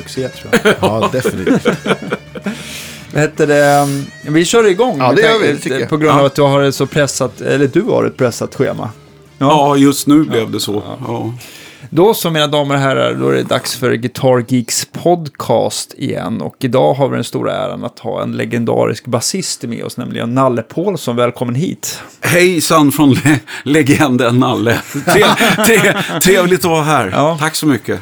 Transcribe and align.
succé 0.00 0.28
tror 0.28 0.52
jag. 0.64 0.74
Ja, 0.80 1.08
definitivt. 1.12 1.66
Heter 3.14 3.46
det? 3.46 3.86
Vi 4.30 4.44
kör 4.44 4.66
igång. 4.68 4.98
Ja, 4.98 5.12
det 5.12 5.22
gör 5.22 5.38
vi, 5.38 5.58
tycker 5.60 5.78
jag. 5.80 5.88
På 5.88 5.96
grund 5.96 6.12
av 6.14 6.20
Ja. 6.20 6.26
att 6.26 6.34
du 6.34 6.42
har 6.42 6.62
ett 6.62 6.74
så 6.74 6.86
pressat, 6.86 7.40
eller 7.40 7.66
du 7.66 7.82
har 7.82 8.04
ett 8.04 8.16
pressat 8.16 8.54
schema. 8.54 8.90
Ja, 9.38 9.76
just 9.76 10.06
nu 10.06 10.22
blev 10.24 10.50
det 10.50 10.60
så. 10.60 10.82
Ja. 11.06 11.34
Då 11.90 12.14
så 12.14 12.30
mina 12.30 12.46
damer 12.46 12.74
och 12.74 12.80
herrar, 12.80 13.14
då 13.14 13.28
är 13.28 13.34
det 13.34 13.42
dags 13.42 13.74
för 13.76 13.92
Guitar 13.92 14.44
Geeks 14.48 14.84
podcast 15.02 15.94
igen. 15.98 16.40
Och 16.40 16.54
idag 16.60 16.94
har 16.94 17.08
vi 17.08 17.14
den 17.14 17.24
stora 17.24 17.52
äran 17.52 17.84
att 17.84 17.98
ha 17.98 18.22
en 18.22 18.32
legendarisk 18.32 19.06
basist 19.06 19.62
med 19.62 19.84
oss, 19.84 19.96
nämligen 19.96 20.34
Nalle 20.34 20.62
Paulsson. 20.62 21.16
Välkommen 21.16 21.54
hit. 21.54 22.00
Hejsan 22.20 22.92
från 22.92 23.10
le- 23.14 23.38
legenden 23.64 24.38
Nalle. 24.38 24.80
Trev, 24.92 25.24
tre, 25.66 25.92
trevligt 26.22 26.60
att 26.64 26.70
vara 26.70 26.82
här. 26.84 27.10
Ja. 27.14 27.36
Tack 27.40 27.54
så 27.54 27.66
mycket. 27.66 28.00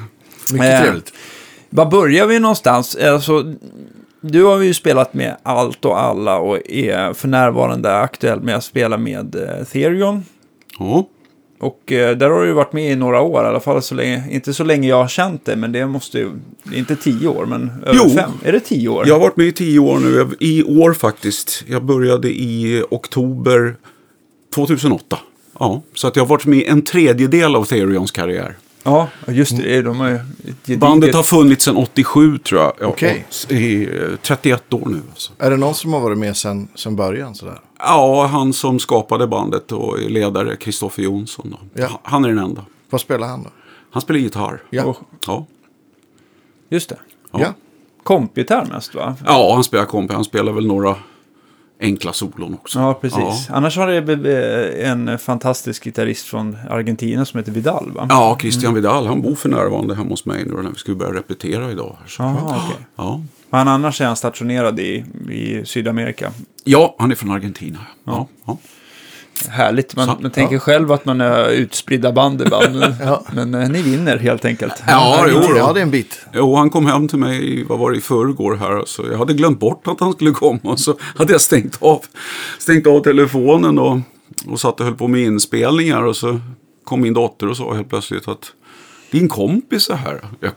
Mycket 0.52 0.70
Eh, 0.74 0.80
trevligt. 0.80 1.12
Var 1.76 1.86
börjar 1.86 2.26
vi 2.26 2.38
någonstans? 2.38 2.96
Alltså, 2.96 3.54
du 4.20 4.44
har 4.44 4.60
ju 4.60 4.74
spelat 4.74 5.14
med 5.14 5.36
allt 5.42 5.84
och 5.84 6.00
alla 6.00 6.38
och 6.38 6.70
är 6.70 7.12
för 7.12 7.28
närvarande 7.28 7.94
aktuell 7.96 8.40
med 8.40 8.56
att 8.56 8.64
spela 8.64 8.98
med 8.98 9.34
eh, 9.34 9.64
Therion. 9.64 10.24
Ja. 10.78 11.08
Och 11.60 11.92
eh, 11.92 12.16
där 12.16 12.30
har 12.30 12.44
du 12.44 12.52
varit 12.52 12.72
med 12.72 12.92
i 12.92 12.96
några 12.96 13.20
år, 13.20 13.44
i 13.44 13.46
alla 13.48 13.60
fall 13.60 13.82
så 13.82 13.94
länge, 13.94 14.22
inte 14.30 14.54
så 14.54 14.64
länge 14.64 14.88
jag 14.88 14.96
har 14.96 15.08
känt 15.08 15.44
dig, 15.44 15.56
men 15.56 15.72
det 15.72 15.86
måste 15.86 16.18
ju, 16.18 16.30
det 16.62 16.78
inte 16.78 16.96
tio 16.96 17.28
år, 17.28 17.46
men 17.46 17.70
över 17.86 18.00
Jo. 18.04 18.10
fem. 18.10 18.30
Är 18.44 18.52
det 18.52 18.60
tio 18.60 18.88
år? 18.88 19.08
Jag 19.08 19.14
har 19.14 19.20
varit 19.20 19.36
med 19.36 19.46
i 19.46 19.52
tio 19.52 19.78
år 19.78 19.98
nu. 19.98 20.28
I 20.40 20.62
år 20.62 20.92
faktiskt. 20.92 21.64
Jag 21.66 21.84
började 21.84 22.28
i 22.28 22.84
oktober 22.90 23.76
2008. 24.54 25.18
Ja, 25.58 25.82
så 25.94 26.08
att 26.08 26.16
jag 26.16 26.22
har 26.24 26.28
varit 26.28 26.46
med 26.46 26.58
i 26.58 26.66
en 26.66 26.82
tredjedel 26.82 27.56
av 27.56 27.64
Therions 27.64 28.10
karriär. 28.10 28.56
Ja, 28.84 29.08
just 29.28 29.56
det. 29.56 29.82
De 29.82 30.00
har 30.00 30.10
ett 30.10 30.78
Bandet 30.78 31.14
har 31.14 31.22
funnits 31.22 31.64
sedan 31.64 31.76
87 31.76 32.38
tror 32.38 32.60
jag. 32.60 32.72
Ja, 32.80 32.86
Okej. 32.86 33.26
I 33.48 33.84
eh, 33.84 33.90
31 34.22 34.72
år 34.74 34.82
nu. 34.88 35.00
Alltså. 35.10 35.32
Är 35.38 35.50
det 35.50 35.56
någon 35.56 35.74
som 35.74 35.92
har 35.92 36.00
varit 36.00 36.18
med 36.18 36.36
sen, 36.36 36.68
sen 36.74 36.96
början 36.96 37.34
sådär? 37.34 37.60
Ja, 37.78 38.26
han 38.26 38.52
som 38.52 38.78
skapade 38.78 39.26
bandet 39.26 39.72
och 39.72 39.98
är 39.98 40.08
ledare, 40.08 40.56
Kristoffer 40.56 41.02
Jonsson. 41.02 41.50
Då. 41.74 41.82
Ja. 41.82 42.00
Han 42.02 42.24
är 42.24 42.28
den 42.28 42.38
enda. 42.38 42.64
Vad 42.90 43.00
spelar 43.00 43.26
han 43.26 43.42
då? 43.42 43.50
Han 43.90 44.02
spelar 44.02 44.20
gitarr. 44.20 44.62
Ja. 44.70 44.84
Och- 44.84 44.98
Ja. 45.26 45.46
Just 46.68 46.88
det. 46.88 46.98
Ja. 47.32 47.38
Ja. 47.40 47.54
Kompgitarr 48.02 48.66
mest, 48.72 48.94
va? 48.94 49.16
Ja, 49.26 49.54
han 49.54 49.64
spelar 49.64 49.84
komp. 49.84 50.12
Han 50.12 50.24
spelar 50.24 50.52
väl 50.52 50.66
några 50.66 50.96
enkla 51.84 52.12
solon 52.12 52.54
också. 52.54 52.78
Ja, 52.78 52.94
precis. 52.94 53.18
Ja, 53.48 53.54
Annars 53.54 53.76
har 53.76 53.86
det 53.86 54.82
en 54.84 55.18
fantastisk 55.18 55.84
gitarrist 55.84 56.26
från 56.26 56.56
Argentina 56.70 57.24
som 57.24 57.38
heter 57.38 57.52
Vidal, 57.52 57.92
va? 57.94 58.06
ja 58.08 58.38
Christian 58.40 58.74
Vidal, 58.74 59.06
han 59.06 59.22
bor 59.22 59.34
för 59.34 59.48
närvarande 59.48 59.94
hemma 59.94 60.10
hos 60.10 60.26
mig 60.26 60.44
nu 60.44 60.62
när 60.62 60.70
vi 60.70 60.76
ska 60.76 60.94
börja 60.94 61.12
repetera 61.12 61.70
idag. 61.70 61.96
Så. 62.06 62.22
Jaha, 62.22 62.62
okej. 62.64 62.86
Ja. 62.96 63.20
Men 63.50 63.68
annars 63.68 64.00
är 64.00 64.06
han 64.06 64.16
stationerad 64.16 64.80
i, 64.80 65.04
i 65.30 65.62
Sydamerika. 65.64 66.32
ja, 66.64 66.96
han 66.98 67.10
är 67.10 67.14
från 67.14 67.30
Argentina. 67.30 67.78
Ja. 68.04 68.26
Ja. 68.46 68.58
Härligt. 69.48 69.96
Man, 69.96 70.06
Så- 70.06 70.16
man 70.20 70.30
tänker 70.30 70.58
själv 70.58 70.92
att 70.92 71.04
man 71.04 71.20
är 71.20 71.48
utspridda 71.50 72.12
band 72.12 72.42
ibland. 72.42 72.76
Ja. 73.00 73.22
Men 73.32 73.54
eh, 73.54 73.68
ni 73.68 73.82
vinner 73.82 74.18
helt 74.18 74.44
enkelt. 74.44 74.82
Ja, 74.86 75.26
jo, 75.32 75.40
ja, 75.56 75.72
det 75.72 75.80
är 75.80 75.82
en 75.82 75.90
bit. 75.90 76.26
Jo, 76.32 76.54
han 76.56 76.70
kom 76.70 76.86
hem 76.86 77.08
till 77.08 77.18
mig, 77.18 77.60
i- 77.60 77.62
vad 77.64 77.78
var 77.78 77.90
det, 77.90 77.96
i 77.98 78.00
förrgår 78.00 78.56
här. 78.56 78.82
Så 78.86 79.02
jag 79.10 79.18
hade 79.18 79.34
glömt 79.34 79.60
bort 79.60 79.86
att 79.86 80.00
han 80.00 80.12
skulle 80.12 80.30
komma. 80.30 80.60
Och 80.62 80.80
så 80.80 80.96
hade 81.16 81.32
jag 81.32 81.40
stängt 81.40 81.82
av, 81.82 82.04
stängt 82.58 82.86
av 82.86 83.00
telefonen 83.00 83.78
och, 83.78 83.98
och 84.46 84.60
satt 84.60 84.80
och 84.80 84.86
höll 84.86 84.94
på 84.96 85.08
med 85.08 85.20
inspelningar. 85.20 86.02
Och 86.02 86.16
så 86.16 86.40
kom 86.84 87.00
min 87.00 87.14
dotter 87.14 87.48
och 87.48 87.56
sa 87.56 87.74
helt 87.74 87.88
plötsligt 87.88 88.28
att 88.28 88.52
din 89.10 89.28
kompis 89.28 89.88
är 89.90 89.94
här. 89.96 90.20
Jag, 90.40 90.52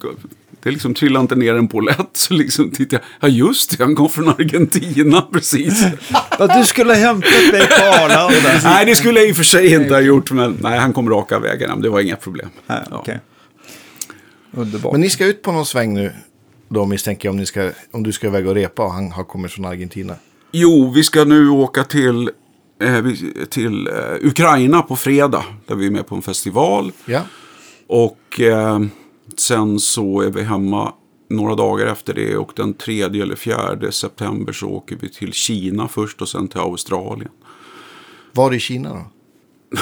det 0.68 0.72
liksom 0.72 0.94
trillade 0.94 1.22
inte 1.22 1.36
ner 1.36 1.56
en 1.56 1.68
polett. 1.68 2.10
Så 2.14 2.34
liksom 2.34 2.72
tittade 2.72 3.04
jag, 3.20 3.30
ja 3.30 3.34
just 3.34 3.78
det, 3.78 3.84
han 3.84 3.96
kom 3.96 4.10
från 4.10 4.30
Argentina 4.30 5.22
precis. 5.32 5.86
Att 6.30 6.54
du 6.62 6.66
skulle 6.66 6.94
ha 6.94 7.00
hämtat 7.00 7.52
mig 7.52 7.68
på 7.68 8.04
Arlanda. 8.04 8.60
nej, 8.64 8.86
det 8.86 8.96
skulle 8.96 9.20
jag 9.20 9.30
i 9.30 9.32
och 9.32 9.36
för 9.36 9.44
sig 9.44 9.74
inte 9.74 9.94
ha 9.94 10.02
gjort. 10.02 10.32
Men 10.32 10.58
nej, 10.62 10.80
han 10.80 10.94
kom 10.94 11.10
raka 11.10 11.40
vägen. 11.40 11.82
Det 11.82 11.90
var 11.90 12.00
inga 12.00 12.16
problem. 12.16 12.50
Ja. 12.68 12.84
okej. 12.92 13.20
Underbart. 14.52 14.92
Men 14.92 15.02
ni 15.02 15.10
ska 15.10 15.26
ut 15.26 15.42
på 15.42 15.52
någon 15.52 15.66
sväng 15.66 15.94
nu. 15.94 16.12
Då 16.70 16.86
misstänker 16.86 17.28
jag 17.28 17.32
om, 17.34 17.38
ni 17.38 17.46
ska, 17.46 17.72
om 17.92 18.04
du 18.04 18.12
ska 18.12 18.28
iväg 18.28 18.48
och 18.48 18.56
repa 18.56 18.84
och 18.84 18.94
han 18.94 19.12
har 19.12 19.24
kommit 19.24 19.52
från 19.52 19.66
Argentina. 19.66 20.16
Jo, 20.52 20.92
vi 20.96 21.04
ska 21.04 21.24
nu 21.24 21.50
åka 21.50 21.84
till, 21.84 22.30
eh, 22.82 23.06
till 23.50 23.88
eh, 23.88 23.94
Ukraina 24.22 24.82
på 24.82 24.96
fredag. 24.96 25.44
Där 25.68 25.76
vi 25.76 25.86
är 25.88 25.92
med 25.92 26.08
på 26.08 26.16
en 26.16 26.22
festival. 26.22 26.92
Ja. 27.06 27.22
Och 27.88 28.42
eh, 28.42 28.80
sen 29.40 29.80
så 29.80 30.22
är 30.22 30.30
vi 30.30 30.44
hemma 30.44 30.94
några 31.30 31.56
dagar 31.56 31.86
efter 31.86 32.14
det. 32.14 32.38
Och 32.38 32.52
den 32.56 32.74
3 32.74 33.02
eller 33.02 33.36
4 33.36 33.92
september 33.92 34.54
så 34.54 34.68
åker 34.68 34.98
vi 35.02 35.10
till 35.10 35.34
Kina 35.34 35.88
först 35.88 36.22
och 36.22 36.30
sen 36.30 36.48
till 36.48 36.60
Australien. 36.60 37.32
Var 38.34 38.54
i 38.54 38.60
Kina 38.60 38.90
då? 38.90 39.06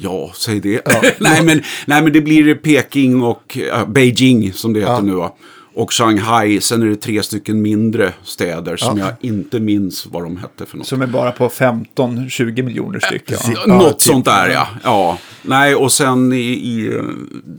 Ja, 0.00 0.32
säg 0.34 0.60
det. 0.60 0.80
nej, 1.20 1.44
men, 1.44 1.62
nej, 1.86 2.02
men 2.02 2.12
det 2.12 2.20
blir 2.20 2.54
Peking 2.54 3.22
och 3.22 3.58
eh, 3.58 3.88
Beijing 3.88 4.52
som 4.52 4.72
det 4.72 4.80
heter 4.80 4.92
Ja. 4.92 5.00
nu. 5.00 5.12
Va? 5.14 5.32
Och 5.78 5.92
Shanghai. 5.92 6.60
Sen 6.60 6.82
är 6.82 6.86
det 6.86 6.96
tre 6.96 7.22
stycken 7.22 7.62
mindre 7.62 8.12
städer 8.22 8.76
som 8.76 8.98
Ja. 8.98 9.04
jag 9.06 9.14
inte 9.30 9.60
minns 9.60 10.06
vad 10.06 10.22
de 10.22 10.36
hette 10.36 10.66
för 10.66 10.76
något. 10.78 10.86
Som 10.86 11.02
är 11.02 11.06
bara 11.06 11.32
på 11.32 11.48
15-20 11.48 12.62
miljoner 12.62 13.00
stycken. 13.00 13.36
precis. 13.38 13.58
Ja, 13.66 13.74
Något 13.76 13.98
typ. 13.98 14.00
sånt 14.02 14.24
där 14.24 14.48
ja. 14.48 14.68
ja. 14.84 15.18
Nej, 15.42 15.74
och 15.74 15.92
sen 15.92 16.32
i, 16.32 16.36
i 16.38 17.00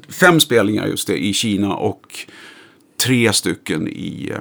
fem 0.09 0.39
spelningar 0.39 0.85
just 0.87 1.07
det 1.07 1.17
i 1.25 1.33
Kina 1.33 1.75
och 1.75 2.01
tre 3.05 3.33
stycken 3.33 3.87
i 3.87 4.31
eh, 4.33 4.39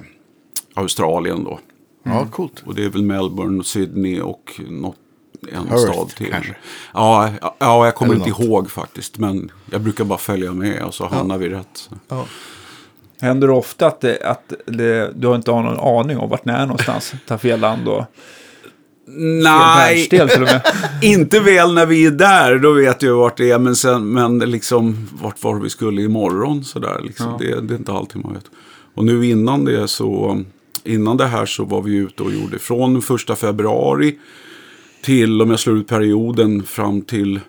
Australien 0.75 1.45
då. 1.45 1.59
Ja, 2.03 2.27
coolt. 2.33 2.63
Och 2.67 2.75
det 2.75 2.85
är 2.85 2.89
väl 2.89 3.03
Melbourne, 3.03 3.65
Sydney 3.65 4.21
och 4.21 4.61
något, 4.69 4.97
en 5.53 5.67
Perth, 5.67 5.93
stad 5.93 6.09
till. 6.09 6.27
kanske. 6.31 6.57
Ja, 6.95 7.31
ja, 7.41 7.57
ja, 7.59 7.85
jag 7.85 7.95
kommer 7.95 8.15
Eller 8.15 8.27
inte 8.27 8.41
något. 8.41 8.49
ihåg 8.49 8.71
faktiskt. 8.71 9.19
Men 9.19 9.51
jag 9.71 9.81
brukar 9.81 10.05
bara 10.05 10.19
följa 10.19 10.53
med 10.53 10.83
och 10.83 10.95
så 10.95 11.07
hamnar 11.07 11.39
vi 11.39 11.49
rätt. 11.49 11.91
Ja. 12.09 12.27
Händer 13.21 13.49
det 13.49 13.55
ofta 13.55 13.87
att, 13.87 14.01
det, 14.01 14.21
att 14.25 14.53
det, 14.67 15.13
du 15.15 15.35
inte 15.35 15.51
har 15.51 15.63
någon 15.63 16.01
aning 16.01 16.19
om 16.19 16.31
vart 16.31 16.45
ni 16.45 16.53
är 16.53 16.67
någonstans? 16.67 17.15
Ta 17.27 17.39
fel 17.39 17.61
land 17.61 17.89
och 17.89 18.05
fel 19.09 19.41
Nej, 19.43 20.09
inte 21.03 21.41
väl 21.41 21.75
när 21.75 21.87
vi 21.87 22.07
är 22.07 22.11
där. 22.11 22.59
Då 22.59 22.73
vet 22.73 23.03
jag 23.03 23.17
vart 23.17 23.37
det 23.37 23.51
är. 23.51 23.59
Men, 23.59 23.77
sen, 23.77 24.13
men 24.13 24.39
liksom 24.39 25.09
vart 25.23 25.43
var 25.43 25.61
vi 25.61 25.71
skulle 25.71 26.03
imorgon. 26.03 26.65
Sådär, 26.65 27.01
liksom. 27.03 27.27
Ja. 27.27 27.37
det, 27.39 27.61
det 27.61 27.75
är 27.75 27.79
inte 27.79 27.93
alltid 27.93 28.25
man 28.25 28.35
vet. 28.35 28.45
Och 28.95 29.05
nu 29.05 29.27
innan 29.27 29.65
det 29.65 29.89
så. 29.89 30.43
Innan 30.85 31.17
det 31.17 31.27
här 31.27 31.47
så 31.47 31.65
var 31.65 31.83
vi 31.83 31.97
ute 31.97 32.23
och 32.23 32.33
gjorde 32.33 32.59
från 32.59 33.03
första 33.03 33.37
februari. 33.37 34.19
Till 35.03 35.43
om 35.43 35.51
jag 35.51 35.61
slår 35.61 35.77
ut 35.77 35.89
perioden 35.89 36.63
fram 36.63 37.03
till 37.03 37.41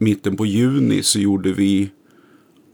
mitten 0.00 0.36
på 0.36 0.46
juni. 0.46 1.02
Så 1.02 1.18
gjorde 1.18 1.52
vi 1.52 1.90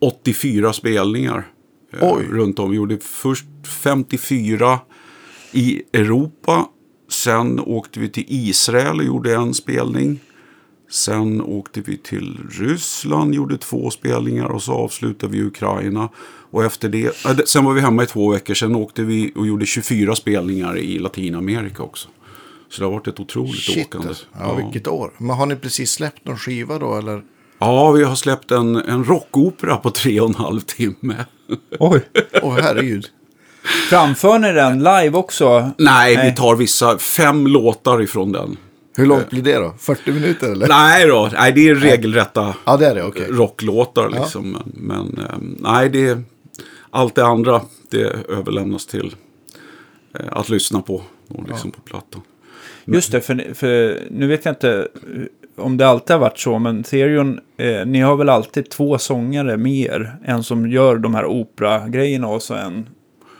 84 0.01 0.72
spelningar. 0.72 1.47
Eh, 1.93 1.99
Oj. 2.03 2.25
Runt 2.31 2.59
om. 2.59 2.71
Vi 2.71 2.77
gjorde 2.77 2.99
först 2.99 3.45
54 3.83 4.78
i 5.53 5.83
Europa. 5.93 6.67
Sen 7.11 7.61
åkte 7.61 8.01
vi 8.01 8.09
till 8.09 8.25
Israel 8.28 8.99
och 8.99 9.05
gjorde 9.05 9.34
en 9.34 9.55
spelning. 9.55 10.21
Sen 10.91 11.41
åkte 11.41 11.81
vi 11.81 11.97
till 11.97 12.39
Ryssland, 12.51 13.34
gjorde 13.34 13.59
två 13.59 13.91
spelningar 13.91 14.45
och 14.47 14.62
så 14.62 14.73
avslutade 14.73 15.33
vi 15.33 15.43
Ukraina. 15.43 16.09
Och 16.51 16.65
efter 16.65 16.89
det, 16.89 17.25
äh, 17.27 17.37
det- 17.37 17.49
sen 17.49 17.65
var 17.65 17.73
vi 17.73 17.81
hemma 17.81 18.03
i 18.03 18.07
två 18.07 18.31
veckor, 18.33 18.55
sen 18.55 18.75
åkte 18.75 19.03
vi 19.03 19.33
och 19.37 19.47
gjorde 19.47 19.67
24 19.67 20.15
spelningar 20.15 20.78
i 20.78 20.99
Latinamerika 20.99 21.83
också. 21.83 22.09
Så 22.69 22.81
det 22.81 22.87
har 22.87 22.93
varit 22.93 23.07
ett 23.09 23.21
otroligt 23.21 23.54
Shit. 23.60 23.86
åkande. 23.86 24.09
alltså. 24.09 24.27
Ja, 24.39 24.54
vilket 24.54 24.86
år. 24.89 25.13
Men 25.19 25.31
har 25.36 25.47
ni 25.47 25.57
precis 25.57 25.91
släppt 25.91 26.25
någon 26.27 26.36
skiva 26.39 26.78
då 26.78 26.95
eller? 26.98 27.22
ja, 27.59 27.91
vi 27.93 28.04
har 28.04 28.15
släppt 28.15 28.51
en, 28.51 28.77
en 28.77 29.04
rockopera 29.04 29.77
på 29.77 29.91
tre 29.91 30.21
och 30.21 30.28
en 30.28 30.34
halv 30.34 30.60
timme. 30.60 31.15
Oj. 31.78 32.00
Åh 32.42 32.58
herregud. 32.62 33.06
Framför 33.88 34.38
ni 34.38 34.52
den 34.52 34.78
live 34.78 35.10
också? 35.10 35.70
Nej, 35.78 36.16
Nej. 36.16 36.30
vi 36.30 36.36
tar 36.36 36.56
vissa, 36.56 36.98
fem 36.98 37.47
låtar 37.47 38.02
ifrån 38.02 38.32
den. 38.32 38.56
Hur 38.97 39.06
långt 39.06 39.30
blir 39.30 39.42
det 39.42 39.54
då? 39.58 39.74
40 39.78 40.12
minuter 40.12 40.52
eller? 40.52 40.68
Nej 40.68 41.06
då, 41.06 41.30
nej, 41.32 41.52
det 41.52 41.68
är 41.68 41.74
regelrätta 41.74 42.54
Ja, 42.64 42.76
det 42.76 42.86
är 42.86 42.94
det. 42.94 43.02
Okej. 43.02 43.26
rocklåtar 43.28 44.08
liksom. 44.08 44.50
Men, 44.50 44.72
men 44.74 45.26
ehm, 45.26 45.56
nej, 45.60 45.88
det, 45.88 46.18
allt 46.91 47.14
det 47.14 47.24
andra 47.26 47.60
det 47.91 48.04
överlämnas 48.28 48.86
till 48.86 49.14
eh, 50.18 50.26
att 50.30 50.48
lyssna 50.48 50.80
på 50.82 51.02
och 51.28 51.48
liksom 51.48 51.70
på 51.70 51.80
plattan. 51.80 52.20
Just 52.84 53.12
det, 53.12 53.20
för, 53.20 53.54
för 53.54 54.02
nu 54.10 54.26
vet 54.26 54.44
jag 54.44 54.52
inte 54.52 54.88
om 55.56 55.76
det 55.76 55.88
alltid 55.88 56.14
har 56.14 56.20
varit 56.20 56.38
så, 56.38 56.58
men 56.58 56.82
Therion, 56.82 57.41
eh, 57.56 57.86
ni 57.86 58.00
har 58.00 58.16
väl 58.16 58.28
alltid 58.28 58.70
två 58.70 58.98
sångare 58.98 59.56
mer? 59.56 60.16
En 60.24 60.42
som 60.42 60.70
gör 60.70 60.98
de 60.98 61.14
här 61.14 61.26
opera-grejerna 61.26 62.28
och 62.28 62.42
så 62.42 62.54
en... 62.54 62.86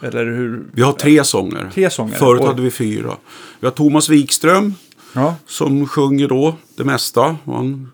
Eller 0.02 0.24
hur? 0.24 0.64
Vi 0.72 0.82
har 0.82 0.92
tre 0.92 1.24
sånger. 1.24 1.70
Tre 1.74 1.90
sångare, 1.90 2.18
Förut 2.18 2.40
oj. 2.40 2.46
hade 2.46 2.62
vi 2.62 2.70
fyra. 2.70 3.16
Vi 3.60 3.66
har 3.66 3.72
Thomas 3.72 4.08
Wikström 4.08 4.74
Ja, 5.12 5.36
som 5.46 5.86
sjunger 5.88 6.28
då 6.28 6.54
det 6.76 6.84
mesta. 6.84 7.36
Han 7.44 7.90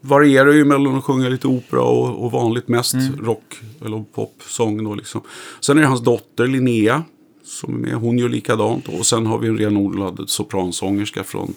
varierar 0.00 0.52
ju 0.52 0.64
mellan 0.64 0.94
att 0.96 1.04
sjunga 1.04 1.28
lite 1.28 1.46
opera 1.46 1.82
och, 1.82 2.24
och 2.24 2.32
vanligt 2.32 2.68
mest 2.68 2.96
rock 3.22 3.60
eller 3.84 4.04
popsång. 4.14 4.84
Då 4.84 4.94
liksom. 4.94 5.20
Sen 5.60 5.78
är 5.78 5.82
det 5.82 5.88
hans 5.88 6.04
dotter 6.04 6.46
Linnea 6.46 7.02
som 7.44 7.74
är 7.74 7.78
med. 7.78 7.94
Hon 7.94 8.18
gör 8.18 8.28
likadant. 8.28 8.88
Och 8.88 9.06
sen 9.06 9.26
har 9.26 9.38
vi 9.38 9.48
en 9.48 9.58
renodlad 9.58 10.24
sopransångerska 10.26 11.24
från, 11.24 11.54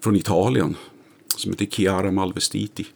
från 0.00 0.16
Italien 0.16 0.76
som 1.36 1.50
heter 1.52 1.66
Chiara 1.66 2.10
Malvestiti. 2.10 2.86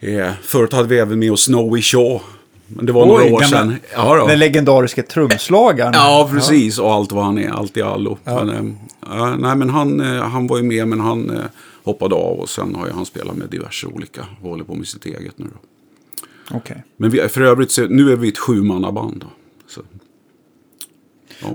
Eh, 0.00 0.30
förut 0.42 0.72
hade 0.72 0.88
vi 0.88 0.98
även 0.98 1.18
med 1.18 1.32
oss 1.32 1.42
Snowy 1.44 1.82
Shaw. 1.82 2.20
Men 2.66 2.86
det 2.86 2.92
var 2.92 3.06
några 3.06 3.24
år 3.24 3.28
gamla- 3.40 3.46
sedan. 3.46 3.76
Ja, 3.94 4.16
då. 4.16 4.26
Den 4.26 4.38
legendariska 4.38 5.02
trumslagaren. 5.02 5.92
Ja, 5.94 6.28
precis. 6.32 6.78
Och 6.78 6.92
allt 6.92 7.12
vad 7.12 7.24
han 7.24 7.38
är. 7.38 7.48
Allt 7.50 7.76
i 7.76 7.82
allo. 7.82 8.18
Men, 8.24 8.48
eh, 8.48 8.72
ja, 9.06 9.36
nej, 9.36 9.56
men 9.56 9.70
han, 9.70 10.00
eh, 10.00 10.22
han 10.22 10.46
var 10.46 10.56
ju 10.56 10.62
med, 10.62 10.88
men 10.88 11.00
han 11.00 11.30
eh, 11.30 11.42
hoppade 11.84 12.14
av. 12.14 12.38
Och 12.40 12.48
sen 12.48 12.74
har 12.74 12.86
ju 12.86 12.92
han 12.92 13.06
spelat 13.06 13.36
med 13.36 13.48
diverse 13.50 13.86
olika. 13.86 14.26
Och 14.42 14.48
håller 14.50 14.64
på 14.64 14.74
med 14.74 14.86
sitt 14.88 15.06
eget 15.06 15.38
nu 15.38 15.44
då. 15.46 16.56
Okej. 16.56 16.84
Men 16.96 17.10
vi, 17.10 17.28
för 17.28 17.40
övrigt, 17.40 17.70
så, 17.70 17.82
nu 17.86 18.12
är 18.12 18.16
vi 18.16 18.28
ett 18.28 18.38
sjumannaband. 18.38 19.24
Så, 19.68 19.80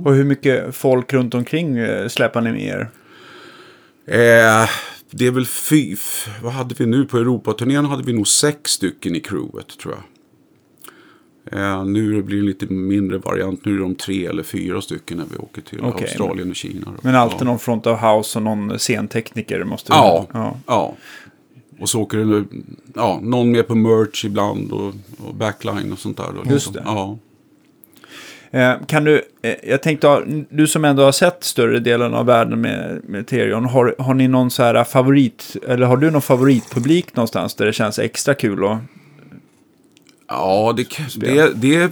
Och 0.03 0.13
hur 0.15 0.23
mycket 0.23 0.75
folk 0.75 1.13
runt 1.13 1.33
omkring 1.33 1.77
eh, 1.77 2.07
släpar 2.07 2.41
ni 2.41 2.51
med 2.51 2.61
er? 2.63 2.89
Eh, 4.07 4.69
det 5.11 5.27
är 5.27 5.31
väl 5.31 5.45
fy... 5.45 5.95
Vad 6.43 6.53
hade 6.53 6.75
vi 6.75 6.85
nu? 6.85 7.05
På 7.05 7.17
Europaturnén 7.17 7.85
hade 7.85 8.03
vi 8.03 8.13
nog 8.13 8.27
sex 8.27 8.71
stycken 8.71 9.15
i 9.15 9.19
crewet, 9.19 9.77
tror 9.77 9.93
jag. 9.93 10.03
Eh, 11.51 11.85
nu 11.85 12.21
blir 12.21 12.37
det 12.37 12.43
lite 12.43 12.65
mindre 12.65 13.17
variant. 13.17 13.65
Nu 13.65 13.75
är 13.75 13.79
de 13.79 13.95
tre 13.95 14.25
eller 14.25 14.43
fyra 14.43 14.81
stycken 14.81 15.17
när 15.17 15.25
vi 15.31 15.37
åker 15.37 15.61
till 15.61 15.79
Okej. 15.81 16.07
Australien 16.07 16.49
och 16.49 16.55
Kina. 16.55 16.85
då. 16.85 16.91
Men 17.01 17.15
alltid 17.15 17.41
ja. 17.41 17.45
någon 17.45 17.59
front 17.59 17.87
of 17.87 18.01
house 18.01 18.39
och 18.39 18.43
någon 18.43 18.79
scentekniker 18.79 19.63
måste 19.63 19.91
det 19.91 19.95
Ja, 19.95 20.27
ja. 20.33 20.57
ja. 20.67 20.95
Och 21.79 21.89
så 21.89 22.01
åker 22.01 22.17
det 22.17 22.45
ja, 22.95 23.19
någon 23.23 23.51
med 23.51 23.67
på 23.67 23.75
merch 23.75 24.25
ibland 24.25 24.71
och, 24.71 24.93
och 25.17 25.35
backline 25.35 25.91
och 25.91 25.99
sånt 25.99 26.17
där. 26.17 26.27
Då, 26.43 26.51
Just 26.51 26.73
det. 26.73 26.81
Ja. 26.85 27.17
Eh, 28.51 28.73
Kan 28.87 29.03
du, 29.03 29.21
eh, 29.41 29.55
jag 29.63 29.81
tänkte, 29.81 30.21
du 30.49 30.67
som 30.67 30.85
ändå 30.85 31.03
har 31.03 31.11
sett 31.11 31.43
större 31.43 31.79
delen 31.79 32.13
av 32.13 32.25
världen 32.25 32.61
med, 32.61 33.01
med 33.03 33.27
Terion, 33.27 33.65
har, 33.65 33.95
har 33.99 34.13
ni 34.13 34.27
någon 34.27 34.51
så 34.51 34.63
här 34.63 34.83
favorit, 34.83 35.55
eller 35.67 35.85
har 35.85 35.97
du 35.97 36.11
någon 36.11 36.21
favoritpublik 36.21 37.15
någonstans 37.15 37.55
där 37.55 37.65
det 37.65 37.73
känns 37.73 37.99
extra 37.99 38.33
kul? 38.33 38.63
Och, 38.63 38.77
Ja, 40.27 40.73
det, 40.77 40.87
det, 41.15 41.53
det 41.55 41.91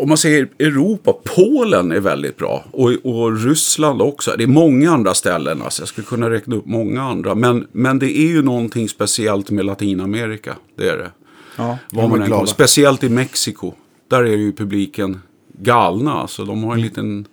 Om 0.00 0.08
man 0.08 0.18
säger 0.18 0.48
Europa, 0.58 1.12
Polen 1.24 1.92
är 1.92 2.00
väldigt 2.00 2.36
bra. 2.36 2.64
Och, 2.70 2.90
och 3.04 3.44
Ryssland 3.44 4.02
också. 4.02 4.34
Det 4.38 4.44
är 4.44 4.48
många 4.48 4.90
andra 4.90 5.14
ställen. 5.14 5.62
Alltså 5.62 5.82
jag 5.82 5.88
skulle 5.88 6.06
kunna 6.06 6.30
räkna 6.30 6.56
upp 6.56 6.66
många 6.66 7.02
andra. 7.02 7.34
Men, 7.34 7.66
men 7.72 7.98
det 7.98 8.18
är 8.18 8.26
ju 8.26 8.42
någonting 8.42 8.88
speciellt 8.88 9.50
med 9.50 9.64
Latinamerika. 9.64 10.56
Det 10.76 10.88
är 10.88 10.96
det. 10.96 11.10
ja. 11.56 11.78
Var 11.90 12.08
man 12.08 12.20
glada. 12.26 12.46
Speciellt 12.46 13.04
i 13.04 13.08
Mexiko. 13.08 13.72
Där 14.08 14.22
är 14.24 14.36
ju 14.36 14.52
publiken 14.52 15.20
galna. 15.58 16.12
Alltså, 16.12 16.44
de 16.44 16.64
har 16.64 16.74
en 16.74 16.80
liten, 16.80 17.26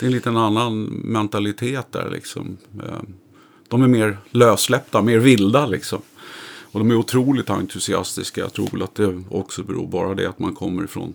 det 0.00 0.06
är 0.06 0.08
en 0.08 0.12
liten 0.12 0.36
annan 0.36 0.82
mentalitet 0.84 1.92
där. 1.92 2.10
Liksom. 2.10 2.56
Eh, 2.86 3.02
De 3.68 3.82
är 3.82 3.88
mer 3.88 4.18
lössläppta, 4.30 5.02
mer 5.02 5.18
vilda. 5.18 5.66
Liksom. 5.66 6.02
Och 6.72 6.78
de 6.80 6.90
är 6.90 6.94
otroligt 6.96 7.50
entusiastiska. 7.50 8.40
Jag 8.40 8.52
tror 8.52 8.68
väl 8.72 8.82
att 8.82 8.94
det 8.94 9.22
också 9.30 9.62
beror 9.62 9.86
bara 9.86 10.14
det 10.14 10.26
att 10.28 10.38
man 10.38 10.54
kommer 10.54 10.84
ifrån 10.84 11.14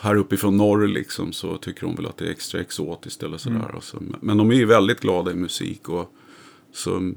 här 0.00 0.16
uppifrån 0.16 0.56
norr 0.56 0.86
liksom, 0.86 1.32
så 1.32 1.56
tycker 1.56 1.86
de 1.86 1.94
väl 1.94 2.06
att 2.06 2.16
det 2.16 2.26
är 2.26 2.30
extra 2.30 2.60
exotiskt 2.60 3.22
eller 3.22 3.38
sådär. 3.38 3.70
Alltså. 3.74 3.96
Men- 4.00 4.16
Men 4.20 4.36
de 4.36 4.50
är 4.50 4.54
ju 4.54 4.64
väldigt 4.66 5.00
glada 5.00 5.30
i 5.30 5.34
musik. 5.34 5.88
Och, 5.88 6.12
så, 6.74 7.12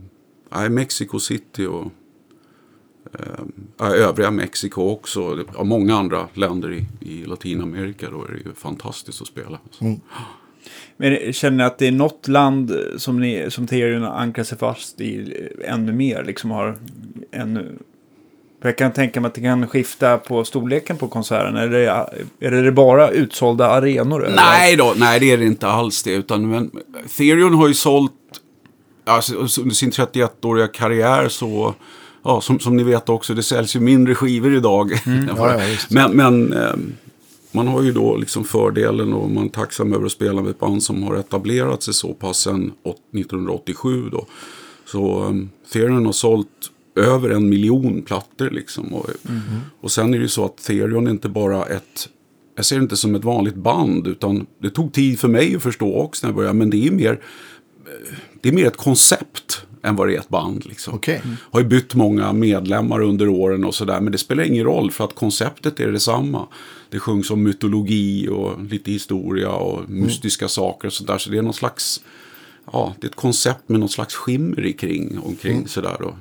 nej, 0.52 0.70
Mexico 0.70 1.20
City 1.20 1.66
och 1.66 1.92
eh, 3.80 3.92
övriga 3.92 4.32
Mexiko 4.32 4.90
också. 4.90 5.46
Ja, 5.58 5.64
många 5.64 5.96
andra 5.96 6.28
länder 6.34 6.74
i, 6.74 6.86
i 7.00 7.26
Latinamerika. 7.26 8.10
Då 8.10 8.26
är 8.26 8.32
det 8.32 8.38
ju 8.38 8.54
fantastiskt 8.56 9.22
att 9.22 9.28
spela. 9.28 9.60
Alltså. 9.64 9.84
Men 10.98 11.34
känner 11.34 11.58
ni 11.58 11.64
att 11.64 11.78
det 11.78 11.88
är 11.88 11.92
något 11.92 12.28
land 12.28 12.78
som, 12.98 13.20
ni, 13.20 13.46
som 13.50 13.68
Terion 13.68 14.04
ankrar 14.04 14.44
sig 14.44 14.58
fast 14.58 15.02
i 15.02 15.34
ännu 15.66 15.92
mer? 15.92 16.24
Liksom 16.24 16.52
har 16.52 16.78
ännu... 17.32 17.78
Jag 18.62 18.78
kan 18.78 18.92
tänka 18.92 19.22
mig 19.22 19.28
att 19.28 19.36
det 19.36 19.42
kan 19.42 19.68
skifta 19.68 20.18
på 20.18 20.44
storleken 20.44 20.98
på 20.98 21.08
konserten. 21.08 21.56
Är 21.56 21.68
det, 21.68 21.90
är 22.40 22.52
det 22.52 22.72
bara 22.72 23.10
utsålda 23.10 23.68
arenor? 23.68 24.28
Nej 24.36 24.76
då, 24.76 24.94
nej 24.98 25.20
det 25.20 25.32
är 25.32 25.38
det 25.38 25.46
inte 25.46 25.68
alls 25.68 26.04
det. 26.04 26.12
Utan, 26.12 26.50
men, 26.50 26.72
Therion 27.18 27.54
har 27.54 27.68
ju 27.68 27.74
sålt, 27.74 28.12
alltså, 29.06 29.36
under 29.36 29.76
sin 29.76 29.92
31-åriga 29.92 30.68
karriär 30.68 31.30
så, 31.30 31.76
ja, 32.26 32.42
som, 32.42 32.60
som 32.60 32.78
ni 32.78 32.84
vet 32.84 33.10
också, 33.10 33.34
det 33.34 33.44
säljs 33.44 33.76
ju 33.76 33.80
mindre 33.80 34.16
skivor 34.16 34.56
idag. 34.56 34.92
Ja, 35.38 35.62
ja, 35.62 35.78
men 35.90 36.12
men 36.12 36.54
ehm, 36.54 36.94
man 37.52 37.68
har 37.68 37.82
ju 37.82 37.92
då 37.92 38.16
liksom 38.18 38.44
fördelen 38.44 39.14
och 39.14 39.30
man 39.32 39.46
är 39.46 39.50
tacksam 39.50 39.94
över 39.94 40.06
att 40.06 40.12
spela 40.12 40.42
med 40.42 40.52
ett 40.52 40.60
band 40.60 40.84
som 40.84 41.04
har 41.04 41.16
etablerat 41.16 41.84
sig 41.84 41.94
så 41.94 42.14
pass 42.14 42.38
sedan 42.38 42.72
åt- 42.84 43.16
1987 43.16 44.10
då. 44.12 44.26
Så 44.86 45.24
um, 45.24 45.50
Therion 45.74 46.06
har 46.06 46.14
sålt 46.14 46.48
över 46.96 47.30
en 47.30 47.50
miljon 47.50 48.02
plattor 48.02 48.50
liksom. 48.50 48.94
Och, 48.94 49.10
och 49.82 49.92
sen 49.92 50.14
är 50.14 50.18
det 50.18 50.24
ju 50.24 50.28
så 50.28 50.46
att 50.46 50.58
Therion 50.58 51.08
är 51.08 51.12
inte 51.12 51.30
bara 51.30 51.66
ett 51.66 52.10
jag 52.56 52.66
ser 52.66 52.76
det 52.76 52.82
inte 52.84 52.98
som 52.98 53.16
ett 53.16 53.24
vanligt 53.24 53.56
band 53.56 54.08
utan 54.08 54.46
det 54.62 54.70
tog 54.70 54.94
tid 54.94 55.20
för 55.20 55.28
mig 55.28 55.56
att 55.56 55.64
förstå 55.64 55.96
också 55.96 56.26
när 56.26 56.30
jag 56.30 56.36
började. 56.36 56.58
Men 56.58 56.70
det 56.70 56.88
är 56.88 56.92
mer, 56.92 57.12
eh, 57.86 58.16
det 58.42 58.50
är 58.50 58.54
mer 58.54 58.66
ett 58.68 58.78
koncept 58.78 59.66
än 59.86 59.96
vad 59.96 60.08
det 60.08 60.16
är 60.16 60.20
ett 60.20 60.30
band. 60.30 60.66
Liksom. 60.66 60.94
Okej. 60.94 61.22
Har 61.52 61.60
ju 61.60 61.66
bytt 61.66 61.96
många 61.96 62.34
medlemmar 62.34 63.02
under 63.02 63.28
åren 63.28 63.66
och 63.66 63.76
sådär. 63.76 64.00
Men 64.02 64.12
det 64.12 64.18
spelar 64.18 64.44
ingen 64.44 64.64
roll 64.64 64.92
för 64.92 65.04
att 65.04 65.16
konceptet 65.16 65.80
är 65.80 65.92
detsamma. 65.92 66.48
Det 66.90 67.00
sjungs 67.00 67.32
om 67.32 67.44
mytologi 67.44 68.28
och 68.28 68.64
lite 68.64 68.92
historia 68.92 69.50
och 69.50 69.90
mystiska 69.90 70.48
saker 70.48 70.88
och 70.88 70.94
sådär. 70.94 71.18
Så 71.18 71.30
det 71.30 71.38
är 71.38 71.42
någon 71.42 71.54
slags, 71.54 72.02
ja, 72.72 72.96
det 73.00 73.08
är 73.08 73.10
ett 73.10 73.16
koncept 73.16 73.70
med 73.70 73.80
någon 73.80 73.90
slags 73.90 74.16
skimmer 74.16 74.66
i 74.66 74.74
kring, 74.74 75.20
omkring 75.20 75.68
sådär. 75.68 75.98
Då. 76.00 76.16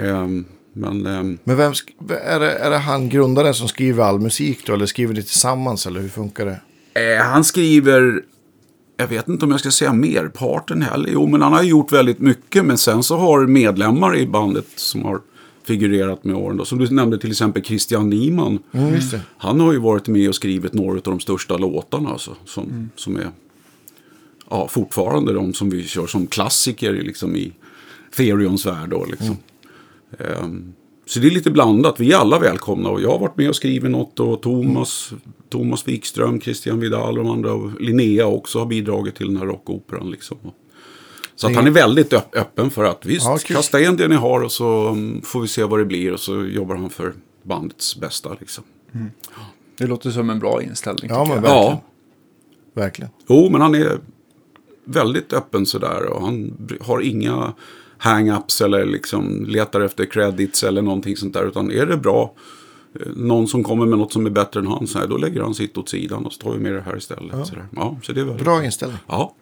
Ehm, 0.00 0.44
men 0.72 1.06
ehm, 1.06 1.38
Men 1.44 1.56
vem 1.56 1.72
är, 2.08 2.40
det, 2.40 2.52
är 2.52 2.70
det 2.70 2.78
han 2.78 3.08
grundaren 3.08 3.54
som 3.54 3.68
skriver 3.68 4.04
all 4.04 4.20
musik 4.20 4.66
då? 4.66 4.74
Eller 4.74 4.86
skriver 4.86 5.14
det 5.14 5.22
tillsammans? 5.22 5.86
Eller 5.86 6.00
hur 6.00 6.08
funkar 6.08 6.46
det? 6.46 6.60
Eh, 7.00 7.24
han 7.24 7.44
skriver, 7.44 8.22
jag 8.96 9.06
vet 9.06 9.28
inte 9.28 9.44
om 9.44 9.50
jag 9.50 9.60
ska 9.60 9.70
säga 9.70 9.92
merparten 9.92 10.82
heller. 10.82 11.10
Jo, 11.12 11.26
men 11.26 11.42
han 11.42 11.52
har 11.52 11.62
gjort 11.62 11.92
väldigt 11.92 12.18
mycket. 12.18 12.64
Men 12.64 12.78
sen 12.78 13.02
så 13.02 13.16
har 13.16 13.46
medlemmar 13.46 14.16
i 14.16 14.26
bandet 14.26 14.66
som 14.76 15.02
har 15.02 15.20
figurerat 15.64 16.24
med 16.24 16.36
åren. 16.36 16.56
Då. 16.56 16.64
Som 16.64 16.78
du 16.78 16.90
nämnde 16.90 17.18
till 17.18 17.30
exempel 17.30 17.64
Christian 17.64 18.10
Niemann. 18.10 18.58
Mm. 18.72 19.00
Han 19.36 19.60
har 19.60 19.72
ju 19.72 19.78
varit 19.78 20.08
med 20.08 20.28
och 20.28 20.34
skrivit 20.34 20.72
några 20.72 20.96
av 20.96 21.02
de 21.02 21.20
största 21.20 21.56
låtarna. 21.56 22.10
Alltså, 22.10 22.36
som, 22.44 22.90
som 22.96 23.16
är 23.16 23.30
ja, 24.50 24.68
fortfarande 24.68 25.32
de 25.32 25.54
som 25.54 25.70
vi 25.70 25.84
kör 25.84 26.06
som 26.06 26.26
klassiker 26.26 26.92
liksom, 26.92 27.36
i 27.36 27.52
Therions 28.16 28.66
värld. 28.66 28.90
Då, 28.90 29.04
liksom. 29.04 29.36
Ehm, 30.18 30.72
så 31.06 31.20
det 31.20 31.26
är 31.26 31.30
lite 31.30 31.50
blandat. 31.50 32.00
Vi 32.00 32.12
är 32.12 32.16
alla 32.16 32.38
välkomna. 32.38 32.88
Och 32.88 33.00
jag 33.02 33.10
har 33.10 33.18
varit 33.18 33.36
med 33.36 33.48
och 33.48 33.56
skrivit 33.56 33.90
något. 33.90 34.20
Och 34.20 34.42
Thomas, 34.42 35.12
Thomas 35.48 35.88
Wikström, 35.88 36.40
Christian 36.40 36.80
Vidal 36.80 37.18
och 37.18 37.24
de 37.24 37.32
andra. 37.32 37.52
Och 37.52 37.80
Linnea 37.80 38.26
också 38.26 38.58
har 38.58 38.66
bidragit 38.66 39.14
till 39.14 39.26
den 39.26 39.36
här 39.36 39.46
rockoperan. 39.46 40.10
Liksom. 40.10 40.36
Så 41.36 41.46
att 41.46 41.54
han 41.56 41.66
är 41.66 41.70
väldigt 41.70 42.12
öpp- 42.12 42.36
öppen 42.36 42.70
för 42.70 42.84
att 42.84 43.06
visst, 43.06 43.26
Ja, 43.26 43.38
kul. 43.44 43.56
kasta 43.56 43.80
in 43.80 43.96
det 43.96 44.08
ni 44.08 44.14
har 44.14 44.40
och 44.40 44.52
så 44.52 44.88
mm, 44.88 45.22
får 45.22 45.40
vi 45.40 45.48
se 45.48 45.64
vad 45.64 45.78
det 45.78 45.84
blir. 45.84 46.12
Och 46.12 46.20
så 46.20 46.44
jobbar 46.44 46.76
han 46.76 46.90
för 46.90 47.12
bandets 47.42 47.96
bästa. 47.96 48.36
Liksom. 48.40 48.64
Det 49.78 49.86
låter 49.86 50.10
som 50.10 50.30
en 50.30 50.38
bra 50.38 50.62
inställning. 50.62 51.10
Ja, 51.10 51.18
men 51.24 51.42
verkligen. 51.42 51.56
Ja, 51.56 51.80
Verkligen. 52.74 53.10
Jo, 53.28 53.48
men 53.50 53.60
han 53.60 53.74
är 53.74 53.98
väldigt 54.84 55.32
öppen 55.32 55.66
sådär. 55.66 56.04
Och 56.06 56.22
han 56.22 56.54
har 56.80 57.00
inga 57.00 57.52
hang-ups 58.04 58.64
eller 58.64 58.86
liksom 58.86 59.44
letar 59.48 59.80
efter 59.80 60.04
credits 60.04 60.64
eller 60.64 60.82
någonting 60.82 61.16
sånt 61.16 61.34
där. 61.34 61.46
Utan 61.46 61.70
är 61.70 61.86
det 61.86 61.96
bra, 61.96 62.34
eh, 63.00 63.06
någon 63.16 63.48
som 63.48 63.64
kommer 63.64 63.86
med 63.86 63.98
något 63.98 64.12
som 64.12 64.26
är 64.26 64.30
bättre 64.30 64.60
än 64.60 64.66
han, 64.66 64.86
så 64.86 64.98
här, 64.98 65.06
då 65.06 65.16
lägger 65.16 65.40
han 65.40 65.54
sitt 65.54 65.78
åt 65.78 65.88
sidan 65.88 66.26
och 66.26 66.32
så 66.32 66.42
tar 66.42 66.52
vi 66.52 66.58
med 66.58 66.72
det 66.72 66.80
här 66.80 66.96
istället. 66.96 67.32
Ja, 67.32 67.44
så, 67.44 67.54
där. 67.54 67.66
Ja, 67.76 67.96
så 68.02 68.12
det 68.12 68.20
är 68.20 68.24
väldigt 68.24 68.44
Bra 68.44 68.64
inställning. 68.64 68.98
Ja. 69.06 69.34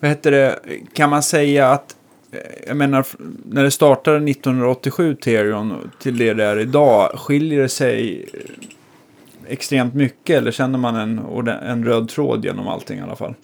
Vad 0.00 0.10
heter 0.10 0.30
det? 0.30 0.60
Kan 0.92 1.10
man 1.10 1.22
säga 1.22 1.68
att, 1.68 1.96
eh, 2.32 2.38
jag 2.66 2.76
menar, 2.76 3.06
när 3.44 3.62
det 3.62 3.70
startade 3.70 4.30
1987 4.30 5.14
Terion 5.14 5.90
till 5.98 6.18
det 6.18 6.34
det 6.34 6.44
är 6.44 6.58
idag, 6.58 7.18
skiljer 7.18 7.62
det 7.62 7.68
sig 7.68 8.28
eh, 8.32 9.52
extremt 9.52 9.94
mycket 9.94 10.36
eller 10.36 10.50
känner 10.50 10.78
man 10.78 10.96
en, 10.96 11.18
en 11.48 11.84
röd 11.84 12.08
tråd 12.08 12.44
genom 12.44 12.68
allting 12.68 12.98
i 12.98 13.02
alla 13.02 13.16
fall? 13.16 13.34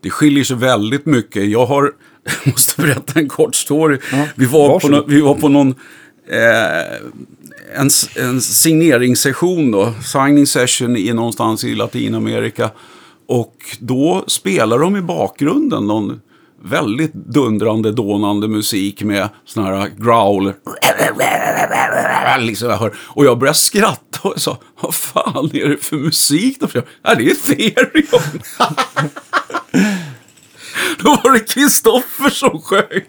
Det 0.00 0.10
skiljer 0.10 0.44
sig 0.44 0.56
väldigt 0.56 1.06
mycket. 1.06 1.48
Jag 1.48 1.66
har, 1.66 1.92
jag 2.44 2.52
måste 2.52 2.82
berätta 2.82 3.20
en 3.20 3.28
kort 3.28 3.54
story. 3.54 3.98
Ja, 4.12 4.26
vi, 4.34 4.46
var 4.46 4.80
på 4.80 4.88
nå, 4.88 5.04
vi 5.06 5.20
var 5.20 5.34
på 5.34 5.48
någon 5.48 5.74
eh, 6.30 6.98
en, 7.74 7.90
en 8.16 8.40
signeringssession 8.40 9.70
då, 9.70 9.94
signing 10.02 10.46
session 10.46 10.96
i 10.96 11.12
någonstans 11.12 11.64
i 11.64 11.74
Latinamerika. 11.74 12.70
Och 13.26 13.54
då 13.78 14.24
spelar 14.26 14.78
de 14.78 14.96
i 14.96 15.00
bakgrunden 15.00 15.86
någon 15.86 16.20
väldigt 16.62 17.14
dundrande, 17.14 17.92
dånande 17.92 18.48
musik 18.48 19.02
med 19.02 19.28
sån 19.44 19.64
här 19.64 19.90
growl. 19.96 20.52
Liksom 22.40 22.70
jag 22.70 22.76
hör. 22.76 22.96
Och 22.98 23.24
jag 23.24 23.38
började 23.38 23.58
skratta 23.58 24.28
och 24.28 24.40
sa, 24.40 24.58
vad 24.80 24.94
fan 24.94 25.50
är 25.52 25.68
det 25.68 25.76
för 25.76 25.96
musik? 25.96 26.60
Då? 26.60 26.68
Ja, 27.02 27.14
det 27.14 27.26
är 27.26 27.30
Ethereum. 27.30 28.40
Då 31.02 31.10
var 31.24 31.32
det 31.32 31.40
Kristoffer 31.40 32.30
som 32.30 32.60
sjöng 32.62 33.02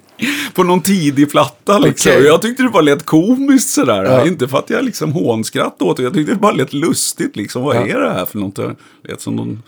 på 0.53 0.63
någon 0.63 0.81
tidig 0.81 1.31
platta. 1.31 1.79
Liksom. 1.79 2.11
Okej. 2.11 2.23
Jag 2.25 2.41
tyckte 2.41 2.63
det 2.63 2.69
bara 2.69 2.81
lät 2.83 3.05
komiskt 3.05 3.69
sådär. 3.69 4.03
Ja. 4.03 4.27
Inte 4.27 4.47
för 4.47 4.57
att 4.57 4.69
jag 4.69 4.85
liksom 4.85 5.11
hånskrattade 5.11 5.91
åt 5.91 5.97
det. 5.97 6.03
Jag 6.03 6.13
tyckte 6.13 6.33
det 6.33 6.39
bara 6.39 6.51
lät 6.51 6.73
lustigt. 6.73 7.35
Liksom. 7.35 7.63
Vad 7.63 7.75
Ja. 7.75 7.87
är 7.87 7.99
det 7.99 8.09
här 8.13 8.25
för 8.25 8.37
något? 8.39 8.55
Det 8.55 8.75
lät 9.03 9.21
som 9.21 9.35
någon 9.35 9.63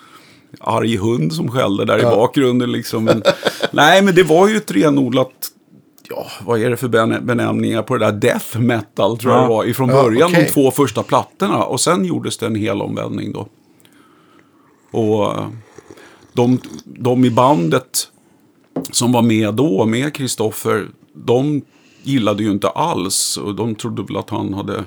arg 0.59 0.97
hund 0.97 1.33
som 1.33 1.51
skällde 1.51 1.85
där 1.85 1.99
i 1.99 2.01
Ja. 2.01 2.15
bakgrunden. 2.15 2.71
Liksom. 2.71 3.03
Men, 3.03 3.23
nej, 3.71 4.01
men 4.01 4.15
det 4.15 4.23
var 4.23 4.47
ju 4.47 4.57
ett 4.57 4.71
renodlat... 4.71 5.31
Ja, 6.09 6.27
vad 6.45 6.61
är 6.61 6.69
det 6.69 6.77
för 6.77 6.87
benämningar 7.21 7.81
på 7.83 7.97
det 7.97 8.05
där? 8.05 8.11
Death 8.11 8.59
metal 8.59 9.17
tror 9.17 9.33
jag 9.33 9.39
Ja. 9.39 9.43
det 9.43 9.49
var. 9.49 9.65
Ifrån 9.65 9.89
Ja, 9.89 10.03
början, 10.03 10.29
okej. 10.31 10.43
de 10.45 10.51
två 10.51 10.71
första 10.71 11.03
plattorna. 11.03 11.63
Och 11.63 11.81
sen 11.81 12.05
gjordes 12.05 12.37
det 12.37 12.45
en 12.45 12.55
hel 12.55 12.81
omvändning 12.81 13.31
då. 13.33 13.47
Och 14.99 15.33
de, 16.33 16.59
de 16.85 17.25
i 17.25 17.29
bandet 17.29 18.11
som 18.91 19.11
var 19.11 19.21
med 19.21 19.53
då, 19.53 19.85
med 19.85 20.13
Kristoffer, 20.13 20.87
de 21.13 21.61
gillade 22.03 22.43
ju 22.43 22.51
inte 22.51 22.69
alls. 22.69 23.37
Och 23.37 23.55
de 23.55 23.75
trodde 23.75 24.03
väl 24.03 24.17
att 24.17 24.29
han 24.29 24.53
hade, 24.53 24.77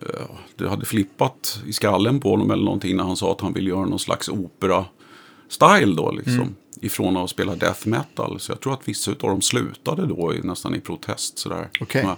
eh, 0.00 0.26
det 0.56 0.68
hade 0.68 0.86
flippat 0.86 1.62
i 1.66 1.72
skallen 1.72 2.20
på 2.20 2.30
honom 2.30 2.50
eller 2.50 2.64
någonting 2.64 2.96
när 2.96 3.04
han 3.04 3.16
sa 3.16 3.32
att 3.32 3.40
han 3.40 3.52
ville 3.52 3.70
göra 3.70 3.84
någon 3.84 3.98
slags 3.98 4.28
opera-style 4.28 5.96
då 5.96 6.10
liksom. 6.10 6.54
Ifrån 6.80 7.16
att 7.16 7.30
spela 7.30 7.56
death 7.56 7.88
metal. 7.88 8.40
Så 8.40 8.52
jag 8.52 8.60
tror 8.60 8.72
att 8.72 8.88
vissa 8.88 9.10
av 9.10 9.16
dem 9.16 9.40
slutade 9.40 10.06
då 10.06 10.34
i, 10.34 10.40
nästan 10.42 10.74
i 10.74 10.80
protest 10.80 11.38
sådär. 11.38 11.68
Ja. 11.92 12.16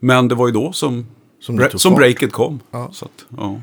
Men 0.00 0.28
det 0.28 0.34
var 0.34 0.46
ju 0.46 0.52
då 0.52 0.72
som, 0.72 1.06
Som 1.40 1.68
som 1.74 1.94
breaket 1.94 2.32
kom. 2.32 2.60
Ja. 2.70 2.90
Så 2.92 3.04
att, 3.04 3.24
ja. 3.36 3.60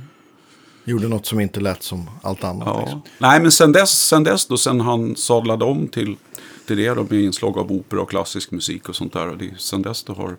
Gjorde 0.83 1.07
något 1.07 1.25
som 1.25 1.39
inte 1.39 1.59
lät 1.59 1.83
som 1.83 2.09
allt 2.21 2.43
annat. 2.43 2.67
Ja. 2.67 2.79
Liksom. 2.81 3.01
Nej, 3.17 3.41
men 3.41 3.51
sen 3.51 3.71
dess, 3.71 4.07
sen 4.07 4.23
dess 4.23 4.45
då, 4.45 4.57
sen 4.57 4.81
han 4.81 5.15
sadlade 5.15 5.65
om 5.65 5.87
till, 5.87 6.15
till 6.67 6.77
det 6.77 6.89
då, 6.89 7.03
med 7.09 7.13
inslag 7.13 7.57
av 7.57 7.71
opera 7.71 8.01
och 8.01 8.09
klassisk 8.09 8.51
musik 8.51 8.89
och 8.89 8.95
sånt 8.95 9.13
där. 9.13 9.29
Och 9.29 9.37
det, 9.37 9.51
sen, 9.57 9.81
dess 9.81 10.03
då 10.03 10.13
har, 10.13 10.35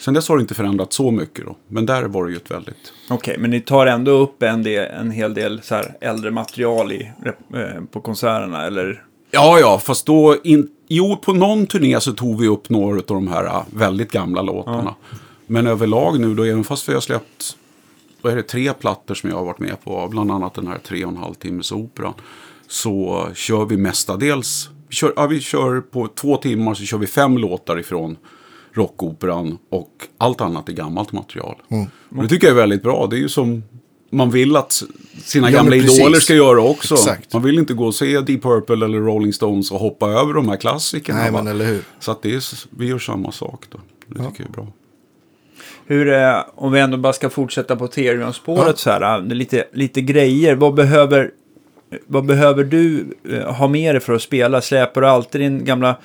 sen 0.00 0.14
dess 0.14 0.28
har 0.28 0.36
det 0.36 0.40
inte 0.40 0.54
förändrats 0.54 0.96
så 0.96 1.10
mycket 1.10 1.44
då. 1.46 1.56
Men 1.68 1.86
där 1.86 2.02
var 2.02 2.24
det 2.24 2.30
ju 2.30 2.36
ett 2.36 2.50
väldigt... 2.50 2.92
Okej, 3.10 3.36
men 3.38 3.50
ni 3.50 3.60
tar 3.60 3.86
ändå 3.86 4.10
upp 4.10 4.42
en, 4.42 4.62
del, 4.62 4.90
en 4.90 5.10
hel 5.10 5.34
del 5.34 5.60
så 5.62 5.74
här 5.74 5.96
äldre 6.00 6.30
material 6.30 6.92
i, 6.92 7.12
eh, 7.54 7.84
på 7.92 8.00
konserterna, 8.00 8.66
eller? 8.66 9.04
Ja, 9.30 9.58
ja, 9.60 9.78
fast 9.78 10.06
då... 10.06 10.36
In, 10.44 10.68
jo, 10.88 11.16
på 11.16 11.32
någon 11.32 11.66
turné 11.66 12.00
så 12.00 12.12
tog 12.12 12.40
vi 12.40 12.48
upp 12.48 12.70
några 12.70 12.96
av 12.96 13.02
de 13.06 13.28
här 13.28 13.44
äh, 13.44 13.62
väldigt 13.70 14.12
gamla 14.12 14.42
låtarna. 14.42 14.94
Men 15.46 15.66
överlag 15.66 16.20
nu 16.20 16.34
då, 16.34 16.44
även 16.44 16.64
fast 16.64 16.88
vi 16.88 16.94
har 16.94 17.00
släppt 17.00 17.56
vad 18.22 18.32
är 18.32 18.36
det, 18.36 18.42
tre 18.42 18.72
plattor 18.72 19.14
som 19.14 19.30
jag 19.30 19.36
har 19.36 19.44
varit 19.44 19.58
med 19.58 19.84
på, 19.84 20.08
bland 20.10 20.30
annat 20.30 20.54
den 20.54 20.66
här 20.66 20.78
tre 20.78 21.04
och 21.04 21.10
en 21.10 21.16
halv 21.16 21.34
timmes 21.34 21.72
operan, 21.72 22.14
så 22.68 23.28
kör 23.34 23.64
vi 23.64 23.76
mestadels, 23.76 24.68
vi 24.88 24.94
kör, 24.94 25.12
ja, 25.16 25.26
vi 25.26 25.40
kör 25.40 25.80
på 25.80 26.08
två 26.08 26.36
timmar 26.36 26.74
så 26.74 26.84
kör 26.84 26.98
vi 26.98 27.06
fem 27.06 27.38
låtar 27.38 27.78
ifrån 27.78 28.16
rockoperan 28.72 29.58
och 29.70 29.92
allt 30.18 30.40
annat 30.40 30.68
är 30.68 30.72
gammalt 30.72 31.12
material. 31.12 31.56
Och 32.16 32.22
det 32.22 32.28
tycker 32.28 32.46
jag 32.46 32.56
är 32.56 32.60
väldigt 32.60 32.82
bra, 32.82 33.06
det 33.06 33.16
är 33.16 33.20
ju 33.20 33.28
som 33.28 33.62
man 34.10 34.30
vill 34.30 34.56
att 34.56 34.82
sina 35.24 35.50
Ja, 35.50 35.56
gamla 35.56 35.76
idoler 35.76 36.20
ska 36.20 36.34
göra 36.34 36.62
också. 36.62 36.94
Exakt. 36.94 37.32
Man 37.32 37.42
vill 37.42 37.58
inte 37.58 37.74
gå 37.74 37.86
och 37.86 37.94
se 37.94 38.20
Deep 38.20 38.42
Purple 38.42 38.84
eller 38.84 38.98
Rolling 38.98 39.32
Stones 39.32 39.70
och 39.70 39.80
hoppa 39.80 40.08
över 40.10 40.34
de 40.34 40.48
här 40.48 40.56
klassikerna. 40.56 41.18
Nej, 41.18 41.32
men 41.32 41.46
eller 41.46 41.66
hur. 41.66 41.82
Så 42.00 42.10
att 42.10 42.22
det 42.22 42.34
är, 42.34 42.42
vi 42.70 42.86
gör 42.86 42.98
samma 42.98 43.32
sak 43.32 43.64
då. 43.70 43.78
Det 44.06 44.14
tycker 44.14 44.42
jag 44.42 44.48
är 44.48 44.52
bra. 44.52 44.66
Hur, 45.90 46.12
eh, 46.12 46.40
om 46.54 46.72
vi 46.72 46.80
ändå 46.80 46.96
bara 46.96 47.12
ska 47.12 47.30
fortsätta 47.30 47.76
på 47.76 47.84
Ethereum-spåret 47.84 48.66
Ja. 48.66 48.72
så 48.76 48.90
här, 48.90 49.18
eh, 49.18 49.24
lite, 49.24 49.64
lite 49.72 50.00
grejer. 50.00 50.54
Vad 50.54 50.74
behöver, 50.74 51.30
vad 52.06 52.26
behöver 52.26 52.64
du 52.64 53.04
eh, 53.30 53.54
ha 53.54 53.68
med 53.68 53.94
dig 53.94 54.00
för 54.00 54.12
att 54.12 54.22
spela? 54.22 54.60
Släpar 54.60 55.00
du 55.00 55.06
alltid 55.06 55.40
din 55.40 55.64
gamla 55.64 55.96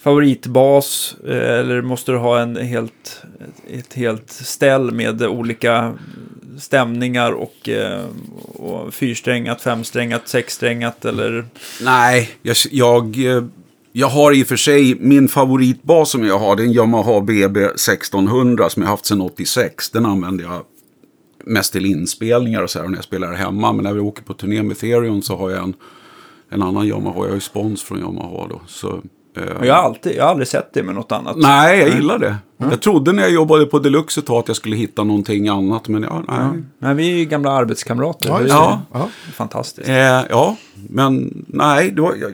favoritbas? 0.00 1.16
Eller 1.28 1.82
måste 1.82 2.12
du 2.12 2.18
ha 2.18 2.40
en 2.40 2.56
helt, 2.56 3.22
ett 3.70 3.94
helt 3.94 4.30
ställ 4.30 4.90
med 4.90 5.22
olika 5.22 5.94
stämningar 6.58 7.32
och, 7.32 7.68
och 8.54 8.94
fyrsträngat, 8.94 9.62
femsträngat, 9.62 10.28
sexsträngat 10.28 11.04
eller? 11.04 11.44
Nej, 11.82 12.30
jag, 12.42 12.56
jag, 12.70 13.16
jag 13.92 14.08
har 14.08 14.32
i 14.32 14.42
och 14.42 14.46
för 14.46 14.56
sig 14.56 14.96
min 15.00 15.28
favoritbas 15.28 16.10
som 16.10 16.24
jag 16.24 16.38
har. 16.38 16.56
Det 16.56 16.62
är 16.62 16.66
en 16.66 16.72
Yamaha 16.72 17.20
BB 17.20 17.64
1600 17.64 18.68
som 18.70 18.82
jag 18.82 18.90
haft 18.90 19.06
sedan 19.06 19.20
86. 19.20 19.90
Den 19.90 20.06
använder 20.06 20.44
jag 20.44 20.62
mest 21.44 21.72
till 21.72 21.86
inspelningar 21.86 22.62
och 22.62 22.70
så 22.70 22.78
här 22.78 22.88
när 22.88 22.96
jag 22.96 23.04
spelar 23.04 23.32
hemma. 23.32 23.72
Men 23.72 23.84
när 23.84 23.92
vi 23.92 24.00
åker 24.00 24.22
på 24.22 24.34
turné 24.34 24.62
med 24.62 24.72
Ethereum 24.76 25.22
så 25.22 25.36
har 25.36 25.50
jag 25.50 25.62
en, 25.62 25.74
en 26.50 26.62
annan 26.62 26.86
Yamaha. 26.86 27.16
Jag 27.16 27.26
har 27.28 27.34
ju 27.34 27.40
spons 27.40 27.82
från 27.82 27.98
Yamaha 27.98 28.46
då. 28.50 28.60
Så, 28.66 28.88
eh, 29.36 29.66
Jag 29.66 29.74
har, 29.74 29.82
alltid, 29.82 30.16
jag 30.16 30.24
har 30.24 30.30
aldrig 30.30 30.48
sett 30.48 30.72
det 30.72 30.82
med 30.82 30.94
något 30.94 31.12
annat. 31.12 31.36
Nej, 31.36 31.78
jag 31.78 31.88
gillar 31.88 32.18
det. 32.18 32.36
Jag 32.56 32.80
trodde 32.82 33.12
när 33.12 33.22
jag 33.22 33.32
jobbade 33.32 33.66
på 33.66 33.78
Deluxe 33.78 34.20
ett 34.20 34.26
tag 34.26 34.38
att 34.38 34.48
jag 34.48 34.56
skulle 34.56 34.76
hitta 34.76 35.04
någonting 35.04 35.48
annat. 35.48 35.88
Men 35.88 36.02
ja, 36.02 36.22
nej. 36.28 36.62
Men 36.78 36.96
vi 36.96 37.12
är 37.12 37.16
ju 37.16 37.24
gamla 37.24 37.50
arbetskamrater. 37.50 38.46
Ja. 38.48 38.82
Ja. 38.92 39.08
Fantastiskt. 39.32 39.88
Eh, 39.88 39.94
ja, 40.30 40.56
men 40.74 41.44
nej, 41.48 41.90
det 41.90 42.00
var, 42.02 42.14
jag, 42.14 42.32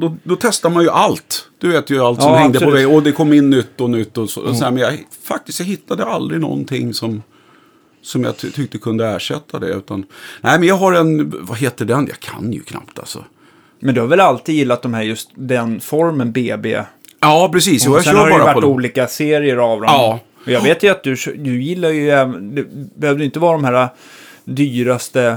då, 0.00 0.16
då 0.22 0.36
testar 0.40 0.70
man 0.70 0.82
ju 0.82 0.90
allt. 0.90 1.48
Du 1.58 1.68
vet 1.72 1.90
ju 1.90 2.00
allt 2.00 2.22
som 2.22 2.32
Ja, 2.32 2.38
hängde 2.38 2.58
på 2.58 2.64
absolut. 2.64 2.84
väggen. 2.84 2.96
Och 2.96 3.02
det 3.02 3.12
kom 3.12 3.32
in 3.32 3.50
nytt 3.50 3.80
och 3.80 3.90
nytt. 3.90 4.18
Och 4.18 4.30
så, 4.30 4.40
Mm. 4.40 4.50
och 4.52 4.56
så 4.58 4.64
här, 4.64 4.70
men 4.70 4.80
jag, 4.82 5.04
faktiskt, 5.22 5.58
jag 5.60 5.66
hittade 5.66 6.04
aldrig 6.04 6.40
någonting 6.40 6.94
som, 6.94 7.22
som 8.02 8.24
jag 8.24 8.36
ty 8.36 8.50
tyckte 8.50 8.78
kunde 8.78 9.06
ersätta 9.08 9.58
det. 9.58 9.68
Utan, 9.68 10.04
nej, 10.40 10.58
men 10.58 10.68
jag 10.68 10.76
har 10.76 10.92
en, 10.92 11.34
vad 11.46 11.58
heter 11.58 11.84
den? 11.84 12.06
Jag 12.06 12.20
kan 12.20 12.52
ju 12.52 12.60
knappt 12.60 12.98
alltså. 12.98 13.24
Men 13.80 13.94
du 13.94 14.00
har 14.00 14.08
väl 14.08 14.20
alltid 14.20 14.54
gillat 14.54 14.82
de 14.82 14.94
här 14.94 15.02
just 15.02 15.30
den 15.34 15.80
formen 15.80 16.32
BB? 16.32 16.82
Ja, 17.20 17.48
precis. 17.52 17.86
Jo, 17.86 17.94
jag 17.94 18.04
Sen 18.04 18.16
har 18.16 18.26
det 18.26 18.32
ju 18.32 18.38
bara 18.38 18.52
på 18.52 18.60
varit 18.60 18.68
olika 18.70 19.06
serier 19.06 19.56
av 19.56 19.80
dem. 19.80 19.90
Ja. 19.92 20.20
Och 20.44 20.50
jag 20.52 20.60
vet 20.60 20.82
ju 20.82 20.88
att 20.88 21.02
du, 21.02 21.16
du 21.36 21.62
gillar 21.62 21.90
ju, 21.90 22.06
det 22.54 22.64
behövde 22.96 23.24
inte 23.24 23.38
vara 23.38 23.52
de 23.52 23.64
här 23.64 23.88
dyraste 24.44 25.36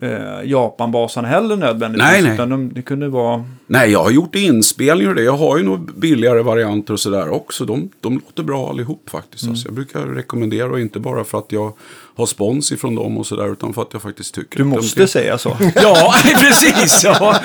eh, 0.00 0.44
Japanbasarna 0.50 1.28
heller 1.28 1.56
nödvändigtvis. 1.56 2.10
Nej, 2.10 2.22
nej. 2.22 2.34
Utan 2.34 2.48
de, 2.50 2.72
det 2.74 2.82
kunde 2.82 3.08
vara... 3.08 3.44
Nej, 3.66 3.90
jag 3.90 4.02
har 4.04 4.10
gjort 4.10 4.34
inspelningar 4.34 5.10
och 5.10 5.16
det. 5.16 5.22
Jag 5.22 5.36
har 5.36 5.56
ju 5.58 5.62
nog 5.64 5.92
billigare 5.98 6.42
varianter 6.42 6.92
och 6.92 7.00
sådär 7.00 7.28
också. 7.30 7.64
De, 7.64 7.90
de 8.00 8.14
låter 8.14 8.42
bra 8.42 8.68
allihop 8.70 9.10
faktiskt. 9.10 9.42
Mm. 9.42 9.52
Alltså, 9.52 9.68
jag 9.68 9.74
brukar 9.74 10.00
rekommendera 10.00 10.70
och 10.70 10.80
inte 10.80 11.00
bara 11.00 11.24
för 11.24 11.38
att 11.38 11.52
jag 11.52 11.72
har 12.16 12.26
spons 12.26 12.72
ifrån 12.72 12.94
dem 12.94 13.18
och 13.18 13.26
sådär. 13.26 13.52
Utan 13.52 13.74
för 13.74 13.82
att 13.82 13.88
jag 13.92 14.02
faktiskt 14.02 14.34
tycker 14.34 14.56
Du 14.56 14.62
att 14.64 14.70
de 14.70 14.76
måste 14.76 14.98
kan- 15.00 15.08
säga 15.08 15.38
så. 15.38 15.56
Ja, 15.74 16.14
precis. 16.40 17.04
Ja. 17.04 17.36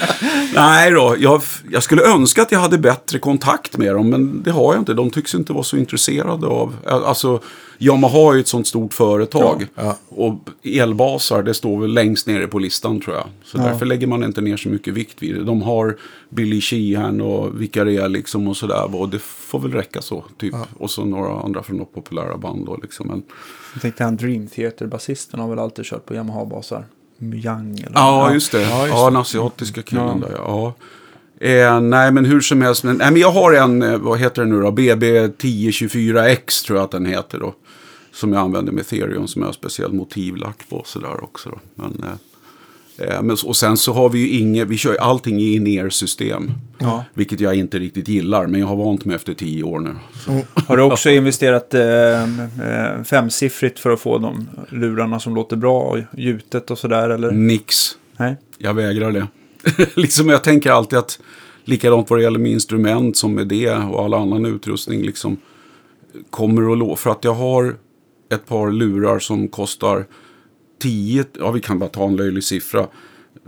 Nej 0.56 0.92
då, 0.92 1.16
jag, 1.20 1.42
jag 1.72 1.84
skulle 1.84 2.02
önska 2.04 2.42
att 2.42 2.52
jag 2.52 2.60
hade 2.60 2.78
bättre 2.78 3.20
kontakt 3.20 3.78
med 3.78 3.96
dem, 3.96 4.10
men 4.10 4.44
det 4.44 4.52
har 4.52 4.74
jag 4.74 4.82
inte. 4.82 4.94
De 4.94 5.10
tycks 5.10 5.36
inte 5.36 5.54
vara 5.54 5.64
så 5.64 5.78
intresserade 5.78 6.48
av... 6.48 6.76
Alltså, 6.88 7.40
Yamaha 7.82 8.30
är 8.32 8.34
ju 8.34 8.40
ett 8.40 8.48
sånt 8.48 8.68
stort 8.68 8.94
företag. 8.94 9.68
Ja. 9.76 9.98
Och 10.10 10.36
elbasar, 10.64 11.44
det 11.44 11.54
står 11.54 11.82
väl 11.82 11.94
längst 11.94 12.28
nere 12.28 12.48
på 12.48 12.60
listan 12.60 13.02
tror 13.02 13.16
jag. 13.16 13.26
Så 13.44 13.58
Ja. 13.58 13.64
därför 13.64 13.86
lägger 13.86 14.08
man 14.08 14.24
inte 14.24 14.42
ner 14.42 14.58
så 14.58 14.70
mycket 14.70 14.94
vikt 14.94 15.16
vid 15.24 15.36
det. 15.36 15.44
De 15.44 15.62
har 15.62 15.98
Billy 16.30 16.62
Sheehan 16.62 17.22
och 17.22 17.62
vilka 17.62 17.84
det 17.84 17.96
är 17.98 18.10
liksom 18.10 18.48
och 18.48 18.58
sådär. 18.58 18.96
Och 18.96 19.10
det 19.10 19.20
får 19.22 19.60
väl 19.60 19.72
räcka 19.72 20.02
så, 20.02 20.24
typ. 20.38 20.56
Och 20.78 20.92
så 20.92 21.06
några 21.06 21.42
andra 21.42 21.64
från 21.64 21.78
något 21.78 21.94
populära 21.94 22.38
band 22.38 22.66
då 22.66 22.80
liksom. 22.82 23.08
Men, 23.08 23.24
Jag 23.74 23.82
tänkte 23.82 24.04
han 24.04 24.18
Dream 24.18 24.48
Theater-basisten 24.48 25.40
har 25.40 25.50
väl 25.50 25.60
alltid 25.60 25.86
kört 25.86 26.06
på 26.06 26.14
Yamaha-basar. 26.16 26.84
Myang 27.18 27.80
eller... 27.80 27.92
Ja, 27.96 28.34
just 28.34 28.52
det. 28.52 28.62
Ja, 28.62 28.70
Ja, 28.70 28.86
just 28.88 28.96
det. 28.98 29.06
den 29.06 29.16
asiatiska 29.18 29.82
killen 29.82 30.08
Ja. 30.22 30.28
där. 30.28 30.36
Ja. 30.38 30.74
Eh, 31.48 31.82
nej, 31.82 32.12
men 32.12 32.26
hur 32.26 32.42
som 32.42 32.62
helst. 32.62 32.84
Men, 32.84 32.96
nej, 32.96 33.12
men 33.12 33.22
jag 33.22 33.32
har 33.32 33.54
en, 33.54 33.82
eh, 33.82 33.98
vad 33.98 34.20
heter 34.20 34.42
den 34.42 34.52
nu 34.52 34.62
då? 34.62 34.72
BB1024X 34.72 36.66
tror 36.66 36.78
jag 36.78 36.84
att 36.86 36.92
den 36.92 37.06
heter 37.06 37.40
då. 37.40 37.54
Som 38.14 38.34
jag 38.34 38.42
använder 38.42 38.72
med 38.72 38.82
Ethereum 38.82 39.28
som 39.28 39.42
jag 39.42 39.48
har 39.48 39.54
speciell 39.54 39.94
motivlack 39.94 40.70
på 40.70 40.82
sådär 40.86 41.24
också. 41.24 41.50
Då. 41.50 41.60
Men, 41.76 42.04
eh, 42.04 43.08
eh, 43.08 43.22
men, 43.22 43.38
och 43.46 43.58
sen 43.58 43.78
så 43.78 43.94
har 43.94 44.10
vi 44.10 44.20
ju 44.20 44.40
inget, 44.40 44.68
vi 44.68 44.78
kör 44.78 44.92
ju 44.92 44.98
allting 44.98 45.40
i 45.40 45.54
in-ear-system. 45.54 46.52
Ja. 46.78 47.06
Vilket 47.14 47.40
jag 47.40 47.56
inte 47.56 47.80
riktigt 47.80 48.08
gillar, 48.08 48.48
men 48.48 48.60
jag 48.60 48.68
har 48.68 48.76
vant 48.76 49.06
mig 49.06 49.16
efter 49.16 49.34
tio 49.34 49.64
år 49.64 49.80
nu. 49.80 49.96
Har 50.68 50.78
du 50.78 50.84
också 50.84 51.10
investerat 51.10 51.74
eh, 51.74 52.24
eh, 52.24 53.04
femsiffrigt 53.04 53.80
för 53.80 53.90
att 53.90 54.00
få 54.00 54.18
de 54.18 54.50
lurarna 54.70 55.20
som 55.20 55.36
låter 55.36 55.56
bra 55.56 55.82
och 55.82 56.00
gjutet 56.18 56.72
och 56.72 56.78
sådär 56.78 57.10
eller? 57.10 57.32
Nix. 57.32 57.98
Nej? 58.18 58.38
Jag 58.58 58.74
vägrar 58.74 59.12
det. 59.12 59.28
liksom 59.96 60.30
jag 60.30 60.44
tänker 60.44 60.72
alltid 60.72 61.00
att 61.00 61.20
likadant 61.64 62.10
vad 62.10 62.20
det 62.20 62.24
gäller 62.24 62.40
med 62.40 62.52
instrument 62.52 63.18
som 63.18 63.36
med 63.36 63.48
det 63.48 63.72
och 63.72 64.04
all 64.04 64.14
annan 64.14 64.46
utrustning 64.46 65.02
liksom 65.02 65.38
kommer 66.30 66.72
att 66.72 66.78
lå. 66.78 66.96
För 66.96 67.10
att 67.10 67.24
jag 67.24 67.34
har 67.34 67.76
ett 68.32 68.46
par 68.48 68.72
lurar 68.72 69.20
som 69.20 69.48
kostar 69.48 70.06
10, 70.82 71.26
ja 71.40 71.52
vi 71.52 71.60
kan 71.62 71.80
bara 71.80 71.90
ta 71.90 72.08
en 72.08 72.16
löjlig 72.16 72.44
siffra. 72.44 72.88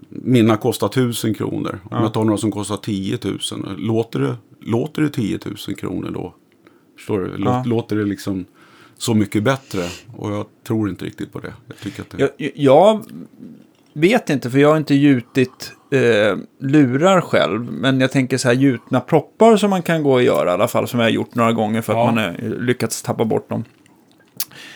mina 0.10 0.58
kostar 0.58 0.88
1000 0.88 1.34
kronor. 1.34 1.80
Om 1.92 2.02
jag 2.04 2.14
tar 2.14 2.24
några 2.24 2.38
som 2.38 2.52
kostar 2.52 2.78
10 2.78 3.18
000. 3.24 3.40
Låter 3.78 4.20
det, 4.20 4.36
låter 4.62 5.02
det 5.02 5.10
10 5.10 5.40
000 5.68 5.76
kronor 5.76 6.12
då? 6.14 6.34
Förstår 6.98 7.20
du? 7.20 7.26
Lå- 7.38 7.46
Ja. 7.46 7.64
Låter 7.66 7.96
det 7.96 8.06
liksom 8.06 8.46
så 8.98 9.14
mycket 9.14 9.44
bättre? 9.44 9.84
Och 10.18 10.32
jag 10.32 10.46
tror 10.68 10.90
inte 10.90 11.06
riktigt 11.06 11.32
på 11.34 11.40
det. 11.40 11.54
Jag 11.68 11.78
tycker 11.78 12.02
att 12.02 12.10
det... 12.10 12.32
Jag, 12.38 12.52
jag 12.56 13.06
vet 13.94 14.30
inte, 14.30 14.50
för 14.52 14.58
jag 14.60 14.70
har 14.70 14.78
inte 14.78 14.96
gjutit 14.96 15.72
eh, 15.92 16.38
lurar 16.60 17.22
själv. 17.22 17.72
Men 17.72 18.00
jag 18.02 18.12
tänker 18.12 18.38
så 18.38 18.48
här 18.48 18.56
gjutna 18.56 19.00
proppar 19.00 19.58
som 19.58 19.70
man 19.70 19.82
kan 19.82 20.04
gå 20.04 20.12
och 20.14 20.24
göra 20.24 20.50
i 20.50 20.54
alla 20.54 20.68
fall. 20.68 20.88
Som 20.88 21.00
jag 21.00 21.06
har 21.06 21.12
gjort 21.12 21.36
några 21.36 21.52
gånger 21.54 21.82
för 21.82 21.94
att 21.94 22.00
Ja. 22.00 22.06
man 22.06 22.18
har 22.18 22.60
lyckats 22.60 23.02
tappa 23.02 23.26
bort 23.26 23.50
dem. 23.50 23.64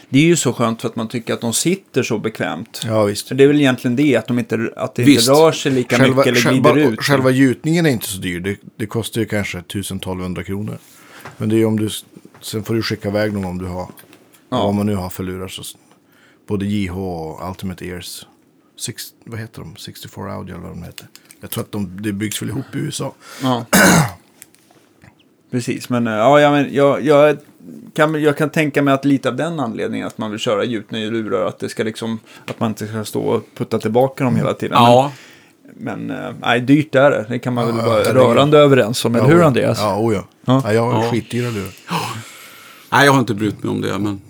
Det 0.09 0.19
är 0.19 0.23
ju 0.23 0.35
så 0.35 0.53
skönt 0.53 0.81
för 0.81 0.89
att 0.89 0.95
man 0.95 1.07
tycker 1.07 1.33
att 1.33 1.41
de 1.41 1.53
sitter 1.53 2.03
så 2.03 2.17
bekvämt. 2.19 2.81
Ja, 2.85 3.03
visst. 3.03 3.27
Så 3.27 3.33
det 3.33 3.43
är 3.43 3.47
väl 3.47 3.59
egentligen 3.59 3.95
det, 3.95 4.15
att, 4.15 4.27
de 4.27 4.39
inte, 4.39 4.71
att 4.75 4.95
det 4.95 5.03
Visst. 5.03 5.29
inte 5.29 5.41
rör 5.41 5.51
sig 5.51 5.71
lika 5.71 5.97
mycket 5.97 6.27
eller 6.27 6.51
glider 6.51 6.73
själva, 6.73 6.89
ut. 6.89 7.01
själva 7.01 7.29
gjutningen 7.29 7.85
är 7.85 7.89
inte 7.89 8.07
så 8.07 8.17
dyr. 8.17 8.39
Det, 8.39 8.57
det 8.75 8.85
kostar 8.85 9.21
ju 9.21 9.27
kanske 9.27 9.57
1000-1200 9.57 10.43
kronor. 10.43 10.77
Men 11.37 11.49
det 11.49 11.57
är 11.61 11.65
om 11.65 11.79
du... 11.79 11.89
Sen 12.41 12.63
får 12.63 12.75
du 12.75 12.81
skicka 12.81 13.07
iväg 13.09 13.33
någon 13.33 13.45
om 13.45 13.57
du 13.57 13.65
har... 13.65 13.89
Ja. 14.49 14.63
Vad 14.63 14.75
man 14.75 14.85
nu 14.85 14.95
har 14.95 15.09
för 15.09 15.23
lurar. 15.23 15.47
Så, 15.47 15.63
både 16.47 16.65
JH 16.65 16.97
och 16.97 17.49
Ultimate 17.49 17.85
Ears. 17.85 18.25
Six, 18.79 19.03
vad 19.23 19.39
heter 19.39 19.61
de? 19.61 19.75
64 19.75 20.33
Audio 20.33 20.55
eller 20.55 20.67
vad 20.67 20.77
de 20.77 20.83
heter. 20.83 21.07
Jag 21.41 21.49
tror 21.49 21.63
att 21.63 21.71
de, 21.71 22.01
det 22.01 22.13
byggs 22.13 22.41
väl 22.41 22.49
ihop 22.49 22.75
i 22.75 22.77
USA. 22.77 23.13
Ja. 23.43 23.65
Precis, 25.51 25.89
men, 25.89 26.07
eh, 26.07 26.13
ja, 26.13 26.39
ja, 26.39 26.51
men 26.51 26.73
jag, 26.73 27.05
jag, 27.05 27.37
kan, 27.93 28.21
jag 28.23 28.37
kan 28.37 28.49
tänka 28.49 28.81
mig 28.81 28.93
att 28.93 29.05
lite 29.05 29.29
av 29.29 29.35
den 29.35 29.59
anledningen 29.59 30.07
att 30.07 30.17
man 30.17 30.31
vill 30.31 30.39
köra 30.39 30.63
gjutna 30.63 30.99
i 30.99 31.09
lurar, 31.09 31.45
att 31.45 31.59
det 31.59 31.69
ska 31.69 31.83
liksom, 31.83 32.19
att 32.47 32.59
man 32.59 32.69
inte 32.69 32.87
ska 32.87 33.03
stå 33.03 33.21
och 33.21 33.43
putta 33.55 33.79
tillbaka 33.79 34.23
dem 34.23 34.35
hela 34.35 34.53
tiden. 34.53 34.77
Ja, 34.77 35.11
Men, 35.79 36.07
men 36.07 36.23
eh, 36.25 36.33
nej, 36.41 36.61
dyrt 36.61 36.95
är 36.95 37.11
det. 37.11 37.25
Det 37.29 37.39
kan 37.39 37.53
man 37.53 37.67
väl 37.67 37.75
Ja, 37.77 37.85
vara 37.85 37.97
herregud. 37.97 38.15
rörande 38.15 38.57
överens 38.57 39.05
om, 39.05 39.15
eller 39.15 39.27
hur 39.27 39.39
Ja, 39.39 39.45
Andreas? 39.45 39.79
Ja, 39.81 39.99
oh 39.99 40.13
ja. 40.13 40.23
Ja. 40.45 40.61
ja. 40.65 40.73
jag 40.73 40.91
har 40.91 41.03
Ja. 41.03 41.11
skitdyra 41.11 41.49
lurar. 41.49 41.69
nej 42.91 43.05
jag 43.05 43.11
har 43.11 43.19
inte 43.19 43.33
brytt 43.33 43.63
mig 43.63 43.71
om 43.71 43.81
det. 43.81 43.99
Men, 43.99 44.21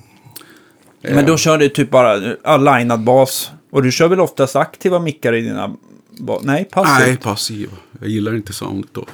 Men 1.01 1.25
då 1.25 1.37
kör 1.37 1.57
du 1.57 1.69
typ 1.69 1.89
bara 1.89 2.17
uh, 2.17 2.77
linad 2.77 2.99
bas. 3.03 3.51
Och 3.71 3.83
du 3.83 3.91
kör 3.91 4.07
väl 4.07 4.19
oftast 4.19 4.55
aktiva 4.55 4.99
mickar 4.99 5.33
i 5.33 5.41
dina... 5.41 5.75
Ba- 6.19 6.39
nej, 6.43 6.65
passivt. 6.71 7.07
nej, 7.07 7.17
passiv. 7.17 7.69
Jag 7.99 8.09
gillar 8.09 8.35
inte 8.35 8.53
soundet 8.53 8.89
då. 8.93 9.05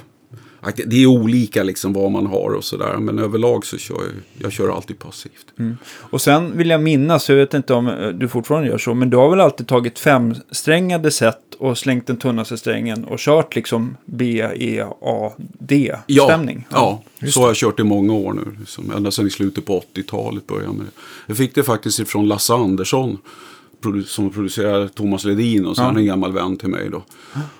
Det 0.86 1.02
är 1.02 1.06
olika 1.06 1.62
liksom 1.62 1.92
vad 1.92 2.10
man 2.10 2.26
har 2.26 2.50
och 2.54 2.64
sådär. 2.64 2.96
Men 2.96 3.18
överlag 3.18 3.66
så 3.66 3.78
kör 3.78 3.94
jag, 3.94 4.12
jag 4.42 4.52
kör 4.52 4.68
alltid 4.76 4.98
passivt. 4.98 5.46
Och 5.86 6.20
sen 6.20 6.58
vill 6.58 6.70
jag 6.70 6.82
minnas, 6.82 7.28
jag 7.28 7.36
vet 7.36 7.54
inte 7.54 7.74
om 7.74 7.88
eh, 7.88 8.08
du 8.08 8.28
fortfarande 8.28 8.68
gör 8.68 8.78
så, 8.78 8.94
men 8.94 9.10
du 9.10 9.16
har 9.16 9.30
väl 9.30 9.40
alltid 9.40 9.66
tagit 9.68 9.98
femsträngade 9.98 11.10
set 11.10 11.38
och 11.58 11.78
slängt 11.78 12.06
den 12.06 12.16
tunnaste 12.16 12.56
strängen 12.58 13.04
och 13.04 13.18
kört 13.18 13.54
liksom 13.54 13.96
B, 14.04 14.46
E, 14.56 14.84
A, 15.02 15.32
D 15.38 15.94
Ja, 16.06 16.24
stämning? 16.24 16.66
ja. 16.70 17.02
så 17.32 17.40
har 17.40 17.46
jag 17.46 17.56
kört 17.56 17.80
i 17.80 17.84
många 17.84 18.12
år 18.12 18.32
nu. 18.32 18.56
Liksom. 18.60 18.92
Ända 18.96 19.10
sedan 19.10 19.26
i 19.26 19.30
slutet 19.30 19.64
på 19.66 19.80
80-talet 19.94 20.46
började 20.46 20.66
jag 20.66 20.74
med 20.74 20.86
det. 20.86 20.92
Jag 21.26 21.36
fick 21.36 21.54
det 21.54 21.62
faktiskt 21.62 21.98
ifrån 21.98 22.28
Lasse 22.28 22.54
Andersson. 22.54 23.18
Som 24.06 24.30
producerar 24.30 24.88
Thomas 24.88 25.24
Ledin 25.24 25.66
och 25.66 25.76
så 25.76 25.82
Ja. 25.82 25.86
han 25.86 25.96
är 25.96 26.00
en 26.00 26.06
gammal 26.06 26.32
vän 26.32 26.56
till 26.56 26.68
mig 26.68 26.88
då. 26.90 27.02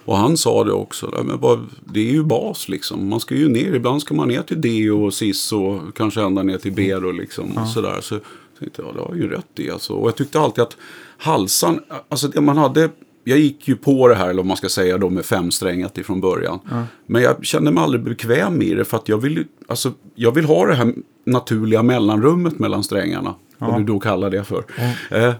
Och 0.04 0.16
han 0.16 0.37
sa 0.37 0.64
det 0.64 0.73
också. 0.73 1.07
där, 1.07 1.23
Men 1.23 1.40
vad, 1.40 1.66
det 1.85 2.00
är 2.00 2.12
ju 2.12 2.23
bas 2.25 2.69
liksom. 2.69 3.09
Man 3.09 3.21
ska 3.21 3.35
ju 3.35 3.49
ner. 3.49 3.75
Ibland 3.75 4.00
ska 4.02 4.14
man 4.14 4.28
ner 4.28 4.43
till 4.43 4.61
D 4.61 4.90
och 4.90 5.14
Cis 5.14 5.52
och 5.52 5.81
kanske 5.97 6.23
ända 6.23 6.43
ner 6.43 6.59
till 6.59 6.73
B 6.73 6.95
då 6.95 7.12
liksom. 7.12 7.57
Och 7.59 7.69
sådär. 7.69 7.99
Så 8.00 8.19
tänkte 8.59 8.83
jag, 8.83 8.95
det 8.95 9.00
har 9.00 9.14
ju 9.14 9.28
rätt 9.28 9.59
i 9.59 9.71
alltså. 9.71 9.93
Och 9.93 10.09
jag 10.09 10.16
tyckte 10.16 10.40
alltid 10.40 10.62
att 10.62 10.76
halsan, 11.19 11.81
alltså 12.09 12.28
det 12.28 12.40
man 12.40 12.57
hade 12.59 12.88
jag 13.26 13.38
gick 13.38 13.69
ju 13.69 13.76
på 13.76 14.09
det 14.09 14.14
här, 14.14 14.28
eller 14.31 14.40
om 14.40 14.49
man 14.49 14.57
ska 14.57 14.69
säga 14.69 14.99
då, 14.99 15.11
med 15.11 15.25
femsträngat 15.25 15.99
ifrån 15.99 16.21
början. 16.21 16.59
Men 17.07 17.23
jag 17.23 17.45
kände 17.47 17.71
mig 17.71 17.85
aldrig 17.85 18.04
bekväm 18.04 18.62
i 18.62 18.75
det, 18.75 18.85
för 18.85 18.97
att 18.97 19.09
jag 19.09 19.19
vill, 19.19 19.44
alltså, 19.68 19.92
jag 20.14 20.33
vill 20.33 20.44
ha 20.44 20.66
det 20.66 20.75
här 20.75 20.94
naturliga 21.27 21.83
mellanrummet 21.83 22.59
mellan 22.59 22.85
strängarna. 22.85 23.35
Vad 23.70 23.81
du 23.81 23.85
då 23.85 23.98
kallar 24.00 24.31
det 24.31 24.44
för. 24.44 24.64
Eh, 25.11 25.24
eh, 25.24 25.35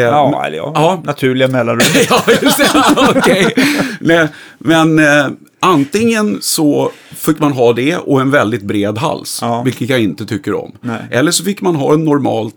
Ja, 0.00 0.44
eller 0.46 0.56
ja. 0.56 0.72
Ja. 0.74 1.02
Naturliga 1.04 1.48
mellanrum. 1.48 1.80
ja, 2.10 2.22
just 2.42 2.58
det. 2.58 2.70
Okej. 3.16 3.54
Nej, 4.00 4.28
Men 4.58 4.98
eh, 4.98 5.26
antingen 5.60 6.38
så 6.40 6.90
fick 7.14 7.38
man 7.38 7.52
ha 7.52 7.72
det 7.72 7.96
och 7.96 8.20
en 8.20 8.30
väldigt 8.30 8.62
bred 8.62 8.98
hals. 8.98 9.38
Ja. 9.42 9.62
Vilket 9.62 9.88
jag 9.90 10.00
inte 10.02 10.26
tycker 10.26 10.54
om. 10.54 10.72
Nej. 10.80 11.00
Eller 11.10 11.30
så 11.30 11.44
fick 11.44 11.60
man 11.60 11.76
ha 11.76 11.94
en 11.94 12.04
normal 12.04 12.46
eh, 12.46 12.50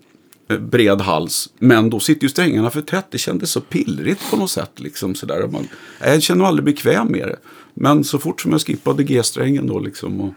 bred 0.58 1.02
hals. 1.02 1.50
Men 1.60 1.90
då 1.90 2.00
sitter 2.00 2.24
ju 2.24 2.30
strängarna 2.30 2.70
för 2.70 2.82
tätt. 2.82 3.06
Det 3.12 3.18
kändes 3.18 3.52
så 3.52 3.62
pillrigt 3.62 4.22
på 4.32 4.38
något 4.38 4.52
sätt. 4.52 4.72
Liksom, 4.76 5.16
sådär. 5.16 5.48
Man, 5.52 5.68
jag 6.04 6.22
känner 6.24 6.40
mig 6.40 6.48
aldrig 6.48 6.66
bekväm 6.66 7.08
med 7.08 7.28
det. 7.28 7.38
Men 7.74 8.04
så 8.04 8.20
fort 8.20 8.42
som 8.42 8.52
jag 8.52 8.62
skippade 8.62 9.04
G-strängen 9.04 9.68
då 9.68 9.80
liksom. 9.80 10.22
Och, 10.22 10.34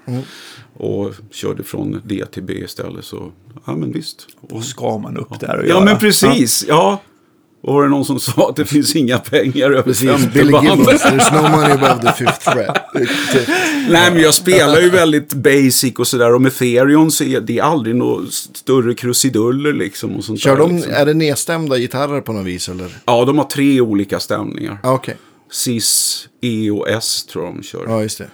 och 0.87 1.14
körde 1.31 1.62
från 1.64 2.01
D 2.05 2.25
till 2.33 2.42
B 2.42 2.53
istället 2.53 3.05
så, 3.05 3.33
ja 3.66 3.77
men 3.77 3.92
visst. 3.92 4.27
Då 4.48 4.61
ska 4.61 4.98
man 4.98 5.16
upp 5.16 5.40
där 5.40 5.57
och 5.59 5.64
Ja 5.64 5.68
göra. 5.68 5.85
men 5.85 5.98
precis, 5.98 6.64
ja. 6.68 7.01
Och 7.64 7.75
var 7.75 7.83
det 7.83 7.88
någon 7.88 8.05
som 8.05 8.20
sa 8.20 8.48
att 8.48 8.57
det 8.57 8.64
finns 8.64 8.96
inga 8.96 9.18
pengar 9.18 9.70
över 9.70 9.83
Precis, 9.83 10.33
Billy? 10.33 10.53
Gibbons. 10.62 11.03
There's 11.05 11.42
no 11.42 11.48
money 11.57 11.72
above 11.72 12.03
the 12.03 12.12
fifth 12.25 12.51
fret. 12.51 12.77
Nej 13.88 14.11
men 14.12 14.20
jag 14.20 14.35
spelar 14.35 14.81
ju 14.81 14.90
väldigt 14.90 15.35
basic 15.35 15.94
och 15.98 16.07
sådär. 16.07 16.35
Och 16.35 16.42
med 16.42 16.55
Therion 16.57 17.11
så 17.11 17.25
är 17.25 17.40
det 17.40 17.61
aldrig 17.61 17.96
några 17.96 18.27
större 18.31 18.94
krusiduller 18.94 19.72
liksom. 19.72 20.16
Och 20.16 20.25
sånt 20.25 20.40
Kör 20.40 20.51
där, 20.51 20.59
de, 20.59 20.77
liksom. 20.77 20.92
är 20.92 21.07
det 21.07 21.14
nedstämda 21.14 21.79
gitarrer 21.79 22.20
på 22.20 22.33
något 22.33 22.46
vis 22.46 22.68
eller? 22.68 22.88
Ja, 23.05 23.25
de 23.25 23.38
har 23.38 23.44
tre 23.44 23.81
olika 23.81 24.20
stämningar. 24.20 24.79
Ja, 24.83 24.92
okej. 24.92 25.16
Cis, 25.53 26.29
E 26.40 26.70
och 26.70 26.88
S 26.88 27.25
tror 27.33 27.44
jag 27.44 27.55
de 27.55 27.62
kör. 27.62 27.85
Ja, 27.88 28.03
just 28.03 28.18
det. 28.18 28.27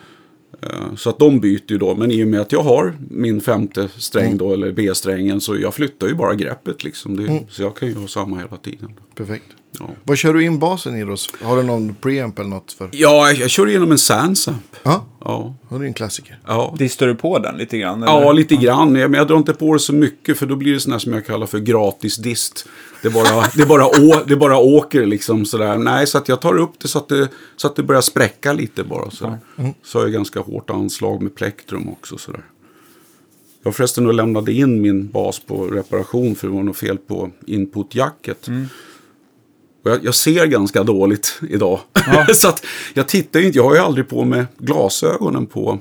Eh, 0.62 0.94
Så 0.96 1.10
att 1.10 1.18
de 1.18 1.40
byter 1.40 1.62
ju 1.72 1.78
då. 1.78 1.94
Men 1.94 2.10
i 2.10 2.24
och 2.24 2.28
med 2.28 2.40
att 2.40 2.52
jag 2.52 2.62
har 2.62 2.96
min 3.10 3.40
femte 3.40 3.88
sträng 3.96 4.26
Mm. 4.26 4.38
då, 4.38 4.52
eller 4.52 4.72
B-strängen, 4.72 5.40
så 5.40 5.56
jag 5.56 5.74
flyttar 5.74 6.06
ju 6.08 6.14
bara 6.14 6.34
greppet 6.34 6.84
liksom. 6.84 7.16
Det, 7.16 7.22
Mm. 7.26 7.44
Så 7.48 7.62
jag 7.62 7.76
kan 7.76 7.88
ju 7.88 7.94
ha 7.94 8.06
samma 8.08 8.36
hela 8.36 8.56
tiden. 8.56 8.88
Perfekt. 9.14 9.44
Ja, 9.80 9.88
Vad 10.04 10.18
kör 10.18 10.34
du 10.34 10.44
in 10.44 10.58
basen 10.58 10.96
i 10.96 11.04
då? 11.04 11.16
Har 11.42 11.56
du 11.56 11.62
någon 11.62 11.94
preamp 11.94 12.38
eller 12.38 12.48
något 12.50 12.72
för? 12.72 12.88
ja 12.92 13.32
jag 13.32 13.50
kör 13.50 13.68
igenom 13.68 13.92
en 13.92 13.98
Sansamp. 13.98 14.76
Ja, 14.82 15.04
Ja, 15.24 15.54
det 15.70 15.76
är 15.76 15.82
en 15.82 15.94
klassiker. 15.94 16.38
ja. 16.46 16.74
Distar 16.78 17.06
du 17.06 17.14
på 17.14 17.38
den 17.38 17.56
lite 17.56 17.78
grann? 17.78 18.02
Eller? 18.02 18.12
Ja, 18.12 18.32
lite 18.32 18.56
grann. 18.56 18.92
Men 18.92 19.14
jag 19.14 19.28
drar 19.28 19.36
inte 19.36 19.54
på 19.54 19.72
det 19.72 19.80
så 19.80 19.92
mycket 19.92 20.38
för 20.38 20.46
då 20.46 20.56
blir 20.56 20.72
det 20.74 20.80
sån 20.80 20.92
här 20.92 20.98
som 20.98 21.12
jag 21.12 21.26
kallar 21.26 21.46
för 21.46 21.58
gratis 21.58 22.16
dist. 22.16 22.68
Det 23.02 23.10
bara, 23.10 23.46
det 23.54 23.66
bara, 23.66 23.86
å, 23.86 24.22
det 24.26 24.36
bara 24.36 24.58
åker 24.58 25.06
liksom 25.06 25.44
sådär. 25.44 25.78
Nej, 25.78 26.06
så 26.06 26.18
att 26.18 26.28
jag 26.28 26.40
tar 26.40 26.58
upp 26.58 26.72
det 26.78 26.88
så 26.88 26.98
att 26.98 27.08
det, 27.08 27.28
så 27.56 27.66
att 27.66 27.76
det 27.76 27.82
börjar 27.82 28.02
spräcka 28.02 28.52
lite 28.52 28.84
bara. 28.84 29.10
Sådär. 29.10 29.38
Så 29.84 29.98
har 29.98 30.04
jag 30.04 30.12
ganska 30.12 30.40
hårt 30.40 30.70
anslag 30.70 31.22
med 31.22 31.34
plektrum 31.34 31.88
också. 31.88 32.18
Sådär. 32.18 32.42
Jag 33.62 33.74
förresten 33.74 34.04
då 34.04 34.12
lämnade 34.12 34.52
in 34.52 34.80
min 34.80 35.08
bas 35.08 35.40
på 35.40 35.66
reparation 35.66 36.34
för 36.34 36.48
det 36.48 36.54
var 36.54 36.62
något 36.62 36.76
fel 36.76 36.98
på 36.98 37.30
inputjacket. 37.46 38.48
Och 39.88 39.94
jag, 39.94 40.04
jag 40.04 40.14
ser 40.14 40.46
ganska 40.46 40.82
dåligt 40.82 41.40
idag. 41.50 41.80
så 42.34 42.48
att 42.48 42.64
jag 42.94 43.08
tittar 43.08 43.40
ju 43.40 43.46
inte, 43.46 43.58
jag 43.58 43.64
har 43.64 43.74
ju 43.74 43.80
aldrig 43.80 44.08
på 44.08 44.24
mig 44.24 44.44
glasögonen 44.58 45.46
på, 45.46 45.78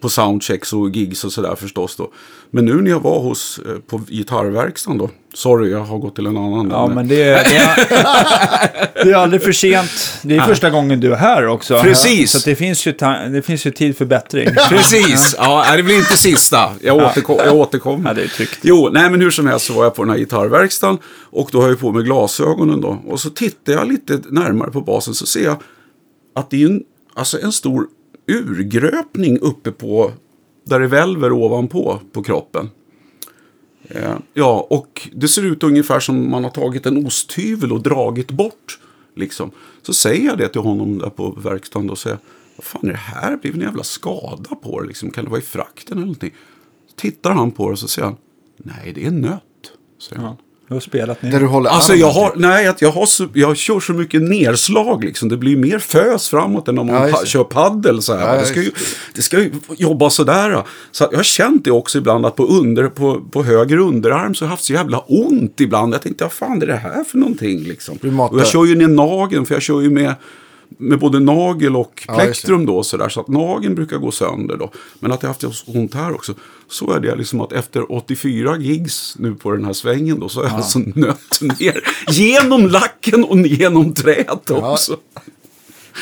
på 0.00 0.08
soundchecks 0.08 0.72
och 0.72 0.90
gigs 0.90 1.24
och 1.24 1.32
sådär 1.32 1.54
förstås 1.54 1.96
då. 1.96 2.10
Men 2.50 2.64
nu 2.64 2.74
när 2.74 2.90
jag 2.90 3.00
var 3.00 3.20
hos, 3.20 3.60
eh, 3.66 3.78
på 3.78 4.00
gitarrverkstaden 4.08 4.98
då, 4.98 5.10
sorry 5.34 5.70
jag 5.70 5.80
har 5.80 5.98
gått 5.98 6.14
till 6.14 6.26
en 6.26 6.36
annan. 6.36 6.70
Ja, 6.70 6.86
men 6.86 7.08
det 7.08 7.22
är, 7.22 7.44
det, 7.44 7.56
är, 7.56 9.04
det 9.04 9.10
är 9.10 9.14
aldrig 9.14 9.42
för 9.42 9.52
sent. 9.52 9.90
Det 10.22 10.36
är 10.36 10.40
första 10.40 10.70
gången 10.70 11.00
du 11.00 11.12
är 11.12 11.16
här 11.16 11.46
också. 11.46 11.82
Precis. 11.82 12.30
Så 12.30 12.48
det, 12.50 12.56
finns 12.56 12.86
ju 12.86 12.92
det 13.32 13.42
finns 13.46 13.66
ju 13.66 13.70
tid 13.70 13.96
för 13.96 14.04
bättring. 14.04 14.48
Precis, 14.68 15.34
ja, 15.38 15.76
det 15.76 15.82
blir 15.82 15.98
inte 15.98 16.16
sista. 16.16 16.70
Jag, 16.80 16.96
återkom, 16.96 17.36
jag 17.44 17.54
återkommer. 17.54 18.10
Ja, 18.10 18.14
det 18.14 18.22
är 18.22 18.28
tryggt. 18.28 18.58
Jo, 18.62 18.90
nej 18.92 19.10
men 19.10 19.20
hur 19.20 19.30
som 19.30 19.46
helst 19.46 19.66
så 19.66 19.72
var 19.72 19.84
jag 19.84 19.94
på 19.94 20.02
den 20.02 20.10
här 20.10 20.18
gitarrverkstaden 20.18 20.98
och 21.30 21.48
då 21.52 21.60
har 21.60 21.68
jag 21.68 21.80
på 21.80 21.92
mig 21.92 22.04
glasögonen 22.04 22.80
då. 22.80 23.02
Och 23.06 23.20
så 23.20 23.30
tittar 23.30 23.72
jag 23.72 23.88
lite 23.88 24.20
närmare 24.30 24.70
på 24.70 24.80
basen 24.80 25.14
så 25.14 25.26
ser 25.26 25.44
jag 25.44 25.56
att 26.34 26.50
det 26.50 26.62
är 26.62 26.66
en, 26.66 26.82
alltså 27.14 27.40
en 27.40 27.52
stor 27.52 27.86
urgröpning 28.26 29.38
uppe 29.38 29.72
på, 29.72 30.12
där 30.64 30.80
det 30.80 30.86
välver 30.86 31.32
ovanpå 31.32 32.00
på 32.12 32.22
kroppen. 32.22 32.70
Eh, 33.88 34.16
ja, 34.34 34.66
och 34.70 35.08
det 35.12 35.28
ser 35.28 35.44
ut 35.44 35.62
ungefär 35.62 36.00
som 36.00 36.30
man 36.30 36.44
har 36.44 36.50
tagit 36.50 36.86
en 36.86 37.06
osthyvel 37.06 37.72
och 37.72 37.82
dragit 37.82 38.30
bort. 38.30 38.78
Liksom. 39.16 39.50
Så 39.82 39.94
säger 39.94 40.26
jag 40.26 40.38
det 40.38 40.48
till 40.48 40.60
honom 40.60 40.98
där 40.98 41.10
på 41.10 41.30
verkstaden 41.30 41.90
och 41.90 41.98
säger 41.98 42.18
vad 42.56 42.64
fan 42.64 42.88
är 42.88 42.92
det 42.92 42.98
här? 42.98 43.30
Det 43.30 43.36
blev 43.36 43.54
en 43.54 43.60
jävla 43.60 43.82
skada 43.82 44.54
på 44.62 44.80
det. 44.80 44.86
Liksom. 44.86 45.10
Kan 45.10 45.24
det 45.24 45.30
vara 45.30 45.40
i 45.40 45.44
frakten 45.44 45.96
eller 45.96 46.06
någonting? 46.06 46.34
Så 46.88 46.94
tittar 46.96 47.30
han 47.30 47.50
på 47.50 47.66
det 47.66 47.72
och 47.72 47.78
så 47.78 47.88
säger 47.88 48.06
han 48.06 48.16
nej, 48.56 48.92
det 48.94 49.06
är 49.06 49.10
nöt. 49.10 49.42
Säger 49.98 50.22
han. 50.22 50.36
Du 50.68 50.74
har 50.74 50.80
spelat 50.80 51.22
ner. 51.22 51.30
Där 51.32 51.40
du 51.40 51.46
håller 51.46 51.70
Alltså 51.70 51.94
jag 51.94 52.10
har, 52.10 52.30
typ. 52.30 52.38
nej, 52.38 52.74
jag, 52.78 52.90
har 52.90 53.06
så, 53.06 53.26
jag 53.34 53.56
kör 53.56 53.80
så 53.80 53.92
mycket 53.92 54.22
nerslag 54.22 55.04
liksom. 55.04 55.28
Det 55.28 55.36
blir 55.36 55.56
mer 55.56 55.78
fös 55.78 56.28
framåt 56.28 56.68
än 56.68 56.78
om 56.78 56.86
man 56.86 57.08
Ja, 57.08 57.24
kör 57.24 57.44
paddel 57.44 58.02
så 58.02 58.14
här. 58.16 58.34
Ja, 58.34 58.40
det, 58.40 58.46
ska 58.46 58.62
ju, 58.62 58.70
det 59.14 59.22
ska 59.22 59.38
ju 59.40 59.50
jobba 59.76 60.10
sådär. 60.10 60.62
Så 60.92 61.08
jag 61.10 61.18
har 61.18 61.22
känt 61.24 61.64
det 61.64 61.70
också 61.70 61.98
ibland 61.98 62.26
att 62.26 62.36
på, 62.36 62.46
under, 62.46 62.88
på, 62.88 63.20
på 63.30 63.42
höger 63.42 63.76
underarm 63.78 64.34
så 64.34 64.44
har 64.44 64.46
jag 64.46 64.50
haft 64.50 64.64
så 64.64 64.72
jävla 64.72 64.98
ont 64.98 65.60
ibland. 65.60 65.94
Jag 65.94 66.02
tänkte, 66.02 66.24
vad 66.24 66.32
fan 66.32 66.62
är 66.62 66.66
det 66.66 66.76
här 66.76 67.04
för 67.04 67.18
någonting 67.18 67.64
liksom? 67.64 67.98
Och 68.30 68.40
jag 68.40 68.46
kör 68.46 68.64
ju 68.64 68.74
ner 68.74 68.88
nageln, 68.88 69.46
för 69.46 69.54
jag 69.54 69.62
kör 69.62 69.80
ju 69.80 69.90
med 69.90 70.14
med 70.78 70.98
både 70.98 71.20
nagel 71.20 71.76
och 71.76 72.04
Ja, 72.08 72.14
plektrum 72.14 72.66
då 72.66 72.82
sådär. 72.82 73.08
Så 73.08 73.20
att 73.20 73.28
nageln 73.28 73.74
brukar 73.74 73.96
gå 73.98 74.10
sönder 74.10 74.56
då. 74.56 74.70
Men 75.00 75.12
att 75.12 75.22
jag 75.22 75.28
haft 75.28 75.40
så 75.40 75.48
ont 75.66 75.94
här 75.94 76.14
också. 76.14 76.34
Så 76.68 76.92
är 76.92 77.00
det 77.00 77.14
liksom 77.16 77.40
att 77.40 77.52
efter 77.52 77.92
84 77.92 78.56
gigs 78.58 79.16
nu 79.18 79.34
på 79.34 79.50
den 79.52 79.64
här 79.64 79.72
svängen 79.72 80.20
då. 80.20 80.28
Så 80.28 80.40
har 80.40 80.46
jag 80.48 80.56
alltså 80.56 80.78
nött 80.78 81.40
ner 81.40 81.80
genom 82.08 82.68
lacken 82.68 83.24
och 83.24 83.38
genom 83.38 83.94
träet 83.94 84.50
också. 84.50 84.96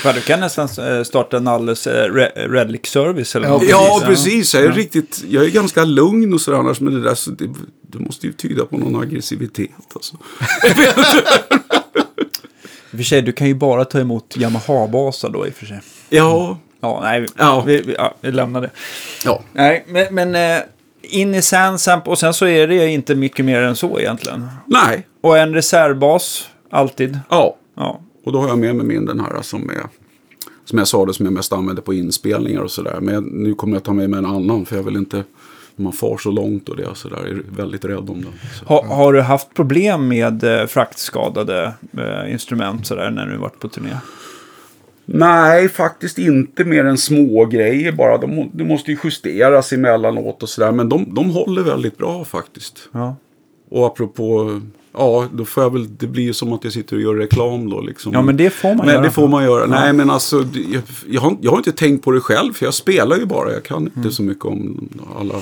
Ja, 0.04 0.12
du 0.12 0.20
kan 0.20 0.40
nästan 0.40 0.68
eh, 0.78 1.02
starta 1.02 1.36
en 1.36 1.48
alldeles 1.48 1.86
eh, 1.86 2.12
Re- 2.12 2.48
Redlick 2.48 2.86
service 2.86 3.36
eller 3.36 3.48
Ja, 3.48 3.52
något. 3.54 3.68
Ja, 3.68 4.02
precis. 4.06 4.54
Jag 4.54 4.64
är, 4.64 4.72
riktigt, 4.72 5.24
jag 5.28 5.44
är 5.44 5.50
ganska 5.50 5.84
lugn 5.84 6.34
och 6.34 6.40
sådär 6.40 6.58
annars. 6.58 6.80
Men 6.80 6.94
det 6.94 7.00
där 7.02 7.14
så 7.14 7.30
det, 7.30 7.50
det 7.82 7.98
måste 7.98 8.26
ju 8.26 8.32
tyda 8.32 8.64
på 8.64 8.78
någon 8.78 9.02
aggressivitet. 9.02 9.70
Alltså. 9.94 10.16
I 12.92 12.94
och 12.94 12.98
för 12.98 13.04
sig, 13.04 13.22
du 13.22 13.32
kan 13.32 13.46
ju 13.46 13.54
bara 13.54 13.84
ta 13.84 14.00
emot 14.00 14.34
Yamaha-basar 14.36 15.30
då 15.30 15.46
i 15.46 15.50
och 15.50 15.54
för 15.54 15.66
sig. 15.66 15.80
Ja, 16.08 16.58
Ja, 16.80 17.00
nej, 17.02 17.26
Ja. 17.38 17.62
Vi, 17.66 17.82
vi, 17.82 17.94
ja, 17.98 18.14
vi 18.20 18.32
lämnar 18.32 18.60
det. 18.60 18.70
ja. 19.24 19.42
Nej, 19.52 19.84
men, 19.88 20.14
men 20.14 20.34
eh, 20.34 20.62
in 21.02 21.34
i 21.34 21.42
Sandsamp 21.42 22.08
och 22.08 22.18
sen 22.18 22.34
så 22.34 22.46
är 22.46 22.66
det 22.68 22.86
inte 22.88 23.14
mycket 23.14 23.44
mer 23.44 23.62
än 23.62 23.76
så 23.76 24.00
egentligen. 24.00 24.48
Nej, 24.66 25.06
Och 25.20 25.38
en 25.38 25.54
reservbas, 25.54 26.48
alltid. 26.70 27.18
ja. 27.30 27.56
Ja, 27.76 28.00
Och 28.24 28.32
då 28.32 28.40
har 28.40 28.48
jag 28.48 28.58
med 28.58 28.74
mig 28.74 28.86
min 28.86 29.06
den 29.06 29.20
här 29.20 29.42
som 29.42 29.70
är 29.70 29.82
som 30.64 30.78
jag 30.78 30.88
sa 30.88 31.06
det 31.06 31.14
som 31.14 31.26
jag 31.26 31.32
mest 31.32 31.52
använder 31.52 31.82
på 31.82 31.94
inspelningar 31.94 32.60
och 32.60 32.70
sådär. 32.70 32.98
Men 33.00 33.22
nu 33.24 33.54
kommer 33.54 33.76
jag 33.76 33.82
ta 33.82 33.92
med 33.92 34.10
mig 34.10 34.18
en 34.18 34.26
annan 34.26 34.66
för 34.66 34.76
jag 34.76 34.82
vill 34.82 34.96
inte 34.96 35.24
man 35.76 35.92
far 35.92 36.18
så 36.18 36.30
långt 36.30 36.68
och 36.68 36.76
det 36.76 36.86
och 36.86 36.96
sådär. 36.96 37.18
Jag 37.20 37.30
är 37.30 37.42
väldigt 37.48 37.84
rädd 37.84 38.10
om 38.10 38.22
den. 38.22 38.32
Så. 38.58 38.64
ha, 38.64 38.86
har 38.86 39.12
du 39.12 39.20
haft 39.20 39.54
problem 39.54 40.08
med 40.08 40.44
eh, 40.44 40.66
fraktskadade 40.66 41.72
eh, 41.98 42.32
instrument 42.32 42.86
sådär 42.86 43.10
när 43.10 43.26
du 43.26 43.36
varit 43.36 43.58
på 43.58 43.68
turné? 43.68 43.96
Nej, 45.04 45.68
faktiskt 45.68 46.18
inte 46.18 46.64
mer 46.64 46.84
än 46.84 46.98
små 46.98 47.44
grejer 47.44 47.92
bara. 47.92 48.18
De, 48.18 48.50
de 48.52 48.64
måste 48.64 48.90
ju 48.90 48.98
justeras 49.04 49.72
emellanåt 49.72 50.42
och 50.42 50.48
sådär. 50.48 50.72
Men 50.72 50.88
de, 50.88 51.14
de 51.14 51.30
håller 51.30 51.62
väldigt 51.62 51.98
bra 51.98 52.24
faktiskt. 52.24 52.88
Ja. 52.92 53.16
Och 53.68 53.86
apropå, 53.86 54.60
ja, 54.92 55.28
då 55.32 55.44
får 55.44 55.62
jag 55.62 55.72
väl, 55.72 55.96
det 55.96 56.06
blir 56.06 56.22
ju 56.24 56.32
som 56.32 56.52
att 56.52 56.64
jag 56.64 56.72
sitter 56.72 56.96
och 56.96 57.02
gör 57.02 57.14
reklam 57.14 57.70
då 57.70 57.80
liksom. 57.80 58.12
Ja, 58.12 58.22
men 58.22 58.36
det 58.36 58.50
får 58.50 58.68
man 58.68 58.76
Men 58.86 58.88
göra. 58.94 59.00
det 59.04 59.10
får 59.10 59.28
man 59.28 59.44
göra. 59.44 59.60
Ja. 59.60 59.66
Nej, 59.66 59.92
men 59.92 60.10
alltså, 60.10 60.44
jag, 60.72 60.82
jag, 61.08 61.20
har, 61.20 61.36
jag 61.40 61.50
har 61.50 61.58
inte 61.58 61.72
tänkt 61.72 62.04
på 62.04 62.10
det 62.10 62.20
själv, 62.20 62.52
för 62.52 62.64
jag 62.66 62.74
spelar 62.74 63.16
ju 63.16 63.26
bara. 63.26 63.52
Jag 63.52 63.62
kan 63.62 63.82
inte 63.82 63.98
Mm. 63.98 64.10
så 64.12 64.22
mycket 64.22 64.44
om 64.44 64.88
alla 65.18 65.34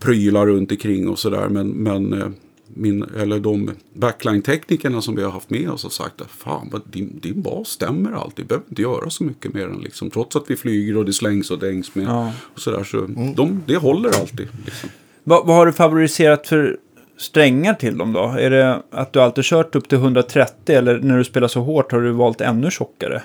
prylar 0.00 0.46
runt 0.46 0.70
omkring 0.70 1.08
och 1.08 1.18
sådär. 1.18 1.48
Men, 1.48 1.68
men 1.68 2.12
eh, 2.12 2.28
min, 2.76 3.02
eller 3.20 3.38
de 3.38 3.70
backline-teknikerna 3.94 5.00
som 5.02 5.16
vi 5.16 5.22
har 5.22 5.30
haft 5.30 5.50
med 5.50 5.70
oss 5.70 5.82
har 5.82 5.90
sagt 5.90 6.20
att 6.20 6.30
fan, 6.30 6.68
vad, 6.72 6.82
din, 6.90 7.18
din 7.22 7.42
bas 7.42 7.68
stämmer 7.68 8.12
alltid. 8.12 8.44
Vi 8.44 8.48
behöver 8.48 8.66
inte 8.68 8.82
göra 8.82 9.10
så 9.10 9.24
mycket 9.24 9.54
mer 9.54 9.66
än 9.68 9.80
liksom. 9.80 10.10
Trots 10.10 10.36
att 10.36 10.44
vi 10.46 10.56
flyger 10.56 10.96
och 10.96 11.04
det 11.04 11.12
slängs 11.12 11.50
och 11.50 11.58
dängs 11.58 11.94
med. 11.94 12.06
Ja. 12.06 12.32
Och 12.54 12.60
sådär, 12.60 12.84
så 12.84 13.06
de, 13.36 13.62
det 13.66 13.76
håller 13.76 14.08
alltid. 14.20 14.48
Liksom. 14.64 14.88
Vad, 15.24 15.46
vad 15.46 15.56
har 15.56 15.66
du 15.66 15.72
favoriserat 15.72 16.46
för 16.48 16.76
strängar 17.16 17.74
till 17.74 17.98
dem 17.98 18.12
då? 18.12 18.34
Är 18.38 18.50
det 18.50 18.82
att 18.90 19.12
du 19.12 19.20
alltid 19.20 19.44
kört 19.44 19.74
upp 19.74 19.88
till 19.88 19.98
130 19.98 20.76
eller 20.76 20.98
när 20.98 21.18
du 21.18 21.24
spelar 21.24 21.48
så 21.48 21.60
hårt 21.60 21.92
har 21.92 22.00
du 22.00 22.10
valt 22.10 22.40
ännu 22.40 22.70
tjockare? 22.70 23.22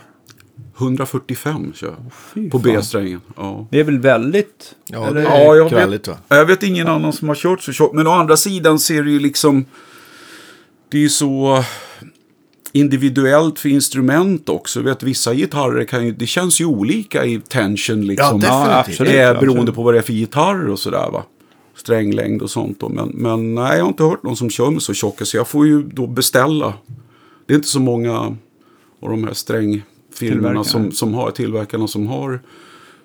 145 0.77 1.73
kör 1.75 1.95
jag. 2.33 2.51
På. 2.51 2.59
B-strängen. 2.59 3.21
Ja. 3.37 3.67
Det 3.71 3.79
är 3.79 3.83
väl 3.83 3.99
väldigt... 3.99 4.75
Ja, 4.85 5.07
eller? 5.07 5.21
Ja, 5.21 5.55
jag 5.55 5.69
kvälligt 5.69 6.07
va? 6.07 6.17
Jag 6.27 6.45
vet 6.45 6.63
ingen 6.63 6.87
annan 6.87 7.13
som 7.13 7.27
har 7.27 7.35
kört 7.35 7.61
så 7.61 7.71
tjockt. 7.73 7.95
Men 7.95 8.07
å 8.07 8.11
andra 8.11 8.37
sidan 8.37 8.79
ser 8.79 9.03
det 9.03 9.11
ju 9.11 9.19
liksom... 9.19 9.65
Det 10.89 10.97
är 10.97 11.01
ju 11.01 11.09
så 11.09 11.63
individuellt 12.71 13.59
för 13.59 13.69
instrument 13.69 14.49
också. 14.49 14.79
Jag 14.79 14.85
vet, 14.85 15.03
vissa 15.03 15.33
gitarrer 15.33 15.85
kan 15.85 16.05
ju... 16.05 16.11
Det 16.11 16.27
känns 16.27 16.61
ju 16.61 16.65
olika 16.65 17.25
i 17.25 17.39
tension 17.39 17.97
Ja, 18.03 18.07
liksom. 18.07 18.39
definitivt. 18.39 18.75
absolut. 18.75 19.13
Eh, 19.13 19.29
absolut. 19.29 19.39
beroende 19.39 19.71
på 19.71 19.83
vad 19.83 19.93
det 19.93 19.97
är 19.97 20.01
för 20.03 20.13
gitarr 20.13 20.69
och 20.69 20.79
sådär 20.79 21.09
va. 21.11 21.23
Stränglängd 21.79 22.41
och 22.41 22.49
sånt 22.49 22.79
då. 22.79 22.89
Men, 22.89 23.09
men 23.09 23.55
nej, 23.55 23.77
jag 23.77 23.83
har 23.83 23.89
inte 23.89 24.03
hört 24.03 24.23
någon 24.23 24.35
som 24.35 24.49
kör 24.49 24.71
med 24.71 24.81
så 24.81 24.93
tjocka. 24.93 25.25
Så 25.25 25.37
jag 25.37 25.47
får 25.47 25.67
ju 25.67 25.83
då 25.83 26.07
beställa. 26.07 26.73
Det 27.45 27.53
är 27.53 27.55
inte 27.55 27.67
så 27.67 27.79
många 27.79 28.19
av 28.99 29.09
de 29.09 29.23
här 29.23 29.33
strängfirmorna 29.33 30.63
som, 30.63 30.91
som 30.91 31.13
har, 31.13 31.31
tillverkarna 31.31 31.87
som 31.87 32.07
har, 32.07 32.39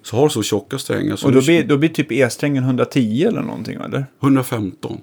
så 0.02 0.16
har 0.16 0.28
så 0.28 0.42
tjocka 0.42 0.78
strängar. 0.78 1.16
Så 1.16 1.26
Och 1.26 1.32
då 1.32 1.40
blir, 1.40 1.64
då 1.64 1.76
blir 1.76 1.88
typ 1.88 2.12
E-strängen 2.12 2.64
110 2.64 3.24
eller 3.28 3.42
någonting 3.42 3.74
eller? 3.74 4.06
115. 4.22 5.00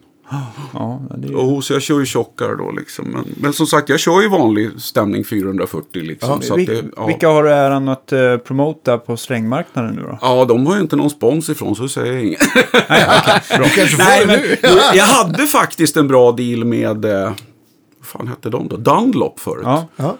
Ja, 0.74 1.02
det 1.18 1.28
är... 1.28 1.36
Och 1.36 1.64
så 1.64 1.74
jag 1.74 1.82
kör 1.82 2.00
ju 2.00 2.06
tjockare 2.06 2.56
då 2.56 2.72
liksom. 2.72 3.06
Men, 3.06 3.26
men 3.38 3.54
som 3.54 3.68
sagt, 3.68 3.90
jag 3.90 4.00
kör 4.00 4.22
ju 4.22 4.30
vanlig 4.30 4.70
stämning 4.82 5.24
440 5.26 6.02
liksom. 6.04 6.42
så 6.42 6.54
att 6.54 6.60
Vil- 6.60 6.66
det, 6.68 6.84
ja. 6.96 7.06
Vilka 7.06 7.30
har 7.30 7.44
du 7.44 7.50
äran 7.52 7.88
att 7.90 8.14
uh, 8.14 8.38
promota 8.38 8.98
på 8.98 9.18
strängmarknaden 9.18 9.96
nu 9.96 10.02
då? 10.02 10.18
ja, 10.22 10.46
de 10.46 10.66
har 10.68 10.76
ju 10.76 10.82
inte 10.82 10.96
någon 10.96 11.10
spons 11.10 11.50
ifrån 11.50 11.76
så 11.76 11.88
säger 11.88 12.14
jag 12.14 12.24
inget. 12.26 12.40
Du 13.50 13.70
kanske 13.70 13.88
får 13.88 13.98
Nej, 14.04 14.20
det 14.20 14.28
men 14.28 14.40
nu. 14.40 14.58
jag 14.94 15.06
hade 15.06 15.46
faktiskt 15.48 15.98
en 15.98 16.08
bra 16.08 16.32
deal 16.32 16.66
med, 16.66 17.06
eh, 17.06 17.24
vad 17.24 17.34
fan 18.08 18.28
hette 18.28 18.50
de 18.50 18.68
då? 18.68 18.78
Dunlop 18.78 19.40
förut. 19.40 19.64
Ja, 19.66 19.88
Ja. 19.96 20.18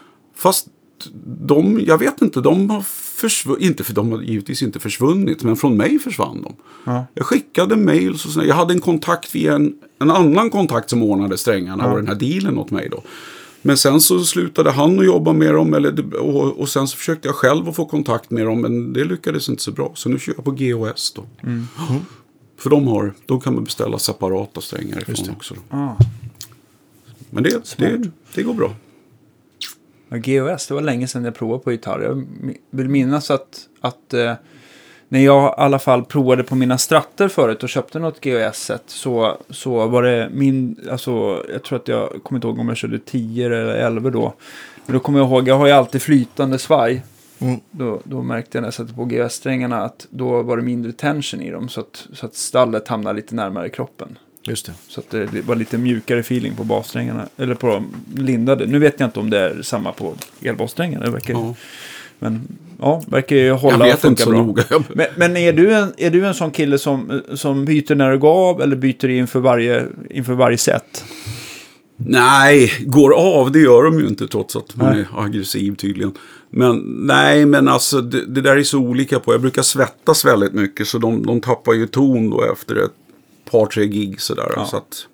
De, 1.24 1.80
jag 1.86 1.98
vet 1.98 2.22
inte, 2.22 2.40
de 2.40 2.70
har 2.70 2.82
försvunnit, 2.82 3.62
inte 3.62 3.84
för 3.84 3.94
de 3.94 4.12
har 4.12 4.22
givetvis 4.22 4.62
inte 4.62 4.80
försvunnit, 4.80 5.42
men 5.42 5.56
från 5.56 5.76
mig 5.76 5.98
försvann 5.98 6.42
de. 6.42 6.54
Ja. 6.84 7.06
Jag 7.14 7.26
skickade 7.26 7.76
mail, 7.76 8.16
jag 8.46 8.54
hade 8.54 8.74
en 8.74 8.80
kontakt 8.80 9.34
via 9.34 9.54
en, 9.54 9.74
en 9.98 10.10
annan 10.10 10.50
kontakt 10.50 10.90
som 10.90 11.02
ordnade 11.02 11.38
strängarna 11.38 11.90
och 11.90 11.96
den 11.96 12.06
här 12.06 12.14
dealen 12.14 12.58
åt 12.58 12.70
mig 12.70 12.88
då. 12.90 13.02
Men 13.62 13.76
sen 13.76 14.00
så 14.00 14.20
slutade 14.20 14.70
han 14.70 14.98
att 14.98 15.06
jobba 15.06 15.32
med 15.32 15.54
dem 15.54 15.74
eller, 15.74 16.16
och, 16.16 16.60
och 16.60 16.68
sen 16.68 16.88
så 16.88 16.96
försökte 16.96 17.28
jag 17.28 17.34
själv 17.34 17.68
att 17.68 17.76
få 17.76 17.86
kontakt 17.86 18.30
med 18.30 18.46
dem 18.46 18.60
men 18.60 18.92
det 18.92 19.04
lyckades 19.04 19.48
inte 19.48 19.62
så 19.62 19.72
bra. 19.72 19.92
Så 19.94 20.08
nu 20.08 20.18
kör 20.18 20.34
jag 20.36 20.44
på 20.44 20.50
GOS 20.50 21.12
då. 21.12 21.24
För 22.56 22.70
de 22.70 22.86
har, 22.86 23.14
då 23.26 23.40
kan 23.40 23.54
man 23.54 23.64
beställa 23.64 23.98
separata 23.98 24.60
strängar 24.60 25.10
ifrån 25.10 25.30
också. 25.36 25.54
Ah. 25.68 25.94
Men 27.30 27.42
det, 27.42 27.76
det, 27.76 28.10
det 28.34 28.42
går 28.42 28.54
bra. 28.54 28.74
GOS, 30.18 30.66
det 30.66 30.74
var 30.74 30.80
länge 30.80 31.06
sedan 31.06 31.24
jag 31.24 31.34
provade 31.34 31.62
på 31.62 31.72
gitarr. 31.72 32.00
Jag 32.00 32.26
vill 32.70 32.88
minnas 32.88 33.30
att, 33.30 33.68
att 33.80 34.14
eh, 34.14 34.34
när 35.08 35.20
jag 35.20 35.50
i 35.50 35.54
alla 35.56 35.78
fall 35.78 36.04
provade 36.04 36.42
på 36.42 36.54
mina 36.54 36.78
stratter 36.78 37.28
förut 37.28 37.62
och 37.62 37.68
köpte 37.68 37.98
något 37.98 38.24
GOS-set 38.24 38.82
så, 38.86 39.36
så 39.50 39.86
var 39.86 40.02
det 40.02 40.28
min, 40.32 40.76
alltså 40.90 41.44
jag 41.52 41.62
tror 41.62 41.78
att 41.78 41.88
jag 41.88 42.08
kommer 42.22 42.36
inte 42.36 42.46
ihåg 42.46 42.58
om 42.58 42.68
jag 42.68 42.76
körde 42.76 42.98
10 42.98 43.46
eller 43.46 43.66
11 43.66 44.10
då. 44.10 44.34
Men 44.86 44.94
då 44.94 45.00
kommer 45.00 45.18
jag 45.18 45.28
ihåg, 45.28 45.48
jag 45.48 45.58
har 45.58 45.66
ju 45.66 45.72
alltid 45.72 46.02
flytande 46.02 46.58
svaj. 46.58 47.02
Mm. 47.38 47.60
Då, 47.70 48.00
då 48.04 48.22
märkte 48.22 48.58
jag 48.58 48.62
när 48.62 48.66
jag 48.66 48.74
satte 48.74 48.94
på 48.94 49.04
GOS-strängarna 49.04 49.82
att 49.82 50.06
då 50.10 50.42
var 50.42 50.56
det 50.56 50.62
mindre 50.62 50.92
tension 50.92 51.40
i 51.40 51.50
dem 51.50 51.68
så 51.68 51.80
att, 51.80 52.08
så 52.12 52.26
att 52.26 52.34
stallet 52.34 52.88
hamnade 52.88 53.16
lite 53.16 53.34
närmare 53.34 53.68
kroppen. 53.68 54.18
Just 54.44 54.66
det. 54.66 54.72
Så 54.88 55.02
det 55.10 55.46
var 55.46 55.54
lite 55.56 55.78
mjukare 55.78 56.20
feeling 56.20 56.54
på 56.54 56.64
bassträngarna. 56.64 57.28
Eller 57.36 57.54
på 57.54 57.66
de 57.66 57.94
lindade. 58.22 58.66
Nu 58.66 58.78
vet 58.78 59.00
jag 59.00 59.06
inte 59.06 59.20
om 59.20 59.30
det 59.30 59.38
är 59.38 59.62
samma 59.62 59.92
på 59.92 60.14
elbassträngarna. 60.42 61.04
Det 61.04 61.10
verkar, 61.10 61.34
Ja. 61.34 61.54
Men 62.18 62.48
ja, 62.80 63.02
verkar 63.06 63.36
ju 63.36 63.50
hålla 63.50 63.86
Jag 63.86 63.94
och 63.94 64.00
funka 64.00 64.26
bra. 64.26 64.38
noga. 64.42 64.64
Men, 64.94 65.06
men 65.16 65.36
är, 65.36 65.52
du 65.52 65.74
en, 65.74 65.92
är 65.96 66.10
du 66.10 66.26
en 66.26 66.34
sån 66.34 66.50
kille 66.50 66.78
som, 66.78 67.22
som 67.34 67.64
byter 67.64 67.94
när 67.94 68.10
du 68.10 68.18
går 68.18 68.50
av 68.50 68.62
eller 68.62 68.76
byter 68.76 69.08
inför 69.08 69.40
varje, 69.40 69.86
inför 70.10 70.34
varje 70.34 70.58
set? 70.58 71.04
Nej, 71.96 72.72
går 72.86 73.14
av 73.14 73.52
det 73.52 73.58
gör 73.58 73.82
de 73.84 74.00
ju 74.00 74.06
inte 74.06 74.28
trots 74.28 74.56
att 74.56 74.76
man 74.76 74.92
Nej. 74.92 75.06
är 75.16 75.24
aggressiv 75.24 75.74
tydligen. 75.76 76.12
Men 76.50 76.78
nej, 77.06 77.46
men 77.46 77.68
alltså 77.68 78.00
det, 78.00 78.26
det 78.26 78.40
där 78.40 78.56
är 78.56 78.62
så 78.62 78.78
olika 78.78 79.20
på. 79.20 79.34
Jag 79.34 79.40
brukar 79.40 79.62
svettas 79.62 80.24
väldigt 80.24 80.52
mycket 80.52 80.86
så 80.88 80.98
de, 80.98 81.26
de 81.26 81.40
tappar 81.40 81.72
ju 81.72 81.86
ton 81.86 82.30
då 82.30 82.52
efter 82.52 82.76
ett 82.84 82.92
par, 83.50 83.66
tre 83.66 83.86
gig 83.86 84.20
sådär. 84.20 84.52
Ja. 84.56 84.66
Så 84.66 84.76
att 84.76 85.06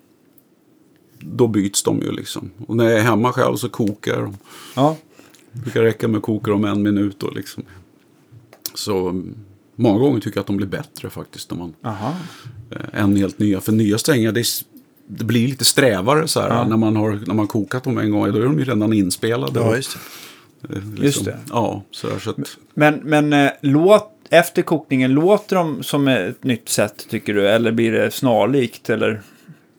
då 1.19 1.47
byts 1.47 1.83
de 1.83 2.01
ju 2.01 2.11
liksom. 2.11 2.51
Och 2.67 2.75
när 2.75 2.83
jag 2.89 2.93
är 2.99 3.03
hemma 3.03 3.31
själv 3.33 3.55
så 3.55 3.69
kokar 3.69 4.11
jag 4.13 4.21
dem. 4.23 4.37
Ja, 4.75 4.97
Det 5.51 5.61
brukar 5.61 5.81
räcka 5.81 6.07
med 6.07 6.17
att 6.17 6.23
koka 6.23 6.51
dem 6.51 6.65
en 6.65 6.81
minut 6.81 7.19
då 7.19 7.29
liksom. 7.29 7.63
Så 8.73 9.09
mm, 9.09 9.35
många 9.75 9.99
gånger 9.99 10.19
tycker 10.19 10.37
jag 10.37 10.41
att 10.41 10.47
de 10.47 10.57
blir 10.57 10.67
bättre 10.67 11.09
faktiskt. 11.09 11.51
När 11.51 11.57
man, 11.57 11.73
aha. 11.83 12.15
eh, 12.71 13.01
än 13.03 13.15
helt 13.15 13.39
nya. 13.39 13.61
För 13.61 13.71
nya 13.71 13.97
strängar, 13.97 14.31
det, 14.31 14.39
är 14.39 14.45
det 15.07 15.23
blir 15.25 15.47
lite 15.47 15.65
strävare 15.65 16.27
så 16.27 16.41
här. 16.41 16.49
Ja. 16.49 16.67
När, 16.67 16.77
man 16.77 16.95
har, 16.95 17.19
när 17.25 17.33
man 17.33 17.47
kokat 17.47 17.83
dem 17.83 17.97
en 17.97 18.11
gång, 18.11 18.31
då 18.31 18.37
är 18.37 18.43
de 18.45 18.59
ju 18.59 18.65
redan 18.65 18.93
inspelade. 18.93 19.59
Ja, 19.59 19.75
just 19.75 19.97
det. 20.61 20.73
eh, 20.75 20.83
liksom, 20.83 21.05
Just 21.05 21.25
det. 21.25 21.39
Ja, 21.49 21.83
så, 21.91 22.07
där, 22.07 22.19
så 22.19 22.29
att, 22.29 22.37
Men, 22.73 22.95
men 23.03 23.33
eh, 23.33 23.51
låt, 23.61 24.11
efter 24.29 24.61
kokningen, 24.61 25.13
låter 25.13 25.55
de 25.55 25.83
som 25.83 26.07
ett 26.07 26.43
nytt 26.43 26.69
sätt 26.69 27.07
tycker 27.09 27.33
du? 27.33 27.47
Eller 27.49 27.71
blir 27.71 27.91
det 27.91 28.11
snarlikt? 28.11 28.89
Eller? 28.89 29.21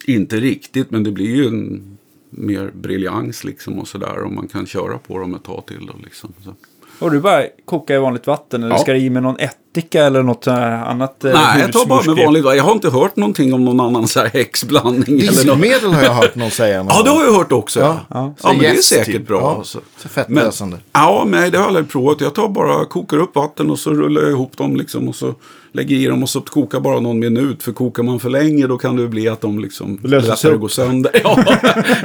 Inte 0.06 0.36
riktigt, 0.36 0.90
men 0.90 1.02
det 1.02 1.10
blir 1.10 1.36
ju 1.36 1.46
en 1.46 1.98
mer 2.30 2.70
briljans 2.74 3.44
liksom 3.44 3.78
och 3.78 3.88
sådär. 3.88 4.18
Och 4.22 4.32
man 4.32 4.48
kan 4.48 4.66
köra 4.66 4.98
på 4.98 5.18
dem 5.18 5.34
ett 5.34 5.44
tag 5.44 5.66
till. 5.66 5.86
Då, 5.86 5.94
liksom. 6.04 6.32
så. 6.44 6.54
Och 7.00 7.10
du 7.10 7.20
bara 7.20 7.44
kokar 7.64 7.94
i 7.94 7.98
vanligt 7.98 8.26
vatten 8.26 8.62
eller 8.62 8.74
Ja. 8.74 8.78
ska 8.78 8.92
du 8.92 8.98
i 8.98 9.10
med 9.10 9.22
någon 9.22 9.36
ättika 9.38 10.04
eller 10.04 10.22
något 10.22 10.46
annat 10.46 11.24
eh, 11.24 11.32
Nej, 11.32 11.60
jag 11.60 11.72
tar 11.72 11.86
bara 11.86 12.02
med 12.14 12.24
vanligt 12.24 12.44
vatten. 12.44 12.56
Jag 12.56 12.64
har 12.64 12.72
inte 12.72 12.90
hört 12.90 13.16
någonting 13.16 13.54
om 13.54 13.64
någon 13.64 13.80
annan 13.80 14.08
så 14.08 14.20
här 14.20 14.28
häxblandning. 14.28 15.02
Eller 15.20 15.26
något. 15.26 15.34
Dieselmedel 15.34 15.92
har 15.92 16.02
jag 16.02 16.14
hört 16.14 16.34
någon 16.34 16.50
säga. 16.50 16.82
någon 16.82 16.92
Ja, 16.96 17.02
det 17.02 17.10
har 17.10 17.24
jag 17.24 17.32
hört 17.32 17.52
också. 17.52 17.80
Ja. 17.80 17.96
Ja, 18.08 18.34
ja 18.42 18.48
men 18.48 18.58
det 18.58 18.66
är 18.66 18.74
säkert 18.76 19.06
typ. 19.06 19.26
bra. 19.26 19.40
Ja, 19.40 19.56
alltså. 19.58 19.80
så 19.98 20.08
fettlösande. 20.08 20.78
Ja, 20.92 21.24
nej, 21.26 21.50
det 21.50 21.56
har 21.58 21.62
jag 21.64 21.68
aldrig 21.68 21.88
provat. 21.88 22.20
Jag 22.20 22.34
tar 22.34 22.48
bara, 22.48 22.84
kokar 22.84 23.16
upp 23.18 23.34
vatten 23.34 23.70
och 23.70 23.78
så 23.78 23.90
rullar 23.90 24.22
jag 24.22 24.30
ihop 24.30 24.56
dem 24.56 24.76
liksom. 24.76 25.08
Och 25.08 25.14
så 25.16 25.34
lägger 25.72 25.96
i 25.96 26.06
dem 26.06 26.22
och 26.22 26.28
så 26.28 26.40
kokar 26.40 26.80
bara 26.80 27.00
någon 27.00 27.18
minut. 27.18 27.62
För 27.62 27.72
kokar 27.72 28.02
man 28.02 28.20
för 28.20 28.30
länge 28.30 28.66
då 28.66 28.78
kan 28.78 28.96
det 28.96 29.08
bli 29.08 29.28
att 29.28 29.40
de 29.40 29.58
liksom 29.58 29.98
lättare 30.04 30.52
upp. 30.54 30.60
går 30.60 30.68
sönder. 30.68 31.12
Ja, 31.24 31.44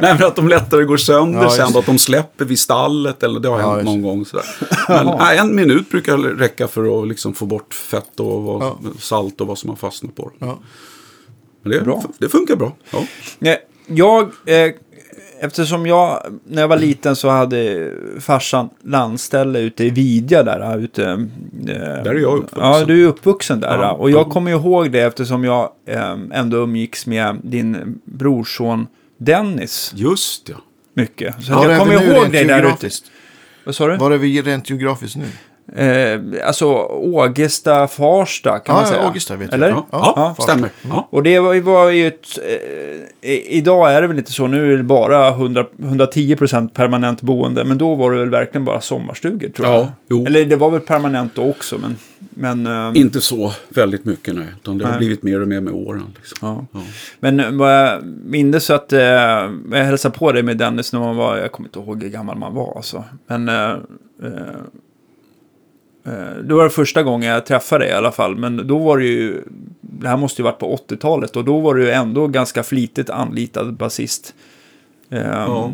nej, 0.01 0.15
men 0.19 0.23
att 0.23 0.36
de 0.36 0.47
lättare 0.47 0.84
går 0.84 0.97
sönder 0.97 1.41
Ja, 1.43 1.49
sen. 1.49 1.78
att 1.78 1.86
de 1.86 1.99
släpper 1.99 2.45
vid 2.45 2.60
stallet 2.60 3.23
eller 3.23 3.39
det 3.39 3.49
har 3.49 3.60
Ja, 3.60 3.71
hänt 3.75 3.86
någon 3.86 4.01
gång. 4.01 4.25
Sådär. 4.25 4.45
Men 4.89 5.17
nej, 5.19 5.38
en 5.38 5.56
minut 5.56 5.89
brukar 5.89 6.17
räcka 6.17 6.67
för 6.67 7.01
att 7.01 7.08
liksom 7.08 7.34
få 7.34 7.45
bort 7.45 7.73
fett 7.73 8.19
och 8.19 8.43
vad, 8.43 8.62
Ja. 8.62 8.78
salt 8.99 9.41
och 9.41 9.47
vad 9.47 9.58
som 9.58 9.69
har 9.69 9.78
fastnat 9.78 10.15
på 10.15 10.21
dem. 10.23 10.34
Ja. 10.39 10.60
Men 11.62 11.71
det, 11.71 11.82
Bra. 11.82 12.04
det 12.17 12.30
funkar 12.30 12.56
bra. 12.56 12.71
Jag, 13.88 14.21
eh, 14.45 14.71
eftersom 15.39 15.85
jag, 15.85 16.25
när 16.47 16.61
jag 16.61 16.67
var 16.67 16.77
liten 16.77 17.15
så 17.15 17.29
hade 17.29 17.91
farsan 18.19 18.69
landställe 18.83 19.59
ute 19.59 19.83
i 19.83 19.89
Vidja 19.89 20.43
där. 20.43 20.77
Ute, 20.79 21.03
eh, 21.03 21.17
där 21.67 22.15
är 22.15 22.19
jag 22.19 22.37
uppvuxen. 22.37 22.71
Ja, 22.71 22.85
du 22.85 23.03
är 23.03 23.07
uppvuxen 23.07 23.59
där. 23.59 23.81
Ja, 23.81 23.91
och 23.91 24.11
jag 24.11 24.27
ja. 24.27 24.29
kommer 24.29 24.51
ihåg 24.51 24.91
det 24.91 25.01
eftersom 25.01 25.43
jag 25.43 25.69
eh, 25.85 26.15
ändå 26.31 26.57
umgicks 26.57 27.05
med 27.05 27.39
din 27.43 27.99
brorson 28.05 28.87
Dennis 29.17 29.91
Just 29.95 30.49
ja. 30.49 30.55
mycket. 30.93 31.43
Så 31.43 31.53
Var 31.53 31.69
jag 31.69 31.79
kommer 31.79 31.93
ihåg 31.93 32.31
dig 32.31 32.45
där 32.45 32.63
ute. 32.63 32.89
Vad 33.65 33.75
sa 33.75 33.87
du? 33.87 33.97
Var 33.97 34.11
är 34.11 34.17
vi 34.17 34.41
rent 34.41 34.69
geografiskt 34.69 35.15
nu? 35.15 35.25
Eh, 35.75 36.19
alltså 36.47 36.65
Ågesta, 36.89 37.88
Farsta 37.88 38.60
kan 38.60 38.75
Ja, 38.75 38.82
man 38.82 38.89
säga. 38.89 39.01
ja, 39.01 39.10
Ågesta 39.10 39.36
vet 39.36 39.47
jag. 39.51 39.54
Eller? 39.54 39.69
Ja, 39.69 39.86
Ja, 39.91 40.13
ja, 40.15 40.34
fast. 40.38 40.49
stämmer. 40.49 40.69
Ja. 40.89 41.08
Och 41.10 41.23
det 41.23 41.39
var, 41.39 41.54
ju- 41.54 41.62
var 41.62 41.89
ju 41.89 42.08
ett... 42.08 42.39
Eh, 43.21 43.32
idag 43.58 43.93
är 43.93 44.01
det 44.01 44.08
väl 44.08 44.17
inte 44.17 44.32
så. 44.32 44.47
Nu 44.47 44.73
är 44.73 44.78
det 44.78 44.84
bara 44.84 45.30
100, 45.30 45.65
110% 45.78 46.67
permanent 46.73 47.21
boende. 47.21 47.63
Men 47.65 47.78
då 47.78 47.95
var 47.95 48.12
det 48.12 48.17
väl 48.19 48.30
verkligen 48.30 48.65
bara 48.65 48.82
sommarstugor 48.82 49.49
tror 49.49 49.67
Ja, 49.67 49.73
jag. 49.75 49.88
jo. 50.10 50.25
Eller 50.25 50.45
det 50.45 50.56
var 50.56 50.69
väl 50.71 50.82
permanent 50.82 51.36
då 51.36 51.49
också. 51.49 51.78
Men, 51.78 51.95
men, 52.30 52.67
eh, 52.95 53.01
Inte 53.01 53.21
så 53.21 53.51
väldigt 53.69 54.06
mycket 54.06 54.36
nej. 54.36 54.47
Utan 54.62 54.78
det 54.78 54.84
har 54.84 54.91
Nej. 54.91 54.97
blivit 54.99 55.23
mer 55.23 55.41
och 55.41 55.47
mer 55.47 55.62
med 55.62 55.73
åren. 55.73 56.04
Liksom. 56.15 56.38
ja. 56.41 56.65
Ja. 56.71 56.80
men 57.19 57.39
eh, 57.39 57.51
vad 57.51 57.73
jag 57.88 58.04
minns 58.25 58.69
att 58.69 58.93
eh, 58.93 58.99
jag 59.01 59.49
hälsade 59.71 60.17
på 60.17 60.32
dig 60.32 60.43
med 60.43 60.58
Dennis 60.58 60.93
när 60.93 60.99
man 60.99 61.15
var... 61.15 61.38
Jag 61.38 61.51
kommer 61.51 61.69
inte 61.69 61.80
ihåg 61.80 62.04
hur 62.04 62.10
gammal 62.10 62.38
man 62.38 62.54
var 62.54 62.73
alltså. 62.75 63.04
Men... 63.28 63.49
Eh, 66.05 66.37
det 66.43 66.53
var 66.53 66.63
det 66.63 66.69
första 66.69 67.03
gången 67.03 67.29
jag 67.29 67.45
träffade 67.45 67.85
dig 67.85 67.93
i 67.93 67.95
alla 67.95 68.11
fall. 68.11 68.35
Men 68.35 68.67
då 68.67 68.77
var 68.77 68.97
det 68.97 69.05
ju... 69.05 69.41
Det 69.81 70.07
här 70.07 70.17
måste 70.17 70.41
ju 70.41 70.43
varit 70.43 70.59
på 70.59 70.79
80-talet. 70.89 71.35
Och 71.35 71.45
då 71.45 71.59
var 71.59 71.75
du 71.75 71.91
ändå 71.91 72.27
ganska 72.27 72.63
flitigt 72.63 73.09
anlitad 73.09 73.73
basist. 73.73 74.33
Eh, 75.09 75.21
Ja. 75.21 75.71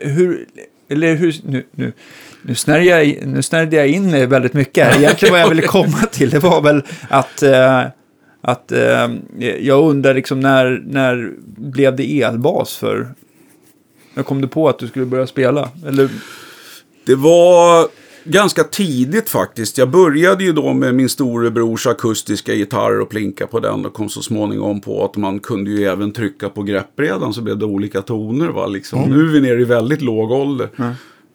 Hur... 0.00 0.46
Eller 0.90 1.14
hur... 1.14 1.36
Nu, 1.44 1.64
nu, 1.72 1.92
nu, 2.42 2.54
snärjde 2.54 3.02
jag, 3.02 3.26
nu 3.26 3.42
snärjde 3.42 3.76
jag 3.76 3.88
in 3.88 4.10
mig 4.10 4.26
väldigt 4.26 4.52
mycket 4.52 4.86
här. 4.86 4.98
Egentligen 4.98 5.32
vad 5.32 5.40
jag 5.40 5.48
ville 5.48 5.62
komma 5.62 5.98
till 6.12 6.30
det 6.30 6.38
var 6.38 6.60
väl 6.60 6.82
att... 7.08 7.42
Eh, 7.42 7.82
att 8.40 8.72
eh, 8.72 9.08
jag 9.60 9.90
undrar 9.90 10.14
liksom 10.14 10.40
när, 10.40 10.82
när 10.86 11.32
blev 11.56 11.96
det 11.96 12.22
elbas 12.22 12.76
för... 12.76 13.08
När 14.14 14.22
kom 14.22 14.40
du 14.40 14.48
på 14.48 14.68
att 14.68 14.78
du 14.78 14.86
skulle 14.88 15.06
börja 15.06 15.26
spela? 15.26 15.70
Eller... 15.86 16.08
Det 17.06 17.14
var 17.14 17.88
ganska 18.28 18.64
tidigt 18.64 19.28
faktiskt. 19.28 19.78
Jag 19.78 19.90
började 19.90 20.44
ju 20.44 20.52
då 20.52 20.72
med 20.72 20.94
min 20.94 21.08
storebrors 21.08 21.86
akustiska 21.86 22.54
gitarr 22.54 23.00
och 23.00 23.08
plinka 23.08 23.46
på 23.46 23.60
den 23.60 23.86
och 23.86 23.92
kom 23.92 24.08
så 24.08 24.22
småningom 24.22 24.80
på 24.80 25.04
att 25.04 25.16
man 25.16 25.40
kunde 25.40 25.70
ju 25.70 25.84
även 25.84 26.12
trycka 26.12 26.48
på 26.48 26.62
greppbrädan 26.62 27.34
så 27.34 27.42
blev 27.42 27.58
det 27.58 27.64
olika 27.64 28.02
toner. 28.02 28.48
Va? 28.48 28.66
Liksom. 28.66 29.02
Nu 29.02 29.20
är 29.20 29.32
vi 29.32 29.40
nere 29.40 29.60
i 29.60 29.64
väldigt 29.64 30.02
låg 30.02 30.30
ålder. 30.30 30.68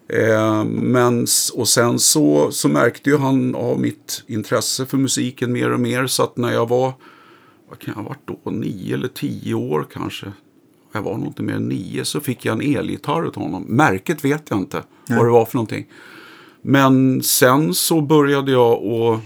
Eh, 0.08 0.63
men, 0.65 1.27
och 1.53 1.67
sen 1.67 1.99
så, 1.99 2.51
så 2.51 2.67
märkte 2.67 3.10
ju 3.10 3.17
han 3.17 3.56
av 3.56 3.79
mitt 3.79 4.23
intresse 4.27 4.86
för 4.86 4.97
musiken 4.97 5.51
mer 5.51 5.71
och 5.71 5.79
mer. 5.79 6.08
Så 6.08 6.23
att 6.23 6.38
när 6.38 6.53
jag 6.53 6.69
var, 6.69 6.93
vad 7.69 7.79
kan 7.79 7.93
jag 7.95 8.03
ha 8.03 8.10
varit 8.10 8.43
då, 8.43 8.51
nio 8.51 8.93
eller 8.93 9.08
tio 9.08 9.53
år 9.53 9.86
kanske. 9.93 10.32
Jag 10.91 11.01
var 11.01 11.17
nog 11.17 11.27
inte 11.27 11.43
mer 11.43 11.53
än 11.53 11.69
nio 11.69 12.06
så 12.06 12.19
fick 12.19 12.45
jag 12.45 12.63
en 12.63 12.77
elgitarr 12.77 13.25
av 13.25 13.36
honom. 13.36 13.63
Märket 13.63 14.25
vet 14.25 14.43
jag 14.49 14.60
inte 14.60 14.84
vad 15.10 15.25
det 15.25 15.32
var 15.32 15.45
för 15.45 15.56
någonting. 15.56 15.86
Men 16.65 17.23
sen 17.23 17.73
så 17.73 18.02
började 18.02 18.52
jag 18.52 18.84
och 18.84 19.13
eh, 19.13 19.19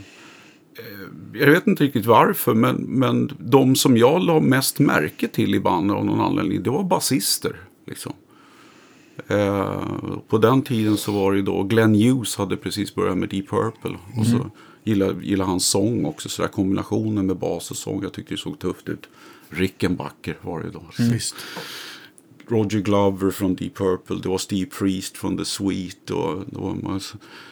jag 1.34 1.52
vet 1.52 1.68
inte 1.68 1.84
riktigt 1.84 2.06
varför, 2.06 2.54
men, 2.54 2.76
men 2.76 3.32
de 3.40 3.76
som 3.76 3.98
jag 3.98 4.22
la 4.22 4.40
mest 4.40 4.80
märke 4.80 5.28
till 5.28 5.56
i 5.56 5.60
bandet 5.60 5.98
av 5.98 6.06
någon 6.06 6.22
anledning, 6.22 6.64
det 6.64 6.70
var 6.70 6.84
basister. 6.84 7.56
Liksom. 7.88 8.14
Eh, 9.28 9.82
på 10.28 10.38
den 10.38 10.62
tiden 10.62 10.98
så 10.98 11.12
var 11.12 11.34
det 11.34 11.42
då, 11.42 11.64
Glenn 11.64 11.96
Hughes 11.96 12.36
hade 12.36 12.58
precis 12.58 12.96
börjat 12.96 13.18
med 13.18 13.30
Deep 13.30 13.50
Purple. 13.50 13.98
Och 14.18 14.26
så 14.26 14.52
gillade, 14.84 15.26
gillade 15.26 15.50
hans 15.50 15.68
sång 15.68 16.06
också, 16.06 16.30
så 16.30 16.42
där 16.42 16.50
kombinationen 16.50 17.26
med 17.26 17.38
bas 17.38 17.72
och 17.72 17.78
sång, 17.78 18.04
jag 18.04 18.14
tyckte 18.14 18.34
det 18.34 18.38
såg 18.38 18.60
tufft 18.60 18.90
ut. 18.90 19.10
Rickenbacker 19.50 20.38
var 20.42 20.60
det 20.60 20.70
då. 20.70 20.84
Visst. 21.12 21.36
Roger 22.48 22.80
Glover 22.80 23.32
från 23.32 23.56
Deep 23.56 23.76
Purple, 23.78 24.16
det 24.24 24.30
var 24.30 24.38
Steve 24.38 24.66
Priest 24.80 25.18
från 25.18 25.38
The 25.38 25.46
Sweet. 25.46 26.10
Och, 26.10 26.78
man- 26.84 27.00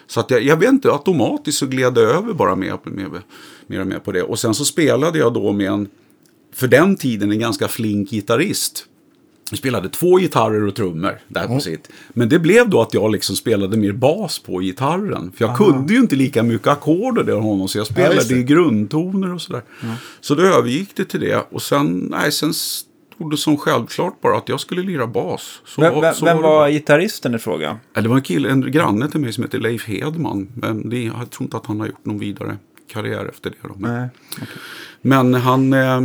så 0.07 0.19
att 0.19 0.31
jag, 0.31 0.43
jag 0.43 0.57
vet 0.57 0.69
inte, 0.69 0.91
automatiskt 0.91 1.57
så 1.57 1.65
gled 1.67 1.97
jag 1.97 2.09
över 2.11 2.33
bara 2.33 2.55
med, 2.55 2.77
med, 2.83 3.05
mer 3.67 3.81
och 3.81 3.87
mer 3.87 3.99
på 3.99 4.11
det. 4.11 4.23
Och 4.23 4.39
sen 4.39 4.53
så 4.53 4.65
spelade 4.65 5.19
jag 5.19 5.33
då 5.33 5.53
med 5.53 5.67
en, 5.71 5.87
för 6.53 6.67
den 6.67 6.95
tiden, 6.95 7.31
en 7.31 7.39
ganska 7.39 7.67
flink 7.67 8.09
gitarrist. 8.09 8.85
Jag 9.49 9.59
spelade 9.59 9.89
två 9.89 10.17
gitarrer 10.17 10.67
och 10.67 10.75
trummor 10.75 11.19
där 11.27 11.47
på 11.47 11.59
sitt. 11.59 11.89
Men 12.13 12.29
det 12.29 12.39
blev 12.39 12.69
då 12.69 12.81
att 12.81 12.93
jag 12.93 13.11
liksom 13.11 13.35
spelade 13.35 13.77
mer 13.77 13.91
bas 13.91 14.39
på 14.39 14.59
gitarren. 14.59 15.31
För 15.35 15.45
jag 15.45 15.57
kunde 15.57 15.93
ju 15.93 15.99
inte 15.99 16.15
lika 16.15 16.43
mycket 16.43 16.67
ackord 16.67 17.17
och 17.17 17.25
det 17.25 17.33
honom. 17.33 17.67
Så 17.67 17.77
jag 17.77 17.87
spelade 17.87 18.23
det. 18.29 18.35
i 18.39 18.43
grundtoner 18.43 19.33
och 19.33 19.41
sådär. 19.41 19.61
Så 20.21 20.35
då 20.35 20.41
övergick 20.43 20.89
det 20.95 21.05
till 21.05 21.19
det. 21.19 21.45
Och 21.51 21.61
sen, 21.61 22.07
nej, 22.11 22.31
sen 22.31 22.53
stod 23.15 23.31
det 23.31 23.37
som 23.37 23.57
självklart 23.57 24.21
bara 24.21 24.37
att 24.37 24.49
jag 24.49 24.59
skulle 24.59 24.81
lira 24.83 25.07
bas. 25.07 25.61
Så, 25.65 25.81
Vem, 25.81 26.01
vem, 26.01 26.13
så 26.13 26.25
vem 26.25 26.37
var 26.37 26.43
bara. 26.43 26.69
gitarristen 26.71 27.35
i 27.35 27.39
fråga? 27.39 27.77
Ja, 27.93 28.01
Det 28.01 28.07
var 28.09 28.15
en 28.15 28.21
kille, 28.21 28.49
en 28.49 28.71
granne 28.71 29.09
till 29.09 29.19
mig 29.19 29.33
som 29.33 29.43
heter 29.43 29.59
Leif 29.59 29.87
Hedman. 29.87 30.47
Men 30.55 30.89
det, 30.89 31.03
jag 31.03 31.29
tror 31.31 31.43
inte 31.45 31.57
att 31.57 31.65
han 31.65 31.79
har 31.79 31.87
gjort 31.87 32.05
någon 32.05 32.19
vidare 32.19 32.57
karriär 32.87 33.25
efter 33.25 33.49
det. 33.49 33.55
Då. 33.67 33.75
Men, 33.77 33.93
Nej. 33.93 34.09
men 35.01 35.33
han, 35.33 35.73
eh, 35.73 36.01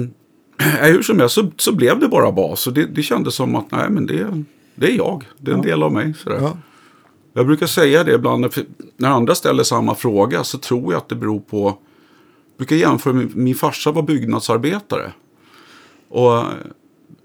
hur 0.83 1.03
som 1.03 1.19
helst 1.19 1.35
så, 1.35 1.51
så 1.57 1.73
blev 1.75 1.99
det 2.01 2.09
bara 2.09 2.33
bas. 2.33 2.67
Och 2.67 2.73
det, 2.73 2.85
det 2.87 3.03
kändes 3.03 3.35
som 3.35 3.55
att 3.55 3.71
nej, 3.71 3.91
men 3.91 4.07
det, 4.07 4.45
det 4.75 4.93
är 4.93 4.97
jag. 4.97 5.25
Det 5.39 5.51
är 5.51 5.55
en 5.55 5.63
del 5.63 5.83
av 5.83 5.93
mig. 5.93 6.15
Sådär. 6.15 6.39
Ja. 6.41 6.57
Jag 7.33 7.47
brukar 7.47 7.67
säga 7.67 8.05
det 8.05 8.15
ibland, 8.15 8.47
när- 8.97 9.09
andra 9.09 9.35
ställer 9.35 9.63
samma 9.63 9.95
fråga 9.95 10.45
så 10.45 10.59
tror 10.59 10.93
jag 10.93 10.99
att 10.99 11.09
det 11.09 11.15
beror 11.15 11.41
på... 11.41 11.79
Jag 12.57 12.67
brukar 12.67 12.77
jämföra 12.77 13.13
med, 13.13 13.37
min 13.37 13.55
farsa 13.55 13.93
var 13.93 14.03
byggnadsarbetare. 14.03 15.13
Och 16.09 16.43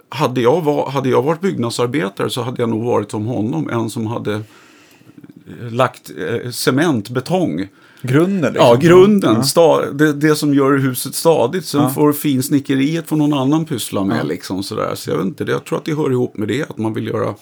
hade 0.09 0.41
jag, 0.41 0.61
var, 0.61 0.89
hade 0.89 1.09
jag 1.09 1.21
varit 1.21 1.41
byggnadsarbetare 1.41 2.29
så 2.29 2.41
hade 2.41 2.61
jag 2.61 2.69
nog 2.69 2.83
varit 2.83 3.11
som 3.11 3.25
honom, 3.25 3.69
en 3.69 3.89
som 3.89 4.07
hade 4.07 4.33
eh, 4.33 5.71
lagt 5.71 6.11
eh, 6.17 6.51
cement, 6.51 7.09
betong. 7.09 7.67
Grunden 8.01 8.53
liksom. 8.53 8.67
Ja, 8.69 8.75
grunden. 8.75 9.43
Sta, 9.43 9.91
det, 9.91 10.13
det 10.13 10.35
som 10.35 10.53
gör 10.53 10.77
huset 10.77 11.15
stadigt. 11.15 11.65
Sen 11.65 11.81
Ja. 11.81 11.89
får 11.89 12.13
finsnickeriet 12.13 13.07
får 13.07 13.15
någon 13.17 13.33
annan 13.33 13.65
pyssla 13.65 14.03
med. 14.03 14.27
Liksom, 14.27 14.63
sådär. 14.63 14.95
Så 14.95 15.09
jag 15.09 15.17
vet 15.17 15.25
inte, 15.25 15.43
det, 15.43 15.51
jag 15.51 15.65
tror 15.65 15.77
att 15.77 15.85
det 15.85 15.95
hör 15.95 16.11
ihop 16.11 16.37
med 16.37 16.47
det. 16.47 16.69
Att 16.69 16.77
man 16.77 16.93
vill 16.93 17.07
göra 17.07 17.35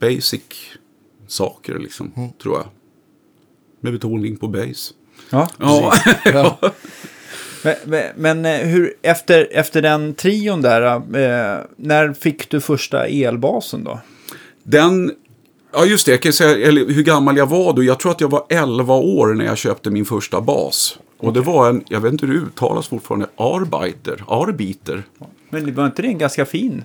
basic 0.00 0.42
saker, 1.26 1.78
liksom, 1.78 2.12
Mm. 2.16 2.30
tror 2.42 2.56
jag. 2.56 2.66
Med 3.80 3.92
betoning 3.92 4.36
på 4.36 4.48
base. 4.48 4.92
Ja. 5.30 5.48
Ja, 5.58 5.92
Ja. 6.24 6.58
Men, 7.84 8.02
men, 8.16 8.44
eh, 8.44 8.66
hur, 8.66 8.94
efter, 9.02 9.48
efter 9.52 9.82
den 9.82 10.14
trion 10.14 10.62
där, 10.62 10.82
eh, 10.96 11.60
när 11.76 12.12
fick 12.12 12.50
du 12.50 12.60
första 12.60 13.06
elbasen 13.06 13.84
då? 13.84 14.00
den... 14.62 15.12
Ja, 15.76 15.84
just 15.84 16.06
det. 16.06 16.12
Jag 16.12 16.22
kan 16.22 16.32
säga 16.32 16.68
eller, 16.68 16.86
hur 16.86 17.02
gammal 17.02 17.36
jag 17.36 17.46
var 17.46 17.72
då. 17.72 17.82
Jag 17.82 17.98
tror 18.00 18.12
att 18.12 18.20
jag 18.20 18.30
var 18.30 18.44
11 18.48 18.94
år 18.94 19.34
när 19.34 19.44
jag 19.44 19.58
köpte 19.58 19.90
min 19.90 20.04
första 20.04 20.40
bas. 20.40 20.98
Och 21.18 21.32
det 21.32 21.40
var 21.40 21.68
en, 21.68 21.84
jag 21.88 22.00
vet 22.00 22.12
inte 22.12 22.26
hur 22.26 22.34
det 22.34 22.40
uttalas 22.40 22.88
fortfarande, 22.88 23.26
Arbiter. 23.36 24.24
Arbiter. 24.28 25.02
Men 25.50 25.66
det 25.66 25.72
var 25.72 25.86
inte 25.86 26.02
det 26.02 26.08
en 26.08 26.18
ganska 26.18 26.46
fin? 26.46 26.84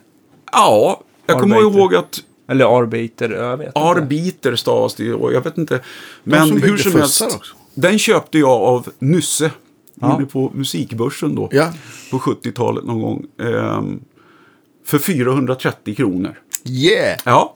Ja, 0.52 1.02
jag 1.26 1.40
kommer 1.40 1.56
Arbiter. 1.56 1.80
ihåg 1.80 1.96
att 1.96 2.20
Eller 2.48 2.80
Arbiter, 2.80 3.30
jag 3.30 3.58
vet 3.58 3.68
inte. 3.68 3.80
Arbiter 3.80 4.56
stavas 4.56 4.96
det 4.96 5.14
och 5.14 5.34
jag 5.34 5.42
vet 5.42 5.58
inte. 5.58 5.76
som 5.78 5.84
Men 6.24 6.52
hur 6.52 6.60
byggde 6.62 6.78
som 6.84 6.92
fussar 6.92 7.26
helst. 7.26 7.38
också. 7.38 7.56
Den 7.74 8.00
köpte 8.00 8.38
jag 8.40 8.50
av 8.62 8.90
Nysse. 9.00 9.52
Ja. 10.00 10.16
Inne 10.16 10.26
på 10.26 10.52
musikbörsen 10.56 11.36
då. 11.36 11.50
Ja. 11.52 11.74
På 12.12 12.20
70-talet 12.20 12.84
någon 12.86 13.02
gång. 13.02 13.26
Ehm, 13.42 14.00
För 14.86 15.00
430 15.00 15.96
kronor. 15.96 16.40
Yeah! 16.66 17.20
Ja. 17.26 17.56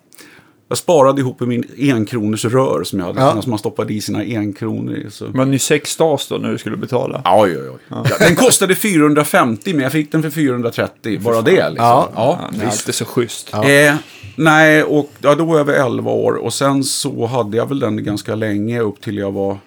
Jag 0.68 0.78
sparade 0.78 1.22
ihop 1.22 1.42
i 1.42 1.46
min 1.46 1.64
enkronors 1.78 2.46
rör 2.46 2.84
som 2.84 3.00
jag 3.00 3.06
hade. 3.06 3.22
Ja. 3.22 3.42
Som 3.42 3.50
man 3.50 3.60
stoppade 3.60 3.94
i 3.94 4.02
sina 4.02 4.20
enkronor 4.20 4.96
i. 4.96 5.12
Så. 5.12 5.26
Men 5.34 5.52
ni 5.52 5.60
sex 5.60 5.92
stas 5.92 6.28
då 6.28 6.36
när 6.36 6.52
du 6.52 6.58
skulle 6.58 6.78
betala? 6.78 7.22
Oj, 7.26 7.58
oj, 7.58 7.70
oj. 7.70 7.80
Ja, 7.90 8.06
den 8.20 8.36
kostade 8.36 8.76
450 8.76 9.74
men 9.74 9.84
jag 9.84 9.92
fick 9.92 10.12
den 10.12 10.22
för 10.24 10.30
430. 10.30 11.20
Bara 11.20 11.42
det 11.42 11.52
liksom. 11.52 11.76
Ja. 11.78 12.10
ja. 12.16 12.40
Ja, 12.42 12.58
det 12.58 12.64
är 12.64 12.70
alltid 12.70 12.96
så 12.96 13.06
schysst. 13.06 13.54
Eh, 13.54 13.96
nej, 14.36 14.84
och 14.84 15.10
ja, 15.22 15.36
då 15.36 15.46
var 15.46 15.58
jag 15.58 15.66
väl 15.66 15.76
11 15.76 16.12
år. 16.12 16.34
Och 16.34 16.54
sen 16.54 16.84
så 16.84 17.26
hade 17.26 17.58
jag 17.58 17.70
väl 17.70 17.80
den 17.80 18.04
ganska 18.04 18.36
länge 18.36 18.80
upp 18.80 19.02
till 19.02 19.18
jag 19.18 19.32
var 19.32 19.58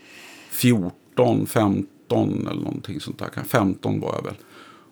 14, 0.50 1.46
15 1.46 1.86
eller 2.12 2.62
någonting 2.62 3.00
sånt 3.00 3.18
där. 3.18 3.42
15 3.48 4.00
var 4.00 4.14
jag 4.14 4.22
väl. 4.24 4.34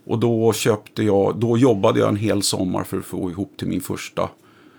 Och 0.07 0.19
då 0.19 0.53
köpte 0.53 1.03
jag, 1.03 1.37
då 1.37 1.59
jobbade 1.59 2.01
jag 2.01 2.09
en 2.09 2.17
hel 2.17 2.43
sommar 2.43 2.85
för 2.85 2.99
att 2.99 3.05
få 3.05 3.31
ihop 3.31 3.53
till 3.57 3.69
min 3.69 3.81
första 3.81 4.29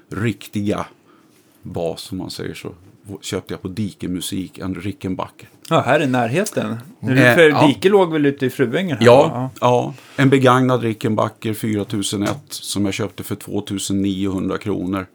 riktiga 0.09 0.85
bas, 1.61 2.11
om 2.11 2.17
man 2.17 2.29
säger 2.29 2.53
så. 2.53 2.71
Köpte 3.21 3.53
jag 3.53 3.61
på 3.61 3.67
Dike-musik 3.67 4.57
en 4.57 4.75
Rickenbacker. 4.75 5.49
Ja, 5.69 5.79
här 5.81 5.99
i 6.01 6.07
närheten. 6.07 6.71
Eh, 7.01 7.07
För 7.35 7.49
ja. 7.49 7.67
Dike 7.67 7.89
låg 7.89 8.11
väl 8.11 8.25
ute 8.25 8.45
i 8.45 8.49
Fruängen? 8.49 8.97
här, 8.97 9.05
Ja, 9.05 9.27
va? 9.27 9.49
ja, 9.61 9.93
en 10.15 10.29
begagnad 10.29 10.81
Rickenbacker 10.81 11.53
4001 11.53 12.37
som 12.49 12.85
jag 12.85 12.93
köpte 12.93 13.23
för 13.23 13.35
2900 13.35 14.57
kronor. 14.57 15.07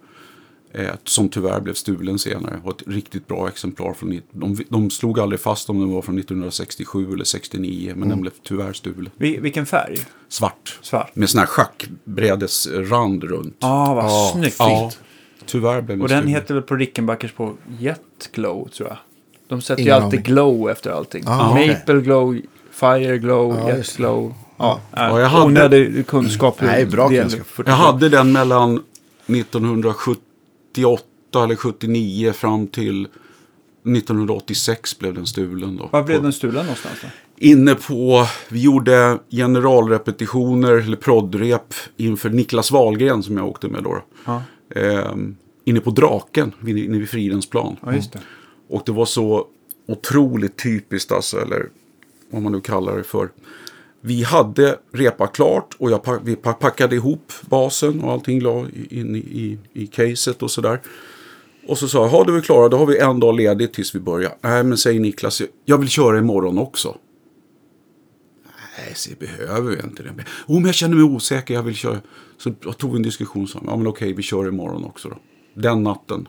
Eh, 0.74 0.90
som 1.04 1.28
tyvärr 1.28 1.60
blev 1.60 1.74
stulen 1.74 2.18
senare. 2.18 2.60
Var 2.64 2.70
ett 2.72 2.82
riktigt 2.86 3.26
bra 3.26 3.48
exemplar. 3.48 3.92
Från, 3.94 4.20
de, 4.32 4.56
de 4.68 4.90
slog 4.90 5.20
aldrig 5.20 5.40
fast 5.40 5.70
om 5.70 5.80
den 5.80 5.90
var 5.92 6.02
från 6.02 6.18
1967 6.18 7.12
eller 7.12 7.24
69. 7.24 7.92
Men 7.96 8.08
den 8.08 8.20
blev 8.20 8.30
tyvärr 8.42 8.72
stulen. 8.72 9.10
Vi, 9.16 9.36
vilken 9.38 9.66
färg? 9.66 9.98
Svart. 10.28 10.78
Svart. 10.82 11.16
Med 11.16 11.30
sån 11.30 11.38
här 11.38 11.46
schackbrädesrand 11.46 13.24
runt. 13.24 13.56
Ja, 13.60 13.94
vad 13.94 14.04
Ja, 14.04 14.30
snyggt. 14.34 14.56
Ja, 14.58 14.90
tyvärr 15.46 15.80
blev 15.82 15.86
den 15.98 16.02
Och 16.02 16.08
den 16.08 16.18
stulen. 16.18 16.34
heter 16.34 16.54
väl 16.54 16.62
på 16.62 16.76
Rickenbackers 16.76 17.32
på 17.32 17.54
Jet 17.78 18.30
Glow, 18.32 18.68
tror 18.68 18.88
jag. 18.88 18.98
De 19.48 19.60
sätter 19.60 19.82
ju 19.82 19.88
Ingen 19.90 20.02
alltid 20.02 20.18
aning. 20.20 20.32
glow 20.34 20.70
efter 20.70 20.90
allting. 20.90 21.24
Ah, 21.26 21.54
Maple 21.54 22.00
glow, 22.00 22.40
fire 22.70 23.18
glow, 23.18 23.56
Ja, 23.58 23.68
jet 23.76 23.96
glow. 23.96 24.34
Ja, 24.56 24.80
Ja, 24.92 25.08
ja, 25.08 25.20
jag 25.20 25.28
hade- 25.28 25.44
Onödig 25.46 26.06
kunskap. 26.06 26.60
Nej, 26.60 26.86
bra 26.86 27.08
kunskap. 27.08 27.46
47. 27.46 27.70
Jag 27.70 27.76
hade 27.76 28.08
den 28.08 28.32
mellan 28.32 28.82
1978 30.72 31.44
eller 31.44 31.56
79 31.56 32.32
fram 32.32 32.66
till 32.66 33.04
1986 33.04 34.98
blev 34.98 35.14
den 35.14 35.26
stulen. 35.26 35.76
Då. 35.76 35.88
Var 35.92 36.02
blev 36.02 36.22
den 36.22 36.32
stulen 36.32 36.64
någonstans 36.64 36.98
då? 37.02 37.08
Inne 37.36 37.74
på, 37.74 38.26
vi 38.48 38.62
gjorde 38.62 39.18
generalrepetitioner 39.30 40.72
eller 40.72 40.96
proddrep 40.96 41.74
inför 41.96 42.30
Niklas 42.30 42.70
Wahlgren 42.70 43.22
som 43.22 43.36
jag 43.36 43.46
åkte 43.48 43.68
med 43.68 43.82
då. 43.82 44.02
Ja, 44.24 44.42
Ehm, 44.74 45.36
inne 45.64 45.80
på 45.80 45.90
Draken, 45.90 46.52
inne 46.66 46.98
vid 46.98 47.08
Fridhemsplan. 47.08 47.76
ja 47.82 47.94
just 47.94 48.12
det. 48.12 48.18
Och 48.68 48.82
det 48.86 48.92
var 48.92 49.04
så 49.04 49.46
otroligt 49.88 50.62
typiskt 50.62 51.12
alltså, 51.12 51.40
eller 51.40 51.68
vad 52.30 52.42
man 52.42 52.52
nu 52.52 52.60
kallar 52.60 52.96
det 52.96 53.02
för. 53.04 53.28
Vi 54.00 54.22
hade 54.22 54.78
repat 54.92 55.32
klart 55.32 55.76
och 55.78 55.90
jag, 55.90 56.02
pack- 56.02 56.20
vi 56.24 56.36
pa- 56.36 56.52
packade 56.52 56.96
ihop 56.96 57.32
basen 57.42 58.00
och 58.00 58.12
allting 58.12 58.40
la 58.40 58.66
in 58.90 59.16
i, 59.16 59.18
i, 59.18 59.58
i 59.72 59.86
caset 59.86 60.42
och 60.42 60.50
sådär. 60.50 60.80
Och 61.66 61.78
så 61.78 61.88
sa 61.88 61.98
jag, 62.02 62.08
har 62.08 62.24
du 62.24 62.36
är 62.36 62.40
klara, 62.40 62.68
då 62.68 62.76
har 62.76 62.86
vi 62.86 62.98
en 62.98 63.20
dag 63.20 63.36
ledigt 63.36 63.72
tills 63.74 63.94
vi 63.94 64.00
börjar. 64.00 64.34
Nej, 64.40 64.64
men 64.64 64.78
säger 64.78 65.00
Niklas, 65.00 65.42
jag 65.64 65.78
vill 65.78 65.88
köra 65.88 66.18
imorgon 66.18 66.58
också. 66.58 66.96
Nej, 68.78 68.92
så 68.94 69.10
behöver 69.18 69.76
vi 69.76 69.82
inte 69.82 70.02
det. 70.02 70.10
Oh, 70.46 70.54
men 70.54 70.64
jag 70.66 70.74
känner 70.74 70.94
mig 70.96 71.04
osäker, 71.04 71.54
jag 71.54 71.62
vill 71.62 71.74
köra. 71.74 72.00
Så 72.38 72.52
jag 72.64 72.78
tog 72.78 72.96
en 72.96 73.02
diskussion 73.02 73.42
och 73.42 73.48
sa, 73.48 73.60
ja 73.66 73.76
men 73.76 73.86
okej, 73.86 74.12
vi 74.12 74.22
kör 74.22 74.48
imorgon 74.48 74.84
också 74.84 75.08
då. 75.08 75.16
Den 75.54 75.82
natten 75.82 76.28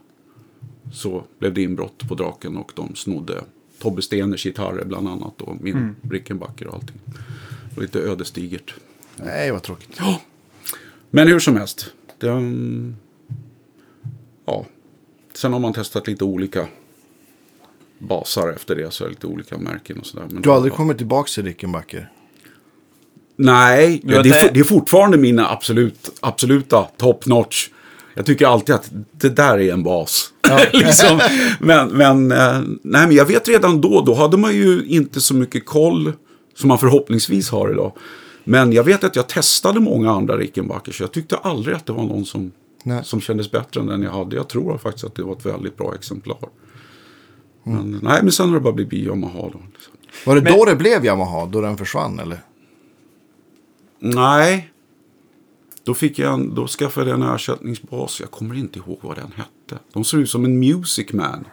så 0.93 1.23
blev 1.39 1.53
det 1.53 1.61
inbrott 1.61 2.07
på 2.09 2.15
Draken 2.15 2.57
och 2.57 2.71
de 2.75 2.95
snodde 2.95 3.41
Tobbe 3.79 4.01
Steners 4.01 4.43
gitarrer 4.43 4.85
bland 4.85 5.07
annat 5.07 5.41
och 5.41 5.55
min 5.61 5.95
Rickenbacker 6.11 6.67
och 6.67 6.73
allting. 6.73 6.99
Var 7.75 7.81
lite 7.81 7.99
ödesdigert. 7.99 8.73
Nej, 9.15 9.51
vad 9.51 9.63
tråkigt. 9.63 9.99
Men 11.09 11.27
hur 11.27 11.39
som 11.39 11.57
helst. 11.57 11.91
Den, 12.19 12.95
ja. 14.45 14.65
Sen 15.33 15.53
har 15.53 15.59
man 15.59 15.73
testat 15.73 16.07
lite 16.07 16.23
olika 16.23 16.67
basar 17.99 18.49
efter 18.55 18.75
det. 18.75 18.93
Så 18.93 19.07
lite 19.07 19.27
olika 19.27 19.57
märken 19.57 19.99
och 19.99 20.05
sådär. 20.05 20.25
Men 20.29 20.41
Du 20.41 20.49
har 20.49 20.55
aldrig 20.55 20.73
kommit 20.73 20.97
tillbaka 20.97 21.27
till 21.33 21.43
Rickenbacker? 21.43 22.11
Nej, 23.35 24.01
Ja, 24.05 24.21
det, 24.23 24.29
är, 24.29 24.53
det- 24.53 24.59
är 24.59 24.63
fortfarande 24.63 25.17
mina 25.17 25.49
absolut, 25.49 26.11
absoluta 26.19 26.83
top 26.97 27.25
notch. 27.25 27.69
Jag 28.13 28.25
tycker 28.25 28.47
alltid 28.47 28.75
att 28.75 28.91
det 29.11 29.29
där 29.29 29.59
är 29.59 29.73
en 29.73 29.83
bas. 29.83 30.33
liksom. 30.73 31.19
Men, 31.59 31.89
men, 31.89 32.31
eh, 32.31 32.61
nej, 32.83 33.07
men 33.07 33.11
jag 33.11 33.25
vet 33.25 33.47
redan 33.47 33.81
då, 33.81 34.01
då 34.01 34.13
hade 34.13 34.37
man 34.37 34.55
ju 34.55 34.85
inte 34.85 35.21
så 35.21 35.33
mycket 35.35 35.65
koll 35.65 36.13
som 36.55 36.67
man 36.67 36.77
förhoppningsvis 36.77 37.49
har 37.49 37.71
idag. 37.71 37.91
Men 38.43 38.73
jag 38.73 38.83
vet 38.83 39.03
att 39.03 39.15
jag 39.15 39.29
testade 39.29 39.79
många 39.79 40.11
andra 40.11 40.37
Rickenbackers. 40.37 40.97
så 40.97 41.03
Jag 41.03 41.11
tyckte 41.11 41.37
aldrig 41.37 41.75
att 41.75 41.85
det 41.85 41.93
var 41.93 42.03
någon 42.03 42.25
som, 42.25 42.51
Nej. 42.83 43.03
som 43.03 43.21
kändes 43.21 43.51
bättre 43.51 43.81
än 43.81 43.87
den 43.87 44.01
jag 44.03 44.11
hade. 44.11 44.35
Jag 44.35 44.49
tror 44.49 44.77
faktiskt 44.77 45.05
att 45.05 45.15
det 45.15 45.23
var 45.23 45.33
ett 45.35 45.45
väldigt 45.45 45.77
bra 45.77 45.95
exemplar. 45.95 46.37
Men, 47.63 47.99
nej, 48.03 48.19
men 48.23 48.31
sen 48.31 48.47
har 48.47 48.53
det 48.55 48.61
bara 48.61 48.73
blivit 48.73 48.93
Yamaha 49.07 49.41
då. 49.41 49.59
Liksom. 49.73 49.93
Var 50.25 50.35
det 50.35 50.41
Men- 50.41 50.53
då 50.53 50.65
det 50.65 50.75
blev 50.75 51.05
Yamaha? 51.05 51.45
Då 51.45 51.61
den 51.61 51.77
försvann 51.77 52.19
eller? 52.19 52.37
Nej. 53.99 54.71
Då, 55.83 55.93
fick 55.93 56.19
jag 56.19 56.33
en, 56.33 56.55
då 56.55 56.67
skaffade 56.67 57.09
jag 57.09 57.19
en 57.21 57.27
ersättningsbas. 57.35 58.19
Jag 58.19 58.31
kommer 58.31 58.55
inte 58.55 58.79
ihåg 58.79 58.99
vad 59.01 59.15
den 59.15 59.31
hette. 59.35 59.83
De 59.93 60.03
ser 60.03 60.17
ut 60.17 60.29
som 60.29 60.45
en 60.45 60.59
Music 60.59 61.13
Man. 61.13 61.45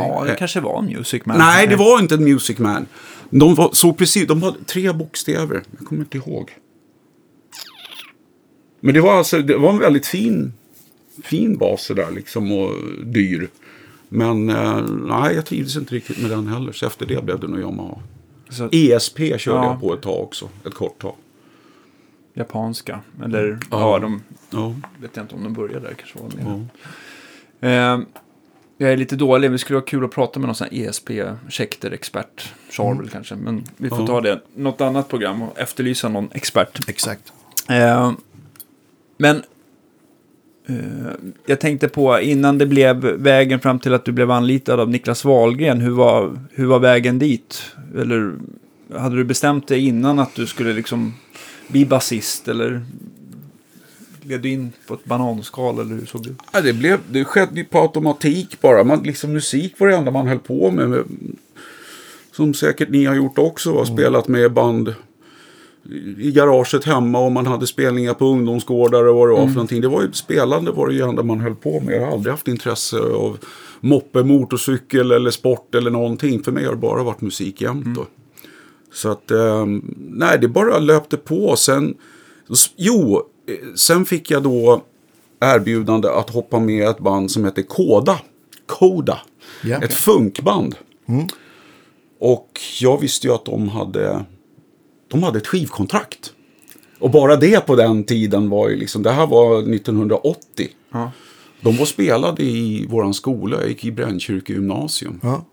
Okej. 0.00 0.12
Ja, 0.14 0.24
det 0.24 0.34
kanske 0.36 0.60
var 0.60 0.82
Music 0.82 1.26
Man. 1.26 1.38
Nej, 1.38 1.66
det 1.66 1.76
var 1.76 2.00
inte 2.00 2.14
en 2.14 2.24
Music 2.24 2.58
Man. 2.58 2.86
De 3.30 3.54
var 3.54 3.70
så 3.72 3.92
precis. 3.92 4.26
De 4.28 4.42
hade 4.42 4.64
tre 4.64 4.92
bokstäver. 4.92 5.62
Jag 5.78 5.86
kommer 5.88 6.02
inte 6.02 6.16
ihåg. 6.16 6.50
Men 8.80 8.94
det 8.94 9.00
var 9.00 9.14
alltså 9.14 9.38
det 9.38 9.56
var 9.56 9.70
en 9.70 9.78
väldigt 9.78 10.06
fin, 10.06 10.52
fin 11.22 11.56
bas 11.56 11.88
där 11.96 12.10
liksom 12.10 12.52
och 12.52 12.72
dyr. 13.04 13.48
Men 14.08 14.50
eh, 14.50 14.80
nej, 14.88 15.34
jag 15.34 15.46
trivdes 15.46 15.76
inte 15.76 15.94
riktigt 15.94 16.18
med 16.22 16.30
den 16.30 16.46
heller. 16.46 16.72
Så 16.72 16.86
efter 16.86 17.06
det 17.06 17.24
blev 17.24 17.40
det 17.40 17.48
nog 17.48 17.60
Yamaha. 17.60 17.98
Så, 18.48 18.68
ESP 18.72 19.18
körde 19.18 19.40
Ja. 19.46 19.64
jag 19.64 19.80
på 19.80 19.94
ett 19.94 20.02
tag 20.02 20.20
också. 20.22 20.48
Ett 20.66 20.74
kort 20.74 20.98
tag. 21.02 21.14
japanska. 22.34 23.00
Eller, 23.24 23.58
ja, 23.70 23.92
Ja. 23.92 23.98
de 23.98 24.22
Ja. 24.50 24.74
vet 25.00 25.16
jag 25.16 25.24
inte 25.24 25.34
om 25.34 25.42
de 25.44 25.52
började 25.52 25.80
där. 25.88 25.94
kanske 25.94 26.18
var 26.18 26.30
ja. 26.38 26.60
mer. 27.60 27.94
Eh, 27.94 28.00
jag 28.82 28.92
är 28.92 28.96
lite 28.96 29.16
dålig. 29.16 29.50
Vi 29.50 29.58
skulle 29.58 29.76
ha 29.78 29.84
kul 29.84 30.04
att 30.04 30.10
prata 30.10 30.40
med 30.40 30.46
någon 30.46 30.54
sån 30.54 30.66
här 30.70 30.78
E 30.78 30.86
ESP-schekter-expert. 30.88 32.52
Charvel 32.70 33.08
kanske. 33.08 33.34
Men 33.34 33.64
vi 33.76 33.88
får 33.88 34.00
Ja. 34.00 34.06
ta 34.06 34.20
det. 34.20 34.40
Något 34.56 34.80
annat 34.80 35.08
program 35.08 35.42
och 35.42 35.58
efterlysa 35.58 36.08
någon 36.08 36.28
expert. 36.34 36.88
Exakt. 36.88 37.32
Eh, 37.68 38.12
men 39.18 39.42
eh, 40.66 40.74
jag 41.46 41.60
tänkte 41.60 41.88
på 41.88 42.20
innan 42.20 42.58
det 42.58 42.66
blev 42.66 42.96
vägen 43.04 43.60
fram 43.60 43.78
till 43.78 43.94
att 43.94 44.04
du 44.04 44.12
blev 44.12 44.30
anlitad 44.30 44.80
av 44.80 44.90
Niklas 44.90 45.24
Wahlgren. 45.24 45.80
Hur 45.80 45.90
var, 45.90 46.38
hur 46.52 46.66
var 46.66 46.78
vägen 46.78 47.18
dit? 47.18 47.62
Eller 47.98 48.32
hade 48.96 49.16
du 49.16 49.24
bestämt 49.24 49.68
dig 49.68 49.86
innan 49.86 50.18
att 50.18 50.34
du 50.34 50.46
skulle 50.46 50.72
liksom 50.72 51.14
bli 51.68 51.86
basist? 51.86 52.48
Eller 52.48 52.82
gled 54.22 54.40
du 54.40 54.48
in 54.48 54.72
på 54.86 54.94
ett 54.94 55.04
bananskal? 55.04 55.78
Eller 55.78 55.94
hur 55.94 56.06
såg 56.06 56.22
det 56.22 56.30
ut? 56.30 56.38
Ja, 56.52 56.60
det, 56.60 56.72
blev, 56.72 57.00
det 57.10 57.24
skedde 57.24 57.64
på 57.64 57.78
automatik 57.78 58.60
bara. 58.60 58.84
Man, 58.84 59.02
liksom, 59.02 59.32
musik 59.32 59.74
var 59.78 59.88
det 59.88 59.96
enda 59.96 60.10
man 60.10 60.26
höll 60.26 60.38
på 60.38 60.70
med. 60.70 61.04
som 62.32 62.54
säkert 62.54 62.88
ni 62.88 63.04
har 63.04 63.14
gjort 63.14 63.38
också. 63.38 63.72
Har 63.72 63.84
spelat 63.84 64.28
med 64.28 64.52
band 64.52 64.94
i 66.18 66.32
garaget 66.32 66.84
hemma 66.84 67.18
och 67.18 67.32
man 67.32 67.46
hade 67.46 67.66
spelningar 67.66 68.14
på 68.14 68.26
ungdomsgårdar 68.26 69.04
och 69.04 69.16
vad 69.16 69.28
det 69.28 69.32
var 69.32 69.46
för 69.46 69.54
någonting. 69.54 69.80
Det 69.80 69.88
var 69.88 70.02
ju, 70.02 70.12
spelande 70.12 70.70
var 70.70 70.88
det 70.88 70.94
ju 70.94 71.02
enda 71.02 71.22
man 71.22 71.40
höll 71.40 71.54
på 71.54 71.80
med. 71.80 71.94
Jag 71.94 72.06
har 72.06 72.12
aldrig 72.12 72.32
haft 72.32 72.48
intresse 72.48 72.98
av 72.98 73.38
moppe, 73.80 74.22
motorcykel 74.22 75.12
eller 75.12 75.30
sport 75.30 75.74
eller 75.74 75.90
någonting. 75.90 76.42
För 76.42 76.52
mig 76.52 76.64
har 76.64 76.72
det 76.72 76.78
bara 76.78 77.02
varit 77.02 77.20
musik 77.20 77.60
jämt 77.60 77.96
då. 77.96 78.06
Så 78.92 79.10
att, 79.10 79.30
eh, 79.30 79.66
nej, 79.96 80.38
det 80.38 80.48
bara 80.48 80.78
löpte 80.78 81.16
på. 81.16 81.56
Sen, 81.56 81.94
jo, 82.76 83.22
sen 83.76 84.04
fick 84.04 84.30
jag 84.30 84.42
då 84.42 84.82
erbjudande 85.40 86.08
att 86.08 86.30
hoppa 86.30 86.60
med 86.60 86.88
ett 86.88 86.98
band 86.98 87.30
som 87.30 87.44
heter 87.44 87.62
Koda. 87.62 88.20
Koda. 88.66 89.18
Ja. 89.64 89.82
Ett 89.82 89.92
funkband. 89.92 90.74
Och 92.18 92.60
jag 92.80 93.00
visste 93.00 93.26
ju 93.26 93.32
att 93.32 93.44
de 93.44 93.68
hade, 93.68 94.24
de 95.08 95.22
hade 95.22 95.38
ett 95.38 95.46
skivkontrakt. 95.46 96.32
Och 96.98 97.10
bara 97.10 97.36
det 97.36 97.66
på 97.66 97.76
den 97.76 98.04
tiden 98.04 98.50
var 98.50 98.68
ju 98.68 98.76
liksom, 98.76 99.02
det 99.02 99.10
här 99.10 99.26
var 99.26 99.74
1980. 99.74 100.68
Ja. 100.92 101.12
De 101.60 101.76
var 101.76 101.86
spelade 101.86 102.42
i 102.42 102.86
våran 102.86 103.14
skola, 103.14 103.60
jag 103.60 103.68
gick 103.68 103.84
i 103.84 103.92
Brännkyrke 103.92 104.52
gymnasium. 104.52 105.20
Ja. 105.22 105.44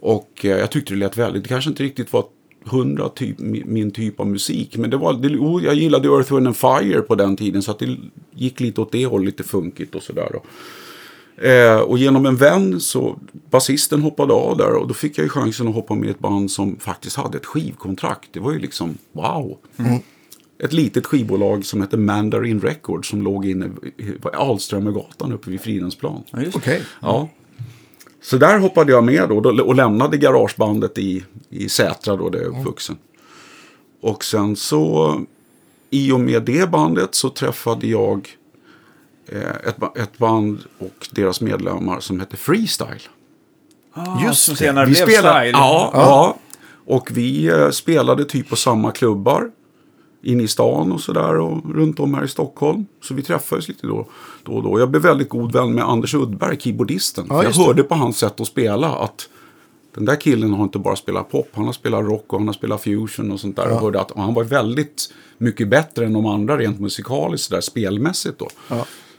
Och 0.00 0.44
eh, 0.44 0.50
jag 0.50 0.70
tyckte 0.70 0.94
det 0.94 0.98
lät 0.98 1.16
väldigt, 1.16 1.42
det 1.42 1.48
kanske 1.48 1.70
inte 1.70 1.82
riktigt 1.82 2.12
var 2.12 2.24
hundra 2.66 3.08
typ, 3.08 3.38
mi- 3.38 3.66
min 3.66 3.90
typ 3.90 4.20
av 4.20 4.26
musik. 4.26 4.76
Men 4.76 4.90
det 4.90 4.96
var, 4.96 5.12
det, 5.12 5.28
oh, 5.28 5.64
jag 5.64 5.74
gillade 5.74 6.08
Earth, 6.08 6.34
Wind 6.34 6.46
and 6.46 6.56
Fire 6.56 7.00
på 7.00 7.14
den 7.14 7.36
tiden. 7.36 7.62
Så 7.62 7.70
att 7.70 7.78
det 7.78 7.96
gick 8.34 8.60
lite 8.60 8.80
åt 8.80 8.92
det 8.92 9.06
hållet, 9.06 9.26
lite 9.26 9.42
funkigt 9.42 9.94
och 9.94 10.02
sådär. 10.02 10.40
Eh, 11.36 11.80
och 11.80 11.98
genom 11.98 12.26
en 12.26 12.36
vän 12.36 12.80
så, 12.80 13.18
basisten 13.50 14.02
hoppade 14.02 14.32
av 14.32 14.56
där 14.56 14.72
och 14.72 14.88
då 14.88 14.94
fick 14.94 15.18
jag 15.18 15.24
ju 15.24 15.28
chansen 15.28 15.68
att 15.68 15.74
hoppa 15.74 15.94
med 15.94 16.10
ett 16.10 16.18
band 16.18 16.50
som 16.50 16.76
faktiskt 16.78 17.16
hade 17.16 17.38
ett 17.38 17.46
skivkontrakt. 17.46 18.28
Det 18.32 18.40
var 18.40 18.52
ju 18.52 18.58
liksom, 18.58 18.98
wow. 19.12 19.56
Ett 20.58 20.72
litet 20.72 21.06
skivbolag 21.06 21.64
som 21.64 21.80
hette 21.80 21.96
Mandarin 21.96 22.60
Records 22.60 23.08
som 23.08 23.22
låg 23.22 23.46
inne 23.46 23.70
på 24.20 24.28
Alströmergatan 24.28 25.32
uppe 25.32 25.50
vid 25.50 25.60
Fridhemsplan. 25.60 26.22
Ja. 26.30 26.38
Okej. 26.54 26.82
Ja. 27.02 27.28
Så 28.26 28.36
där 28.36 28.58
hoppade 28.58 28.92
jag 28.92 29.04
med 29.04 29.28
då 29.28 29.36
och 29.62 29.74
lämnade 29.74 30.16
garagebandet 30.16 30.98
i, 30.98 31.24
i 31.48 31.68
Sätra 31.68 32.16
då, 32.16 32.28
där 32.28 32.38
jag 32.38 32.54
är 32.54 32.60
uppvuxen. 32.60 32.96
Och 34.00 34.24
sen 34.24 34.56
så, 34.56 35.14
i 35.90 36.12
och 36.12 36.20
med 36.20 36.42
det 36.42 36.70
bandet 36.70 37.14
så 37.14 37.30
träffade 37.30 37.86
jag 37.86 38.28
eh, 39.28 39.68
ett, 39.68 39.76
ett 39.96 40.18
band 40.18 40.58
och 40.78 41.08
deras 41.10 41.40
medlemmar 41.40 42.00
som 42.00 42.20
hette 42.20 42.36
Freestyle. 42.36 43.02
Ah, 43.92 44.24
Just 44.24 44.42
som 44.44 44.54
det. 44.54 44.58
senare 44.58 44.86
Vi 44.86 44.92
blev 44.92 45.06
spelade, 45.06 45.40
Style. 45.40 45.58
ja, 45.58 45.90
ja. 45.94 46.36
Och 46.86 47.10
vi 47.12 47.46
eh, 47.46 47.70
spelade 47.70 48.24
typ 48.24 48.48
på 48.48 48.56
samma 48.56 48.90
klubbar. 48.92 49.50
Inne 50.26 50.42
i 50.42 50.48
stan 50.48 50.92
och 50.92 51.00
sådär 51.00 51.38
och 51.38 51.74
runt 51.74 52.00
om 52.00 52.14
här 52.14 52.24
i 52.24 52.28
Stockholm. 52.28 52.86
Så 53.02 53.14
vi 53.14 53.22
träffades 53.22 53.68
lite 53.68 53.86
då, 53.86 54.06
då 54.42 54.52
och 54.52 54.62
då. 54.62 54.80
Jag 54.80 54.90
blev 54.90 55.02
väldigt 55.02 55.28
god 55.28 55.52
vän 55.52 55.74
med 55.74 55.84
Anders 55.84 56.14
Uddberg, 56.14 56.56
keyboardisten. 56.60 57.26
Ja, 57.28 57.44
jag 57.44 57.50
hörde 57.52 57.82
på 57.82 57.94
hans 57.94 58.18
sätt 58.18 58.40
att 58.40 58.46
spela 58.46 58.88
att 58.88 59.28
den 59.94 60.04
där 60.04 60.16
killen 60.20 60.52
har 60.52 60.64
inte 60.64 60.78
bara 60.78 60.96
spelat 60.96 61.30
pop, 61.30 61.48
han 61.52 61.64
har 61.64 61.72
spelat 61.72 62.04
rock 62.04 62.32
och 62.32 62.38
han 62.38 62.46
har 62.48 62.54
spelat 62.54 62.82
fusion 62.82 63.32
och 63.32 63.40
sånt 63.40 63.56
där. 63.56 63.72
Och 63.72 63.80
hörde 63.80 64.00
att 64.00 64.12
han 64.16 64.34
var 64.34 64.44
väldigt 64.44 65.12
mycket 65.38 65.68
bättre 65.68 66.06
än 66.06 66.12
de 66.12 66.26
andra 66.26 66.58
rent 66.58 66.80
musikaliskt 66.80 67.50
där 67.50 67.60
spelmässigt 67.60 68.38
då. 68.38 68.48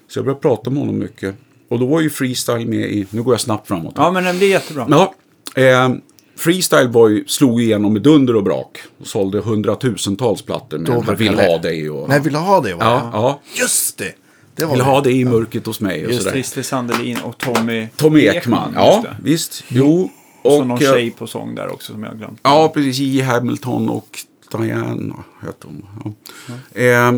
Så 0.07 0.19
jag 0.19 0.25
började 0.25 0.41
prata 0.41 0.69
med 0.69 0.79
honom 0.79 0.97
mycket. 0.99 1.35
Och 1.69 1.79
då 1.79 1.85
var 1.85 2.01
ju 2.01 2.09
freestyle 2.09 2.67
med 2.67 2.91
i, 2.91 3.07
nu 3.09 3.23
går 3.23 3.33
jag 3.33 3.41
snabbt 3.41 3.67
framåt. 3.67 3.93
Ja, 3.97 4.11
men 4.11 4.23
det 4.23 4.45
är 4.45 4.49
jättebra. 4.49 4.87
Ja, 4.89 5.13
eh, 5.61 5.89
Freestyle 6.37 6.89
Boy 6.89 7.23
slog 7.27 7.61
igenom 7.61 7.93
med 7.93 8.01
dunder 8.01 8.35
och 8.35 8.43
brak. 8.43 8.77
Och 8.99 9.07
sålde 9.07 9.39
hundratusentals 9.39 10.41
plattor 10.41 10.77
med 10.77 10.87
Då 10.91 11.01
var 11.01 11.15
vill 11.15 11.39
ha 11.39 11.57
dig 11.57 11.89
och... 11.89 12.09
Nej, 12.09 12.19
vill 12.19 12.35
ha 12.35 12.61
det? 12.61 12.73
Va? 12.73 12.79
ja, 12.81 13.09
ja. 13.13 13.41
Just 13.59 13.97
det. 13.97 14.13
Det 14.55 14.65
var 14.65 14.71
Vill 14.71 14.79
det. 14.79 14.85
ha 14.85 15.01
dig 15.01 15.19
i 15.21 15.25
mörkret 15.25 15.65
hos 15.65 15.79
mig 15.81 16.05
och 16.05 16.11
Just 16.11 16.23
sådär. 16.23 16.35
Christer 16.35 16.61
Sandelin 16.61 17.17
och 17.23 17.37
Tommy, 17.37 17.87
Tommy 17.95 18.21
Ekman, 18.21 18.71
ja 18.75 19.05
visst. 19.23 19.63
Jo. 19.67 20.09
Och 20.41 20.51
så 20.51 20.63
någon 20.63 20.77
eh, 20.77 20.91
tjej 20.93 21.11
på 21.11 21.27
sång 21.27 21.55
där 21.55 21.67
också 21.73 21.93
som 21.93 22.03
jag 22.03 22.09
har 22.09 22.17
glömt. 22.17 22.39
Ja, 22.43 22.71
precis. 22.73 22.97
J. 22.99 23.21
Hamilton 23.21 23.89
och 23.89 24.19
Diane 24.51 25.13
hette 25.41 25.67
hon. 25.67 25.85
Ja. 26.03 26.81
Eh, 26.81 27.13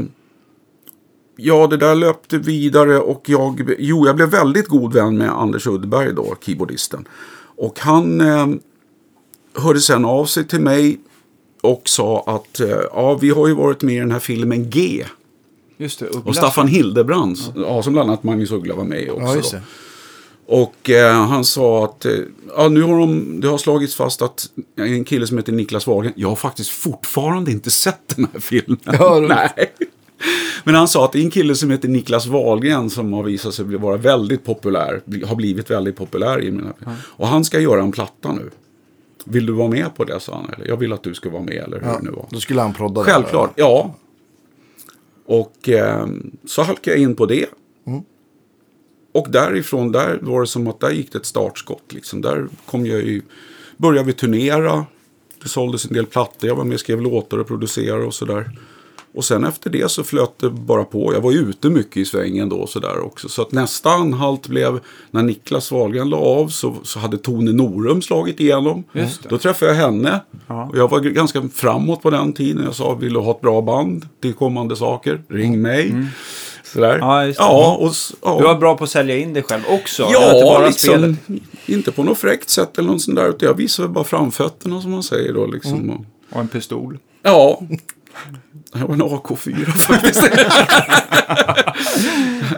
ja, 1.36 1.68
det 1.68 1.78
där 1.78 1.96
löpte 1.96 2.38
vidare 2.38 3.00
och 3.00 3.24
jag, 3.26 3.70
jo, 3.80 4.06
jag 4.06 4.16
blev 4.16 4.30
väldigt 4.30 4.68
god 4.68 4.94
vän 4.94 5.18
med 5.18 5.30
Anders 5.30 5.68
Uddberg 5.68 6.14
då, 6.14 6.36
keyboardisten. 6.46 7.08
Och 7.58 7.80
han 7.80 8.22
eh, 8.22 8.48
hörde 9.60 9.82
sen 9.82 10.06
av 10.06 10.26
sig 10.26 10.48
till 10.48 10.62
mig 10.62 11.00
och 11.62 11.82
sa 11.86 12.24
att 12.28 12.60
eh, 12.60 12.68
ja, 12.94 13.16
vi 13.22 13.30
har 13.30 13.48
ju 13.48 13.54
varit 13.54 13.82
med 13.82 13.96
i 13.96 14.00
den 14.00 14.12
här 14.12 14.20
filmen 14.20 14.70
G. 14.70 15.06
Just 15.78 16.00
det, 16.00 16.06
Uggla. 16.06 16.22
Och 16.26 16.36
Staffan 16.36 16.68
Hildebrands, 16.68 17.52
ja. 17.56 17.84
som 17.84 17.94
bland 17.94 18.10
annat 18.10 18.24
Magnus 18.24 18.52
Uggla 18.52 18.76
var 18.76 18.84
med 18.84 19.04
i 19.04 19.10
också. 19.10 19.56
Ja. 19.56 19.62
Och 20.46 20.90
eh, 20.90 21.26
han 21.26 21.46
sa 21.46 21.86
att 21.86 22.06
eh, 22.06 22.14
ja, 22.58 22.70
nu 22.70 22.82
har 22.82 23.00
de, 23.00 23.40
det 23.42 23.48
har 23.48 23.58
slagits 23.58 23.96
fast 23.96 24.22
att 24.22 24.50
en 24.76 25.04
kille 25.04 25.28
som 25.28 25.38
heter 25.38 25.52
Niklas 25.52 25.88
Wahlgren, 25.88 26.14
jag 26.16 26.30
har 26.30 26.36
faktiskt 26.36 26.70
fortfarande 26.70 27.52
inte 27.52 27.72
sett 27.72 28.16
den 28.16 28.28
här 28.34 28.40
filmen. 28.40 28.80
Ja, 28.84 29.20
Nej. 29.30 29.74
Men 30.64 30.76
han 30.76 30.88
sa 30.88 31.06
att 31.06 31.12
det 31.12 31.20
är 31.20 31.24
en 31.24 31.32
kille 31.32 31.56
som 31.56 31.72
heter 31.72 31.88
Niklas 31.88 32.28
Wahlgren 32.28 32.90
som 32.90 33.14
har 33.14 33.24
visat 33.24 33.54
sig 33.54 33.66
vara 33.66 33.98
väldigt 33.98 34.46
populär, 34.46 35.02
har 35.26 35.36
blivit 35.36 35.72
väldigt 35.72 35.96
populär 35.96 36.44
i 36.44 36.52
mina 36.52 36.74
Och 37.02 37.28
han 37.28 37.46
ska 37.46 37.60
göra 37.60 37.82
en 37.82 37.92
platta 37.92 38.34
nu. 38.34 38.50
Vill 39.26 39.46
du 39.46 39.54
vara 39.54 39.70
med 39.70 39.96
på 39.96 40.04
det, 40.04 40.20
sa 40.20 40.36
han. 40.36 40.50
Eller, 40.54 40.68
jag 40.68 40.78
vill 40.78 40.94
att 40.94 41.04
du 41.04 41.14
ska 41.14 41.30
vara 41.30 41.44
med, 41.44 41.54
eller 41.56 41.80
hur 41.80 41.88
Ja, 41.88 41.98
det 41.98 42.04
nu 42.04 42.12
var. 42.12 42.26
då 42.30 42.40
skulle 42.40 42.62
han 42.62 42.74
prodda. 42.74 43.04
Självklart, 43.04 43.52
ja. 43.56 43.96
Och 45.26 45.70
eh, 45.70 46.08
så 46.46 46.62
halkade 46.62 46.98
jag 46.98 47.04
in 47.04 47.16
på 47.16 47.26
det. 47.26 47.46
Och 49.12 49.28
därifrån, 49.30 49.92
där 49.92 50.20
var 50.22 50.42
det 50.42 50.48
som 50.48 50.68
att 50.68 50.80
där 50.80 50.92
gick 50.92 51.12
det 51.12 51.18
ett 51.18 51.26
startskott. 51.26 51.94
Liksom. 51.94 52.22
Där 52.22 52.48
kom 52.66 52.86
jag 52.86 53.02
ju, 53.02 53.22
började 53.78 54.06
vi 54.08 54.14
turnera. 54.14 54.86
Det 55.44 55.50
såldes 55.50 55.86
en 55.86 55.94
del 55.94 56.06
plattor. 56.06 56.48
Jag 56.50 56.56
var 56.56 56.64
med 56.64 56.74
och 56.74 56.80
skrev 56.80 57.02
låtar 57.02 57.38
och 57.38 57.48
producerade 57.48 58.06
och 58.06 58.14
sådär. 58.14 58.52
Och 59.14 59.26
sen 59.26 59.44
efter 59.44 59.70
det 59.70 59.92
så 59.92 60.04
flöt 60.04 60.40
det 60.40 60.50
bara 60.50 60.84
på. 60.84 61.14
Jag 61.14 61.22
var 61.22 61.32
ju 61.32 61.38
ute 61.38 61.70
mycket 61.70 61.98
i 61.98 62.06
svängen 62.06 62.50
då 62.50 62.56
och 62.56 62.70
sådär 62.70 63.00
också. 63.00 63.30
Så 63.30 63.42
att 63.42 63.52
nästa 63.52 63.90
anhalt 63.90 64.48
blev 64.48 64.80
när 65.12 65.24
Niklas 65.24 65.72
Wahlgren 65.72 66.10
la 66.10 66.18
av 66.18 66.48
så, 66.48 66.76
så 66.84 67.00
hade 67.00 67.18
Tone 67.18 67.52
Norum 67.52 68.02
slagit 68.02 68.40
igenom. 68.40 68.84
Då 69.30 69.38
träffade 69.38 69.72
jag 69.72 69.78
henne. 69.78 70.20
Ja. 70.48 70.66
Och 70.66 70.78
jag 70.78 70.90
var 70.90 71.00
ganska 71.00 71.50
framåt 71.54 72.02
på 72.02 72.10
den 72.10 72.34
tiden. 72.34 72.64
Jag 72.64 72.76
sa, 72.76 72.94
vill 72.94 73.14
du 73.14 73.20
ha 73.20 73.32
ett 73.32 73.42
bra 73.42 73.62
band 73.62 74.08
till 74.22 74.34
kommande 74.34 74.76
saker? 74.76 75.22
Ring 75.28 75.62
mig. 75.62 75.96
Sådär. 76.64 76.96
Mm. 76.96 77.08
Ja, 77.08 77.26
just 77.26 77.40
det. 77.40 77.46
ja, 77.46 77.78
och, 77.80 77.94
ja. 78.22 78.38
Du 78.38 78.44
var 78.44 78.56
bra 78.56 78.78
på 78.78 78.84
att 78.84 78.90
sälja 78.90 79.18
in 79.18 79.34
dig 79.34 79.44
själv 79.44 79.64
också. 79.70 80.08
Ja, 80.12 80.34
det 80.34 80.44
bara 80.44 80.66
liksom. 80.68 80.90
spelet. 80.90 81.42
Inte 81.66 81.92
på 81.92 82.04
något 82.04 82.18
fräckt 82.18 82.50
sätt 82.50 82.78
eller 82.78 82.90
något 82.90 83.02
sånt 83.02 83.18
där. 83.18 83.30
Utan 83.30 83.48
jag 83.48 83.54
visade 83.54 83.90
bara 83.90 84.04
framfötterna 84.04 84.82
som 84.82 84.92
man 84.92 85.04
säger 85.04 85.34
då. 85.34 85.46
Liksom. 85.46 85.80
Mm. 85.80 86.06
Och 86.30 86.40
en 86.40 86.48
pistol. 86.48 86.98
ja. 87.24 87.62
Det 88.74 88.80
var 88.86 88.94
en 88.94 89.02
AK4 89.02 89.66
faktiskt. 89.72 90.30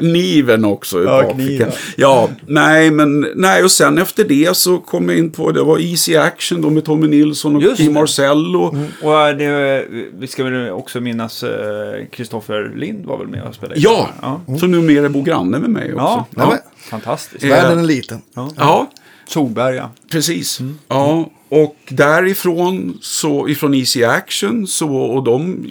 Niven 0.02 0.66
också 0.66 1.02
i 1.02 1.06
Ja, 1.06 1.34
kniven. 1.34 1.72
Ja, 1.98 2.30
nej, 2.48 2.92
men 2.92 3.28
nej, 3.36 3.64
och 3.64 3.72
sen 3.72 3.98
efter 3.98 4.24
det 4.24 4.58
så 4.58 4.78
kom 4.78 5.10
jag 5.10 5.18
in 5.18 5.32
på, 5.32 5.52
det 5.52 5.64
var 5.64 5.80
Easy 5.80 6.16
Action 6.18 6.62
då 6.62 6.70
med 6.70 6.86
Tommy 6.86 7.08
Nilsson 7.08 7.56
och 7.56 7.62
Just 7.62 7.78
Kim. 7.78 7.94
Marcello. 7.94 8.78
Och 9.02 9.36
det, 9.38 9.86
vi 10.20 10.28
ska 10.28 10.44
väl 10.44 10.70
också 10.70 11.00
minnas 11.02 11.44
eh, 11.44 12.06
Kristoffer 12.12 12.72
Lind 12.76 13.06
var 13.06 13.18
väl 13.18 13.28
med 13.28 13.44
och 13.44 13.56
spelade 13.56 13.80
Ja, 13.80 14.10
ja. 14.22 14.42
som 14.60 14.72
numera 14.72 15.10
bor 15.10 15.24
granne 15.24 15.60
med 15.60 15.70
mig 15.70 15.94
också. 15.94 16.06
Ja, 16.06 16.26
Ja, 16.36 16.58
fantastiskt. 16.90 17.44
Eh, 17.44 17.50
Världen 17.50 17.80
är 17.80 17.84
liten. 17.84 18.22
ja 18.58 18.88
Solberga. 19.28 19.90
Precis. 20.12 20.60
Ja, 20.88 21.30
och 21.52 21.76
därifrån, 21.90 22.98
så, 23.02 23.50
ifrån 23.50 23.74
Easy 23.74 24.04
Action, 24.04 24.68
så, 24.68 24.96
och 24.96 25.24
de 25.24 25.68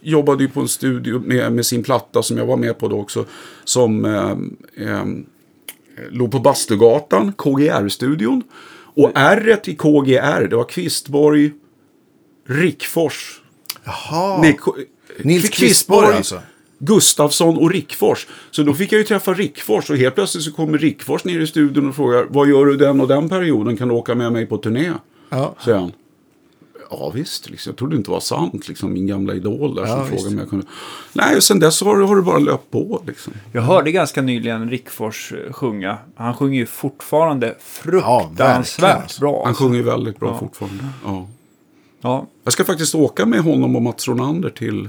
jobbade 0.00 0.42
ju 0.42 0.48
på 0.48 0.60
en 0.60 0.68
studio 0.68 1.22
med, 1.26 1.52
med 1.52 1.66
sin 1.66 1.82
platta 1.82 2.22
som 2.22 2.38
jag 2.38 2.46
var 2.46 2.56
med 2.56 2.78
på 2.78 2.88
då 2.88 3.00
också, 3.00 3.24
som 3.64 4.04
eh, 4.04 4.30
eh, 4.88 5.04
låg 6.10 6.30
på 6.32 6.38
Bastugatan, 6.38 7.32
KGR-studion. 7.32 8.42
Och 8.94 9.12
R 9.14 9.60
i 9.64 9.74
KGR, 9.74 10.48
det 10.48 10.56
var 10.56 10.64
Kvistborg, 10.64 11.50
Rickfors. 12.48 13.40
Jaha. 13.84 14.40
Nej, 14.40 14.56
K- 14.56 14.74
Nils 15.22 15.42
Kvistborg, 15.42 15.60
Kvistborg 15.68 16.16
alltså. 16.16 16.40
Gustafsson 16.78 17.58
och 17.58 17.70
Rickfors. 17.70 18.26
Så 18.50 18.62
då 18.62 18.74
fick 18.74 18.92
jag 18.92 18.98
ju 18.98 19.04
träffa 19.04 19.34
Rickfors 19.34 19.90
och 19.90 19.96
helt 19.96 20.14
plötsligt 20.14 20.44
så 20.44 20.52
kommer 20.52 20.78
Rickfors 20.78 21.24
ner 21.24 21.40
i 21.40 21.46
studion 21.46 21.88
och 21.88 21.96
frågar 21.96 22.26
vad 22.30 22.48
gör 22.48 22.66
du 22.66 22.76
den 22.76 23.00
och 23.00 23.08
den 23.08 23.28
perioden? 23.28 23.76
Kan 23.76 23.88
du 23.88 23.94
åka 23.94 24.14
med 24.14 24.32
mig 24.32 24.46
på 24.46 24.56
turné? 24.58 24.92
Ja. 25.30 25.54
Säger 25.64 25.78
han. 25.78 25.92
Ja 26.92 27.10
visst, 27.14 27.50
liksom. 27.50 27.70
jag 27.70 27.76
trodde 27.78 27.94
det 27.94 27.98
inte 27.98 28.10
var 28.10 28.20
sant. 28.20 28.68
Liksom, 28.68 28.92
min 28.92 29.06
gamla 29.06 29.34
idol 29.34 29.74
där 29.74 29.86
som 29.86 29.90
Ja, 29.98 30.04
frågade 30.04 30.10
visst. 30.16 30.26
om 30.26 30.38
jag 30.38 30.48
kunde. 30.50 30.66
Nej, 31.12 31.36
och 31.36 31.42
sen 31.44 31.58
dess 31.60 31.80
har, 31.82 31.98
det- 31.98 32.06
har 32.06 32.16
det 32.16 32.22
bara 32.22 32.38
löpt 32.38 32.70
på. 32.70 33.02
Liksom. 33.06 33.32
Jag 33.52 33.62
hörde 33.62 33.92
ganska 33.92 34.22
nyligen 34.22 34.70
Rickfors 34.70 35.32
eh, 35.32 35.52
sjunga. 35.52 35.98
Han 36.14 36.34
sjunger 36.34 36.58
ju 36.58 36.66
fortfarande 36.66 37.54
fruktansvärt 37.60 38.96
alltså. 39.02 39.20
bra. 39.20 39.42
Han 39.44 39.54
sjunger 39.54 39.82
väldigt 39.82 40.18
bra 40.20 40.28
Ja. 40.28 40.38
fortfarande. 40.38 40.84
Ja. 41.04 41.28
Ja, 42.00 42.26
Jag 42.44 42.52
ska 42.52 42.64
faktiskt 42.64 42.94
åka 42.94 43.26
med 43.26 43.40
honom 43.40 43.76
och 43.76 43.82
Mats 43.82 44.08
Ronander 44.08 44.50
till 44.50 44.88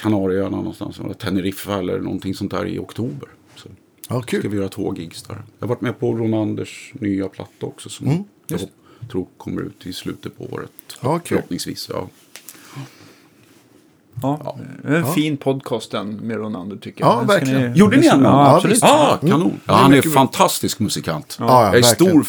Kanarieöarna 0.00 0.56
någonstans. 0.56 1.00
Eller 1.00 1.14
Teneriffa 1.14 1.78
eller 1.78 1.98
någonting 1.98 2.34
sånt 2.34 2.50
där 2.50 2.66
i 2.66 2.78
oktober. 2.78 3.28
Så 3.56 3.68
Ja, 4.08 4.22
ska 4.22 4.40
kul. 4.40 4.50
vi 4.50 4.56
göra 4.56 4.68
två 4.68 4.94
gigs 4.96 5.22
där. 5.22 5.34
Jag 5.58 5.66
har 5.66 5.68
varit 5.68 5.80
med 5.80 5.98
på 6.00 6.12
Ronanders 6.12 6.92
nya 6.94 7.28
platta 7.28 7.66
också. 7.66 7.88
Som 7.88 8.06
Mm, 8.06 8.24
jag 8.46 8.60
tror 9.10 9.26
kommer 9.36 9.62
ut 9.62 9.86
i 9.86 9.92
slutet 9.92 10.38
på 10.38 10.44
året. 10.44 10.70
Ja, 11.00 11.18
kul. 11.18 11.22
Förhoppningsvis. 11.36 11.90
Ja. 11.92 12.08
ja. 14.22 14.56
En 14.88 15.06
fin 15.06 15.36
podcast 15.36 15.90
den 15.90 16.08
med 16.16 16.36
Ronander 16.36 16.76
tycker 16.76 17.04
Ja, 17.04 17.08
jag. 17.20 17.24
Ska 17.24 17.32
verkligen. 17.38 17.72
ni- 17.72 17.78
Gjorde 17.78 17.96
ni 17.96 18.06
en? 18.06 18.22
Ja, 18.22 18.28
Ja, 18.30 18.56
absolut. 18.56 18.74
visst. 18.74 18.84
Ah, 18.84 19.18
kanon. 19.20 19.60
Ja, 19.64 19.74
han 19.74 19.94
är 19.94 20.02
bra. 20.02 20.10
fantastisk 20.10 20.78
musikant. 20.78 21.36
Ja, 21.40 21.46
ja, 21.46 21.64
jag 21.66 21.76
är 21.76 21.82
verkligen. 21.82 22.24
stor, 22.24 22.26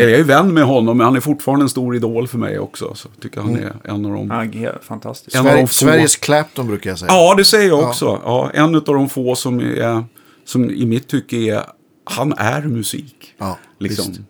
eller 0.00 0.08
jag 0.10 0.20
är 0.20 0.24
vän 0.24 0.54
med 0.54 0.64
honom, 0.64 0.96
men 0.98 1.04
han 1.04 1.16
är 1.16 1.20
fortfarande 1.20 1.64
en 1.64 1.68
stor 1.68 1.96
idol 1.96 2.28
för 2.28 2.38
mig 2.38 2.58
också. 2.58 2.94
Så 2.94 3.08
jag 3.14 3.22
tycker 3.22 3.40
han 3.40 3.56
är 3.56 3.72
en 3.84 4.04
av 4.06 4.12
de... 4.12 4.28
Ja, 4.28 4.60
helt 4.60 4.84
fantastiskt. 4.84 5.36
En 5.36 5.40
av 5.40 5.44
de 5.46 5.50
Sverige, 5.52 5.66
få- 5.66 5.72
Sveriges 5.72 6.16
Clapton 6.16 6.66
brukar 6.66 6.90
jag 6.90 6.98
säga. 6.98 7.12
Ja, 7.12 7.34
det 7.36 7.44
säger 7.44 7.68
jag 7.68 7.78
också. 7.88 8.20
Ja, 8.24 8.50
en 8.54 8.74
av 8.74 8.82
de 8.84 9.08
få 9.08 9.34
som, 9.34 9.60
är, 9.60 10.04
som 10.44 10.70
i 10.70 10.86
mitt 10.86 11.08
tycke 11.08 11.36
är, 11.36 11.62
han 12.04 12.32
är 12.32 12.62
musik. 12.62 13.34
Ja, 13.38 13.58
liksom. 13.78 14.08
visst. 14.08 14.20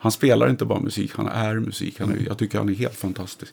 Han 0.00 0.12
spelar 0.12 0.50
inte 0.50 0.64
bara 0.64 0.80
musik, 0.80 1.10
han 1.16 1.28
är 1.28 1.54
musik. 1.54 1.96
Han 2.00 2.10
är, 2.12 2.16
jag 2.26 2.38
tycker 2.38 2.58
han 2.58 2.68
är 2.68 2.74
helt 2.74 2.96
fantastisk. 2.96 3.52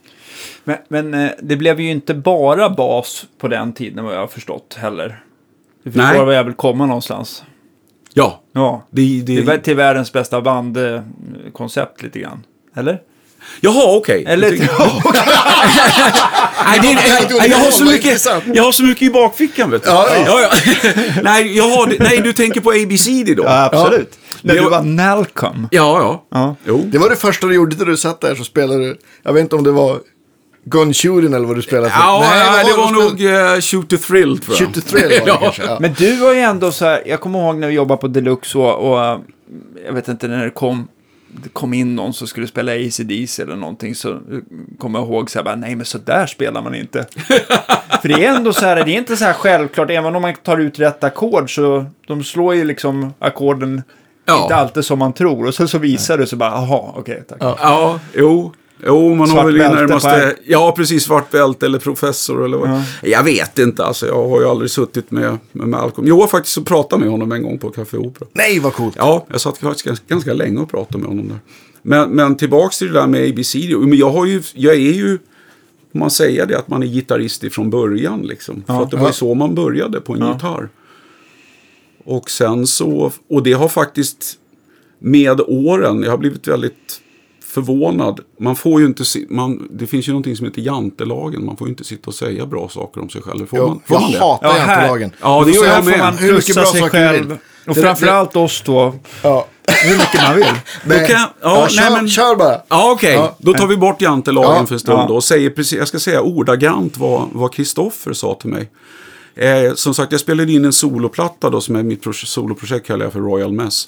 Men, 0.63 0.77
men 0.87 1.13
eh, 1.13 1.31
det 1.41 1.55
blev 1.55 1.79
ju 1.79 1.91
inte 1.91 2.13
bara 2.13 2.69
bas 2.69 3.25
på 3.39 3.47
den 3.47 3.73
tiden 3.73 4.05
vad 4.05 4.15
jag 4.15 4.19
har 4.19 4.27
förstått 4.27 4.77
heller. 4.79 5.23
Du 5.83 5.91
Nej. 5.93 6.07
förstår 6.07 6.25
var 6.25 6.33
jag 6.33 6.43
vill 6.43 6.53
komma 6.53 6.85
någonstans. 6.85 7.43
Ja, 8.13 8.41
Ja. 8.53 8.85
det, 8.89 9.21
Det 9.25 9.41
det, 9.41 9.53
är 9.53 9.57
till 9.57 9.75
världens 9.75 10.13
bästa 10.13 10.41
band-koncept 10.41 12.03
lite 12.03 12.19
grann. 12.19 12.43
Eller? 12.75 13.01
Jaha, 13.61 13.97
okej. 13.97 14.23
Eller? 14.27 14.47
Jag 14.47 14.57
tycker- 14.59 14.75
Nej, 16.65 16.79
det, 16.81 16.93
nej, 17.39 17.49
jag, 17.49 17.57
har 17.57 17.71
så 17.71 17.83
mycket, 17.85 18.25
jag 18.55 18.63
har 18.63 18.71
så 18.71 18.83
mycket 18.83 19.01
i 19.01 19.09
bakfickan, 19.09 19.71
vet 19.71 19.83
du. 19.83 19.89
Ja, 19.89 20.07
ja. 20.25 20.49
nej, 21.23 21.57
jag 21.57 21.63
har, 21.69 21.95
nej, 21.99 22.21
du 22.23 22.33
tänker 22.33 22.61
på 22.61 22.69
ABCD 22.71 23.37
då? 23.37 23.43
Ja, 23.43 23.69
absolut. 23.73 24.19
När 24.45 24.53
Det 24.53 24.59
du 24.59 24.63
var- 24.63 24.71
var 24.71 24.81
Nalcom. 24.83 25.67
ja. 25.71 25.99
ja. 26.01 26.25
Ja. 26.39 26.55
Jo. 26.65 26.83
Det 26.91 26.97
var 26.97 27.09
det 27.09 27.15
första 27.15 27.47
du 27.47 27.55
gjorde 27.55 27.75
när 27.77 27.85
du 27.85 27.97
satt 27.97 28.21
där 28.21 28.35
så 28.35 28.43
spelade 28.43 28.79
du. 28.79 28.97
Jag 29.23 29.33
vet 29.33 29.41
inte 29.41 29.55
om 29.55 29.63
det 29.63 29.71
var 29.71 29.99
Gun 30.65 30.93
Shooting 30.93 31.33
eller 31.33 31.47
vad 31.47 31.55
du 31.55 31.61
spelade 31.61 31.89
för. 31.89 31.99
Ja, 31.99 32.19
nej, 32.53 32.65
det 32.65 32.77
var 32.77 32.87
du 32.87 32.93
nog 32.93 33.21
uh, 33.55 33.61
Shoot 33.61 33.89
the 33.89 33.97
Thrill, 33.97 34.39
tror 34.39 34.57
jag. 34.57 34.65
Shoot 34.67 34.73
the 34.73 34.81
Thrill 34.81 35.03
var 35.03 35.09
det 35.09 35.23
ja. 35.27 35.37
kanske. 35.41 35.63
Ja. 35.65 35.77
Men 35.81 35.93
du 35.97 36.15
var 36.15 36.33
ju 36.33 36.39
ändå 36.39 36.71
så 36.71 36.85
här, 36.85 37.03
jag 37.05 37.19
kommer 37.21 37.39
ihåg 37.39 37.55
när 37.57 37.67
vi 37.67 37.73
jobbade 37.73 38.01
på 38.01 38.07
Deluxe 38.07 38.57
och, 38.57 38.91
och 38.91 39.19
jag 39.85 39.93
vet 39.93 40.07
inte 40.07 40.27
när 40.27 40.43
det 40.43 40.49
kom, 40.49 40.87
det 41.43 41.49
kom 41.49 41.73
in 41.73 41.95
någon 41.95 42.13
som 42.13 42.27
skulle 42.27 42.47
spela 42.47 42.71
ACDC 42.71 43.41
eller 43.43 43.55
någonting 43.55 43.95
så 43.95 44.19
kommer 44.79 44.99
jag 44.99 45.07
ihåg 45.07 45.29
så 45.31 45.39
här, 45.39 45.43
bara, 45.43 45.55
nej 45.55 45.75
men 45.75 45.85
så 45.85 45.97
där 45.97 46.25
spelar 46.27 46.61
man 46.61 46.75
inte. 46.75 47.05
För 48.01 48.07
det 48.07 48.25
är 48.25 48.35
ändå 48.35 48.53
så 48.53 48.65
här, 48.65 48.75
det 48.75 48.91
är 48.91 48.97
inte 48.97 49.17
så 49.17 49.25
här 49.25 49.33
självklart, 49.33 49.89
även 49.89 50.15
om 50.15 50.21
man 50.21 50.33
tar 50.43 50.57
ut 50.57 50.79
rätt 50.79 51.03
ackord 51.03 51.55
så 51.55 51.85
de 52.07 52.23
slår 52.23 52.55
ju 52.55 52.63
liksom 52.63 53.13
ackorden 53.19 53.81
Ja. 54.26 54.43
inte 54.43 54.55
alltid 54.55 54.86
som 54.86 54.99
man 54.99 55.13
tror 55.13 55.47
och 55.47 55.53
sen 55.55 55.67
så 55.67 55.78
visar 55.78 56.17
det 56.17 56.28
så 56.28 56.36
bara, 56.36 56.49
jaha, 56.51 56.93
okej, 56.95 57.23
tack. 57.30 57.38
Ja, 57.41 57.99
jo. 58.13 58.53
Jo, 58.86 59.15
man 59.15 59.28
Svart 59.28 59.38
har 59.39 59.45
väl 59.45 59.57
närmaste... 59.57 60.36
Ja, 60.45 60.73
precis. 60.78 61.03
Svart 61.03 61.32
bälte 61.32 61.65
eller 61.65 61.80
professor 61.80 62.45
eller 62.45 62.57
vad. 62.57 62.84
Jag 63.03 63.23
vet 63.23 63.59
inte, 63.59 63.86
alltså. 63.86 64.07
Jag 64.07 64.28
har 64.30 64.41
ju 64.41 64.47
aldrig 64.47 64.71
suttit 64.71 65.11
med, 65.11 65.38
med 65.51 65.67
Malcolm. 65.67 66.07
Jag 66.07 66.15
har 66.17 66.28
faktiskt 66.28 66.57
och 66.57 66.65
pratat 66.65 66.99
med 66.99 67.09
honom 67.09 67.32
en 67.32 67.43
gång 67.43 67.57
på 67.57 67.69
Café 67.69 67.97
Opera. 67.97 68.28
Nej, 68.34 68.59
vad 68.59 68.73
coolt. 68.73 68.95
Ja, 68.97 69.26
jag 69.32 69.41
satt 69.41 69.57
faktiskt 69.57 69.86
ganska, 69.86 70.05
ganska 70.07 70.34
länge 70.34 70.59
och 70.59 70.71
pratade 70.71 70.97
med 70.97 71.07
honom 71.07 71.28
där. 71.28 71.38
Men, 71.82 72.09
men 72.09 72.38
tillbaks 72.38 72.78
till 72.78 72.88
det 72.88 72.99
där 72.99 73.07
med 73.07 73.30
ABCD. 73.30 73.78
Men 73.80 73.97
jag, 73.97 74.09
har 74.09 74.26
ju, 74.26 74.43
jag 74.53 74.73
är 74.76 74.80
ju, 74.80 75.17
om 75.93 75.99
man 75.99 76.11
säger 76.11 76.45
det, 76.45 76.57
att 76.57 76.67
man 76.67 76.84
är 76.84 76.88
gitarrist 76.88 77.43
ifrån 77.43 77.69
början. 77.69 78.21
Liksom. 78.21 78.63
För 78.67 78.84
att 78.84 78.91
det 78.91 78.97
var 78.97 79.03
ju 79.03 79.09
Ja. 79.09 79.13
så 79.13 79.34
man 79.34 79.55
började 79.55 80.01
på 80.01 80.13
en 80.13 80.28
gitarr. 80.34 80.69
Och 82.06 82.30
sen 82.30 82.68
så, 82.68 83.12
och 83.30 83.43
det 83.43 83.53
har 83.53 83.68
faktiskt 83.68 84.34
med 84.99 85.41
åren, 85.41 86.03
jag 86.03 86.12
har 86.12 86.18
blivit 86.18 86.47
väldigt 86.47 87.01
förvånad. 87.43 88.20
Man 88.39 88.56
får 88.56 88.82
ju 88.82 88.88
inte, 88.88 89.03
man, 89.30 89.68
det 89.72 89.88
finns 89.88 90.08
ju 90.08 90.12
någonting 90.12 90.36
som 90.36 90.45
heter 90.45 90.62
jantelagen. 90.62 91.45
Man 91.45 91.58
får 91.58 91.68
ju 91.68 91.72
inte 91.72 91.84
sitta 91.84 92.08
och 92.08 92.14
säga 92.16 92.45
bra 92.45 92.70
saker 92.70 93.01
om 93.01 93.10
sig 93.10 93.22
själv. 93.22 93.45
Får 93.47 93.60
Jag, 93.60 93.68
man, 93.70 93.80
får 93.86 93.95
jag 93.95 94.01
man 94.01 94.12
det? 94.12 94.20
hatar 94.20 94.47
Ja, 94.47 94.58
jantelagen. 94.58 95.12
Ja, 95.22 95.43
det 95.45 95.51
gör 95.51 95.66
jag 95.66 95.86
med. 95.86 95.99
man 95.99 96.18
Hur 96.18 96.34
mycket 96.34 96.56
bra 96.56 96.66
sig 96.66 96.82
saker 96.82 96.91
själv. 97.08 97.28
vill. 97.28 97.38
Och 97.68 97.78
framförallt 97.78 98.36
oss 98.36 98.64
då, 98.66 98.95
Ja. 99.22 99.47
hur 99.84 99.97
mycket 99.97 100.22
man 100.24 100.36
vill. 100.36 100.45
Nej. 100.86 101.08
kan- 101.08 101.18
ja, 101.20 101.28
ja, 101.41 101.60
nej, 101.62 101.70
kör, 101.70 101.91
men- 101.91 102.10
kör 102.10 102.36
bara. 102.36 102.62
Ja, 102.70 102.91
okej. 102.91 103.14
Ja. 103.14 103.36
Då 103.39 103.53
tar 103.53 103.68
vi 103.68 103.78
bort 103.78 104.01
jantelagen 104.01 104.51
Ja, 104.60 104.66
för 104.66 104.74
en 104.74 104.80
stund 104.80 105.12
och 105.12 105.24
säger 105.24 105.49
precis, 105.49 105.78
jag 105.80 105.88
ska 105.88 105.99
säga 105.99 106.22
ordagrant 106.22 106.97
vad, 106.97 107.28
vad 107.32 107.53
Kristoffer 107.53 108.14
sa 108.14 108.34
till 108.41 108.49
mig. 108.49 108.70
Eh, 109.36 109.73
som 109.73 109.93
sagt, 109.93 110.11
jag 110.11 110.21
spelade 110.21 110.51
in 110.51 110.65
en 110.65 110.73
soloplatta 110.73 111.49
då 111.49 111.61
som 111.61 111.75
är 111.75 111.83
mitt 111.83 112.01
pro- 112.01 112.13
soloprojekt 112.13 112.88
kallar 112.88 113.05
jag 113.05 113.13
för 113.13 113.19
Royal 113.19 113.51
Mess. 113.53 113.88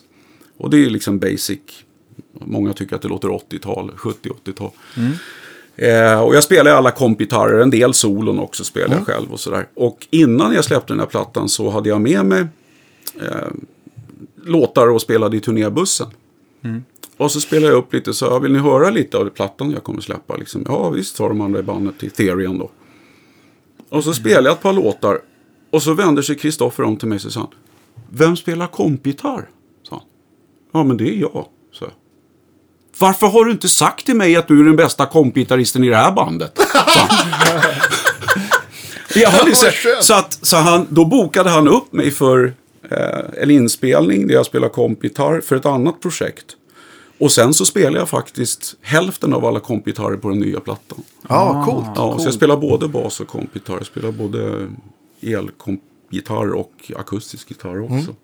Och 0.58 0.70
det 0.70 0.86
är 0.86 0.90
liksom 0.90 1.20
basic. 1.20 1.60
Många 2.34 2.74
tycker 2.74 2.96
att 2.96 3.02
det 3.02 3.08
låter 3.08 3.28
80-tal, 3.28 3.92
70-80-tal. 3.98 4.70
Eh, 5.76 6.22
och 6.22 6.36
jag 6.36 6.44
spelar 6.44 6.72
alla 6.72 6.92
kompgitarrer, 6.92 7.60
en 7.60 7.70
del 7.70 7.94
solon 7.94 8.40
också 8.40 8.64
spelar 8.64 8.96
jag 8.96 9.06
själv 9.06 9.32
och 9.34 9.40
sådär. 9.40 9.68
Och 9.74 10.08
innan 10.10 10.54
jag 10.54 10.66
släppte 10.66 10.94
den 10.94 11.00
här 11.00 11.08
plattan 11.08 11.50
så 11.50 11.70
hade 11.70 11.90
jag 11.90 12.02
med 12.02 12.26
mig 12.26 12.46
eh, 13.22 13.48
låtar 14.44 14.88
och 14.90 15.02
spelade 15.02 15.38
i 15.38 15.40
turnébussen. 15.40 16.08
Och 17.18 17.32
så 17.32 17.42
spelade 17.42 17.68
jag 17.74 17.78
upp 17.78 17.94
lite 17.94 18.14
så 18.14 18.26
jag 18.26 18.40
vill 18.40 18.52
ni 18.54 18.60
höra 18.60 18.90
lite 18.90 19.18
av 19.18 19.30
plattan 19.30 19.72
jag 19.72 19.84
kommer 19.84 20.02
släppa? 20.02 20.36
Liksom, 20.36 20.66
ja 20.68 20.90
visst, 20.90 21.16
sa 21.16 21.28
de 21.28 21.42
andra 21.42 21.60
i 21.60 21.64
bandet 21.64 22.00
till 22.00 22.12
Therion 22.12 22.58
då. 22.58 22.70
Och 23.90 24.04
så 24.04 24.14
spelade 24.14 24.48
jag 24.48 24.54
ett 24.56 24.62
par 24.62 24.74
låtar. 24.74 25.20
Och 25.72 25.84
så 25.84 25.94
vänder 25.94 26.22
sig 26.22 26.36
Kristoffer 26.36 26.84
om 26.84 26.98
till 26.98 27.08
mig 27.08 27.20
och 27.26 27.32
sa 27.32 27.50
Vem 28.10 28.38
spelar 28.38 28.68
kompgitarr? 28.68 29.50
sa 29.90 29.96
han. 29.96 30.06
Ja 30.74 30.84
men 30.84 30.98
det 30.98 31.10
är 31.10 31.16
jag, 31.16 31.46
sa 31.74 31.86
jag. 31.86 31.92
Varför 33.00 33.28
har 33.28 33.46
du 33.46 33.52
inte 33.52 33.70
sagt 33.70 34.06
till 34.06 34.16
mig 34.16 34.36
att 34.36 34.48
du 34.48 34.60
är 34.60 34.64
den 34.64 34.76
bästa 34.76 35.06
kompgitarristen 35.06 35.84
i 35.84 35.90
det 35.90 35.96
här 35.96 36.12
bandet? 36.12 36.60
Jag 39.16 39.32
skönt. 39.32 40.04
så 40.04 40.14
att, 40.14 40.40
så 40.42 40.58
han, 40.58 40.88
då 40.90 41.06
bokade 41.06 41.50
han 41.50 41.68
upp 41.68 41.94
mig 41.94 42.12
för 42.12 42.54
eh, 42.92 43.44
en 43.44 43.52
inspelning 43.52 44.28
där 44.28 44.34
jag 44.34 44.46
spelar 44.46 44.70
kompgitarr 44.70 45.42
för 45.42 45.56
ett 45.56 45.66
annat 45.66 46.02
projekt. 46.02 46.46
Och 47.20 47.32
sen 47.32 47.54
så 47.54 47.66
spelar 47.66 48.00
jag 48.00 48.10
faktiskt 48.10 48.76
hälften 48.82 49.34
av 49.34 49.46
alla 49.46 49.60
kompgitarrer 49.60 50.18
på 50.18 50.30
den 50.30 50.40
nya 50.40 50.60
plattan. 50.60 51.04
Ja, 51.30 51.64
coolt. 51.66 51.86
Ja, 51.96 52.20
så 52.20 52.26
jag 52.28 52.34
spelar 52.34 52.58
både 52.58 52.88
bas 52.88 53.20
och 53.20 53.28
kompgitarr. 53.28 53.78
Jag 53.78 53.86
spelar 53.86 54.12
både 54.12 54.68
elkompgitarr 55.22 56.54
och 56.54 56.92
akustisk 56.96 57.50
gitarr 57.50 57.82
också. 57.82 57.94
Mm. 57.94 58.16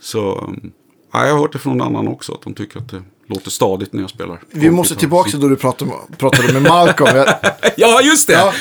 Så 0.00 0.38
um, 0.38 0.72
ja, 1.12 1.26
jag 1.26 1.32
har 1.32 1.40
hört 1.40 1.52
det 1.52 1.58
från 1.58 1.76
någon 1.78 1.86
annan 1.86 2.08
också, 2.08 2.32
att 2.32 2.42
de 2.42 2.54
tycker 2.54 2.78
att 2.78 2.88
det 2.90 3.02
låter 3.26 3.50
stadigt 3.50 3.92
när 3.92 4.00
jag 4.00 4.10
spelar. 4.10 4.40
Vi 4.50 4.70
måste 4.70 4.94
tillbaka 4.96 5.30
till 5.30 5.40
då 5.40 5.48
du 5.48 5.56
pratade 5.56 5.90
med, 5.90 6.18
pratade 6.18 6.52
med 6.52 6.62
Malcolm. 6.62 7.16
Jag, 7.16 7.26
Ja, 7.76 8.00
just 8.02 8.26
det. 8.26 8.32
Ja. 8.32 8.52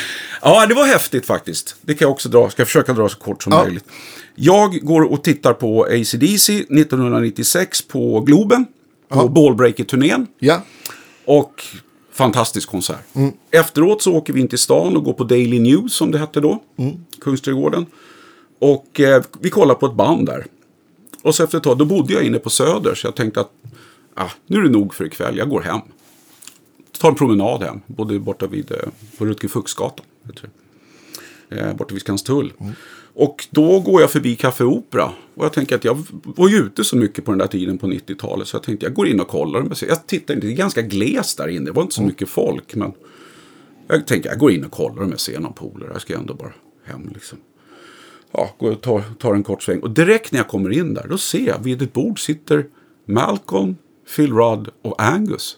Ja. 0.41 0.65
det 0.67 0.73
var 0.73 0.85
häftigt 0.85 1.25
faktiskt. 1.25 1.75
Det 1.81 1.93
kan 1.93 2.05
jag 2.05 2.11
också 2.11 2.29
dra. 2.29 2.49
Ska 2.49 2.61
jag 2.61 2.67
försöka 2.67 2.93
dra 2.93 3.09
så 3.09 3.17
kort 3.17 3.43
som 3.43 3.53
Ja. 3.53 3.63
möjligt. 3.63 3.85
Jag 4.35 4.79
går 4.85 5.01
och 5.01 5.23
tittar 5.23 5.53
på 5.53 5.83
ACDC 5.83 6.53
1996 6.53 7.81
på 7.87 8.19
Globen. 8.21 8.65
På 9.09 9.19
Ja. 9.19 9.27
Ballbreaker-turnén. 9.27 10.27
ja. 10.39 10.61
Och 11.25 11.63
fantastisk 12.13 12.69
konsert. 12.69 13.05
Efteråt 13.51 14.01
så 14.01 14.13
åker 14.13 14.33
vi 14.33 14.41
in 14.41 14.47
till 14.47 14.59
stan 14.59 14.97
och 14.97 15.03
går 15.03 15.13
på 15.13 15.23
Daily 15.23 15.59
News 15.59 15.93
som 15.93 16.11
det 16.11 16.17
hette 16.17 16.39
då. 16.39 16.63
Kungsträdgården. 17.21 17.85
Och 18.59 18.99
eh, 18.99 19.23
vi 19.39 19.49
kollar 19.49 19.75
på 19.75 19.85
ett 19.85 19.93
band 19.93 20.25
där. 20.25 20.45
Och 21.23 21.35
så 21.35 21.43
efter 21.43 21.57
ett 21.57 21.63
tag, 21.63 21.77
då 21.77 21.85
bodde 21.85 22.13
jag 22.13 22.23
inne 22.23 22.39
på 22.39 22.49
Söder. 22.49 22.95
Så 22.95 23.07
jag 23.07 23.15
tänkte 23.15 23.41
att 23.41 23.51
ah, 24.13 24.29
nu 24.47 24.57
är 24.57 24.63
det 24.63 24.69
nog 24.69 24.93
för 24.93 25.05
ikväll, 25.05 25.37
jag 25.37 25.49
går 25.49 25.61
hem. 25.61 25.79
Tar 26.99 27.09
en 27.09 27.15
promenad 27.15 27.63
hem, 27.63 27.81
bodde 27.87 28.19
borta 28.19 28.47
vid, 28.47 28.71
eh, 28.71 28.77
på 29.17 29.25
Rutger 29.25 29.47
Fuchsgatan. 29.47 30.05
Eh, 31.49 31.73
borta 31.73 31.93
vid 31.93 32.01
Skanstull. 32.01 32.53
Och 33.15 33.47
då 33.49 33.79
går 33.79 34.01
jag 34.01 34.11
förbi 34.11 34.35
Café 34.35 34.63
Opera. 34.63 35.11
Och 35.35 35.45
jag 35.45 35.53
tänker 35.53 35.75
att 35.75 35.83
jag 35.83 36.05
var 36.23 36.49
ju 36.49 36.57
ute 36.57 36.83
så 36.83 36.95
mycket 36.95 37.25
på 37.25 37.31
den 37.31 37.37
där 37.37 37.47
tiden 37.47 37.77
på 37.77 37.87
90-talet. 37.87 38.47
Så 38.47 38.55
jag 38.55 38.63
tänkte 38.63 38.85
jag 38.85 38.93
går 38.93 39.07
in 39.07 39.19
och 39.19 39.27
kollar. 39.27 39.67
Jag 39.87 40.07
tittar 40.07 40.33
inte, 40.33 40.47
det 40.47 40.53
är 40.53 40.55
ganska 40.55 40.81
glest 40.81 41.37
där 41.37 41.47
inne. 41.47 41.65
Det 41.65 41.71
var 41.71 41.81
inte 41.81 41.95
så 41.95 42.03
mycket 42.03 42.29
folk. 42.29 42.75
Men 42.75 42.93
jag 43.87 44.07
tänker 44.07 44.29
jag 44.29 44.39
går 44.39 44.51
in 44.51 44.65
och 44.65 44.71
kollar 44.71 45.03
om 45.03 45.09
jag 45.09 45.19
ser 45.19 45.39
någon 45.39 45.53
polare. 45.53 45.89
Jag 45.93 46.01
ska 46.01 46.15
ändå 46.15 46.33
bara 46.33 46.53
hem 46.85 47.09
liksom. 47.13 47.37
Ja, 48.31 48.55
går 48.59 48.71
och 48.71 48.81
tar, 48.81 49.03
tar 49.19 49.33
en 49.33 49.43
kort 49.43 49.63
sväng. 49.63 49.79
Och 49.79 49.91
direkt 49.91 50.31
när 50.31 50.39
jag 50.39 50.47
kommer 50.47 50.71
in 50.71 50.93
där, 50.93 51.07
då 51.09 51.17
ser 51.17 51.47
jag 51.47 51.63
vid 51.63 51.81
ett 51.81 51.93
bord 51.93 52.19
sitter 52.25 52.65
Malcolm, 53.05 53.75
Phil 54.15 54.33
Rudd 54.33 54.69
och 54.81 55.01
Angus. 55.03 55.57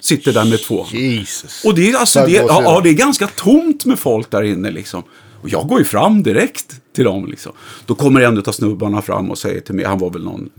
Sitter 0.00 0.32
där 0.32 0.44
med 0.44 0.62
två. 0.62 0.86
Jesus. 0.92 1.64
Och 1.64 1.74
det 1.74 1.90
är, 1.90 1.96
alltså, 1.96 2.26
det. 2.26 2.32
ja, 2.32 2.80
det 2.84 2.90
är 2.90 2.94
ganska 2.94 3.26
tomt 3.26 3.84
med 3.84 3.98
folk 3.98 4.30
där 4.30 4.42
inne 4.42 4.70
liksom. 4.70 5.02
Och 5.44 5.50
jag 5.50 5.68
går 5.68 5.78
ju 5.78 5.84
fram 5.84 6.22
direkt 6.22 6.80
till 6.94 7.04
dem 7.04 7.26
liksom. 7.26 7.52
Då 7.86 7.94
kommer 7.94 8.20
en 8.20 8.38
av 8.38 8.52
snubbarna 8.52 9.02
fram 9.02 9.30
och 9.30 9.38
säger 9.38 9.60
till 9.60 9.74
mig, 9.74 9.84
han 9.84 9.98
var 9.98 10.10
väl 10.10 10.24
någon 10.24 10.50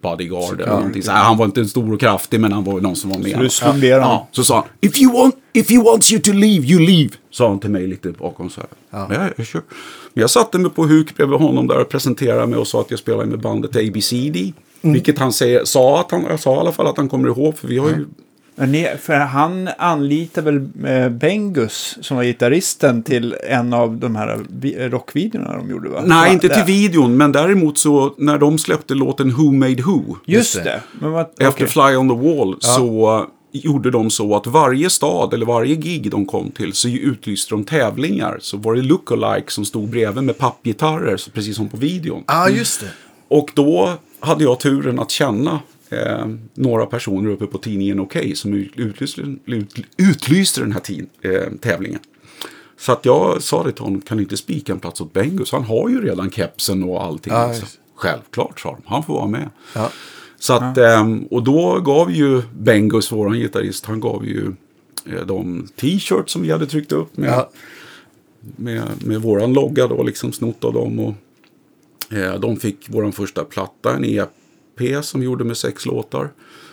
bodyguard 0.00 0.60
eller 0.60 0.72
någonting. 0.72 1.02
Så 1.02 1.10
här, 1.10 1.24
han 1.24 1.36
var 1.36 1.44
inte 1.44 1.60
en 1.60 1.68
stor 1.68 1.92
och 1.92 2.00
kraftig, 2.00 2.40
men 2.40 2.52
han 2.52 2.64
var 2.64 2.80
någon 2.80 2.96
som 2.96 3.10
var 3.10 3.18
med. 3.18 3.32
Så 3.32 3.38
du 3.38 3.48
slog 3.48 3.78
ner 3.78 3.92
honom? 3.92 4.08
Ja, 4.08 4.28
så 4.32 4.44
sa 4.44 4.54
han, 4.54 4.64
if 4.80 5.00
you, 5.00 5.12
want, 5.12 5.34
if 5.52 5.70
you 5.70 5.84
want 5.84 6.12
you 6.12 6.22
to 6.22 6.32
leave, 6.32 6.66
you 6.66 6.80
leave. 6.80 7.10
Sa 7.30 7.48
han 7.48 7.58
till 7.58 7.70
mig 7.70 7.86
lite 7.86 8.10
bakom 8.10 8.50
så 8.50 8.60
här. 8.60 8.70
Ja. 8.90 9.06
Men 9.08 9.20
jag, 9.20 9.30
jag, 9.36 9.46
kör. 9.46 9.62
Men 10.14 10.20
jag 10.20 10.30
satte 10.30 10.58
mig 10.58 10.70
på 10.70 10.86
huk 10.86 11.16
bredvid 11.16 11.38
honom 11.38 11.66
där 11.66 11.80
och 11.80 11.88
presenterade 11.88 12.46
mig 12.46 12.58
och 12.58 12.66
sa 12.66 12.80
att 12.80 12.90
jag 12.90 12.98
spelade 12.98 13.26
med 13.26 13.40
bandet 13.40 13.76
ABCD. 13.76 14.52
Vilket 14.80 15.18
han 15.18 15.32
säger, 15.32 15.64
sa 15.64 16.00
att 16.00 16.10
han, 16.10 16.24
jag 16.28 16.40
sa 16.40 16.54
i 16.54 16.58
alla 16.58 16.72
fall 16.72 16.86
att 16.86 16.96
han 16.96 17.08
kommer 17.08 17.28
ihåg, 17.28 17.58
för 17.58 17.68
vi 17.68 17.78
har 17.78 17.88
ju 17.88 17.94
Men 17.94 18.14
ni, 18.56 18.88
för 19.02 19.14
han 19.14 19.68
anlitar 19.78 20.42
väl 20.42 20.68
eh, 20.86 21.08
Bengus 21.08 21.98
som 22.00 22.16
var 22.16 22.24
gitarristen 22.24 23.02
till 23.02 23.36
en 23.48 23.72
av 23.72 23.96
de 23.96 24.16
här 24.16 24.40
vi- 24.48 24.88
rockvideorna 24.88 25.56
de 25.56 25.70
gjorde 25.70 25.88
va? 25.88 26.02
Nej, 26.06 26.32
inte 26.32 26.48
till 26.48 26.64
videon, 26.64 27.16
men 27.16 27.32
däremot 27.32 27.78
så 27.78 28.14
när 28.18 28.38
de 28.38 28.58
släppte 28.58 28.94
låten 28.94 29.30
Who 29.34 29.52
Made 29.52 29.82
Who 29.82 30.16
Just 30.24 30.64
det. 30.64 30.82
vad, 31.00 31.20
efter 31.20 31.48
okej. 31.48 31.66
Fly 31.66 31.96
on 31.96 32.08
the 32.08 32.28
Wall 32.28 32.56
så 32.60 33.16
uh, 33.18 33.26
gjorde 33.52 33.90
de 33.90 34.10
så 34.10 34.36
att 34.36 34.46
varje 34.46 34.90
stad 34.90 35.34
eller 35.34 35.46
varje 35.46 35.74
gig 35.74 36.10
de 36.10 36.26
kom 36.26 36.50
till 36.50 36.72
så 36.72 36.88
utlyste 36.88 37.54
de 37.54 37.64
tävlingar. 37.64 38.38
Så 38.40 38.56
var 38.56 38.74
det 38.74 38.82
lookalike 38.82 39.52
som 39.52 39.64
stod 39.64 39.88
bredvid 39.88 40.24
med 40.24 40.38
pappgitarrer, 40.38 41.16
så 41.16 41.30
precis 41.30 41.56
som 41.56 41.68
på 41.68 41.76
videon. 41.76 42.24
Ja, 42.26 42.34
ah, 42.44 42.48
just 42.48 42.80
det. 42.80 42.86
Och 43.28 43.50
då 43.54 43.92
hade 44.20 44.44
jag 44.44 44.60
turen 44.60 44.98
att 44.98 45.10
känna 45.10 45.60
eh, 45.96 46.26
några 46.54 46.86
personer 46.86 47.30
uppe 47.30 47.46
på 47.46 47.58
tidningen 47.58 48.00
Okej 48.00 48.36
som 48.36 48.54
utlyste, 48.54 49.20
ut, 49.46 49.74
utlyste 49.96 50.60
den 50.60 50.72
här 50.72 50.80
tid, 50.80 51.06
eh, 51.22 51.52
tävlingen. 51.60 52.00
Så 52.78 52.92
att 52.92 53.04
jag 53.04 53.42
sa 53.42 53.62
det 53.64 53.72
till 53.72 53.82
honom, 53.84 54.00
kan 54.00 54.16
du 54.16 54.22
inte 54.22 54.36
spika 54.36 54.72
en 54.72 54.80
plats 54.80 55.00
åt 55.00 55.12
Bengus? 55.12 55.52
Han 55.52 55.64
har 55.64 55.88
ju 55.88 56.00
redan 56.02 56.30
kepsen 56.30 56.84
och 56.84 57.02
allting. 57.04 57.32
Ja, 57.32 57.48
just. 57.48 57.78
Självklart, 57.94 58.60
sa 58.60 58.70
de. 58.70 58.82
Han 58.86 59.02
får 59.02 59.14
vara 59.14 59.26
med. 59.26 59.50
Ja. 59.74 59.90
Så 60.38 60.52
att, 60.52 60.78
ehm, 60.78 61.24
och 61.30 61.42
då 61.42 61.80
gav 61.80 62.12
ju 62.12 62.42
Bengus, 62.58 63.12
våran 63.12 63.32
gitarrist, 63.38 63.86
han 63.86 64.00
gav 64.00 64.26
ju 64.26 64.52
eh, 65.06 65.26
de 65.26 65.68
t-shirts 65.76 66.32
som 66.32 66.42
vi 66.42 66.50
hade 66.50 66.66
tryckt 66.66 66.92
upp 66.92 67.16
med, 67.16 67.28
Ja. 67.30 67.50
med, 68.56 68.82
med 69.04 69.22
våran 69.22 69.52
logga 69.52 69.86
då, 69.86 70.02
liksom 70.02 70.32
snott 70.32 70.64
av 70.64 70.72
dem. 70.72 70.98
Och, 70.98 71.14
eh, 72.16 72.40
de 72.40 72.56
fick 72.56 72.90
våran 72.90 73.12
första 73.12 73.44
platta, 73.44 73.94
en 73.96 74.04
EP 74.04 74.30
som 75.02 75.20
vi 75.20 75.26
gjorde 75.26 75.44
med 75.44 75.56
sex 75.56 75.86
låtar. 75.86 76.32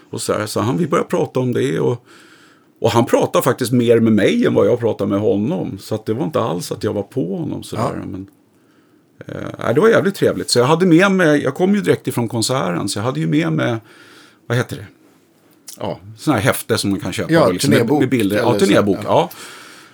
Och 0.10 0.22
så, 0.22 0.34
här, 0.34 0.46
så 0.46 0.60
han, 0.60 0.78
vi 0.78 0.88
började 0.88 1.10
prata 1.10 1.40
om 1.40 1.54
det. 1.54 1.80
Och, 1.80 2.06
och 2.82 2.92
han 2.92 3.06
pratade 3.06 3.44
faktiskt 3.44 3.72
mer 3.72 4.00
med 4.00 4.14
mig 4.14 4.46
än 4.46 4.54
vad 4.54 4.68
jag 4.68 4.80
pratade 4.80 5.10
med 5.10 5.20
honom. 5.20 5.78
Så 5.80 5.96
att 5.96 6.06
det 6.06 6.14
var 6.14 6.24
inte 6.24 6.42
alls 6.42 6.72
att 6.72 6.84
jag 6.84 6.94
var 6.94 7.04
på 7.04 7.38
honom 7.38 7.64
sådär. 7.64 8.02
Ja. 8.02 8.06
Men, 8.06 8.28
eh, 9.28 9.74
det 9.74 9.82
var 9.82 9.90
jävligt 9.90 10.16
trevligt. 10.16 10.50
Så 10.50 10.60
jag 10.60 10.66
hade 10.66 10.86
med 10.86 11.12
mig, 11.12 11.44
jag 11.44 11.56
kom 11.56 11.76
ju 11.76 11.82
direkt 11.82 12.08
ifrån 12.08 12.28
konserten. 12.28 12.90
Så 12.90 13.00
jag 13.00 13.04
hade 13.04 13.20
ju 13.20 13.28
med 13.28 13.52
mig, 13.54 13.78
vad 14.48 14.58
heter 14.58 14.76
det? 14.76 14.86
Ja, 15.80 16.00
sådana 16.18 16.40
här 16.40 16.46
häfte 16.48 16.78
som 16.78 16.90
man 16.90 17.00
kan 17.00 17.14
köpa. 17.14 17.34
Ja, 17.34 17.50
liksom, 17.50 17.70
med, 17.70 17.80
turnébok 17.80 18.00
med 18.00 18.10
bilder. 18.10 18.38
Ja, 18.38 18.54
så, 18.54 18.60
turnébok. 18.60 18.98
ja. 18.98 19.04
Ja. 19.06 19.30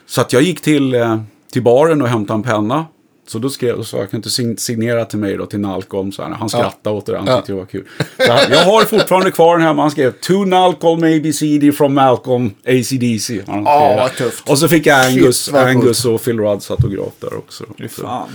Så 0.05 0.21
att 0.21 0.33
jag 0.33 0.41
gick 0.41 0.61
till, 0.61 0.95
eh, 0.95 1.21
till 1.51 1.63
baren 1.63 2.01
och 2.01 2.07
hämtade 2.07 2.37
en 2.37 2.43
penna. 2.43 2.85
Så 3.29 3.39
då 3.39 3.49
skrev 3.49 3.75
jag 3.77 3.85
så 3.85 3.97
jag 3.97 4.11
kan 4.11 4.17
inte 4.17 4.29
sign- 4.29 4.57
signera 4.57 5.05
till 5.05 5.19
mig 5.19 5.37
då, 5.37 5.45
till 5.45 5.59
Nalcolm. 5.59 6.11
Så 6.11 6.23
här, 6.23 6.29
han 6.29 6.49
skrattade 6.49 6.95
åt 6.95 7.05
det, 7.05 7.17
han 7.17 7.27
Ja. 7.27 7.35
tyckte 7.37 7.51
det 7.51 7.57
var 7.57 7.65
kul. 7.65 7.85
Så 8.25 8.31
han, 8.31 8.51
jag 8.51 8.65
har 8.65 8.83
fortfarande 8.83 9.31
kvar 9.31 9.57
den 9.57 9.67
hemma. 9.67 9.81
Han 9.81 9.91
skrev 9.91 10.11
To 10.11 10.45
Nalcolm 10.45 11.03
ABCD 11.03 11.71
from 11.77 11.93
Malcolm 11.93 12.51
ACDC. 12.65 13.33
Ja, 13.35 13.43
skrev. 13.45 13.97
vad 13.97 14.15
tufft. 14.15 14.49
Och 14.49 14.57
så 14.59 14.67
fick 14.67 14.85
jag 14.85 15.05
Angus, 15.05 15.45
Shit. 15.45 15.55
Angus 15.55 16.05
och 16.05 16.23
Phil 16.23 16.39
Rudds 16.39 16.71
autograf 16.71 17.13
där 17.19 17.37
också. 17.37 17.63
Fan. 17.89 18.29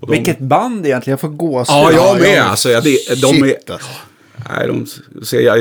de- 0.00 0.10
Vilket 0.10 0.38
band 0.38 0.86
egentligen, 0.86 1.12
jag 1.12 1.20
får 1.20 1.28
gåshud. 1.28 1.74
Ja, 1.74 1.92
jag 1.92 2.16
Ja, 2.16 2.20
med. 2.20 2.36
jag- 2.38 2.46
Alltså, 2.46 2.70
jag, 2.70 2.84
det, 2.84 3.20
de 3.22 3.26
är, 3.42 3.46
Shit, 3.48 3.70
alltså. 3.70 3.88
nej, 4.50 4.66
de 4.68 4.86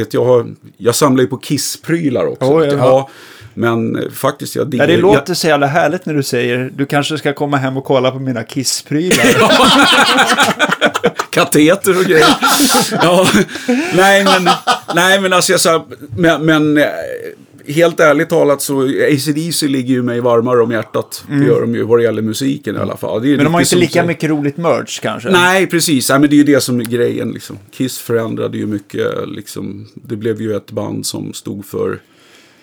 att 0.02 0.14
jag, 0.14 0.26
har, 0.26 0.48
jag 0.78 0.96
samlar 0.96 1.24
ju 1.24 1.28
på 1.30 1.38
Kiss-prylar 1.38 2.26
också. 2.26 2.54
Oj, 2.58 2.68
ja. 2.68 2.74
ja, 2.78 3.10
men 3.58 4.12
faktiskt, 4.14 4.56
jag 4.56 4.76
Ja, 4.76 4.88
det 4.88 4.98
låter 4.98 5.34
så 5.34 5.48
jävla 5.48 5.68
härligt 5.68 6.06
när 6.06 6.14
du 6.14 6.24
säger 6.24 6.72
du 6.76 6.86
kanske 6.86 7.18
ska 7.18 7.34
komma 7.34 7.58
hem 7.58 7.78
och 7.78 7.84
kolla 7.84 8.12
på 8.12 8.20
mina 8.20 8.44
Kiss-prylar. 8.44 9.28
kateter 11.30 11.98
och 11.98 12.04
grejer. 12.04 12.28
ja, 12.92 13.28
nej, 13.96 14.24
men, 14.24 14.50
nej, 14.96 15.22
men 15.22 15.34
alltså 15.34 15.52
jag 15.52 15.62
sa, 15.62 15.88
men, 16.18 16.46
men 16.46 16.78
eh, 16.78 16.84
helt 17.68 18.00
ärligt 18.00 18.30
talat 18.30 18.62
så 18.62 18.82
ACDC 18.84 19.68
ligger 19.68 19.94
ju 19.94 20.04
mig 20.04 20.20
varmare 20.20 20.62
om 20.62 20.72
hjärtat. 20.72 21.24
Det 21.30 21.46
gör 21.46 21.62
de 21.62 21.76
ju 21.76 21.84
vad 21.84 22.00
det 22.00 22.04
gäller 22.04 22.22
musiken 22.22 22.76
i 22.76 22.80
alla 22.80 22.98
fall. 22.98 23.22
Det 23.22 23.28
är 23.28 23.30
Mm. 23.30 23.38
Men 23.38 23.46
de 23.46 23.54
har 23.54 23.62
inte 23.62 23.76
lika 23.76 24.02
så- 24.02 24.08
mycket 24.08 24.30
roligt 24.30 24.58
merch 24.58 25.00
kanske. 25.00 25.30
Nej, 25.30 25.68
precis. 25.68 26.10
Nej, 26.10 26.20
men 26.20 26.30
det 26.30 26.36
är 26.36 26.38
ju 26.38 26.44
det 26.44 26.62
som 26.62 26.80
är 26.80 26.84
grejen. 26.86 27.30
Liksom. 27.32 27.58
Kiss 27.72 27.98
förändrade 28.00 28.58
ju 28.58 28.66
mycket. 28.66 29.08
Liksom. 29.28 29.88
Det 29.94 30.16
blev 30.16 30.42
ju 30.42 30.56
ett 30.56 30.72
band 30.72 31.06
som 31.06 31.34
stod 31.34 31.66
för... 31.66 32.00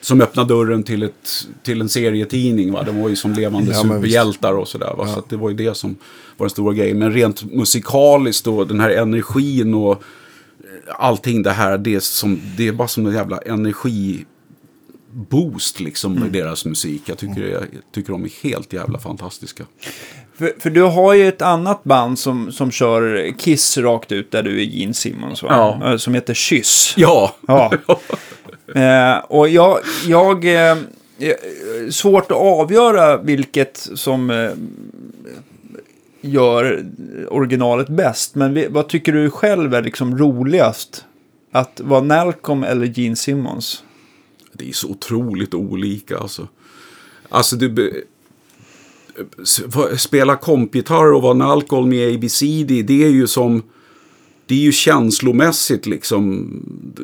Som 0.04 0.20
öppnade 0.20 0.54
dörren 0.54 0.82
till, 0.82 1.02
ett, 1.02 1.46
till 1.62 1.80
en 1.80 1.88
serietidning. 1.88 2.72
Va? 2.72 2.82
De 2.82 3.00
var 3.02 3.08
ju 3.08 3.16
som 3.16 3.32
levande 3.32 3.72
Ja, 3.72 3.82
superhjältar 3.82 4.52
och 4.52 4.68
sådär. 4.68 4.94
Va? 4.96 5.06
Så 5.06 5.18
att 5.18 5.28
det 5.30 5.36
var 5.36 5.50
ju 5.50 5.56
det 5.56 5.76
som 5.76 5.96
var 6.36 6.46
den 6.46 6.50
stora 6.50 6.74
grejen. 6.74 6.98
Men 6.98 7.12
rent 7.12 7.52
musikaliskt 7.52 8.46
och 8.46 8.66
den 8.66 8.80
här 8.80 8.90
energin 8.90 9.74
och 9.74 9.92
eh, 9.92 9.96
allting 10.98 11.42
det 11.42 11.50
här. 11.52 11.78
Det 11.78 11.94
är, 11.94 12.00
som, 12.00 12.40
det 12.56 12.68
är 12.68 12.72
bara 12.72 12.88
som 12.88 13.06
en 13.06 13.14
jävla 13.14 13.38
energi 13.38 14.24
boost 15.30 15.80
liksom 15.80 16.16
Mm. 16.16 16.28
i 16.28 16.30
deras 16.30 16.64
musik. 16.64 17.02
Jag 17.06 17.18
tycker, 17.18 17.42
jag 17.48 17.62
tycker 17.94 18.12
de 18.12 18.24
är 18.24 18.42
helt 18.42 18.72
jävla 18.72 18.98
fantastiska. 18.98 19.64
För, 20.38 20.52
för 20.58 20.70
du 20.70 20.82
har 20.82 21.14
ju 21.14 21.28
ett 21.28 21.42
annat 21.42 21.84
band 21.84 22.18
som, 22.18 22.52
som 22.52 22.70
kör 22.70 23.32
Kiss 23.38 23.78
rakt 23.78 24.12
ut 24.12 24.30
där 24.30 24.42
du 24.42 24.60
är 24.60 24.64
Gene 24.64 24.94
Simmons 24.94 25.42
va? 25.42 25.48
Ja. 25.80 25.90
Eh, 25.90 25.96
Som 25.96 26.14
heter 26.14 26.34
Kyss. 26.34 26.94
Ja, 26.96 27.36
Ja. 27.46 27.72
Eh, 28.74 29.18
och 29.18 29.48
jag, 29.48 29.78
jag 30.06 30.44
eh, 30.44 30.76
svårt 31.90 32.30
att 32.30 32.38
avgöra 32.38 33.16
vilket 33.16 33.88
som 33.94 34.30
eh, 34.30 34.50
gör 36.20 36.84
originalet 37.28 37.88
bäst. 37.88 38.34
Men 38.34 38.54
vi, 38.54 38.66
vad 38.70 38.88
tycker 38.88 39.12
du 39.12 39.30
själv 39.30 39.74
är 39.74 39.82
liksom 39.82 40.18
roligast? 40.18 41.04
Att 41.52 41.80
vara 41.84 42.00
Nalcolm 42.00 42.64
eller 42.64 42.86
Gene 42.86 43.16
Simmons? 43.16 43.84
Det 44.52 44.68
är 44.68 44.72
så 44.72 44.88
otroligt 44.88 45.54
olika 45.54 46.18
alltså. 46.18 46.48
Alltså 47.28 47.56
du... 47.56 48.04
Spela 49.96 50.36
kompgitarr 50.36 51.12
och 51.12 51.22
vara 51.22 51.34
Nalcolm 51.34 51.92
i 51.92 52.14
ABCD, 52.14 52.86
det 52.86 53.04
är 53.04 53.10
ju 53.10 53.26
som... 53.26 53.62
Det 54.46 54.54
är 54.54 54.58
ju 54.58 54.72
känslomässigt 54.72 55.86
liksom. 55.86 56.48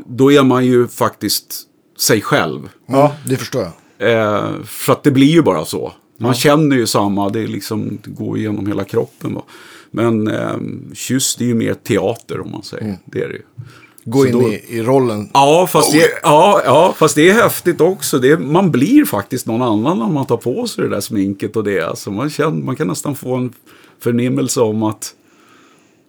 Då 0.06 0.32
är 0.32 0.42
man 0.42 0.66
ju 0.66 0.88
faktiskt 0.88 1.62
sig 1.98 2.20
själv. 2.20 2.68
Ja, 2.86 3.14
det 3.26 3.36
förstår 3.36 3.62
jag. 3.62 3.72
Eh, 4.12 4.62
för 4.64 4.92
att 4.92 5.02
det 5.02 5.10
blir 5.10 5.26
ju 5.30 5.42
bara 5.42 5.64
så. 5.64 5.92
Man 6.18 6.34
känner 6.34 6.76
ju 6.76 6.86
samma, 6.86 7.28
det, 7.28 7.46
liksom, 7.46 7.98
det 8.04 8.10
går 8.10 8.38
igenom 8.38 8.66
hela 8.66 8.84
kroppen. 8.84 9.34
Va? 9.34 9.42
Men 9.90 10.28
eh, 10.28 10.56
kyss, 10.94 11.36
det 11.36 11.44
är 11.44 11.48
ju 11.48 11.54
mer 11.54 11.74
teater 11.74 12.40
om 12.40 12.50
man 12.50 12.62
säger. 12.62 12.98
Det 13.04 13.22
är 13.22 13.28
det 13.28 13.34
ju. 13.34 13.42
Gå 14.04 14.20
Så 14.22 14.26
in 14.26 14.32
då- 14.32 14.48
i, 14.52 14.64
i 14.68 14.82
rollen. 14.82 15.30
Ja 15.34 15.66
fast, 15.72 15.92
det, 15.92 16.08
ja, 16.22 16.62
ja, 16.64 16.94
fast 16.98 17.14
det 17.14 17.30
är 17.30 17.34
häftigt 17.34 17.80
också. 17.80 18.18
Det, 18.18 18.38
man 18.38 18.70
blir 18.70 19.04
faktiskt 19.04 19.46
någon 19.46 19.62
annan 19.62 19.98
när 19.98 20.08
man 20.08 20.26
tar 20.26 20.36
på 20.36 20.66
sig 20.66 20.84
det 20.84 20.90
där 20.90 21.00
sminket 21.00 21.56
och 21.56 21.64
det. 21.64 21.80
Alltså, 21.80 22.10
man, 22.10 22.30
känner, 22.30 22.62
man 22.62 22.76
kan 22.76 22.86
nästan 22.86 23.16
få 23.16 23.34
en 23.34 23.52
förnimmelse 24.00 24.60
om 24.60 24.82
att 24.82 25.14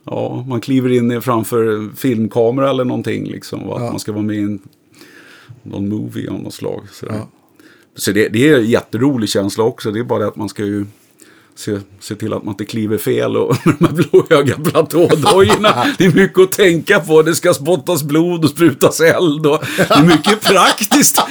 ja, 0.06 0.46
man 0.48 0.62
kliver 0.62 0.92
in 0.92 1.22
framför 1.22 1.90
filmkamera 1.96 2.70
eller 2.70 2.86
någonting. 2.86 3.26
Liksom, 3.26 3.60
att 3.70 3.82
Ja. 3.82 3.90
man 3.92 4.00
ska 4.00 4.12
vara 4.12 4.24
med 4.24 4.36
i 4.36 4.40
en, 4.40 4.60
någon 5.64 5.90
movie 5.90 6.30
av 6.32 6.40
något 6.40 6.54
slag. 6.54 6.82
sådär. 6.92 7.14
Ja. 7.16 7.28
Så 7.96 8.12
det, 8.12 8.28
det 8.30 8.50
är 8.50 8.58
en 8.58 8.66
jätterolig 8.70 9.30
känsla 9.30 9.64
också. 9.64 9.92
Det 9.92 10.00
är 10.00 10.04
bara 10.04 10.20
det 10.20 10.28
att 10.28 10.36
man 10.36 10.50
ska 10.50 10.64
ju 10.66 10.86
se, 11.56 11.80
se 12.00 12.16
till 12.16 12.34
att 12.34 12.44
man 12.44 12.54
inte 12.54 12.66
kliver 12.66 12.98
fel 12.98 13.38
och 13.38 13.56
de 13.64 13.86
här 13.86 13.94
blåhöga 13.94 14.56
platådojorna. 14.58 15.86
Det 15.98 16.06
är 16.06 16.14
mycket 16.16 16.40
att 16.40 16.52
tänka 16.52 17.00
på. 17.00 17.22
Det 17.22 17.36
ska 17.36 17.54
spottas 17.54 18.04
blod 18.04 18.44
och 18.44 18.50
sprutas 18.50 19.00
eld. 19.02 19.46
Och 19.46 19.60
det 19.78 19.92
är 19.94 20.04
mycket 20.04 20.42
praktiskt. 20.44 21.22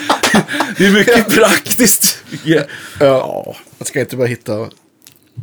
Det 0.79 0.87
är 0.87 0.93
mycket 0.93 1.29
praktiskt. 1.29 2.25
Ja. 2.45 2.61
Ja. 3.01 3.57
Jag 3.79 3.87
ska 3.87 4.01
inte 4.01 4.17
bara 4.17 4.27
hitta 4.27 4.69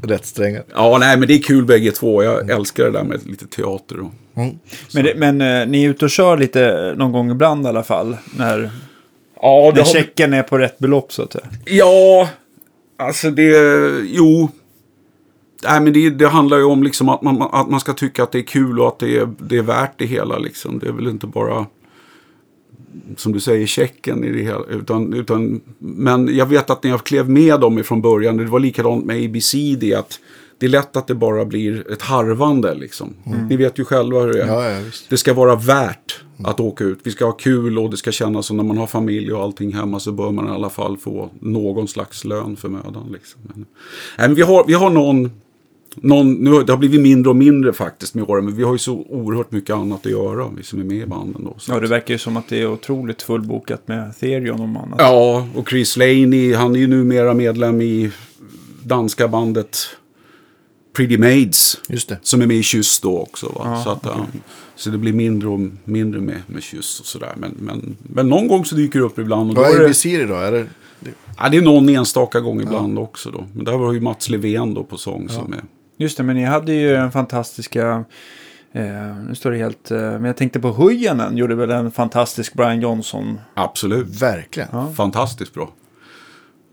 rätt 0.04 0.26
strängar. 0.26 0.64
ja, 0.74 0.98
nej 1.00 1.18
men 1.18 1.28
det 1.28 1.34
är 1.34 1.42
kul 1.42 1.66
bägge 1.66 1.92
två. 1.92 2.24
Jag 2.24 2.50
älskar 2.50 2.84
det 2.84 2.92
där 2.92 3.04
med 3.04 3.28
lite 3.28 3.48
teater. 3.48 4.00
Och... 4.00 4.12
Men, 4.94 5.04
det, 5.04 5.14
men 5.16 5.42
eh, 5.42 5.68
ni 5.68 5.84
är 5.84 5.90
ute 5.90 6.06
och 6.06 6.12
kör 6.12 6.38
lite 6.38 6.94
någon 6.98 7.12
gång 7.12 7.32
ibland 7.32 7.66
i 7.66 7.70
alla 7.70 7.84
fall. 7.84 8.18
När, 8.38 8.72
Ja, 9.42 9.72
när 9.76 9.84
checken 9.84 10.34
är 10.34 10.44
på 10.44 10.58
rätt 10.58 10.80
belopp 10.80 11.14
så 11.14 11.24
att 11.24 11.34
säga. 11.34 11.46
Ja, 11.66 12.30
alltså 12.98 13.32
det, 13.32 13.52
jo. 14.06 14.50
Nej, 15.64 15.82
men 15.82 15.94
det, 15.94 16.10
det 16.10 16.28
handlar 16.28 16.58
ju 16.58 16.64
om 16.64 16.84
liksom 16.84 17.10
att, 17.10 17.22
man, 17.22 17.42
att 17.42 17.70
man 17.70 17.80
ska 17.80 17.94
tycka 17.94 18.24
att 18.24 18.32
det 18.32 18.40
är 18.40 18.44
kul 18.44 18.80
och 18.80 18.88
att 18.88 19.00
det 19.00 19.18
är, 19.18 19.30
det 19.40 19.58
är 19.58 19.62
värt 19.62 19.94
det 19.98 20.06
hela. 20.06 20.38
Liksom. 20.38 20.80
Det 20.80 20.88
är 20.88 20.92
väl 20.92 21.08
inte 21.08 21.28
bara, 21.28 21.66
som 23.18 23.32
du 23.32 23.40
säger, 23.40 23.68
checken 23.68 24.24
i 24.24 24.32
det 24.32 24.44
hela. 24.44 24.64
Utan, 24.70 25.14
utan, 25.14 25.62
men 25.80 26.36
jag 26.36 26.46
vet 26.46 26.70
att 26.70 26.84
när 26.84 26.92
jag 26.92 27.04
klev 27.04 27.30
med 27.30 27.60
dem 27.60 27.80
ifrån 27.80 28.02
början, 28.02 28.38
det 28.38 28.46
var 28.46 28.60
likadant 28.60 29.06
med 29.06 29.26
ABCD, 29.26 29.94
att 29.94 30.20
det 30.60 30.66
är 30.66 30.70
lätt 30.70 30.98
att 30.98 31.08
det 31.08 31.16
bara 31.16 31.46
blir 31.46 31.92
ett 31.92 32.02
harvande. 32.02 32.76
Liksom. 32.76 33.14
Ni 33.50 33.58
vet 33.58 33.80
ju 33.80 33.86
själva 33.86 34.20
hur 34.20 34.34
det 34.34 34.44
är. 34.44 34.48
Ja, 34.48 34.70
ja. 34.70 34.82
Det 35.10 35.18
ska 35.18 35.34
vara 35.34 35.56
värt 35.56 36.20
att 36.44 36.60
åka 36.60 36.84
ut. 36.84 37.00
Vi 37.04 37.12
ska 37.12 37.26
ha 37.26 37.32
kul 37.32 37.80
och 37.80 37.90
det 37.90 37.98
ska 37.98 38.12
kännas 38.12 38.46
som 38.46 38.58
när 38.58 38.64
man 38.64 38.78
har 38.78 38.88
familj 38.88 39.34
och 39.34 39.44
allting 39.44 39.74
hemma 39.74 40.00
så 40.00 40.12
bör 40.12 40.32
man 40.32 40.48
i 40.48 40.52
alla 40.52 40.70
fall 40.70 40.98
få 40.98 41.30
någon 41.40 41.88
slags 41.88 42.26
lön 42.26 42.56
för 42.56 42.70
mödan. 42.70 43.10
Liksom. 43.14 43.42
Men, 43.44 43.66
nej, 44.18 44.28
men 44.28 44.36
vi, 44.36 44.42
har, 44.42 44.64
vi 44.68 44.74
har 44.74 44.90
någon, 44.90 45.32
någon 46.02 46.34
nu, 46.34 46.52
har- 46.52 46.64
det 46.64 46.74
har 46.74 46.78
blivit 46.78 47.02
mindre 47.02 47.30
och 47.30 47.36
mindre 47.36 47.74
faktiskt 47.74 48.14
med 48.16 48.30
åren, 48.30 48.46
men 48.46 48.56
vi 48.56 48.64
har 48.64 48.74
ju 48.74 48.78
så 48.78 48.94
oerhört 49.10 49.52
mycket 49.52 49.76
annat 49.76 50.06
att 50.06 50.12
göra, 50.12 50.48
vi 50.58 50.64
som 50.64 50.80
är 50.80 50.84
med 50.84 50.98
i 50.98 51.06
banden. 51.06 51.44
Då, 51.46 51.56
så. 51.60 51.72
Ja, 51.72 51.80
det 51.80 51.88
verkar 51.88 52.14
ju 52.14 52.18
som 52.18 52.38
att 52.38 52.48
det 52.50 52.62
är 52.62 52.68
otroligt 52.72 53.22
fullbokat 53.22 53.88
med 53.88 54.18
Therion 54.20 54.60
och 54.76 54.84
annat. 54.84 54.96
Ja, 54.98 55.48
och 55.56 55.70
Chris 55.70 55.98
Laney, 55.98 56.54
han 56.54 56.76
är 56.76 56.80
ju 56.80 56.88
numera 56.88 57.34
medlem 57.34 57.82
i 57.82 58.12
danska 58.84 59.28
bandet 59.28 59.78
Pretty 60.96 61.18
Maids. 61.18 61.82
Just 61.90 62.10
det. 62.10 62.18
Som 62.22 62.42
är 62.42 62.46
med 62.48 62.58
i 62.58 62.64
Kyss 62.64 63.00
då 63.00 63.20
också. 63.20 63.46
Va? 63.46 63.62
Ja, 63.64 63.84
så, 63.84 63.90
att, 63.90 64.00
ja, 64.04 64.26
så 64.76 64.90
det 64.90 64.98
blir 64.98 65.14
mindre 65.14 65.50
och 65.50 65.60
mindre 65.84 66.22
med, 66.22 66.42
med 66.48 66.64
Kyss 66.64 67.00
och 67.00 67.06
sådär. 67.06 67.34
Men, 67.38 67.52
men, 67.60 67.96
men 68.04 68.30
någon 68.30 68.48
gång 68.48 68.66
så 68.66 68.76
dyker 68.76 69.00
det 69.00 69.06
upp 69.06 69.20
ibland. 69.20 69.50
Och 69.50 69.56
då 69.56 69.62
Vad 69.62 69.70
är 69.72 69.76
är 69.76 69.80
det, 69.80 69.86
ABC 69.86 70.04
då? 70.04 70.36
Är 70.36 70.52
det... 70.52 70.66
ja, 71.38 71.50
det 71.50 71.58
är 71.58 71.62
någon 71.62 71.90
enstaka 71.90 72.40
gång 72.40 72.62
ibland 72.62 73.00
också 73.00 73.32
då. 73.32 73.46
Men 73.54 73.66
där 73.66 73.78
var 73.78 73.94
ju 73.94 74.02
Mats 74.02 74.30
Levén 74.30 74.74
då 74.74 74.84
på 74.84 74.98
sång 74.98 75.30
som 75.30 75.54
är... 75.54 75.62
Just 75.98 76.18
det, 76.18 76.24
men 76.24 76.36
ni 76.36 76.44
hade 76.44 76.74
ju 76.74 76.92
den 76.92 77.12
fantastiska 77.12 78.06
Eh, 78.72 79.18
nu 79.28 79.36
står 79.36 79.52
det 79.52 79.58
helt... 79.58 79.92
Eh, 79.92 80.00
men 80.00 80.26
jag 80.26 80.38
tänkte 80.38 80.60
på 80.60 80.70
Hujanen 80.70 81.38
gjorde 81.38 81.56
väl 81.56 81.72
en 81.72 81.92
fantastisk 81.92 82.54
Brian 82.54 82.82
Johnson. 82.82 83.40
Absolut. 83.54 84.22
Verkligen. 84.22 84.70
Ja. 84.72 84.94
Fantastiskt 84.94 85.54
bra. 85.54 85.70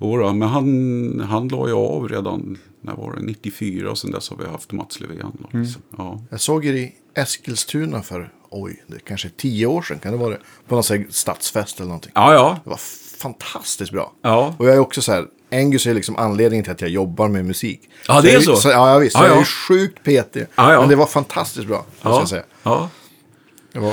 Jodå, 0.00 0.32
men 0.32 0.48
han, 0.48 1.20
han 1.20 1.48
la 1.48 1.68
ju 1.68 1.74
av 1.74 2.08
redan, 2.08 2.58
när 2.80 2.94
var 2.94 3.16
det, 3.16 3.22
94 3.22 3.90
och 3.90 3.98
sen 3.98 4.10
dess 4.10 4.30
har 4.30 4.36
vi 4.36 4.46
haft 4.46 4.72
Mats 4.72 5.00
Levén. 5.00 5.46
Liksom. 5.52 5.82
Ja. 5.96 6.20
Jag 6.30 6.40
såg 6.40 6.66
er 6.66 6.72
i 6.72 6.92
Eskilstuna 7.14 8.02
för, 8.02 8.32
oj, 8.50 8.84
det 8.86 8.98
kanske 8.98 9.28
tio 9.28 9.66
år 9.66 9.82
sedan 9.82 9.98
kan 9.98 10.12
det 10.12 10.18
vara 10.18 10.30
det. 10.30 10.40
På 10.68 10.74
någon 10.74 11.04
stadsfest 11.10 11.80
eller 11.80 11.88
någonting. 11.88 12.12
ja, 12.14 12.34
ja. 12.34 12.58
Det 12.64 12.70
var 12.70 12.80
fantastiskt 13.18 13.92
bra. 13.92 14.12
Ja. 14.22 14.54
Och 14.58 14.66
jag 14.66 14.74
är 14.74 14.78
också 14.78 15.02
så 15.02 15.12
här, 15.12 15.26
Angus 15.60 15.86
är 15.86 15.94
liksom 15.94 16.16
anledningen 16.16 16.64
till 16.64 16.72
att 16.72 16.80
jag 16.80 16.90
jobbar 16.90 17.28
med 17.28 17.44
musik. 17.44 17.80
Ja, 18.08 18.20
det 18.20 18.30
är 18.30 18.34
jag 18.34 18.58
så? 18.58 18.68
ja, 18.68 18.92
ja, 18.92 18.98
visst. 18.98 19.16
Ja, 19.18 19.26
Jag 19.26 19.38
är 19.38 19.44
sjukt 19.44 20.02
petig. 20.02 20.46
Ja, 20.56 20.72
ja. 20.72 20.80
Men 20.80 20.88
det 20.88 20.96
var 20.96 21.06
fantastiskt 21.06 21.66
bra, 21.66 21.76
måste 21.76 22.08
Ja. 22.08 22.18
jag 22.18 22.28
säga. 22.28 22.42
ja. 22.62 22.88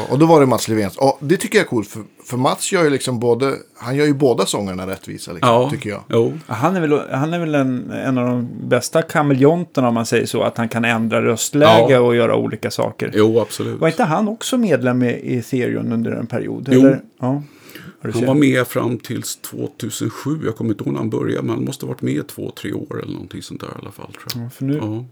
Och 0.10 0.20
då 0.20 0.26
var 0.26 0.40
det 0.40 0.46
Mats 0.46 0.68
Levens. 0.68 0.98
Och 0.98 1.18
det 1.22 1.38
tycker 1.38 1.58
jag 1.58 1.66
är 1.66 1.70
coolt, 1.70 1.88
för, 1.88 2.04
för 2.26 2.38
Mats 2.38 2.72
gör 2.72 2.84
ju 2.84 2.90
liksom 2.90 3.20
både, 3.20 3.54
han 3.78 3.96
gör 3.96 4.06
ju 4.06 4.14
båda 4.14 4.46
sångerna 4.46 4.88
rättvisa, 4.88 5.32
liksom, 5.32 5.50
ja. 5.50 5.70
tycker 5.70 5.90
jag. 5.90 6.04
Jo. 6.10 6.40
Han 6.48 6.76
är 6.76 6.82
väl, 6.82 7.02
han 7.12 7.34
är 7.34 7.40
väl 7.40 7.56
en, 7.56 7.92
en 7.92 8.18
av 8.18 8.28
de 8.28 8.50
bästa 8.64 9.02
kameleonterna 9.02 9.88
om 9.88 9.94
man 9.94 10.06
säger 10.06 10.26
så. 10.26 10.44
Att 10.44 10.58
han 10.58 10.70
kan 10.70 10.86
ändra 10.86 11.22
röstläge 11.22 11.86
Ja. 11.94 12.00
och 12.00 12.16
göra 12.16 12.36
olika 12.36 12.72
saker. 12.72 13.12
jo, 13.14 13.40
absolut. 13.40 13.80
Var 13.80 13.88
inte 13.88 14.04
han 14.04 14.28
också 14.28 14.58
medlem 14.58 15.04
i 15.04 15.38
Ethereum 15.38 15.92
under 15.92 16.12
en 16.12 16.28
period? 16.28 16.68
Jo. 16.72 16.80
Eller? 16.80 17.00
Ja. 17.20 17.44
Han 18.02 18.26
var 18.26 18.34
med 18.34 18.68
fram 18.68 18.98
till 18.98 19.22
2007. 19.24 20.40
Jag 20.46 20.56
kommer 20.56 20.72
inte 20.72 20.84
ihåg 20.84 20.94
när 20.94 21.00
han 21.00 21.10
började, 21.10 21.42
men 21.42 21.56
han 21.56 21.66
måste 21.66 21.86
ha 21.86 21.88
varit 21.94 22.02
med 22.02 22.28
två, 22.28 22.52
tre 22.52 22.74
år 22.74 23.02
eller 23.04 23.14
någonting 23.14 23.42
sånt 23.42 23.62
där 23.62 23.68
i 23.68 23.72
alla 23.82 23.92
fall. 23.92 24.12
Tror 24.14 24.44
jag. 24.44 24.54
För 24.54 24.66
nu, 24.66 24.78
Ja. 24.78 25.06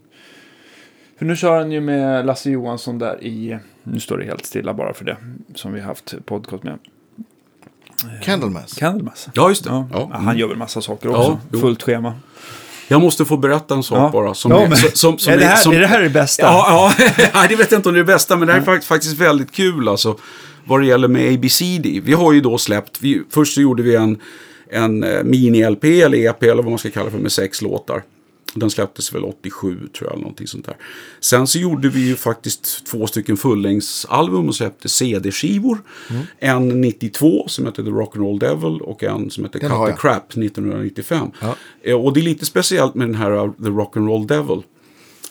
för 1.17 1.25
nu 1.25 1.35
kör 1.35 1.57
han 1.59 1.71
ju 1.71 1.81
med 1.81 2.25
Lasse 2.25 2.49
Johansson 2.51 2.99
där 2.99 3.23
i... 3.23 3.57
Nu 3.83 3.99
står 3.99 4.17
det 4.17 4.25
helt 4.25 4.45
stilla 4.45 4.73
bara 4.73 4.93
för 4.93 5.05
det. 5.05 5.17
Som 5.55 5.73
vi 5.73 5.79
har 5.79 5.87
haft 5.87 6.15
podcast 6.25 6.63
med. 6.63 6.79
Candlemass. 8.23 8.73
Candlemass. 8.73 9.29
ja, 9.33 9.49
just 9.49 9.63
det. 9.63 9.69
Ja. 9.69 9.87
Ja. 9.91 10.09
Han 10.13 10.37
gör 10.37 10.47
väl 10.47 10.57
massa 10.57 10.81
saker 10.81 11.09
Ja, 11.09 11.31
också. 11.51 11.57
Fullt 11.59 11.83
schema. 11.83 12.13
Jag 12.91 13.01
måste 13.01 13.25
få 13.25 13.37
berätta 13.37 13.73
en 13.75 13.83
sak 13.83 13.97
Ja. 13.97 14.09
bara. 14.13 14.33
Som 14.33 14.51
Ja, 14.51 14.61
är, 14.61 14.95
som, 14.95 15.17
som, 15.17 15.33
är, 15.33 15.37
det 15.37 15.45
här, 15.45 15.55
som, 15.55 15.73
är 15.73 15.79
det 15.79 15.87
här 15.87 16.01
det 16.01 16.09
bästa? 16.09 16.43
Ja, 16.43 16.93
ja. 17.33 17.45
Det 17.49 17.55
vet 17.55 17.71
jag 17.71 17.77
inte 17.79 17.89
om 17.89 17.93
det 17.95 17.99
är 17.99 18.03
det 18.03 18.13
bästa, 18.13 18.37
men 18.37 18.47
det 18.47 18.53
här 18.53 18.61
är 18.61 18.65
fakt- 18.65 18.85
faktiskt 18.85 19.17
väldigt 19.17 19.51
kul 19.51 19.87
alltså. 19.87 20.17
Vad 20.65 20.81
det 20.81 20.85
gäller 20.85 21.07
med 21.07 21.33
ABCD. 21.33 21.85
Vi 22.03 22.13
har 22.13 22.33
ju 22.33 22.41
då 22.41 22.57
släppt, 22.57 22.97
vi, 23.01 23.21
först 23.29 23.53
så 23.53 23.61
gjorde 23.61 23.83
vi 23.83 23.95
en, 23.95 24.17
en 24.71 25.03
eh, 25.03 25.23
mini-LP 25.23 26.05
eller 26.05 26.17
EP 26.17 26.43
eller 26.43 26.55
vad 26.63 26.65
man 26.71 26.77
ska 26.77 26.89
kalla 26.89 27.05
det 27.05 27.11
för 27.11 27.17
med 27.19 27.31
sex 27.31 27.61
låtar. 27.61 28.03
Den 28.53 28.69
släpptes 28.69 29.13
väl 29.13 29.23
87 29.23 29.75
tror 29.77 29.89
jag, 30.09 30.11
eller 30.13 30.21
någonting 30.21 30.47
sånt 30.47 30.65
där. 30.65 30.77
Sen 31.19 31.47
så 31.47 31.59
gjorde 31.59 31.89
vi 31.89 32.07
ju 32.07 32.15
faktiskt 32.15 32.85
två 32.85 33.07
stycken 33.07 33.37
fullängdsalbum 33.37 34.47
och 34.47 34.55
släppte 34.55 34.89
CD-skivor. 34.89 35.81
En 36.39 36.81
92 36.81 37.47
som 37.47 37.65
heter 37.65 37.83
The 37.83 37.89
Rock'n'Roll 37.89 38.39
Devil 38.39 38.81
och 38.81 39.03
en 39.03 39.31
som 39.31 39.43
heter 39.45 39.59
Den 39.59 39.69
Cut 39.69 39.95
the. 39.95 40.01
Crap 40.01 40.29
1995. 40.31 41.27
Ja. 41.41 41.55
Eh, 41.83 41.95
Och 41.95 42.13
det 42.13 42.19
är 42.19 42.21
lite 42.23 42.45
speciellt 42.45 42.95
med 42.95 43.07
den 43.07 43.15
här 43.15 43.31
uh, 43.31 43.51
The 43.51 43.69
Rock'n'Roll 43.69 44.27
Devil. 44.27 44.61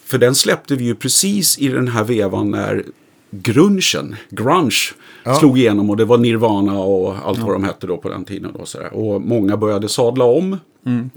För 0.04 0.18
den 0.18 0.34
släppte 0.34 0.76
vi 0.76 0.84
ju 0.84 0.94
precis 0.94 1.58
i 1.58 1.68
den 1.68 1.88
här 1.88 2.04
vevan 2.04 2.50
när 2.50 2.84
grungen, 3.30 4.16
grunge, 4.30 4.94
slog 5.40 5.58
igenom 5.58 5.90
och 5.90 5.96
det 5.96 6.04
var 6.04 6.18
Nirvana 6.18 6.78
och 6.78 7.16
allt 7.24 7.38
vad 7.38 7.52
de 7.52 7.64
hette 7.64 7.86
då 7.86 7.96
på 7.96 8.08
den 8.08 8.24
tiden. 8.24 8.52
Då, 8.58 8.64
sådär. 8.66 8.94
Och 8.94 9.22
många 9.22 9.56
började 9.56 9.88
sadla 9.88 10.24
om. 10.24 10.56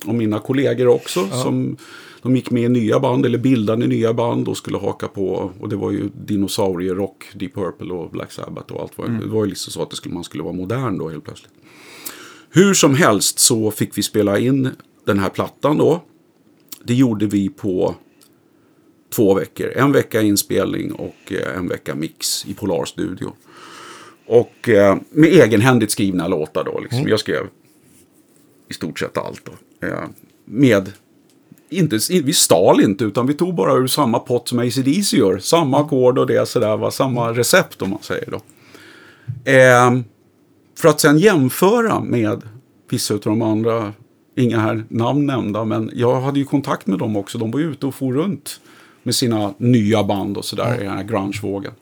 Och 0.06 0.16
mina 0.16 0.40
kollegor 0.40 0.88
också. 0.88 1.28
Som, 1.44 1.78
de 2.22 2.36
gick 2.36 2.52
med 2.52 2.64
i 2.64 2.70
nya 2.70 3.00
band 3.00 3.26
eller 3.26 3.38
bildade 3.38 3.88
nya 3.88 4.14
band 4.14 4.48
och 4.48 4.58
skulle 4.58 4.78
haka 4.78 5.08
på. 5.08 5.52
Och 5.60 5.70
det 5.70 5.76
var 5.76 5.92
ju 5.92 6.10
dinosaurierock, 6.26 7.26
Deep 7.34 7.54
Purple 7.56 7.94
och 7.94 8.10
Black 8.12 8.32
Sabbath 8.32 8.74
och 8.74 8.82
allt. 8.82 8.98
Var, 8.98 9.08
Det 9.08 9.28
var 9.28 9.44
ju 9.44 9.50
liksom 9.50 9.74
så 9.74 9.82
att 9.82 9.90
det 9.90 9.96
skulle, 9.96 10.16
man 10.16 10.24
skulle 10.24 10.44
vara 10.44 10.54
modern 10.54 10.98
då 10.98 11.10
helt 11.10 11.24
plötsligt. 11.24 11.54
Hur 12.50 12.74
som 12.74 12.96
helst 12.96 13.40
så 13.40 13.72
fick 13.72 13.98
vi 13.98 14.04
spela 14.04 14.40
in 14.40 14.70
den 15.06 15.20
här 15.20 15.30
plattan 15.30 15.78
då. 15.78 16.02
Det 16.84 16.94
gjorde 16.94 17.26
vi 17.26 17.50
på 17.50 17.96
två 19.16 19.34
veckor. 19.34 19.72
En 19.76 19.92
vecka 19.92 20.22
inspelning 20.22 20.92
och 20.92 21.32
eh, 21.32 21.58
en 21.58 21.68
vecka 21.68 21.96
mix 21.96 22.46
i 22.46 22.54
Polar 22.54 22.86
Studio. 22.86 23.34
Och 24.26 24.70
eh, 24.70 24.98
med 25.10 25.30
egenhändigt 25.30 25.92
skrivna 25.92 26.28
låtar 26.28 26.64
då. 26.64 26.80
Liksom. 26.80 27.08
Jag 27.08 27.20
skrev 27.20 27.48
i 28.70 28.74
stort 28.74 29.00
sett 29.00 29.18
allt 29.18 29.42
då. 29.46 29.88
Eh, 29.88 30.04
med, 30.46 30.92
inte, 31.70 32.00
vi 32.10 32.34
stal 32.34 32.82
inte 32.82 33.04
utan 33.04 33.28
vi 33.28 33.34
tog 33.34 33.56
bara 33.56 33.74
ur 33.74 33.88
samma 33.88 34.20
pott 34.20 34.48
som 34.48 34.60
ACDC 34.60 35.18
gör. 35.18 35.38
Samma 35.38 35.80
ackord 35.80 36.18
och 36.18 36.28
det 36.28 36.48
sådär, 36.48 36.78
va? 36.78 36.92
samma 36.92 37.32
recept 37.32 37.82
om 37.82 37.90
man 37.90 38.04
säger 38.04 38.32
då. 38.32 38.42
Eh, 39.52 40.02
för 40.76 40.90
att 40.90 41.00
sen 41.00 41.18
jämföra 41.18 42.00
med 42.00 42.42
vissa 42.90 43.14
av 43.14 43.20
de 43.20 43.42
andra, 43.42 43.94
inga 44.36 44.60
här 44.60 44.86
namn 44.90 45.26
nämnda, 45.26 45.66
men 45.66 45.92
jag 45.94 46.22
hade 46.22 46.40
ju 46.40 46.46
kontakt 46.46 46.88
med 46.88 47.00
dem 47.00 47.16
också. 47.16 47.38
De 47.38 47.52
var 47.52 47.60
ju 47.60 47.72
ute 47.72 47.86
och 47.86 47.96
for 47.96 48.14
runt 48.14 48.60
med 49.04 49.16
sina 49.16 49.54
nya 49.58 50.04
band 50.04 50.38
och 50.38 50.46
sådär 50.46 50.82
i 50.82 50.84
den 50.84 50.98
här 50.98 51.04
grungevågen. 51.04 51.74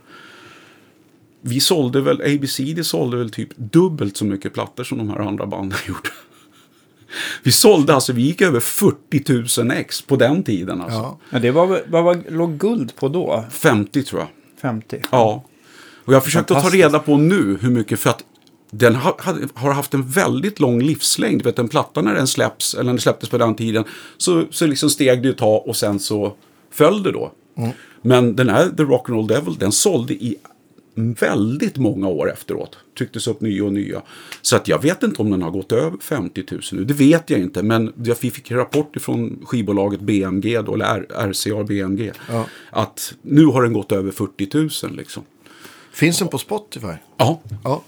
Vi 1.42 1.60
sålde 1.60 2.02
väl, 2.02 2.22
ABCD 2.22 2.86
sålde 2.86 3.18
väl 3.18 3.30
typ 3.30 3.50
dubbelt 3.56 4.18
så 4.18 4.26
mycket 4.26 4.54
plattor 4.54 4.84
som 4.84 4.98
de 4.98 5.10
här 5.10 5.20
andra 5.20 5.46
banden 5.46 5.80
gjorde. 5.88 6.10
Vi 7.44 7.52
sålde 7.52 7.94
alltså, 7.94 8.14
vi 8.14 8.22
gick 8.22 8.42
över 8.42 8.60
40 8.60 9.62
000 9.64 9.72
ex 9.72 10.02
på 10.02 10.16
den 10.16 10.44
tiden 10.44 10.82
alltså. 10.82 10.98
Ja. 11.00 11.20
Ja, 11.30 11.40
det 11.40 11.52
var, 11.52 11.68
väl- 11.68 11.84
vad 11.88 12.04
var, 12.04 12.24
låg 12.30 12.58
guld 12.58 12.96
på 12.96 13.08
då? 13.08 13.46
50 13.52 14.04
tror 14.04 14.22
jag. 14.22 14.30
50? 14.62 15.02
Ja. 15.12 15.44
Och 16.06 16.14
jag 16.14 16.18
har 16.20 16.22
försökt 16.26 16.52
att 16.52 16.64
ta 16.64 16.70
reda 16.70 17.00
på 17.00 17.18
nu 17.18 17.58
hur 17.62 17.70
mycket, 17.70 18.00
för 18.00 18.10
att 18.10 18.24
den 18.72 18.96
har, 18.96 19.16
har 19.60 19.74
haft 19.74 19.94
en 19.94 20.08
väldigt 20.08 20.60
lång 20.60 20.82
livslängd. 20.82 21.40
Du 21.42 21.44
vet, 21.44 21.60
en 21.60 21.68
platta 21.68 22.02
när 22.02 22.14
den 22.14 22.28
släpps, 22.28 22.74
eller 22.74 22.84
när 22.84 22.92
den 22.94 23.02
släpptes 23.02 23.30
på 23.30 23.38
den 23.38 23.56
tiden, 23.56 23.84
så, 24.18 24.46
så 24.52 24.68
liksom 24.68 24.90
steg 24.90 25.24
det 25.24 25.30
ett 25.30 25.38
tag 25.38 25.68
och 25.68 25.76
sen 25.76 26.00
så 26.00 26.34
föll 26.72 27.04
det 27.04 27.12
då. 27.12 27.32
Men 28.02 28.36
den 28.36 28.50
här 28.50 28.70
The 28.70 28.84
Rock'n'Roll 28.84 29.28
Devil, 29.28 29.56
den 29.60 29.72
sålde 29.72 30.14
i 30.14 30.36
väldigt 30.96 31.78
många 31.78 32.08
år 32.08 32.32
efteråt. 32.32 32.78
Trycktes 32.98 33.28
upp 33.28 33.42
nya 33.42 33.64
och 33.66 33.74
nya. 33.74 34.02
Så 34.42 34.56
att 34.56 34.68
jag 34.68 34.82
vet 34.82 35.04
inte 35.04 35.22
om 35.22 35.30
den 35.32 35.42
har 35.42 35.52
gått 35.52 35.72
över 35.72 35.98
50 36.02 36.44
000 36.52 36.62
nu. 36.72 36.84
Det 36.84 36.94
vet 36.94 37.30
jag 37.30 37.40
inte. 37.40 37.64
Men 37.64 37.94
jag- 38.04 38.18
fick 38.18 38.52
rapport 38.52 38.98
från 39.02 39.40
skivbolaget 39.46 40.00
BMG, 40.02 40.62
då, 40.62 40.74
eller 40.74 41.06
RCA 41.32 41.64
BMG. 41.64 42.12
Ja. 42.30 42.46
Att 42.70 43.14
nu 43.22 43.46
har 43.46 43.64
den 43.64 43.74
gått 43.74 43.92
över 43.92 44.12
40 44.12 44.86
000 44.88 44.96
liksom. 44.96 45.24
Finns 45.94 46.20
den 46.20 46.28
på 46.28 46.38
Spotify? 46.38 46.94
Ja, 47.18 47.42
Ja. 47.64 47.84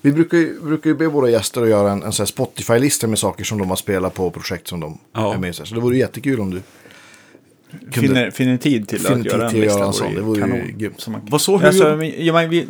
Vi 0.00 0.12
brukar 0.12 0.38
ju, 0.38 0.60
brukar 0.60 0.90
ju 0.90 0.96
be 0.96 1.06
våra 1.08 1.30
gäster 1.30 1.62
att 1.62 1.68
göra 1.68 1.92
en, 1.92 2.02
en 2.02 2.12
Spotify-lista 2.12 3.06
med 3.06 3.18
saker 3.18 3.44
som 3.44 3.58
de 3.58 3.68
har 3.68 3.76
spelat 3.76 4.14
på 4.14 4.26
och 4.26 4.34
projekt 4.34 4.68
som 4.68 4.80
de 4.80 4.98
Ja. 5.12 5.34
är 5.34 5.38
med 5.38 5.50
i. 5.50 5.52
Så 5.52 5.74
det 5.74 5.80
vore 5.80 5.96
jättekul 5.96 6.40
om 6.40 6.50
du 6.50 6.62
kunde... 7.70 8.08
Finner, 8.08 8.30
finner 8.30 8.56
tid 8.56 8.88
till 8.88 8.98
Finner 9.00 9.16
att 9.16 9.22
tid 9.22 9.32
göra 9.32 9.44
en 9.44 9.50
till 9.50 9.60
lista. 9.60 9.78
göra 9.78 9.86
en 9.88 9.92
sån. 9.92 10.14
Det 10.14 10.20
vore 10.20 10.40
ju 10.40 10.46
kanon. 10.46 10.78
grymt. 10.78 11.00
Som 11.00 11.12
man- 11.12 11.22
Vad 11.30 11.40
så, 11.40 11.56
hur 11.58 11.66
alltså, 11.66 11.84
gjorde- 11.84 11.96
men- 11.96 12.24
ja, 12.26 12.32
men 12.32 12.50
vi, 12.50 12.66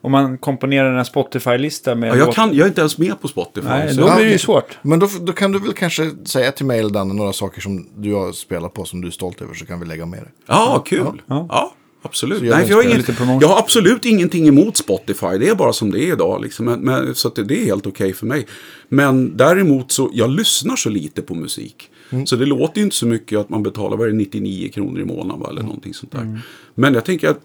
om 0.00 0.12
man 0.12 0.38
komponerar 0.38 0.98
en 0.98 1.04
Spotify-lista 1.04 1.94
med... 1.94 2.10
ja 2.10 2.16
jag, 2.16 2.34
kan, 2.34 2.54
jag 2.54 2.64
är 2.64 2.68
inte 2.68 2.80
ens 2.80 2.98
med 2.98 3.20
på 3.20 3.28
Spotify. 3.28 3.68
Nej, 3.68 3.94
så 3.94 4.00
då 4.00 4.06
jag- 4.06 4.16
blir 4.16 4.26
det 4.26 4.32
ju 4.32 4.38
svårt. 4.38 4.78
Men 4.82 4.98
då, 4.98 5.08
då 5.20 5.32
kan 5.32 5.52
du 5.52 5.58
väl 5.58 5.72
kanske 5.72 6.10
säga 6.24 6.52
till 6.52 6.66
mig 6.66 6.78
eller 6.80 6.90
Danne 6.90 7.14
några 7.14 7.32
saker 7.32 7.60
som 7.60 7.88
du 7.96 8.14
har 8.14 8.32
spelat 8.32 8.74
på 8.74 8.84
som 8.84 9.00
du 9.00 9.06
är 9.06 9.12
stolt 9.12 9.42
över 9.42 9.54
så 9.54 9.66
kan 9.66 9.80
vi 9.80 9.86
lägga 9.86 10.06
med 10.06 10.20
det. 10.20 10.28
Ja, 10.46 10.82
kul. 10.86 11.22
Ja, 11.26 11.46
Ja. 11.48 11.74
absolut. 12.02 12.38
Så 12.38 12.44
gör 12.44 12.56
Nej, 12.56 12.66
jag, 12.68 12.76
har 12.76 13.12
promotion. 13.16 13.40
jag 13.40 13.48
har 13.48 13.58
absolut 13.58 14.04
ingenting 14.04 14.48
emot 14.48 14.76
Spotify. 14.76 15.38
Det 15.40 15.48
är 15.48 15.54
bara 15.54 15.72
som 15.72 15.90
det 15.90 16.04
är 16.04 16.12
idag. 16.12 16.42
Liksom. 16.42 16.66
Men, 16.66 16.80
men, 16.80 17.14
så 17.14 17.28
att 17.28 17.34
det, 17.34 17.44
det 17.44 17.60
är 17.60 17.64
helt 17.64 17.86
okej 17.86 18.12
för 18.12 18.26
mig. 18.26 18.46
Men 18.88 19.36
däremot 19.36 19.92
så, 19.92 20.10
jag 20.12 20.30
lyssnar 20.30 20.76
så 20.76 20.88
lite 20.88 21.22
på 21.22 21.34
musik. 21.34 21.90
Mm. 22.10 22.26
Så 22.26 22.36
det 22.36 22.46
låter 22.46 22.78
ju 22.78 22.84
inte 22.84 22.96
så 22.96 23.06
mycket 23.06 23.38
att 23.38 23.48
man 23.48 23.62
betalar, 23.62 23.96
vad 23.96 24.06
är 24.06 24.10
det, 24.10 24.16
99 24.16 24.68
kronor 24.68 25.00
i 25.00 25.04
månaden 25.04 25.40
va? 25.40 25.48
eller 25.50 25.62
någonting 25.62 25.94
sånt 25.94 26.12
där. 26.12 26.20
Mm. 26.20 26.38
Men 26.74 26.94
jag 26.94 27.04
tänker 27.04 27.28
att 27.30 27.40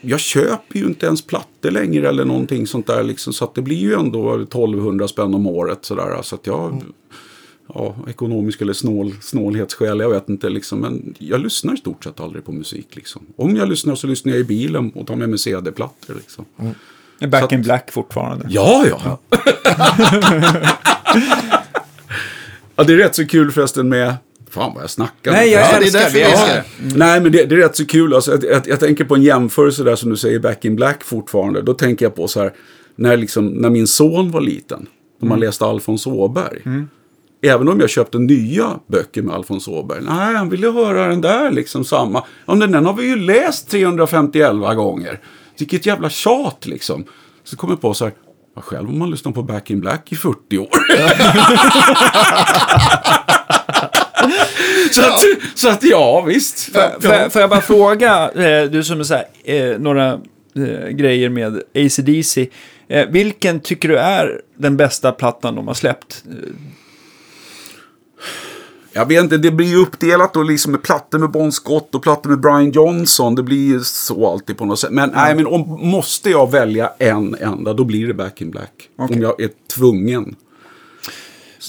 jag 0.00 0.20
köper 0.20 0.78
ju 0.78 0.84
inte 0.86 1.06
ens 1.06 1.22
plattor 1.22 1.70
längre 1.70 2.08
eller 2.08 2.24
någonting 2.24 2.66
sånt 2.66 2.86
där. 2.86 3.02
Liksom, 3.02 3.32
så 3.32 3.44
att 3.44 3.54
det 3.54 3.62
blir 3.62 3.76
ju 3.76 3.94
ändå 3.94 4.42
1200 4.42 5.08
spänn 5.08 5.34
om 5.34 5.46
året. 5.46 5.84
Sådär, 5.84 6.22
så 6.22 6.34
att 6.34 6.46
jag, 6.46 6.82
ja, 7.74 7.96
ekonomisk 8.08 8.60
eller 8.60 8.72
snål, 8.72 9.14
snålhetsskäl, 9.20 10.00
jag 10.00 10.10
vet 10.10 10.28
inte. 10.28 10.48
Liksom, 10.48 10.78
men 10.80 11.14
jag 11.18 11.40
lyssnar 11.40 11.74
i 11.74 11.76
stort 11.76 12.04
sett 12.04 12.20
aldrig 12.20 12.44
på 12.44 12.52
musik. 12.52 12.96
Liksom. 12.96 13.22
Om 13.36 13.56
jag 13.56 13.68
lyssnar 13.68 13.94
så 13.94 14.06
lyssnar 14.06 14.32
jag 14.32 14.40
i 14.40 14.44
bilen 14.44 14.92
och 14.94 15.06
tar 15.06 15.16
med 15.16 15.28
mig 15.28 15.38
CD-plattor. 15.38 16.14
Liksom. 16.14 16.44
Back 17.20 17.40
Så 17.40 17.44
att- 17.44 17.52
in 17.52 17.62
black 17.62 17.92
fortfarande. 17.92 18.46
Ja, 18.50 18.84
ja. 18.90 19.18
ja, 19.30 19.38
det 22.86 22.92
är 22.92 22.96
rätt 22.96 23.14
så 23.14 23.26
kul 23.26 23.50
förresten 23.52 23.88
med... 23.88 24.14
Fan 24.50 24.72
vad 24.74 24.82
jag 24.82 24.90
snackar. 24.90 25.32
Nej, 25.32 25.50
jag 25.50 25.62
Ja, 25.62 25.66
det 25.70 25.76
är 25.76 25.82
älskar 25.82 26.00
därför 26.00 26.14
det. 26.18 26.22
är 26.22 26.30
älskar 26.30 26.46
här. 26.46 26.64
det. 26.78 26.98
Nej, 26.98 27.20
men 27.20 27.32
det, 27.32 27.44
det 27.44 27.54
är 27.54 27.58
rätt 27.58 27.76
så 27.76 27.86
kul. 27.86 28.14
Alltså, 28.14 28.30
jag, 28.32 28.44
jag, 28.44 28.68
jag 28.68 28.80
tänker 28.80 29.04
på 29.04 29.14
en 29.14 29.22
jämförelse 29.22 29.84
där 29.84 29.96
som 29.96 30.10
du 30.10 30.16
säger, 30.16 30.38
Back 30.38 30.64
in 30.64 30.76
Black 30.76 31.04
fortfarande. 31.04 31.62
Då 31.62 31.74
tänker 31.74 32.04
jag 32.04 32.14
på 32.14 32.28
så 32.28 32.40
här, 32.40 32.52
när, 32.96 33.16
liksom, 33.16 33.46
när 33.46 33.70
min 33.70 33.86
son 33.86 34.30
var 34.30 34.40
liten, 34.40 34.86
när 35.20 35.28
man 35.28 35.40
läste 35.40 35.64
Alfons 35.64 36.06
Åberg. 36.06 36.62
Även 37.42 37.68
om 37.68 37.80
jag 37.80 37.90
köpte 37.90 38.18
nya 38.18 38.70
böcker 38.86 39.22
med 39.22 39.34
Alfons 39.34 39.68
Åberg. 39.68 39.98
Nej, 40.02 40.34
han 40.34 40.48
ville 40.48 40.70
höra 40.70 41.06
den 41.08 41.20
där 41.20 41.50
liksom 41.50 41.84
samma. 41.84 42.24
Ja, 42.46 42.54
men 42.54 42.72
den 42.72 42.86
har 42.86 42.92
vi 42.94 43.06
ju 43.06 43.16
läst 43.16 43.70
351 43.70 44.52
gånger. 44.76 45.20
Vilket 45.58 45.86
jävla 45.86 46.10
tjat 46.10 46.66
liksom. 46.66 47.04
Så 47.44 47.56
kom 47.56 47.70
jag 47.70 47.80
på 47.80 47.94
så 47.94 48.04
här. 48.04 48.14
Ja, 48.58 48.62
själv 48.62 48.86
har 48.88 48.94
man 48.94 49.10
lyssnat 49.10 49.34
på 49.34 49.42
Back 49.42 49.70
in 49.70 49.80
Black 49.80 50.12
i 50.12 50.16
40 50.16 50.58
år. 50.58 50.68
så, 54.92 55.02
att, 55.02 55.20
så 55.54 55.68
att 55.68 55.84
ja, 55.84 56.20
visst. 56.20 56.72
Får, 57.32 57.40
jag- 57.40 57.50
bara 57.50 57.60
fråga, 57.60 58.30
eh, 58.30 58.64
du 58.70 58.84
som 58.84 59.00
är 59.00 59.04
så 59.04 59.14
här, 59.14 59.24
eh, 59.44 59.78
några 59.78 60.12
eh, 60.56 60.88
grejer 60.88 61.28
med 61.28 61.62
ACDC. 61.74 62.48
Vilken 63.08 63.60
tycker 63.60 63.88
du 63.88 63.98
är 63.98 64.40
den 64.58 64.76
bästa 64.76 65.12
plattan 65.12 65.54
de 65.54 65.66
har 65.66 65.74
släppt? 65.74 66.24
Jag 68.98 69.06
vet 69.06 69.22
inte, 69.22 69.36
det 69.36 69.50
blir 69.50 69.66
ju 69.66 69.76
uppdelat 69.76 70.36
och 70.36 70.44
liksom 70.44 70.72
med 70.72 70.82
plattor 70.82 71.18
med 71.18 71.30
Bon 71.30 71.52
Scott 71.52 71.94
och 71.94 72.02
plattor 72.02 72.30
med 72.30 72.40
Brian 72.40 72.70
Johnson. 72.70 73.34
Det 73.34 73.42
blir 73.42 73.66
ju 73.66 73.80
så 73.80 74.32
alltid 74.32 74.58
på 74.58 74.64
något 74.64 74.78
sätt. 74.78 74.90
Men, 74.90 75.10
nej, 75.14 75.34
men 75.34 75.46
om, 75.46 75.78
måste 75.82 76.30
jag 76.30 76.50
välja 76.50 76.92
en 76.98 77.34
enda, 77.40 77.72
då 77.72 77.84
blir 77.84 78.06
det 78.06 78.14
Back 78.14 78.40
in 78.40 78.50
Black. 78.50 78.88
Okej. 78.96 79.16
Om 79.16 79.22
jag 79.22 79.40
är 79.40 79.50
tvungen. 79.74 80.36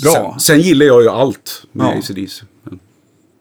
Bra. 0.04 0.14
Sen, 0.14 0.40
sen 0.40 0.60
gillar 0.62 0.86
jag 0.86 1.02
ju 1.02 1.10
allt 1.10 1.64
med 1.72 1.88
Ja. 1.88 2.00
ACDC. 2.00 2.46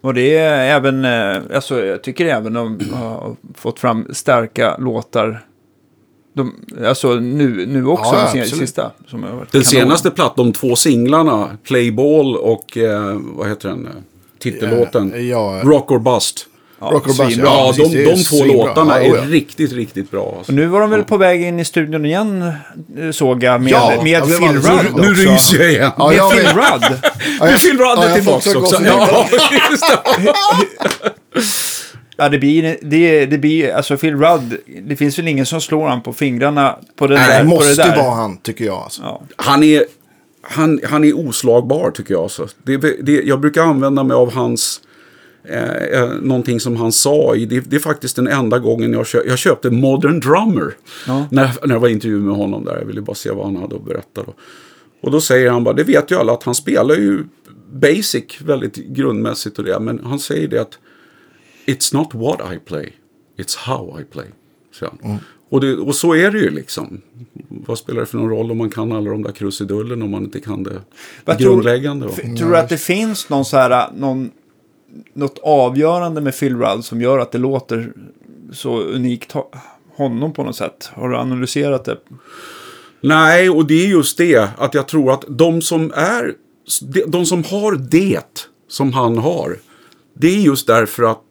Och 0.00 0.14
det 0.14 0.36
är 0.36 0.76
även, 0.76 1.04
eh, 1.04 1.56
alltså 1.56 1.84
jag 1.84 2.02
tycker 2.02 2.26
även 2.26 2.52
de 2.52 2.80
har 2.92 3.36
fått 3.54 3.78
fram 3.78 4.06
starka 4.12 4.76
låtar. 4.78 5.44
De, 6.38 6.54
alltså 6.86 7.14
nu, 7.14 7.66
nu 7.66 7.86
också, 7.86 8.14
Ja, 8.14 8.30
den 8.34 8.46
sista. 8.48 8.90
Som 9.08 9.22
har 9.22 9.30
varit 9.30 9.52
Den 9.52 9.64
senaste 9.64 10.10
plattan, 10.10 10.46
de 10.46 10.52
två 10.52 10.76
singlarna, 10.76 11.48
Playball 11.64 12.36
och 12.36 12.76
eh, 12.76 13.18
vad 13.22 13.48
heter 13.48 13.68
den? 13.68 13.88
Titellåten. 14.38 15.12
Eh, 15.14 15.20
ja. 15.20 15.60
Rock 15.64 15.90
or 15.90 15.98
Bust. 15.98 16.46
Ja, 16.80 16.86
Rock 16.92 17.06
or 17.08 17.24
Bust. 17.26 17.36
Ja, 17.38 17.72
precis, 17.76 17.92
de, 17.92 18.04
de 18.04 18.10
två 18.10 18.16
svinbra. 18.36 18.56
låtarna 18.66 19.02
Ja, 19.02 19.14
är 19.14 19.16
ja. 19.16 19.22
riktigt, 19.28 19.72
riktigt 19.72 20.10
bra. 20.10 20.34
Alltså. 20.38 20.52
Och 20.52 20.56
nu 20.56 20.66
var 20.66 20.80
de 20.80 20.90
väl 20.90 21.04
på 21.04 21.16
väg 21.16 21.42
in 21.42 21.60
i 21.60 21.64
studion 21.64 22.04
igen, 22.06 22.52
eh, 22.98 23.10
såg 23.10 23.42
jag, 23.42 23.60
med, 23.62 23.72
Ja, 23.72 23.92
med 24.02 24.22
Phil 24.24 24.38
Rudd 24.48 24.94
Nu 24.94 25.10
också. 25.10 25.22
ryser 25.22 25.58
jag 25.62 25.72
igen. 25.72 25.90
Ja, 25.98 26.08
Med 26.10 26.30
Phil. 26.30 26.46
Rudd. 26.48 26.82
Ja, 27.40 27.44
Nu 27.44 27.50
jag- 27.50 27.60
Phil 27.60 27.78
Rudd 27.78 27.80
ja, 27.96 28.04
är 28.04 28.14
tillbaka 28.14 28.58
också 28.58 28.82
Ja, 28.84 29.26
just 29.70 29.84
det. 29.88 30.32
Ja, 32.20 32.28
det 32.28 32.38
blir, 32.38 32.76
det, 32.82 33.26
det 33.26 33.38
blir, 33.38 33.72
alltså 33.72 33.96
Phil 33.96 34.16
Rudd, 34.16 34.56
det 34.82 34.96
finns 34.96 35.18
väl 35.18 35.28
ingen 35.28 35.46
som 35.46 35.60
slår 35.60 35.88
han 35.88 36.02
på 36.02 36.12
fingrarna 36.12 36.78
på, 36.96 37.06
den 37.06 37.18
Nej, 37.18 37.28
där, 37.28 37.42
det 37.42 37.48
måste 37.48 37.82
det 37.82 37.88
där. 37.88 37.96
vara 37.96 38.14
han, 38.14 38.36
tycker 38.36 38.64
jag. 38.64 38.76
Alltså. 38.76 39.02
Ja. 39.02 39.22
Han 39.36 39.62
är, 39.62 39.84
han, 40.42 40.80
han 40.84 41.04
är 41.04 41.18
oslagbar 41.18 41.90
tycker 41.90 42.14
jag. 42.14 42.22
Alltså. 42.22 42.48
Det, 42.62 42.76
det, 42.76 43.22
jag 43.22 43.40
brukar 43.40 43.62
använda 43.62 44.02
mig 44.02 44.14
av 44.14 44.32
hans... 44.32 44.80
Eh, 45.48 46.00
eh, 46.00 46.08
någonting 46.08 46.60
som 46.60 46.76
han 46.76 46.92
sa 46.92 47.34
i, 47.36 47.46
det, 47.46 47.60
det 47.60 47.76
är 47.76 47.80
faktiskt 47.80 48.16
den 48.16 48.26
enda 48.26 48.58
gången 48.58 48.92
jag, 48.92 49.06
köp, 49.06 49.26
jag 49.26 49.38
köpte 49.38 49.70
Modern 49.70 50.20
Drummer. 50.20 50.74
Ja. 51.06 51.26
När, 51.30 51.50
när 51.66 51.74
jag 51.74 51.80
var 51.80 51.88
i 51.88 51.92
intervju 51.92 52.18
med 52.18 52.36
honom 52.36 52.64
där. 52.64 52.78
Jag 52.78 52.84
ville 52.84 53.00
bara 53.00 53.14
se 53.14 53.30
vad 53.30 53.44
han 53.44 53.56
hade 53.56 53.76
att 53.76 53.84
berätta. 53.84 54.22
Då. 54.26 54.34
Och 55.02 55.10
då 55.10 55.20
säger 55.20 55.50
han 55.50 55.64
bara, 55.64 55.74
det 55.74 55.84
vet 55.84 56.10
ju 56.10 56.16
alla 56.16 56.32
att 56.32 56.42
han 56.42 56.54
spelar 56.54 56.94
ju 56.94 57.24
basic 57.72 58.40
väldigt 58.40 58.74
grundmässigt 58.74 59.58
och 59.58 59.64
det. 59.64 59.80
Men 59.80 60.00
han 60.04 60.18
säger 60.18 60.48
det 60.48 60.60
att 60.60 60.78
It's 61.68 61.94
not 61.94 62.14
what 62.14 62.52
I 62.54 62.58
play, 62.58 62.92
it's 63.38 63.56
how 63.58 64.00
I 64.00 64.04
play. 64.04 64.26
säger 64.78 64.92
han. 65.02 65.18
Och, 65.50 65.60
det, 65.60 65.76
och 65.76 65.94
så 65.94 66.14
är 66.14 66.30
det 66.30 66.38
ju 66.38 66.50
liksom. 66.50 67.00
Vad 67.48 67.78
spelar 67.78 68.00
det 68.00 68.06
för 68.06 68.18
någon 68.18 68.30
roll 68.30 68.50
om 68.50 68.58
man 68.58 68.70
kan 68.70 68.92
alla 68.92 69.10
de 69.10 69.22
där 69.22 69.32
krusidullen 69.32 70.02
om 70.02 70.10
man 70.10 70.24
inte 70.24 70.40
kan 70.40 70.62
det 70.62 70.80
Vad 71.24 71.38
tror- 71.38 71.52
grundläggande? 71.54 72.06
va? 72.06 72.12
F- 72.16 72.38
Tror 72.38 72.50
du 72.50 72.56
att 72.58 72.68
det 72.68 72.78
finns 72.78 73.28
någon 73.28 73.44
så 73.44 73.56
här, 73.56 73.90
någon, 73.96 74.30
något 75.14 75.38
avgörande 75.42 76.20
med 76.20 76.38
Phil 76.38 76.56
Rudd 76.56 76.84
som 76.84 77.00
gör 77.00 77.18
att 77.18 77.32
det 77.32 77.38
låter 77.38 77.92
så 78.52 78.80
unikt 78.80 79.34
ho- 79.34 79.56
honom 79.96 80.32
på 80.32 80.44
något 80.44 80.56
sätt? 80.56 80.90
Har 80.94 81.08
du 81.08 81.16
analyserat 81.16 81.84
det? 81.84 81.98
Nej, 83.00 83.50
och 83.50 83.66
det 83.66 83.74
är 83.84 83.88
just 83.88 84.18
det. 84.18 84.48
Att 84.58 84.74
jag 84.74 84.88
tror 84.88 85.12
att 85.12 85.24
de 85.28 85.62
som 85.62 85.92
är... 85.94 86.34
De 87.06 87.26
som 87.26 87.44
har 87.44 87.76
det 87.90 88.48
som 88.68 88.92
han 88.92 89.18
har. 89.18 89.56
Det 90.14 90.26
är 90.28 90.40
just 90.40 90.66
därför 90.66 91.02
att 91.02 91.22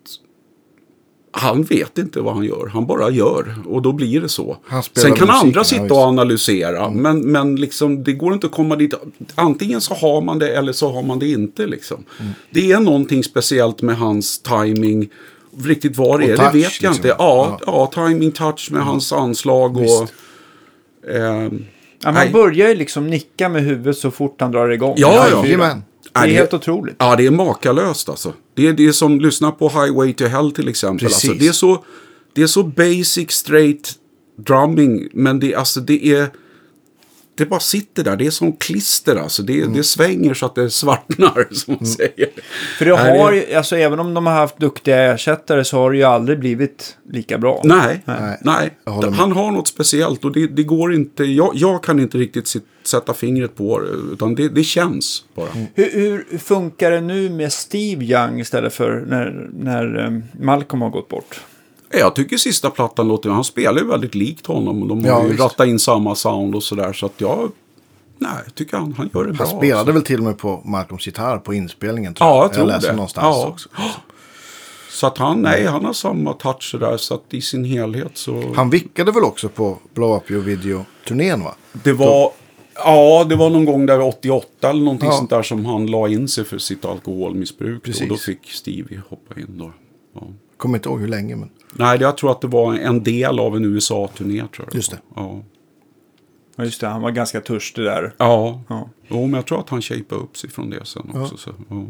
han 1.32 1.64
vet 1.64 1.98
inte 1.98 2.20
vad 2.22 2.34
han 2.34 2.44
gör. 2.44 2.68
Han 2.74 2.86
bara 2.86 3.10
gör. 3.10 3.56
Och 3.66 3.82
då 3.82 3.92
blir 3.92 4.22
det 4.22 4.30
så. 4.30 4.58
Sen 4.70 4.82
kan 4.94 5.10
musiken, 5.12 5.30
andra 5.30 5.64
sitta. 5.64 5.82
Mm. 5.82 5.92
och 5.92 5.98
analysera. 5.98 6.90
Men, 6.90 7.20
men 7.32 7.56
liksom, 7.56 8.04
det 8.04 8.14
går 8.14 8.34
inte 8.34 8.48
att 8.48 8.54
komma 8.54 8.76
dit. 8.76 8.94
Antingen 9.36 9.82
så 9.82 9.94
har 9.94 10.22
man 10.22 10.40
det 10.40 10.56
eller 10.58 10.72
så 10.74 10.92
har 10.92 11.04
man 11.04 11.20
det 11.20 11.28
inte. 11.28 11.66
Liksom. 11.66 12.04
Mm. 12.20 12.32
Det 12.52 12.72
är 12.72 12.80
någonting 12.80 13.24
speciellt 13.24 13.82
med 13.82 13.98
hans 13.98 14.40
timing. 14.40 15.10
Riktigt 15.64 15.98
vad 15.98 16.20
det 16.20 16.26
Och 16.26 16.32
är, 16.32 16.38
touch, 16.38 16.52
det 16.54 16.58
vet 16.58 16.82
jag 16.82 16.90
liksom. 16.90 16.94
inte. 16.96 17.08
Ja, 17.08 17.60
Ja. 17.66 17.90
ja. 17.96 18.08
timing, 18.08 18.32
touch 18.32 18.72
med 18.72 18.84
hans 18.84 19.14
anslag 19.14 19.78
och... 19.78 20.10
Ehm, 21.16 21.66
Ja, 22.04 22.12
man 22.12 22.14
Nej. 22.14 22.34
börjar 22.34 22.70
ju 22.70 22.76
liksom 22.76 23.08
nicka 23.08 23.50
med 23.50 23.64
huvudet 23.64 23.98
så 23.98 24.12
fort 24.12 24.42
han 24.42 24.52
drar 24.52 24.70
igång. 24.70 24.94
Ja, 24.98 25.28
ja. 25.32 25.76
Det 26.22 26.24
är 26.24 26.28
Nej, 26.28 26.36
helt 26.36 26.54
otroligt. 26.54 26.96
Ja, 27.00 27.16
det 27.16 27.26
är 27.26 27.32
makalöst 27.32 28.10
alltså. 28.10 28.34
Det 28.54 28.68
är 28.68 28.74
det 28.74 28.94
som, 28.94 29.22
lyssna 29.22 29.52
på 29.52 29.70
Highway 29.70 30.14
to 30.14 30.26
Hell 30.26 30.52
till 30.52 30.68
exempel. 30.68 31.08
Precis. 31.08 31.30
Alltså, 31.30 31.44
det, 31.44 31.48
är 31.48 31.52
så, 31.52 31.84
det 32.34 32.42
är 32.42 32.48
så 32.48 32.64
basic 32.64 33.32
straight 33.32 33.94
drumming. 34.38 35.10
Men 35.14 35.40
det, 35.40 35.56
alltså, 35.56 35.80
det 35.80 36.08
är... 36.08 36.30
Det 37.38 37.46
bara 37.46 37.60
sitter 37.60 38.04
där. 38.04 38.16
Det 38.16 38.26
är 38.26 38.32
som 38.32 38.54
klister 38.54 39.16
alltså. 39.16 39.44
Det, 39.44 39.62
Mm. 39.62 39.74
det 39.74 39.84
svänger 39.84 40.34
så 40.34 40.46
att 40.46 40.56
det 40.56 40.70
svartnar 40.70 41.48
som 41.54 41.74
man 41.80 41.86
säger. 41.88 42.30
För 42.78 42.86
det 42.86 42.92
har 42.92 43.32
ju, 43.34 43.54
alltså 43.54 43.76
även 43.78 44.00
om 44.00 44.14
de 44.14 44.26
har 44.26 44.34
haft 44.34 44.58
duktiga 44.60 45.14
ersättare 45.14 45.64
så 45.64 45.78
har 45.78 45.92
det 45.92 45.98
ju 45.98 46.04
aldrig 46.04 46.40
blivit 46.40 46.98
lika 47.12 47.38
bra. 47.38 47.62
Nej, 47.64 48.02
Nej, 48.06 48.38
nej. 48.42 48.70
Han 49.18 49.32
har 49.32 49.52
något 49.52 49.68
speciellt 49.68 50.26
och 50.26 50.32
det, 50.32 50.48
det 50.48 50.64
går 50.64 50.94
inte. 50.94 51.24
Jag, 51.24 51.52
jag 51.56 51.84
kan 51.84 52.00
inte 52.00 52.18
riktigt 52.18 52.54
sätta 52.84 53.14
fingret 53.14 53.56
på 53.56 53.80
det. 53.80 53.90
Utan 54.14 54.36
det, 54.36 54.50
det 54.50 54.64
känns 54.64 55.24
bara. 55.36 55.50
Mm. 55.56 55.66
Hur, 55.76 55.92
hur 55.92 56.38
funkar 56.38 56.92
det 56.92 57.02
nu 57.02 57.30
med 57.30 57.54
Steve 57.54 58.06
Young 58.06 58.40
istället 58.40 58.74
för 58.74 59.06
när, 59.08 59.50
när 59.54 60.06
eh, 60.06 60.42
Malcolm 60.44 60.82
har 60.82 60.90
gått 60.90 61.10
bort? 61.10 61.42
Jag 61.92 62.16
tycker 62.16 62.38
sista 62.38 62.70
plattan 62.70 63.08
låter, 63.08 63.30
han 63.30 63.44
spelar 63.44 63.82
ju 63.82 63.88
väldigt 63.88 64.16
likt 64.16 64.46
honom. 64.48 64.88
De 64.88 65.04
har 65.06 65.12
Ja, 65.12 65.24
ju 65.24 65.28
visst. 65.30 65.40
rattat 65.40 65.68
in 65.68 65.80
samma 65.80 66.16
sound 66.16 66.56
och 66.56 66.64
sådär. 66.64 66.94
Så 66.94 67.06
att 67.06 67.14
jag, 67.18 67.52
nej, 68.18 68.32
jag 68.46 68.56
tycker 68.56 68.78
han, 68.78 68.94
han 68.98 69.10
gör 69.14 69.26
det 69.26 69.34
bra. 69.34 69.48
Han 69.48 69.58
spelade 69.58 69.80
alltså. 69.80 69.92
väl 69.94 70.02
till 70.04 70.18
och 70.18 70.24
med 70.24 70.38
på 70.38 70.62
Malcolms 70.66 71.08
gitarr 71.08 71.38
på 71.38 71.54
inspelningen. 71.54 72.14
Tror 72.14 72.30
Ja, 72.30 72.42
jag 72.44 72.54
tror 72.54 72.66
läste 72.66 72.88
det. 72.90 72.96
någonstans 72.96 73.36
Ja. 73.38 73.48
också. 73.48 73.70
Så 74.90 75.08
att 75.08 75.18
han, 75.18 75.42
nej, 75.42 75.66
han 75.66 75.86
har 75.86 75.94
samma 75.94 76.34
touch 76.34 76.76
där. 76.80 76.98
Så 76.98 77.14
att 77.14 77.24
i 77.34 77.42
sin 77.42 77.64
helhet 77.66 78.12
så. 78.18 78.54
Han 78.56 78.70
vickade 78.70 79.12
väl 79.12 79.24
också 79.24 79.50
på 79.50 79.78
Blow 79.94 80.18
Up 80.18 80.32
Your 80.32 80.44
Video-turnén 80.44 81.44
va? 81.44 81.56
det 81.72 81.94
var, 81.94 82.32
ja, 82.76 83.26
det 83.30 83.36
var 83.36 83.50
någon 83.50 83.66
gång 83.66 83.86
där 83.86 84.02
88 84.02 84.70
eller 84.70 84.82
någonting 84.84 85.10
Ja. 85.10 85.16
sånt 85.18 85.30
där 85.30 85.44
som 85.44 85.66
han 85.66 85.86
la 85.88 86.08
in 86.08 86.28
sig 86.28 86.46
för 86.46 86.58
sitt 86.58 86.86
alkoholmissbruk. 86.86 87.84
Precis. 87.84 88.02
Och 88.02 88.08
då 88.08 88.16
fick 88.16 88.52
Stevie 88.52 89.02
hoppa 89.10 89.40
in 89.40 89.58
då. 89.58 89.72
Ja. 90.16 90.22
Kommer 90.58 90.78
inte 90.78 90.90
ihåg 90.90 91.00
hur 91.02 91.08
länge 91.08 91.36
men. 91.36 91.50
Nej, 91.74 91.98
jag 92.02 92.18
tror 92.18 92.32
att 92.32 92.42
det 92.42 92.48
var 92.48 92.74
en 92.74 93.04
del 93.04 93.40
av 93.40 93.56
en 93.56 93.66
USA-turné 93.66 94.40
tror 94.56 94.68
jag. 94.68 94.76
Just 94.76 94.92
det. 94.92 94.98
Ja. 95.16 95.42
Ja, 96.56 96.64
just 96.64 96.82
det. 96.82 96.88
Han 96.88 97.02
var 97.02 97.12
ganska 97.12 97.42
törstig 97.42 97.84
där. 97.86 98.14
Ja. 98.18 98.62
Ja. 98.70 98.90
Jo, 99.08 99.22
men 99.22 99.34
jag 99.34 99.46
tror 99.46 99.60
att 99.60 99.70
han 99.70 99.82
shapade 99.82 100.22
upp 100.22 100.38
sig 100.38 100.50
från 100.50 100.70
det 100.70 100.86
sen 100.86 101.12
också. 101.16 101.38
Så, 101.38 101.52
ja. 101.70 101.86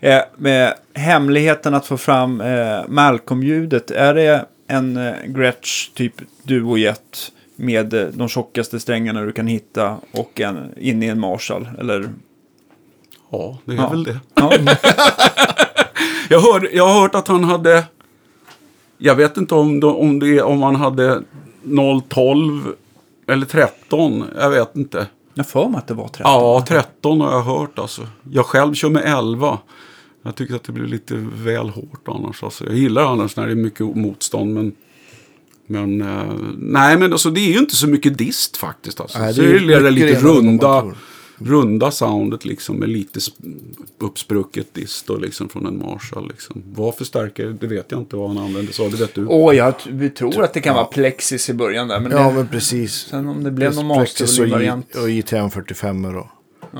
Eh, 0.00 0.22
med 0.36 0.74
hemligheten 0.94 1.74
att 1.74 1.86
få 1.86 1.96
fram 1.96 2.40
eh, 2.40 2.80
Malcolm-ljudet. 2.88 3.90
Är 3.90 4.14
det 4.14 4.46
en 4.66 4.96
eh, 4.96 5.14
Gretsch 5.26 5.90
typ 5.94 6.14
Duo-jet 6.42 7.32
med 7.56 7.94
eh, 7.94 8.06
de 8.12 8.28
tjockaste 8.28 8.80
strängarna 8.80 9.20
du 9.22 9.32
kan 9.32 9.46
hitta 9.46 9.96
och 10.12 10.40
en, 10.40 10.78
in 10.78 11.02
i 11.02 11.06
en 11.06 11.20
Marshall? 11.20 11.68
Eller? 11.78 12.08
ja, 13.30 13.58
det 13.64 13.72
är 13.72 13.76
Ja. 13.76 13.88
väl 13.88 14.04
det. 14.04 14.20
Ja. 14.34 14.52
Jag, 16.28 16.40
hör, 16.40 16.68
jag 16.72 16.86
har 16.86 17.00
hört 17.00 17.14
att 17.14 17.28
han 17.28 17.44
hade... 17.44 17.84
Jag 18.98 19.14
vet 19.14 19.36
inte 19.36 19.54
om, 19.54 19.84
om, 19.84 20.18
det, 20.18 20.42
om 20.42 20.62
han 20.62 20.76
hade 20.76 21.22
012 22.08 22.74
eller 23.26 23.46
13. 23.46 24.24
Jag 24.38 24.50
vet 24.50 24.76
inte. 24.76 25.06
Jag 25.34 25.48
för 25.48 25.68
mig 25.68 25.78
att 25.78 25.86
det 25.86 25.94
var 25.94 26.08
13. 26.08 26.32
Ja, 26.32 26.64
13 26.68 27.20
har 27.20 27.32
jag 27.32 27.42
hört 27.42 27.78
alltså. 27.78 28.06
Jag 28.30 28.46
själv 28.46 28.74
kör 28.74 28.90
med 28.90 29.02
11. 29.06 29.58
Jag 30.22 30.34
tycker 30.34 30.54
att 30.54 30.64
det 30.64 30.72
blir 30.72 30.86
lite 30.86 31.14
väl 31.34 31.68
hårt 31.68 32.08
annars. 32.08 32.42
Alltså. 32.42 32.66
Jag 32.66 32.74
gillar 32.74 33.02
annars 33.02 33.36
när 33.36 33.46
det 33.46 33.52
är 33.52 33.56
mycket 33.56 33.96
motstånd. 33.96 34.54
Men, 34.54 34.72
men 35.66 36.02
eh, 36.02 36.34
nej, 36.58 36.98
men 36.98 37.12
alltså, 37.12 37.30
det 37.30 37.40
är 37.40 37.52
ju 37.52 37.58
inte 37.58 37.76
så 37.76 37.88
mycket 37.88 38.18
dist 38.18 38.56
faktiskt. 38.56 39.00
Alltså. 39.00 39.18
Nej, 39.18 39.34
så 39.34 39.40
det 39.40 39.48
är 39.48 39.52
det 39.52 39.74
är 39.74 39.82
det 39.82 39.90
mycket 39.90 40.08
lite 40.08 40.20
runda. 40.20 40.84
Runda 41.38 41.90
soundet 41.90 42.44
liksom 42.44 42.76
med 42.76 42.88
lite 42.88 43.18
sp- 43.18 43.74
uppsprucket 43.98 44.74
dist 44.74 45.10
och 45.10 45.20
liksom 45.20 45.48
från 45.48 45.66
en 45.66 45.78
Marshall. 45.78 46.28
Liksom. 46.28 46.62
Vad 46.74 46.94
för 46.94 47.04
stärkare, 47.04 47.52
det 47.60 47.66
vet 47.66 47.86
jag 47.88 48.00
inte 48.00 48.16
vad 48.16 48.28
han 48.28 48.38
använde 48.38 48.72
sig 48.72 48.84
av. 48.84 48.90
Det 48.90 48.96
vet 48.96 49.14
du. 49.14 49.26
Åh, 49.26 49.54
jag 49.56 49.78
t- 49.78 49.90
vi 49.92 50.10
tror 50.10 50.42
att 50.44 50.54
det 50.54 50.60
kan 50.60 50.74
vara 50.74 50.84
Plexis 50.84 51.50
i 51.50 51.54
början 51.54 51.88
där. 51.88 52.00
Men 52.00 52.12
Ja 52.12 52.28
det, 52.28 52.34
men 52.34 52.48
precis. 52.48 52.92
sen 52.94 53.28
om 53.28 53.44
det 53.44 53.50
blev 53.50 53.74
någon 53.74 53.96
Plexus 53.96 54.38
och, 54.38 55.10
JTM 55.10 55.50
45 55.50 56.04
och 56.04 56.26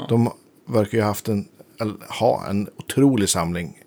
De 0.09 0.31
verkar 0.69 0.99
ju 0.99 1.03
ha 1.03 1.09
haft 1.09 1.29
en, 1.29 1.45
ha 2.21 2.47
en 2.51 2.69
otrolig 2.77 3.29
samling 3.29 3.78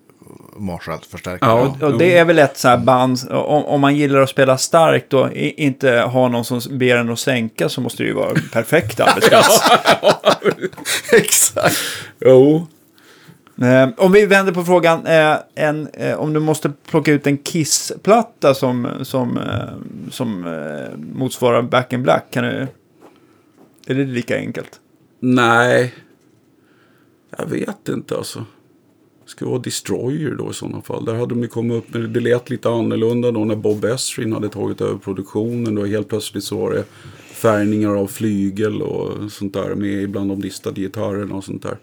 Marshall-förstärkare. 0.56 1.74
Ja. 1.80 1.86
Och 1.86 1.98
det 1.98 2.18
är 2.18 2.24
väl 2.24 2.38
ett 2.38 2.58
så 2.58 2.68
här 2.68 2.78
band, 2.78 3.18
om, 3.30 3.64
om 3.64 3.80
man 3.80 3.96
gillar 3.96 4.20
att 4.20 4.30
spela 4.30 4.58
starkt 4.58 5.12
och 5.12 5.32
inte 5.32 5.90
ha 5.90 6.28
någon 6.28 6.44
som 6.44 6.78
ber 6.78 6.96
en 6.96 7.10
att 7.10 7.18
sänka 7.18 7.68
så 7.68 7.80
måste 7.80 8.02
det 8.02 8.06
ju 8.06 8.14
vara 8.14 8.34
perfekt 8.52 9.00
arbetsplats. 9.00 9.70
Exakt. 11.12 11.76
Jo. 12.20 12.66
Eh, 13.62 13.88
om 13.96 14.12
vi 14.12 14.26
vänder 14.26 14.52
på 14.52 14.64
frågan, 14.64 15.06
eh, 15.06 15.36
en, 15.54 15.88
eh, 15.92 16.14
om 16.14 16.32
du 16.32 16.40
måste 16.40 16.72
plocka 16.86 17.12
ut 17.12 17.26
en 17.26 17.38
Kiss-platta 17.38 18.54
som, 18.54 18.88
som, 19.02 19.38
eh, 19.38 20.10
som 20.10 20.46
eh, 20.46 20.98
motsvarar 21.14 21.62
Back 21.62 21.92
in 21.92 22.02
Black, 22.02 22.24
kan 22.30 22.44
du, 22.44 22.66
är 23.86 23.94
det 23.94 24.04
lika 24.04 24.36
enkelt? 24.36 24.80
Nej. 25.20 25.94
Jag 27.38 27.46
vet 27.46 27.88
inte 27.88 28.16
alltså. 28.16 28.44
Ska 29.32 29.46
vara 29.48 29.58
Destroyer 29.58 30.30
då 30.30 30.50
i 30.50 30.54
sådana 30.54 30.82
fall. 30.82 31.04
Där 31.04 31.14
hade 31.14 31.26
de 31.26 31.42
ju 31.42 31.48
kommit 31.48 31.76
upp 31.78 31.94
med 31.94 32.10
det. 32.10 32.20
lät 32.20 32.50
lite 32.50 32.68
annorlunda 32.70 33.30
då 33.30 33.44
när 33.44 33.56
Bob 33.56 33.84
Esrin 33.84 34.32
hade 34.32 34.48
tagit 34.48 34.80
över 34.80 34.98
produktionen. 34.98 35.74
Då 35.74 35.84
helt 35.84 36.08
plötsligt 36.08 36.44
så 36.44 36.56
var 36.58 36.72
det 36.72 36.84
färgningar 37.34 37.94
av 37.94 38.06
flygel 38.06 38.82
och 38.82 39.32
sånt 39.32 39.52
där 39.54 39.74
med 39.74 40.02
ibland 40.02 40.30
de 40.30 40.40
listade 40.40 40.80
gitarrerna 40.80 41.34
och 41.34 41.44
sånt 41.44 41.62
där. 41.62 41.78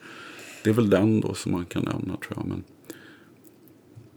Det 0.64 0.70
är 0.70 0.74
väl 0.74 0.90
den 0.90 1.22
då 1.22 1.34
som 1.34 1.52
man 1.52 1.66
kan 1.66 1.84
nämna 1.84 2.18
tror 2.18 2.34
jag. 2.36 2.46
Men, 2.48 2.64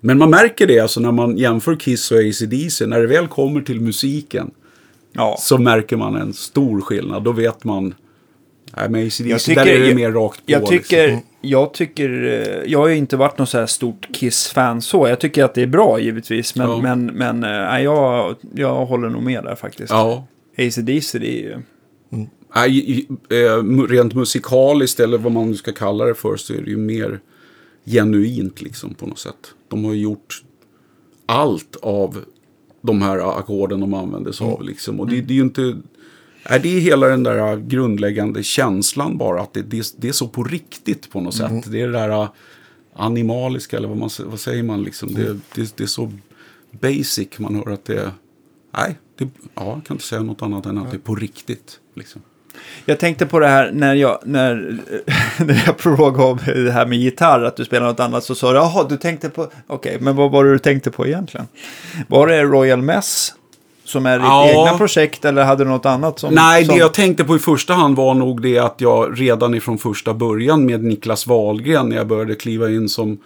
men 0.00 0.18
man 0.18 0.30
märker 0.30 0.66
det 0.66 0.78
alltså 0.80 1.00
när 1.00 1.12
man 1.12 1.36
jämför 1.38 1.76
Kiss 1.76 2.10
och 2.12 2.18
AC/DC 2.18 2.86
När 2.86 3.00
det 3.00 3.06
väl 3.06 3.28
kommer 3.28 3.60
till 3.60 3.80
musiken 3.80 4.50
Ja. 5.12 5.36
så 5.40 5.58
märker 5.58 5.96
man 5.96 6.16
en 6.16 6.32
stor 6.32 6.80
skillnad. 6.80 7.24
Då 7.24 7.32
vet 7.32 7.64
man. 7.64 7.94
Nej, 8.76 8.90
Jag 8.90 9.06
ACDC, 9.06 9.38
tycker- 9.38 9.64
där 9.64 9.72
är 9.72 9.78
det 9.78 9.86
jag- 9.86 9.96
mer 9.96 10.10
rakt 10.12 10.46
på. 10.46 10.52
Jag 10.52 10.66
tycker, 10.66 11.06
liksom. 11.08 11.28
Jag 11.42 11.74
tycker, 11.74 12.08
eh, 12.24 12.70
jag 12.72 12.78
har 12.78 12.88
ju 12.88 12.96
inte 12.96 13.16
varit 13.16 13.38
någon 13.38 13.46
så 13.46 13.58
här 13.58 13.66
stort 13.66 14.08
Kiss-fan 14.12 14.82
så. 14.82 15.08
Jag 15.08 15.20
tycker 15.20 15.44
att 15.44 15.54
det 15.54 15.62
är 15.62 15.66
bra 15.66 16.00
givetvis, 16.00 16.56
men, 16.56 16.70
Ja. 16.70 16.80
men, 16.82 17.06
men 17.06 17.40
nej, 17.40 17.84
jag, 17.84 18.34
jag 18.54 18.86
håller 18.86 19.08
nog 19.08 19.22
med 19.22 19.44
där 19.44 19.54
faktiskt. 19.54 19.90
Ja. 19.90 20.26
AC/DC 20.58 21.18
det 21.18 21.28
är 21.38 21.42
ju... 21.42 21.58
Nej, 22.54 22.78
i- 22.78 22.92
i- 22.92 23.06
eh, 23.44 23.86
rent 23.88 24.14
musikaliskt, 24.14 25.00
eller 25.00 25.18
vad 25.18 25.32
man 25.32 25.48
nu 25.50 25.54
ska 25.54 25.72
kalla 25.72 26.04
det 26.04 26.14
för, 26.14 26.36
så 26.36 26.54
är 26.54 26.60
det 26.62 26.70
ju 26.70 26.76
mer 26.76 27.20
genuint 27.84 28.62
liksom 28.62 28.94
på 28.94 29.06
något 29.06 29.18
sätt. 29.18 29.54
De 29.68 29.84
har 29.84 29.94
gjort 29.94 30.42
allt 31.26 31.76
av 31.82 32.16
de 32.82 33.02
här 33.02 33.38
ackorden 33.38 33.80
de 33.80 33.94
använder 33.94 34.32
sig 34.32 34.46
av. 34.46 34.62
Liksom. 34.62 35.00
Och 35.00 35.08
det, 35.08 35.20
det 35.20 35.32
är 35.32 35.36
ju 35.36 35.42
inte... 35.42 35.76
Nej, 36.50 36.60
det 36.60 36.76
är 36.76 36.80
hela 36.80 37.06
den 37.06 37.22
där 37.22 37.56
grundläggande 37.56 38.42
känslan 38.42 39.18
bara. 39.18 39.42
Att 39.42 39.54
det, 39.54 39.62
det, 39.62 39.94
det 39.96 40.08
är 40.08 40.12
så 40.12 40.28
på 40.28 40.44
riktigt 40.44 41.10
på 41.10 41.20
något 41.20 41.34
sätt. 41.34 41.52
Det 41.66 41.80
är 41.80 41.86
det 41.86 41.98
där 41.98 42.28
animaliska, 42.94 43.76
eller 43.76 43.88
vad, 43.88 43.96
man, 43.96 44.10
vad 44.18 44.40
säger 44.40 44.62
man 44.62 44.82
liksom. 44.82 45.14
Det, 45.14 45.36
det, 45.54 45.76
det 45.76 45.82
är 45.82 45.86
så 45.86 46.12
basic, 46.70 47.28
man 47.38 47.54
hör 47.54 47.72
att 47.72 47.84
det 47.84 47.94
är... 47.94 48.10
Nej, 48.76 48.98
det, 49.18 49.28
ja, 49.54 49.64
jag 49.64 49.84
kan 49.84 49.94
inte 49.94 50.04
säga 50.04 50.22
något 50.22 50.42
annat 50.42 50.66
än 50.66 50.78
att 50.78 50.90
det 50.90 50.96
är 50.96 50.98
på 50.98 51.14
riktigt. 51.14 51.80
Liksom. 51.94 52.22
Jag 52.84 52.98
tänkte 52.98 53.26
på 53.26 53.38
det 53.38 53.48
här 53.48 53.70
när 53.72 53.94
jag, 53.94 54.18
när, 54.24 54.54
när 55.38 55.62
jag 55.66 55.80
frågade 55.80 56.24
om 56.24 56.38
det 56.64 56.72
här 56.72 56.86
med 56.86 56.98
gitarr, 56.98 57.42
att 57.42 57.56
du 57.56 57.64
spelar 57.64 57.86
något 57.86 58.00
annat, 58.00 58.24
så 58.24 58.34
sa 58.34 58.52
du, 58.52 58.56
jaha, 58.58 58.86
du 58.88 58.96
tänkte 58.96 59.28
på, 59.28 59.50
okej, 59.66 59.98
men 60.00 60.16
vad 60.16 60.30
var 60.30 60.44
det 60.44 60.52
du 60.52 60.58
tänkte 60.58 60.90
på 60.90 61.06
egentligen? 61.06 61.46
Var 62.08 62.26
det 62.26 62.42
Royal 62.42 62.82
Mess 62.82 63.34
som 63.92 64.06
är 64.06 64.18
ditt 64.18 64.26
Ja. 64.26 64.48
egna 64.48 64.78
projekt 64.78 65.24
eller 65.24 65.44
hade 65.44 65.64
du 65.64 65.70
något 65.70 65.86
annat 65.86 66.18
som... 66.18 66.34
Nej, 66.34 66.64
som... 66.64 66.74
det 66.74 66.80
jag 66.80 66.94
tänkte 66.94 67.24
på 67.24 67.36
i 67.36 67.38
första 67.38 67.74
hand 67.74 67.96
var 67.96 68.14
nog 68.14 68.42
det 68.42 68.58
att 68.58 68.80
jag 68.80 69.20
redan 69.20 69.54
ifrån 69.54 69.78
första 69.78 70.14
början 70.14 70.66
med 70.66 70.84
Niklas 70.84 71.26
Wahlgren, 71.26 71.88
när 71.88 71.96
jag 71.96 72.06
började 72.06 72.34
kliva 72.34 72.70
in 72.70 72.88
som 72.88 73.18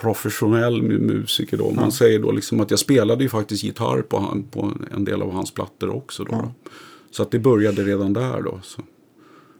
professionell 0.00 0.82
mu- 0.82 1.00
musiker 1.00 1.56
då. 1.56 1.70
Man 1.70 1.92
säger 1.92 2.18
då 2.18 2.32
liksom 2.32 2.60
att 2.60 2.70
jag 2.70 2.80
spelade 2.80 3.22
ju 3.22 3.28
faktiskt 3.28 3.64
gitarr 3.64 4.02
på, 4.02 4.18
han, 4.18 4.42
på 4.50 4.72
en 4.94 5.04
del 5.04 5.22
av 5.22 5.32
hans 5.32 5.50
plattor 5.50 5.96
också 5.96 6.24
då. 6.24 6.32
då. 6.32 6.52
Så 7.10 7.22
att 7.22 7.30
det 7.30 7.38
började 7.38 7.82
redan 7.82 8.12
där 8.12 8.42
då. 8.42 8.58
Så. 8.62 8.82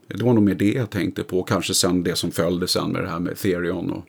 Det 0.09 0.22
var 0.24 0.32
nog 0.32 0.42
mer 0.42 0.54
det 0.54 0.72
jag 0.72 0.90
tänkte 0.90 1.22
på. 1.22 1.42
Kanske 1.42 1.74
sen 1.74 2.02
det 2.02 2.16
som 2.16 2.30
följde 2.30 2.68
sen 2.68 2.90
med 2.92 3.02
det 3.02 3.09
här 3.09 3.18
med 3.18 3.36
Therion 3.38 3.90
och 3.90 4.04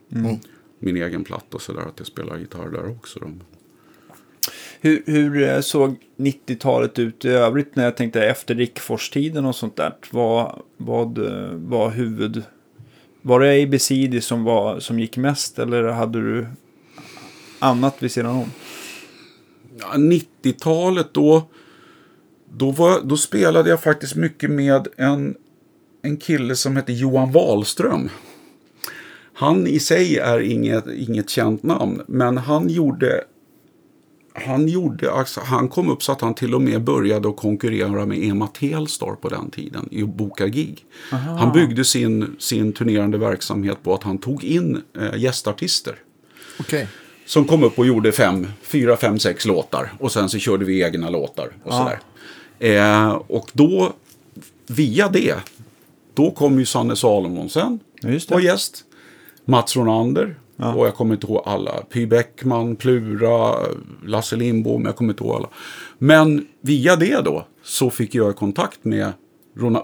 min 0.80 0.96
egen 0.98 1.24
platta 1.24 1.46
och 1.52 1.62
sådär. 1.62 1.82
Att 1.82 1.94
jag 1.98 2.08
spelar 2.08 2.38
gitarr 2.38 2.70
där 2.70 2.92
också. 2.92 3.20
Då. 3.20 3.28
Hur, 4.82 5.04
hur 5.06 5.44
eh, 5.44 5.62
såg 5.62 5.96
90-talet 6.18 7.00
ut 7.00 7.26
i 7.26 7.30
övrigt 7.30 7.76
när 7.76 7.84
jag 7.84 7.98
tänkte 7.98 8.26
efter 8.26 8.56
Rickfors-tiden 8.56 9.46
och 9.46 9.56
sånt 9.56 9.76
där? 9.76 9.94
Vad, 10.12 10.62
vad 10.78 11.18
eh, 11.18 11.52
var 11.54 11.90
huvud... 11.90 12.44
Var 13.22 13.40
det 13.40 13.64
ABCD 13.64 14.24
som, 14.24 14.44
var, 14.44 14.80
som 14.80 15.00
gick 15.00 15.18
mest 15.18 15.60
eller 15.60 15.84
hade 15.84 16.22
du 16.22 16.48
annat 17.60 18.04
vid 18.04 18.12
sidan 18.12 18.36
om? 18.36 18.52
Ja, 19.80 19.88
90-talet 19.96 21.14
då, 21.14 21.50
då, 22.54 22.72
var, 22.72 23.02
då 23.04 23.18
spelade 23.18 23.70
jag 23.70 23.84
faktiskt 23.84 24.16
mycket 24.16 24.52
med 24.52 24.88
en, 24.98 25.36
en 26.02 26.18
kille 26.18 26.56
som 26.56 26.76
hette 26.76 26.94
Johan 26.94 27.32
Wahlström. 27.32 28.10
Han 29.34 29.68
i 29.68 29.80
sig 29.80 30.18
är 30.18 30.40
inget, 30.40 30.88
inget 30.88 31.30
känt 31.30 31.64
namn, 31.64 32.02
men 32.08 32.38
han 32.38 32.70
gjorde 32.70 33.24
han, 34.50 34.68
gjorde, 34.68 35.12
alltså, 35.12 35.42
han 35.42 35.68
kom 35.68 35.90
upp 35.90 36.04
så 36.04 36.12
att 36.12 36.22
han 36.22 36.34
till 36.34 36.56
och 36.56 36.62
med 36.62 36.84
började 36.84 37.30
att 37.30 37.38
konkurrera 37.38 38.06
med 38.06 38.24
Ema 38.24 38.48
Telstar 38.48 39.16
på 39.22 39.30
den 39.30 39.52
tiden 39.52 39.88
i 39.92 40.04
att 40.04 40.10
boka 40.10 40.48
gig. 40.48 40.86
Han 41.10 41.54
byggde 41.54 41.86
sin, 41.86 42.36
sin 42.40 42.74
turnerande 42.74 43.18
verksamhet 43.18 43.84
på 43.84 43.94
att 43.94 44.04
han 44.04 44.18
tog 44.18 44.44
in 44.44 44.82
eh, 44.98 45.20
gästartister 45.20 45.96
Okej. 46.60 46.88
som 47.26 47.46
kom 47.46 47.64
upp 47.64 47.80
och 47.80 47.86
gjorde 47.86 48.12
fem, 48.12 48.48
fyra, 48.62 48.98
fem, 48.98 49.20
sex 49.20 49.46
låtar. 49.46 49.94
Och 50.00 50.12
sen 50.12 50.30
så 50.30 50.40
körde 50.40 50.66
vi 50.66 50.84
egna 50.84 51.10
låtar 51.10 51.50
och 51.64 51.74
sådär. 51.74 52.00
Eh, 52.60 53.10
och 53.12 53.52
då, 53.54 53.94
via 54.68 55.08
det, 55.08 55.36
då 56.14 56.32
kom 56.32 56.60
ju 56.60 56.66
Sanne 56.66 56.96
Salomonsen 56.96 57.80
Ja, 58.02 58.20
var 58.30 58.40
gäst. 58.40 58.84
Mats 59.46 59.76
Ronander. 59.76 60.36
Och 60.60 60.88
jag 60.88 60.96
kommer 60.96 61.16
inte 61.16 61.28
ihåg 61.28 61.44
alla. 61.46 61.84
Py 61.90 62.06
Bäckman, 62.06 62.76
Plura, 62.76 63.56
Lasse 64.06 64.36
Lindbom. 64.36 64.86
Jag 64.86 64.96
kommer 64.96 65.14
inte 65.14 65.24
ihåg 65.24 65.36
alla. 65.36 65.50
Men 65.98 66.48
via 66.62 66.96
det 66.96 67.22
då 67.22 67.46
så 67.64 67.90
fick 67.90 68.16
jag 68.16 68.36
kontakt 68.36 68.86
med 68.86 69.14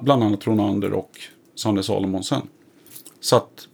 bland 0.01 0.23
annat 0.23 0.47
Ronander 0.47 0.93
och 0.93 1.11
Sanne 1.55 1.83
Salomonsen. 1.83 2.41
Så 3.19 3.35
att 3.35 3.67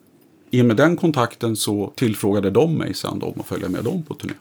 i 0.50 0.62
och 0.62 0.66
med 0.66 0.78
den 0.78 0.98
kontakten 0.98 1.56
så 1.56 1.94
tillfrågade 1.96 2.50
de 2.50 2.78
mig 2.78 2.94
sen 2.94 3.20
då 3.20 3.26
om 3.26 3.40
att 3.40 3.48
följa 3.48 3.70
med 3.70 3.84
dem 3.84 4.04
på 4.04 4.14
turné. 4.14 4.34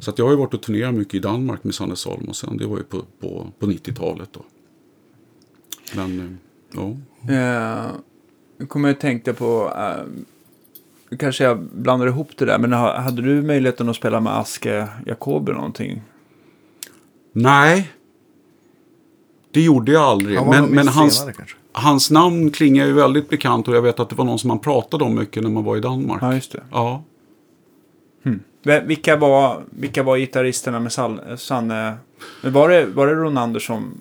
Så 0.00 0.10
att 0.10 0.18
jag 0.18 0.26
har 0.26 0.32
ju 0.32 0.38
varit 0.38 0.54
och 0.54 0.62
turnerat 0.62 0.94
mycket 0.94 1.14
i 1.14 1.18
Danmark 1.18 1.64
med 1.64 1.74
Sanne 1.74 1.96
Salomonsen. 1.96 2.56
Det 2.56 2.66
var 2.66 2.76
ju 2.76 2.82
på, 2.82 3.02
på, 3.20 3.46
på 3.58 3.66
90-talet 3.66 4.28
då. 4.32 4.40
Men, 5.96 6.20
eh, 6.20 6.26
ja. 6.72 6.88
Eh, 7.34 7.90
nu 8.58 8.66
kommer 8.66 8.88
jag 8.88 9.00
tänka 9.00 9.34
på, 9.34 9.64
uh 9.64 10.22
kanske 11.16 11.44
jag 11.44 11.58
blandar 11.72 12.06
ihop 12.06 12.28
det 12.36 12.44
där, 12.44 12.58
men 12.58 12.72
ha- 12.72 12.98
hade 13.00 13.22
du 13.22 13.42
möjligheten 13.42 13.88
att 13.88 13.96
spela 13.96 14.20
med 14.20 14.38
Aske 14.38 14.88
Jacobi 15.06 15.52
någonting? 15.52 16.02
Nej. 17.32 17.90
Det 19.50 19.60
gjorde 19.60 19.92
jag 19.92 20.02
aldrig. 20.02 20.36
Han 20.38 20.46
var 20.46 20.54
Men, 20.60 20.70
men 20.70 20.88
hans, 20.88 21.26
hans 21.72 22.10
namn 22.10 22.50
klingar 22.50 22.86
ju 22.86 22.92
väldigt 22.92 23.28
bekant 23.28 23.68
och 23.68 23.76
jag 23.76 23.82
vet 23.82 24.00
att 24.00 24.08
det 24.08 24.16
var 24.16 24.24
någon 24.24 24.38
som 24.38 24.48
man 24.48 24.58
pratade 24.58 25.04
om 25.04 25.14
mycket 25.14 25.42
när 25.42 25.50
man 25.50 25.64
var 25.64 25.76
i 25.76 25.80
Danmark. 25.80 26.22
Ja, 26.22 26.34
just 26.34 26.52
det. 26.52 26.62
Ja. 26.70 27.02
Ve- 28.62 28.80
Vilka 28.86 29.16
var, 29.16 29.62
vilka 29.70 30.02
var 30.02 30.16
gitarristerna 30.16 30.80
med 30.80 30.92
Sal- 30.92 31.36
Sanne? 31.36 31.94
Men 32.42 32.52
Var 32.52 32.68
det, 32.68 32.86
var 32.86 33.06
det 33.06 33.14
Ronander 33.14 33.60
som 33.60 33.94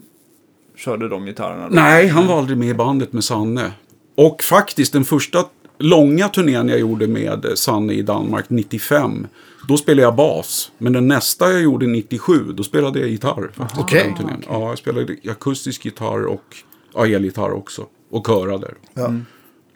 körde 0.75 1.09
de 1.09 1.25
gitarrerna? 1.25 1.69
Då? 1.69 1.75
Nej, 1.75 2.07
han 2.07 2.27
var 2.27 2.37
aldrig 2.37 2.57
med 2.57 2.67
i 2.67 2.73
bandet 2.73 3.13
med 3.13 3.23
Sanne. 3.23 3.71
Och 4.15 4.43
faktiskt 4.43 4.93
den 4.93 5.05
första 5.05 5.45
långa 5.77 6.29
turnén 6.29 6.69
jag 6.69 6.79
gjorde 6.79 7.07
med 7.07 7.45
Sanne 7.55 7.93
i 7.93 8.01
Danmark 8.01 8.45
95. 8.49 9.27
Då 9.67 9.77
spelade 9.77 10.01
jag 10.01 10.15
bas. 10.15 10.71
Men 10.77 10.93
den 10.93 11.07
nästa 11.07 11.51
jag 11.51 11.61
gjorde 11.61 11.87
97, 11.87 12.53
då 12.53 12.63
spelade 12.63 12.99
jag 12.99 13.09
gitarr. 13.09 13.51
Okej. 13.77 14.03
den 14.03 14.15
turnén. 14.15 14.43
Ja, 14.47 14.69
jag 14.69 14.77
spelade 14.77 15.17
akustisk 15.29 15.85
gitarr 15.85 16.25
och 16.25 16.57
ja, 16.93 17.07
elgitarr 17.07 17.51
också. 17.51 17.85
Och 18.09 18.25
körade. 18.27 18.73
Ja. 18.93 19.13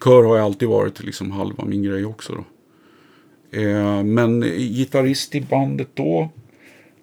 Kör 0.03 0.23
har 0.23 0.37
jag 0.37 0.45
alltid 0.45 0.67
varit 0.67 1.03
liksom 1.03 1.31
halva 1.31 1.65
min 1.65 1.83
grej 1.83 2.05
också. 2.05 2.33
Då. 2.33 2.43
Eh, 3.59 4.03
men 4.03 4.41
gitarrist 4.57 5.35
i 5.35 5.41
bandet 5.41 5.89
då, 5.93 6.29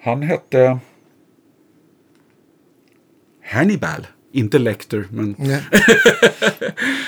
han 0.01 0.23
hette 0.23 0.79
Hannibal. 3.45 4.07
Inte 4.33 4.59
Lecter, 4.59 5.07
men. 5.11 5.37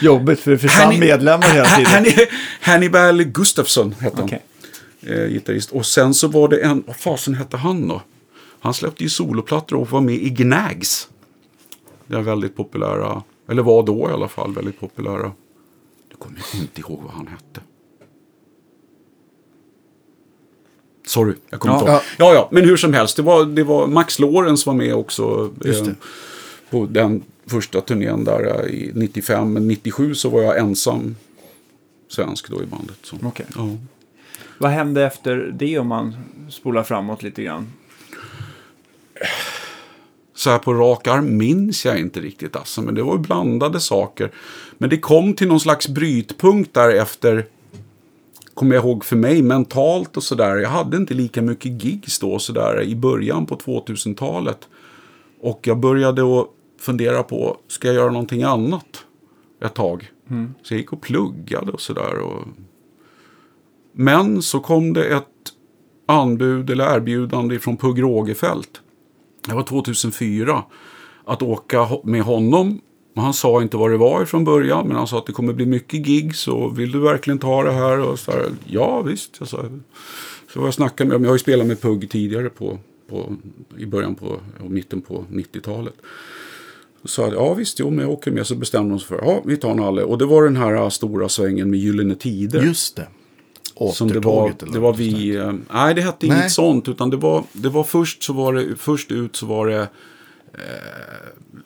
Jobbigt 0.03 0.41
för 0.41 0.51
det 0.51 0.59
försvann 0.59 0.93
Hanni- 0.93 1.01
medlemmar 1.01 1.43
hela 1.49 1.65
tiden. 1.77 1.85
Hanni- 2.05 2.27
Hannibal 2.61 3.23
Gustafsson 3.25 3.93
hette 4.01 4.21
han. 4.21 4.31
Eh, 5.15 5.27
gitarrist. 5.29 5.71
Och 5.71 5.87
sen 5.87 6.15
så 6.15 6.29
var 6.29 6.49
det 6.49 6.61
en, 6.61 6.83
vad 6.87 6.97
fasen 6.97 7.35
hette 7.35 7.57
han 7.57 7.89
då? 7.89 8.03
Han 8.61 8.75
släppte 8.75 9.03
ju 9.03 9.09
soloplattor 9.09 9.77
och 9.81 9.91
var 9.91 10.01
med 10.01 10.15
i 10.15 10.31
Gnags. 10.31 11.09
Det 12.07 12.17
är 12.17 12.21
väldigt 12.21 12.57
populära, 12.57 13.23
eller 13.49 13.63
var 13.63 13.83
då 13.83 14.11
i 14.11 14.13
alla 14.13 14.29
fall 14.29 14.55
väldigt 14.55 14.81
populära. 14.81 15.33
kommer 16.19 16.43
jag 16.53 16.61
inte 16.63 16.81
ihåg 16.81 17.01
vad 17.03 17.13
han 17.13 17.27
hette. 17.27 17.61
Sorry, 21.07 21.35
jag 21.51 21.61
kommer 21.61 21.75
Ja. 21.75 21.79
inte 21.81 21.93
ihåg. 21.93 22.01
Ja, 22.19 22.35
ja, 22.35 22.49
men 22.53 22.65
hur 22.65 22.77
som 22.77 22.93
helst. 22.95 23.17
Det 23.17 23.23
var, 23.23 23.45
det 23.45 23.65
var 23.65 23.87
Max 23.87 24.19
Lorenz 24.19 24.67
var 24.67 24.75
med 24.75 24.95
också. 24.95 25.51
Just 25.65 25.85
det. 25.85 25.95
På 26.71 26.87
den 26.87 27.23
första 27.47 27.81
turnén 27.81 28.25
där 28.25 28.65
eh, 28.65 28.71
i 28.71 28.93
95. 28.95 29.53
Men 29.53 29.69
97 29.69 30.15
så 30.15 30.29
var 30.29 30.43
jag 30.43 30.59
ensam 30.59 31.17
svensk 32.09 32.49
då 32.49 32.63
i 32.63 32.67
bandet. 32.67 32.99
Så. 33.03 33.17
Okej. 33.23 33.47
Ja. 33.57 33.69
Vad 34.59 34.71
hände 34.71 35.07
efter 35.07 35.55
det 35.59 35.79
om 35.79 35.87
man 35.87 36.17
spolar 36.51 36.83
framåt 36.83 37.23
lite 37.23 37.43
grann? 37.43 37.73
så 40.41 40.51
här 40.51 40.59
på 40.59 40.75
rak 40.75 41.07
arm 41.07 41.37
minns 41.37 41.85
jag 41.85 41.99
inte 41.99 42.21
riktigt 42.21 42.57
alltså, 42.57 42.83
men 42.83 42.95
det 42.95 43.03
var 43.03 43.13
ju 43.13 43.19
blandade 43.19 43.81
saker. 43.81 44.31
Men 44.79 44.91
det 44.91 44.99
kom 44.99 45.35
till 45.35 45.49
någon 45.49 45.61
slags 45.61 45.89
brytpunkt 45.89 46.75
där 46.75 46.91
efter, 46.91 47.47
kommer 48.55 48.75
jag 48.75 48.85
ihåg 48.85 49.05
för 49.05 49.17
mig, 49.17 49.43
mentalt 49.43 50.17
och 50.17 50.23
sådär. 50.23 50.57
Jag 50.57 50.71
hade 50.71 50.97
inte 50.97 51.15
lika 51.15 51.43
mycket 51.43 51.85
gigs 51.85 52.19
då 52.19 52.39
sådär 52.39 52.83
i 52.83 52.95
början 52.97 53.47
på 53.47 53.57
2000-talet. 53.57 54.69
Och 55.41 55.61
jag 55.63 55.79
började 55.79 56.41
att 56.41 56.49
fundera 56.81 57.23
på, 57.23 57.57
ska 57.69 57.89
jag 57.89 57.95
göra 57.95 58.11
någonting 58.11 58.43
annat 58.43 59.05
ett 59.65 59.75
tag? 59.75 60.11
Så 60.63 60.75
jag 60.75 60.81
gick 60.81 60.93
och 60.93 61.01
pluggade 61.01 61.73
och 61.73 61.81
sådär. 61.81 62.19
Och... 62.19 62.45
Men 63.93 64.43
så 64.43 64.61
kom 64.61 64.93
det 64.93 65.05
ett 65.05 65.27
anbud 66.07 66.71
eller 66.71 66.97
erbjudande 66.97 67.59
från 67.59 67.77
Pugh 67.77 68.01
Rogefeldt. 68.01 68.81
Det 69.49 69.55
var 69.55 69.63
2004. 69.63 70.63
Att 71.25 71.43
åka 71.43 71.89
med 72.05 72.23
honom. 72.23 72.81
Han 73.17 73.35
sa 73.35 73.63
inte 73.63 73.77
vad 73.77 73.91
det 73.91 73.97
var 73.97 74.25
från 74.25 74.45
början. 74.45 74.87
Men 74.89 74.97
han 74.97 75.07
sa 75.07 75.19
att 75.19 75.27
det 75.27 75.33
kommer 75.33 75.53
bli 75.53 75.67
mycket 75.67 76.07
gigs. 76.07 76.49
Och 76.49 76.79
vill 76.79 76.93
du 76.93 76.99
verkligen 77.01 77.39
ta 77.39 77.63
det 77.63 77.73
här? 77.73 78.01
Och 78.01 78.19
så 78.19 78.31
här, 78.31 78.47
ja 78.67 79.03
visst. 79.03 79.37
Jag 79.39 79.49
sa, 79.49 79.65
så 80.53 80.61
jag 80.61 80.75
snackade 80.75 81.09
med 81.09 81.15
dem. 81.15 81.23
Jag 81.23 81.31
har 81.31 81.35
ju 81.35 81.39
spelat 81.39 81.67
med 81.67 81.81
Pugg 81.81 82.11
tidigare 82.11 82.49
på, 82.49 82.79
på, 83.09 83.37
i 83.77 83.87
början 83.87 84.15
på 84.15 84.41
och 84.65 84.71
mitten 84.71 85.01
på 85.01 85.25
90-talet. 85.31 85.95
Så 87.03 87.09
sa 87.09 87.33
ja 87.33 87.55
visst, 87.55 87.81
jo, 87.81 87.91
men 87.91 87.99
jag 88.05 88.11
åker 88.11 88.31
med. 88.31 88.47
Så 88.47 88.55
bestämde 88.55 88.91
de 88.91 88.99
sig 88.99 89.09
för, 89.09 89.17
ja 89.17 89.43
vi 89.47 89.57
tar 89.57 89.75
Nalle. 89.75 90.03
Och 90.03 90.19
det 90.19 90.27
var 90.27 90.45
den 90.45 90.57
här 90.57 90.73
ah, 90.75 90.91
stora 90.91 91.29
svängen 91.29 91.71
med 91.71 91.81
Gyllene 91.81 92.15
Tider. 92.15 92.63
Just 92.63 92.97
det. 92.97 93.07
Som 93.93 94.09
det 94.09 94.21
var, 94.21 94.53
det 94.73 94.79
var 94.79 94.93
vi, 94.95 95.37
eh, 95.37 95.53
nej 95.75 95.95
det 95.95 96.03
hette 96.03 96.27
Nej. 96.27 96.37
inget 96.39 96.53
sånt. 96.53 96.89
Utan 96.89 97.11
det 97.11 97.17
var, 97.17 97.45
det 97.53 97.69
var 97.69 97.85
först 97.85 98.23
så 98.23 98.33
var 98.33 98.53
det, 98.55 98.77
först 98.77 99.13
ut 99.13 99.37
så 99.37 99.47
var 99.47 99.67
det 99.67 99.81
eh, 99.81 99.89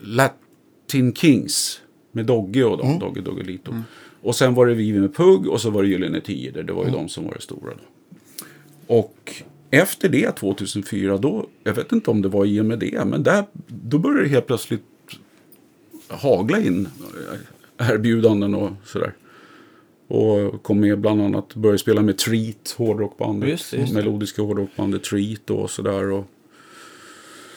Latin 0.01 1.15
Kings. 1.15 1.81
Med 2.13 2.27
Dogge 2.27 2.65
och 2.65 2.79
dem, 2.79 2.87
Mm. 2.87 2.99
Dogge 2.99 3.21
Doggelito. 3.21 3.73
Och 4.23 4.35
sen 4.37 4.55
var 4.55 4.67
det 4.67 4.75
vi 4.75 4.93
med 4.93 5.15
Pugg 5.17 5.49
och 5.49 5.61
så 5.61 5.71
var 5.71 5.83
det 5.83 5.89
Gyllene 5.89 6.21
Tider. 6.21 6.63
Det 6.63 6.73
var 6.73 6.83
ju 6.83 6.89
Mm. 6.89 7.01
de 7.01 7.09
som 7.09 7.25
var 7.25 7.35
det 7.35 7.41
stora 7.41 7.71
då. 7.75 7.85
Och 8.87 9.33
efter 9.71 10.09
det, 10.09 10.31
2004, 10.37 11.17
då, 11.19 11.47
jag 11.65 11.75
vet 11.75 11.93
inte 11.93 12.11
om 12.11 12.23
det 12.23 12.29
var 12.29 12.45
i 12.45 12.61
och 12.61 12.65
med 12.65 12.79
det, 12.79 13.05
men 13.05 13.23
där, 13.23 13.45
då 13.67 13.99
började 13.99 14.23
det 14.23 14.29
helt 14.29 14.47
plötsligt 14.47 14.83
hagla 16.15 16.59
in 16.61 16.89
erbjudanden 17.79 18.55
och 18.55 18.71
sådär. 18.85 19.13
Och 20.09 20.63
kom 20.63 20.81
med 20.81 21.01
bland 21.01 21.23
annat, 21.23 21.55
började 21.55 21.79
spela 21.79 22.03
med 22.03 22.19
Treat, 22.19 22.75
hårdrockbandet. 22.77 23.49
Just 23.51 23.71
det, 23.71 23.77
just 23.77 23.89
det. 23.95 23.99
Melodiska 23.99 24.43
hårdrockbandet 24.43 25.05
Treat 25.05 25.51
och 25.51 25.71
sådär. 25.71 26.11
Och... 26.11 26.25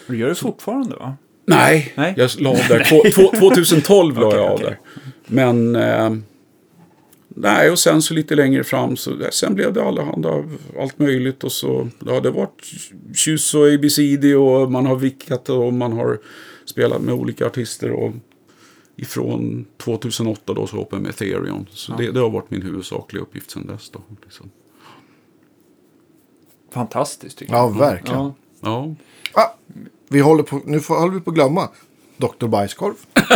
Du 0.07 0.17
gör 0.17 0.29
det 0.29 0.35
fortfarande 0.35 0.95
va? 0.95 1.15
Nej, 1.45 1.93
Nej. 1.95 2.13
jag 2.17 2.29
la 2.39 2.49
av 2.49 2.55
där. 2.55 2.83
Två- 2.89 3.29
två- 3.39 3.49
2012 3.51 4.17
la 4.19 4.27
Okej, 4.27 4.39
jag 4.39 4.47
av 4.49 4.53
okej. 4.55 4.65
där. 4.65 4.79
Men, 5.27 5.75
eh, 5.75 6.15
nej, 7.27 7.71
och 7.71 7.79
sen 7.79 8.01
så 8.01 8.13
lite 8.13 8.35
längre 8.35 8.63
fram 8.63 8.97
så, 8.97 9.11
sen 9.31 9.55
blev 9.55 9.73
det 9.73 9.83
allehanda, 9.83 10.43
allt 10.79 10.99
möjligt 10.99 11.43
och 11.43 11.51
så, 11.51 11.87
ja 12.05 12.19
det 12.19 12.29
har 12.29 12.35
varit 12.35 12.63
Kyss 13.15 13.53
och 13.55 13.67
ABCD 13.73 14.25
och 14.35 14.71
man 14.71 14.85
har 14.85 14.95
vickat 14.95 15.49
och 15.49 15.73
man 15.73 15.93
har 15.93 16.19
spelat 16.65 17.01
med 17.01 17.13
olika 17.13 17.45
artister 17.45 17.91
och 17.91 18.11
ifrån 18.99 19.65
2008 19.77 20.53
då 20.53 20.67
så 20.67 20.75
hoppade 20.77 20.95
jag 20.95 21.03
med 21.03 21.09
Ethereum. 21.09 21.65
Så 21.71 21.93
det, 21.93 22.11
det 22.11 22.19
har 22.19 22.29
varit 22.29 22.51
min 22.51 22.61
huvudsakliga 22.61 23.23
uppgift 23.23 23.51
sedan 23.51 23.67
dess 23.67 23.89
då. 23.89 23.99
Liksom. 24.23 24.49
Fantastiskt 26.73 27.37
tycker 27.37 27.53
Ja, 27.53 27.59
jag. 27.59 27.79
verkligen. 27.79 28.19
Ja. 28.19 28.33
Ja, 28.61 28.95
Ah, 29.33 29.53
vi 30.09 30.19
håller 30.19 30.43
på, 30.43 30.61
nu 30.65 30.79
får, 30.79 30.95
håller 30.99 31.13
vi 31.13 31.19
på 31.21 31.29
att 31.29 31.35
glömma 31.35 31.69
Dr. 32.17 32.47
Bajskorv. 32.47 32.93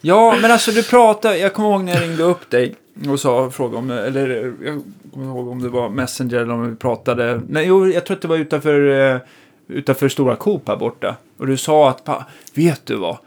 Ja, 0.00 0.36
men 0.42 0.50
alltså 0.50 0.70
du 0.70 0.82
pratade, 0.82 1.38
jag 1.38 1.54
kommer 1.54 1.68
ihåg 1.70 1.84
när 1.84 1.92
jag 1.94 2.02
ringde 2.02 2.22
upp 2.22 2.50
dig 2.50 2.76
och 3.10 3.20
sa, 3.20 3.50
frågade 3.50 3.76
om, 3.78 3.90
eller 3.90 4.54
jag 4.64 4.82
kommer 5.12 5.26
ihåg 5.26 5.48
om 5.48 5.62
det 5.62 5.68
var 5.68 5.88
Messenger 5.88 6.36
eller 6.36 6.52
om 6.54 6.70
vi 6.70 6.76
pratade, 6.76 7.40
nej 7.48 7.66
jo, 7.66 7.86
jag 7.86 8.06
tror 8.06 8.16
att 8.16 8.22
det 8.22 8.28
var 8.28 8.36
utanför, 8.36 9.10
eh, 9.14 9.20
utanför 9.68 10.08
Stora 10.08 10.36
Coop 10.36 10.68
här 10.68 10.76
borta. 10.76 11.16
Och 11.38 11.46
du 11.46 11.56
sa 11.56 11.90
att, 11.90 12.08
vet 12.54 12.86
du 12.86 12.96
vad, 12.96 13.18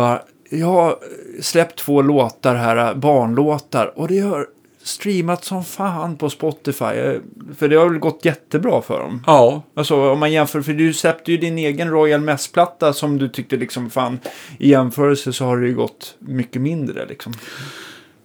bara, 0.00 0.22
jag 0.50 0.66
har 0.66 0.98
släppt 1.40 1.78
två 1.78 2.02
låtar 2.02 2.54
här, 2.54 2.94
barnlåtar, 2.94 3.92
och 3.98 4.08
det 4.08 4.20
har 4.20 4.46
streamat 4.82 5.44
som 5.44 5.64
fan 5.64 6.16
på 6.16 6.30
Spotify, 6.30 6.84
eh, 6.84 7.14
för 7.58 7.68
det 7.68 7.76
har 7.76 7.88
väl 7.88 7.98
gått 7.98 8.24
jättebra 8.24 8.82
för 8.82 9.00
dem. 9.00 9.24
ja 9.26 9.62
Alltså 9.74 10.10
om 10.12 10.18
man 10.18 10.32
jämför, 10.32 10.62
för 10.62 10.72
du 10.72 10.92
släppte 10.92 11.32
ju 11.32 11.38
din 11.38 11.58
egen 11.58 11.90
Royal 11.90 12.20
Mess-platta 12.20 12.92
som 12.92 13.18
du 13.18 13.28
tyckte 13.28 13.56
liksom 13.56 13.90
fan 13.90 14.18
i 14.58 14.70
jämförelse 14.70 15.32
så 15.32 15.44
har 15.44 15.56
det 15.56 15.66
ju 15.66 15.74
gått 15.74 16.14
mycket 16.18 16.62
mindre 16.62 17.06
liksom. 17.06 17.32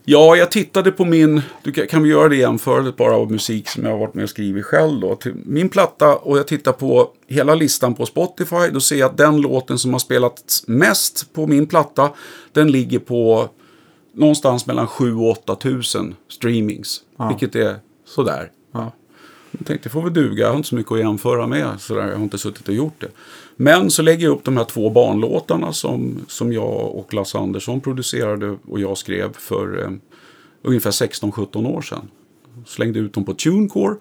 Ja, 0.07 0.35
jag 0.35 0.51
tittade 0.51 0.91
på 0.91 1.05
min, 1.05 1.41
du 1.63 1.71
kan, 1.71 1.87
kan 1.87 2.03
vi 2.03 2.09
göra 2.09 2.29
det 2.29 2.35
jämförligt 2.35 2.97
bara 2.97 3.15
av 3.15 3.31
musik 3.31 3.69
som 3.69 3.83
jag 3.83 3.91
har 3.91 3.97
varit 3.97 4.13
med 4.13 4.23
och 4.23 4.29
skrivit 4.29 4.65
själv 4.65 4.99
då. 4.99 5.15
Till 5.15 5.33
min 5.45 5.69
platta 5.69 6.15
och 6.15 6.37
jag 6.37 6.47
tittar 6.47 6.71
på 6.71 7.09
hela 7.27 7.55
listan 7.55 7.93
på 7.93 8.05
Spotify. 8.05 8.69
Då 8.73 8.79
ser 8.79 8.95
jag 8.95 9.09
att 9.09 9.17
den 9.17 9.41
låten 9.41 9.79
som 9.79 9.93
har 9.93 9.99
spelats 9.99 10.67
mest 10.67 11.33
på 11.33 11.47
min 11.47 11.67
platta, 11.67 12.09
den 12.51 12.71
ligger 12.71 12.99
på 12.99 13.49
någonstans 14.13 14.65
mellan 14.65 14.87
7 14.87 15.15
och 15.15 15.29
8 15.29 15.55
tusen 15.55 16.15
streamings. 16.29 17.01
Ja. 17.17 17.27
Vilket 17.27 17.55
är 17.55 17.75
sådär. 18.07 18.51
Ja. 19.55 19.57
Jag 19.59 19.67
tänkte, 19.67 19.89
det 19.89 19.93
får 19.93 20.01
väl 20.01 20.13
duga. 20.13 20.43
Jag 20.43 20.49
har 20.49 20.57
inte 20.57 20.69
så 20.69 20.75
mycket 20.75 20.91
att 20.91 20.99
jämföra 20.99 21.47
med. 21.47 21.81
Sådär. 21.81 22.07
Jag 22.07 22.15
har 22.15 22.23
inte 22.23 22.37
suttit 22.37 22.67
och 22.67 22.73
gjort 22.73 22.95
det. 23.01 23.07
Men 23.55 23.91
så 23.91 24.01
lägger 24.01 24.23
jag 24.25 24.31
upp 24.31 24.43
de 24.43 24.57
här 24.57 24.63
två 24.63 24.89
barnlåtarna 24.89 25.73
som, 25.73 26.25
som 26.27 26.53
jag 26.53 26.95
och 26.95 27.13
Lasse 27.13 27.37
Andersson 27.37 27.81
producerade 27.81 28.57
och 28.67 28.79
jag 28.79 28.97
skrev 28.97 29.33
för 29.33 29.83
eh, 29.83 29.89
ungefär 30.63 30.91
16-17 30.91 31.67
år 31.67 31.81
sedan. 31.81 32.07
Slängde 32.65 32.99
ut 32.99 33.13
dem 33.13 33.25
på 33.25 33.33
TuneCore. 33.33 33.95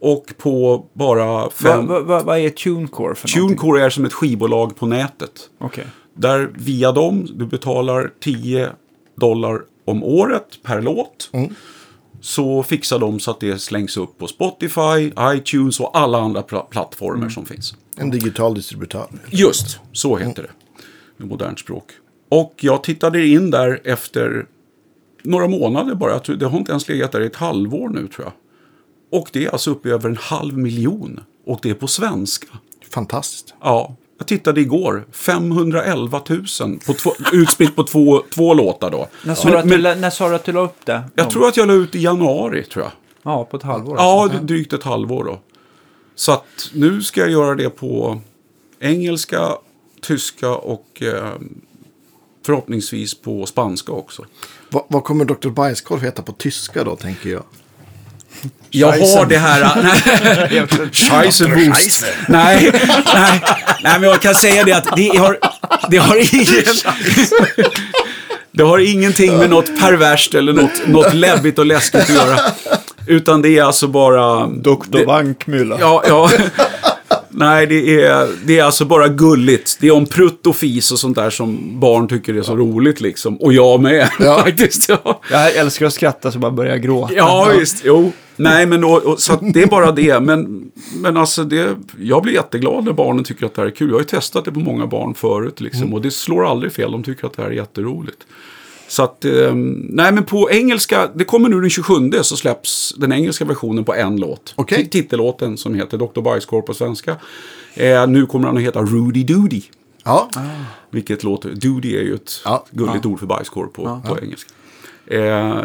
Och 0.00 0.34
på 0.38 0.86
bara 0.92 1.26
Vad 1.26 1.52
fem... 1.52 1.86
va, 1.86 2.00
va, 2.00 2.22
vad 2.22 2.38
är 2.38 2.50
TuneCore 2.50 3.14
för 3.14 3.28
någonting? 3.38 3.58
TuneCore 3.58 3.84
är 3.84 3.90
som 3.90 4.04
ett 4.04 4.12
skivbolag 4.12 4.76
på 4.76 4.86
nätet. 4.86 5.50
Okej. 5.58 5.86
Där 6.14 6.50
via 6.54 6.92
dem, 6.92 7.28
du 7.34 7.46
betalar 7.46 8.10
10 8.20 8.70
dollar 9.14 9.62
om 9.84 10.04
året 10.04 10.62
per 10.62 10.80
låt. 10.82 11.30
Så 12.24 12.62
fixar 12.62 12.98
de 12.98 13.20
så 13.20 13.30
att 13.30 13.40
det 13.40 13.58
slängs 13.58 13.96
upp 13.96 14.18
på 14.18 14.26
Spotify, 14.26 15.12
iTunes 15.20 15.80
och 15.80 15.98
alla 15.98 16.18
andra 16.20 16.42
pla- 16.42 16.66
plattformar 16.68 17.28
som 17.28 17.46
finns. 17.46 17.74
En 17.96 18.10
digital 18.10 18.54
distributör. 18.54 19.06
Just, 19.30 19.78
så 19.92 20.16
heter 20.16 20.42
det. 20.42 20.50
Med 21.16 21.28
modernt 21.28 21.58
språk. 21.58 21.84
Och 22.28 22.54
jag 22.60 22.82
tittade 22.84 23.26
in 23.26 23.50
där 23.50 23.80
efter 23.84 24.46
några 25.22 25.48
månader 25.48 25.94
bara. 25.94 26.18
Det 26.18 26.46
har 26.46 26.58
inte 26.58 26.70
ens 26.72 26.88
legat 26.88 27.12
där 27.12 27.20
i 27.20 27.26
ett 27.26 27.36
halvår 27.36 27.88
nu 27.88 28.08
tror 28.08 28.26
jag. 28.26 28.32
Och 29.20 29.28
det 29.32 29.44
är 29.44 29.50
alltså 29.50 29.70
uppe 29.70 29.88
över 29.90 30.08
en 30.10 30.16
halv 30.16 30.58
miljon. 30.58 31.20
Och 31.46 31.58
det 31.62 31.70
är 31.70 31.74
på 31.74 31.86
svenska. 31.86 32.46
Fantastiskt. 32.90 33.54
Ja, 33.60 33.96
jag 34.22 34.26
tittade 34.26 34.60
igår. 34.60 35.04
511 35.12 36.20
000 36.28 36.78
på 36.86 36.92
två, 36.92 37.12
utspritt 37.32 37.76
på 37.76 37.84
två, 37.84 38.22
två 38.30 38.54
låtar 38.54 38.90
då. 38.90 39.08
När 39.24 39.34
sa, 39.34 39.48
Men, 39.48 39.68
du, 39.68 39.78
men 39.78 40.00
när 40.00 40.10
sa 40.10 40.28
du 40.28 40.34
att 40.34 40.44
du 40.44 40.52
la 40.52 40.60
upp 40.60 40.86
det? 40.86 41.02
jag 41.14 41.30
tror 41.30 41.48
att 41.48 41.56
jag 41.56 41.68
la 41.68 41.74
ut 41.74 41.94
i 41.94 42.02
januari, 42.02 42.64
tror 42.64 42.84
jag. 42.84 42.92
Ja, 43.22 43.44
på 43.44 43.56
ett 43.56 43.62
halvår. 43.62 43.96
Ja, 43.98 44.22
alltså. 44.22 44.38
drygt 44.38 44.72
ett 44.72 44.82
halvår 44.82 45.24
då. 45.24 45.40
Så 46.14 46.32
att 46.32 46.70
nu 46.72 47.02
ska 47.02 47.20
jag 47.20 47.30
göra 47.30 47.54
det 47.54 47.70
på 47.70 48.20
engelska, 48.80 49.56
tyska 50.00 50.50
och 50.50 51.02
eh, 51.02 51.32
förhoppningsvis 52.46 53.14
på 53.14 53.46
spanska 53.46 53.92
också. 53.92 54.24
Va, 54.70 54.86
vad 54.88 55.04
kommer 55.04 55.24
Dr. 55.24 55.48
Bajskorv 55.48 56.00
heta 56.00 56.22
på 56.22 56.32
tyska 56.32 56.84
då, 56.84 56.96
tänker 56.96 57.30
jag? 57.30 57.42
Jag 58.70 58.88
har 58.92 59.26
det 59.26 59.38
här... 59.38 59.70
Nej, 59.82 60.66
Scheissewurst. 60.92 62.04
Nej, 62.28 62.72
nej, 63.14 63.40
nej, 63.82 64.00
men 64.00 64.02
jag 64.02 64.20
kan 64.20 64.34
säga 64.34 64.64
det 64.64 64.72
att 64.72 64.96
det 64.96 65.16
har, 65.18 65.38
det 65.90 65.96
har 65.96 66.34
ingen... 66.34 66.74
Det 68.54 68.62
har 68.62 68.78
ingenting 68.78 69.36
med 69.38 69.50
något 69.50 69.80
perverst 69.80 70.34
eller 70.34 70.52
något, 70.52 70.86
något 70.86 71.14
läbbigt 71.14 71.58
och 71.58 71.66
läskigt 71.66 72.00
att 72.00 72.08
göra. 72.08 72.38
Utan 73.06 73.42
det 73.42 73.58
är 73.58 73.62
alltså 73.62 73.86
bara... 73.88 74.46
Dr. 74.46 74.74
det- 74.88 75.06
Bankmüller. 75.06 75.76
Ja, 75.80 76.02
ja. 76.08 76.30
Nej, 77.34 77.66
det 77.66 78.02
är, 78.02 78.28
det 78.46 78.58
är 78.58 78.64
alltså 78.64 78.84
bara 78.84 79.08
gulligt. 79.08 79.76
Det 79.80 79.86
är 79.88 79.92
om 79.92 80.06
prutt 80.06 80.46
och 80.46 80.56
fis 80.56 80.92
och 80.92 80.98
sånt 80.98 81.16
där 81.16 81.30
som 81.30 81.80
barn 81.80 82.08
tycker 82.08 82.34
är 82.34 82.42
så 82.42 82.56
roligt 82.56 83.00
liksom. 83.00 83.36
Och 83.36 83.52
jag 83.52 83.80
med 83.80 84.08
Ja. 84.20 84.42
faktiskt. 84.44 84.88
Ja. 84.88 85.20
Jag 85.30 85.56
älskar 85.56 85.86
att 85.86 85.92
skratta 85.94 86.32
så 86.32 86.38
bara 86.38 86.50
börjar 86.50 86.76
gråta. 86.76 87.14
Ja, 87.14 87.52
visst. 87.58 87.82
Jo. 87.84 88.12
Nej, 88.36 88.66
men 88.66 88.84
och, 88.84 89.02
och, 89.02 89.20
så 89.20 89.36
det 89.54 89.62
är 89.62 89.66
bara 89.66 89.92
det. 89.92 90.20
Men, 90.20 90.70
men 90.96 91.16
alltså, 91.16 91.44
det, 91.44 91.76
jag 92.00 92.22
blir 92.22 92.32
jätteglad 92.32 92.84
när 92.84 92.92
barnen 92.92 93.24
tycker 93.24 93.46
att 93.46 93.54
det 93.54 93.60
här 93.62 93.66
är 93.68 93.74
kul. 93.74 93.88
Jag 93.88 93.94
har 93.94 94.00
ju 94.00 94.06
testat 94.06 94.44
det 94.44 94.52
på 94.52 94.60
många 94.60 94.86
barn 94.86 95.14
förut. 95.14 95.60
Liksom, 95.60 95.94
Och 95.94 96.02
det 96.02 96.10
slår 96.10 96.50
aldrig 96.50 96.72
fel. 96.72 96.92
De 96.92 97.02
tycker 97.02 97.26
att 97.26 97.32
det 97.36 97.42
här 97.42 97.48
är 97.50 97.54
jätteroligt. 97.54 98.18
Så 98.92 99.02
att, 99.02 99.24
eh, 99.24 99.54
nej 99.54 100.12
men 100.12 100.24
på 100.24 100.50
engelska, 100.50 101.10
det 101.14 101.24
kommer 101.24 101.48
nu 101.48 101.60
den 101.60 101.70
27 101.70 102.10
så 102.22 102.36
släpps 102.36 102.94
den 102.98 103.12
engelska 103.12 103.44
versionen 103.44 103.84
på 103.84 103.94
en 103.94 104.16
låt. 104.16 104.54
Ti- 104.56 104.88
Titellåten 104.88 105.56
som 105.56 105.74
heter 105.74 105.98
Dr. 105.98 106.20
Bajskorv 106.20 106.62
på 106.62 106.74
svenska. 106.74 107.16
Eh, 107.74 108.06
nu 108.06 108.26
kommer 108.26 108.46
den 108.46 108.56
att 108.56 108.62
heta 108.62 108.82
Rudy 108.82 109.24
Doody. 109.24 109.62
Ja, 110.04 110.30
Vilket 110.90 111.22
låter, 111.24 111.50
doody 111.50 111.96
är 111.96 112.02
ju 112.02 112.14
ett 112.14 112.40
Ja. 112.44 112.64
gulligt 112.70 113.06
ord 113.06 113.18
för 113.18 113.26
bajskorv 113.26 113.66
på, 113.68 114.00
på 114.08 114.18
engelska. 114.22 114.50
Eh, 115.06 115.64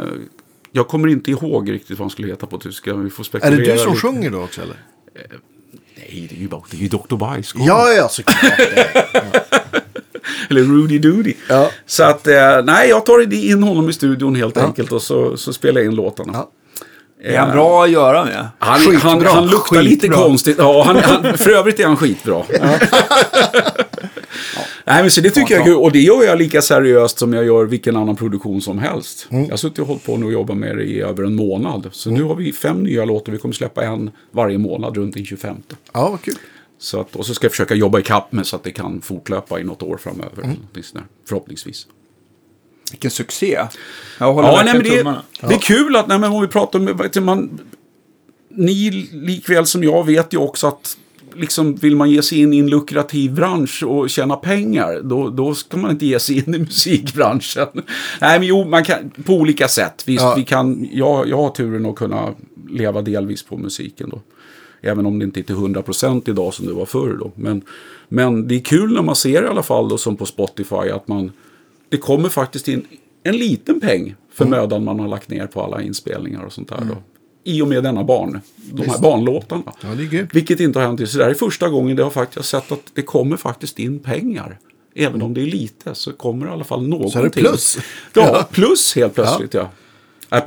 jag 0.72 0.88
kommer 0.88 1.08
inte 1.08 1.32
ihåg 1.32 1.72
riktigt 1.72 1.90
vad 2.00 2.00
han 2.06 2.10
skulle 2.10 2.28
heta 2.28 2.48
på 2.48 2.58
tyska. 2.58 2.94
Vi 2.94 3.10
får 3.10 3.24
är 3.24 3.26
spekulera. 3.26 3.56
det 3.66 3.72
du 3.74 3.78
som 3.78 3.94
lite. 3.94 4.08
sjunger 4.08 4.30
då 4.32 4.42
också 4.44 4.62
eller? 4.62 4.76
Nej, 5.98 6.28
det 6.30 6.36
är 6.36 6.40
ju, 6.40 6.48
bara- 6.48 6.62
det 6.72 6.78
är 6.78 6.82
ju 6.82 6.88
Dr. 6.88 7.16
Bajskorv. 7.16 7.64
Ja, 7.66 7.90
ja, 7.92 8.10
såklart. 8.10 8.38
Eller 10.50 10.62
Rudy 10.62 11.00
Doody. 11.00 11.34
Ja. 11.50 11.72
Så 11.86 12.04
att, 12.04 12.28
eh, 12.28 12.64
nej, 12.64 12.90
jag 12.90 13.06
tar 13.06 13.34
in 13.34 13.64
honom 13.64 13.90
i 13.90 13.94
studion 13.94 14.36
helt 14.36 14.58
enkelt 14.58 14.92
och 14.92 15.02
så, 15.02 15.38
så 15.38 15.54
spelar 15.54 15.82
jag 15.82 15.86
in 15.92 15.96
låtarna. 15.96 16.32
Ja. 16.34 16.52
Är 17.24 17.38
han 17.38 17.52
bra 17.52 17.84
att 17.84 17.90
göra 17.92 18.26
med? 18.26 18.48
Han, 18.60 18.80
Skitbra. 18.80 19.10
han, 19.10 19.26
han 19.26 19.48
luktar 19.48 19.82
lite 19.82 20.08
Skitbra. 20.08 20.24
konstigt. 20.24 20.56
Ja, 20.60 20.84
han, 20.84 20.96
han, 20.98 21.38
för 21.38 21.50
övrigt 21.50 21.80
är 21.80 21.86
han 21.86 21.98
skitbra. 21.98 22.44
Nej, 24.86 25.02
men 25.02 25.12
så 25.12 25.22
det 25.22 25.30
tycker 25.30 25.54
jag 25.54 25.62
är 25.62 25.66
kul. 25.66 25.76
Och 25.76 25.92
det 25.92 26.00
gör 26.00 26.24
jag 26.24 26.38
lika 26.38 26.62
seriöst 26.62 27.20
som 27.20 27.34
jag 27.34 27.46
gör 27.46 27.66
vilken 27.66 27.96
annan 27.96 28.16
produktion 28.16 28.62
som 28.62 28.80
helst. 28.80 29.28
Jag 29.30 29.50
har 29.50 29.58
suttit 29.58 29.80
och 29.80 29.88
hållit 29.88 30.06
på 30.06 30.18
nu 30.18 30.26
och 30.26 30.32
jobbat 30.32 30.58
med 30.58 30.78
det 30.78 30.84
i 30.84 31.02
över 31.02 31.24
en 31.24 31.36
månad. 31.36 31.90
Så 31.92 32.10
nu 32.10 32.24
har 32.24 32.36
vi 32.36 32.54
fem 32.54 32.84
nya 32.84 33.06
låtar. 33.06 33.32
Vi 33.32 33.38
kommer 33.38 33.54
släppa 33.54 33.84
en 33.84 34.12
varje 34.32 34.58
månad 34.58 34.98
runt 34.98 35.14
den 35.14 35.26
25. 35.26 35.56
ja, 35.94 36.10
vad 36.10 36.22
kul. 36.22 36.36
Så 36.80 37.00
att, 37.00 37.16
och 37.16 37.26
så 37.26 37.34
ska 37.34 37.46
jag 37.46 37.52
försöka 37.52 37.76
jobba 37.76 38.00
ikapp 38.00 38.32
med 38.32 38.48
så 38.48 38.56
att 38.56 38.64
det 38.64 38.72
kan 38.72 39.02
fortlöpa 39.02 39.60
i 39.60 39.64
något 39.64 39.84
år 39.84 39.98
framöver. 39.98 40.56
där, 40.94 41.04
Förhoppningsvis. 41.28 41.88
Vilken 42.92 43.12
succé. 43.12 43.60
Jag 44.20 44.34
håller 44.34 44.50
Ja, 44.50 44.62
nej, 44.66 44.74
men 44.74 44.84
det, 44.84 44.98
tummarna. 44.98 45.22
det 45.42 45.54
är 45.54 45.60
kul 45.60 45.96
att, 45.96 46.08
nej, 46.08 46.20
men 46.20 46.32
om 46.32 46.42
vi 46.42 46.48
pratar 46.48 46.80
om, 46.80 47.26
man, 47.26 47.60
ni 48.50 48.92
likväl 49.12 49.66
som 49.66 49.84
jag 49.84 50.06
vet 50.06 50.34
ju 50.34 50.38
också 50.38 50.68
att 50.68 50.98
liksom, 51.36 51.76
vill 51.76 51.96
man 51.96 52.10
ge 52.12 52.22
sig 52.22 52.40
in 52.42 52.54
i 52.54 52.60
en 52.60 52.68
lukrativ 52.70 53.34
bransch 53.34 53.84
och 53.84 54.10
tjäna 54.10 54.36
pengar, 54.36 55.02
då, 55.04 55.30
då 55.30 55.56
ska 55.56 55.78
man 55.78 55.92
inte 55.92 56.06
ge 56.06 56.20
sig 56.20 56.38
in 56.38 56.56
i 56.56 56.60
musikbranschen. 56.60 57.68
Nej, 58.22 58.40
men 58.40 58.48
jo, 58.48 58.66
man 58.66 58.84
kan, 58.84 59.10
på 59.26 59.34
olika 59.34 59.68
sätt. 59.68 60.04
Visst, 60.06 60.22
Ja. 60.24 60.34
vi 60.38 60.44
kan, 60.44 60.88
jag, 60.92 61.30
jag 61.30 61.38
har 61.38 61.50
turen 61.50 61.86
att 61.86 61.96
kunna 61.96 62.34
leva 62.70 63.02
delvis 63.02 63.44
på 63.44 63.58
musiken 63.58 64.10
då. 64.10 64.22
Även 64.82 65.06
om 65.06 65.20
det 65.20 65.26
inte 65.26 65.40
är 65.40 65.44
till 65.44 65.56
100% 65.56 66.30
idag 66.30 66.54
som 66.54 66.66
det 66.68 66.74
var 66.74 66.86
förr 66.86 67.18
då. 67.20 67.32
Men, 67.36 67.62
men 68.08 68.48
det 68.48 68.56
är 68.56 68.60
kul 68.60 68.94
när 68.94 69.02
man 69.02 69.16
ser 69.16 69.44
i 69.44 69.48
alla 69.48 69.64
fall 69.64 69.90
då, 69.90 69.98
som 69.98 70.16
på 70.16 70.26
Spotify 70.26 70.76
att 70.76 71.08
man, 71.08 71.32
det 71.90 71.98
kommer 71.98 72.30
faktiskt 72.30 72.68
in 72.68 72.86
en 73.24 73.38
liten 73.38 73.80
peng 73.80 74.16
för 74.34 74.46
mödan 74.46 74.84
man 74.84 75.00
har 75.00 75.08
lagt 75.08 75.30
ner 75.30 75.48
på 75.48 75.62
alla 75.62 75.82
inspelningar 75.82 76.44
och 76.44 76.54
sånt 76.54 76.70
där 76.70 76.78
då. 76.90 76.96
I 77.44 77.62
och 77.62 77.68
med 77.68 77.84
denna 77.84 78.04
barn, 78.04 78.42
de 78.56 78.90
här 78.90 79.00
barnlåtarna. 79.00 79.74
Ja. 79.82 79.90
Vilket 80.32 80.60
inte 80.60 80.80
har 80.80 80.86
hänt. 80.86 81.10
Så 81.10 81.18
det 81.18 81.24
här 81.24 81.32
är 81.32 81.36
första 81.36 81.70
gången 81.70 81.96
det 81.96 82.04
har 82.04 82.10
faktiskt 82.10 82.50
sett 82.50 82.72
att 82.72 82.92
det 82.94 83.02
kommer 83.02 83.38
faktiskt 83.38 83.80
in 83.80 84.00
pengar. 84.00 84.60
Även 84.96 85.22
om 85.22 85.34
det 85.34 85.42
är 85.42 85.46
lite 85.46 85.96
så 85.96 86.14
kommer 86.14 86.46
det 86.46 86.50
i 86.50 86.54
alla 86.54 86.64
fall 86.64 86.88
någonting. 86.88 87.12
Så 87.12 87.20
är 87.20 87.24
det 87.24 87.30
plus. 87.30 87.78
Ja. 88.14 88.48
plus 88.52 88.96
helt 88.96 89.16
plötsligt 89.16 89.54
ja. 89.54 89.60
ja. 89.60 89.70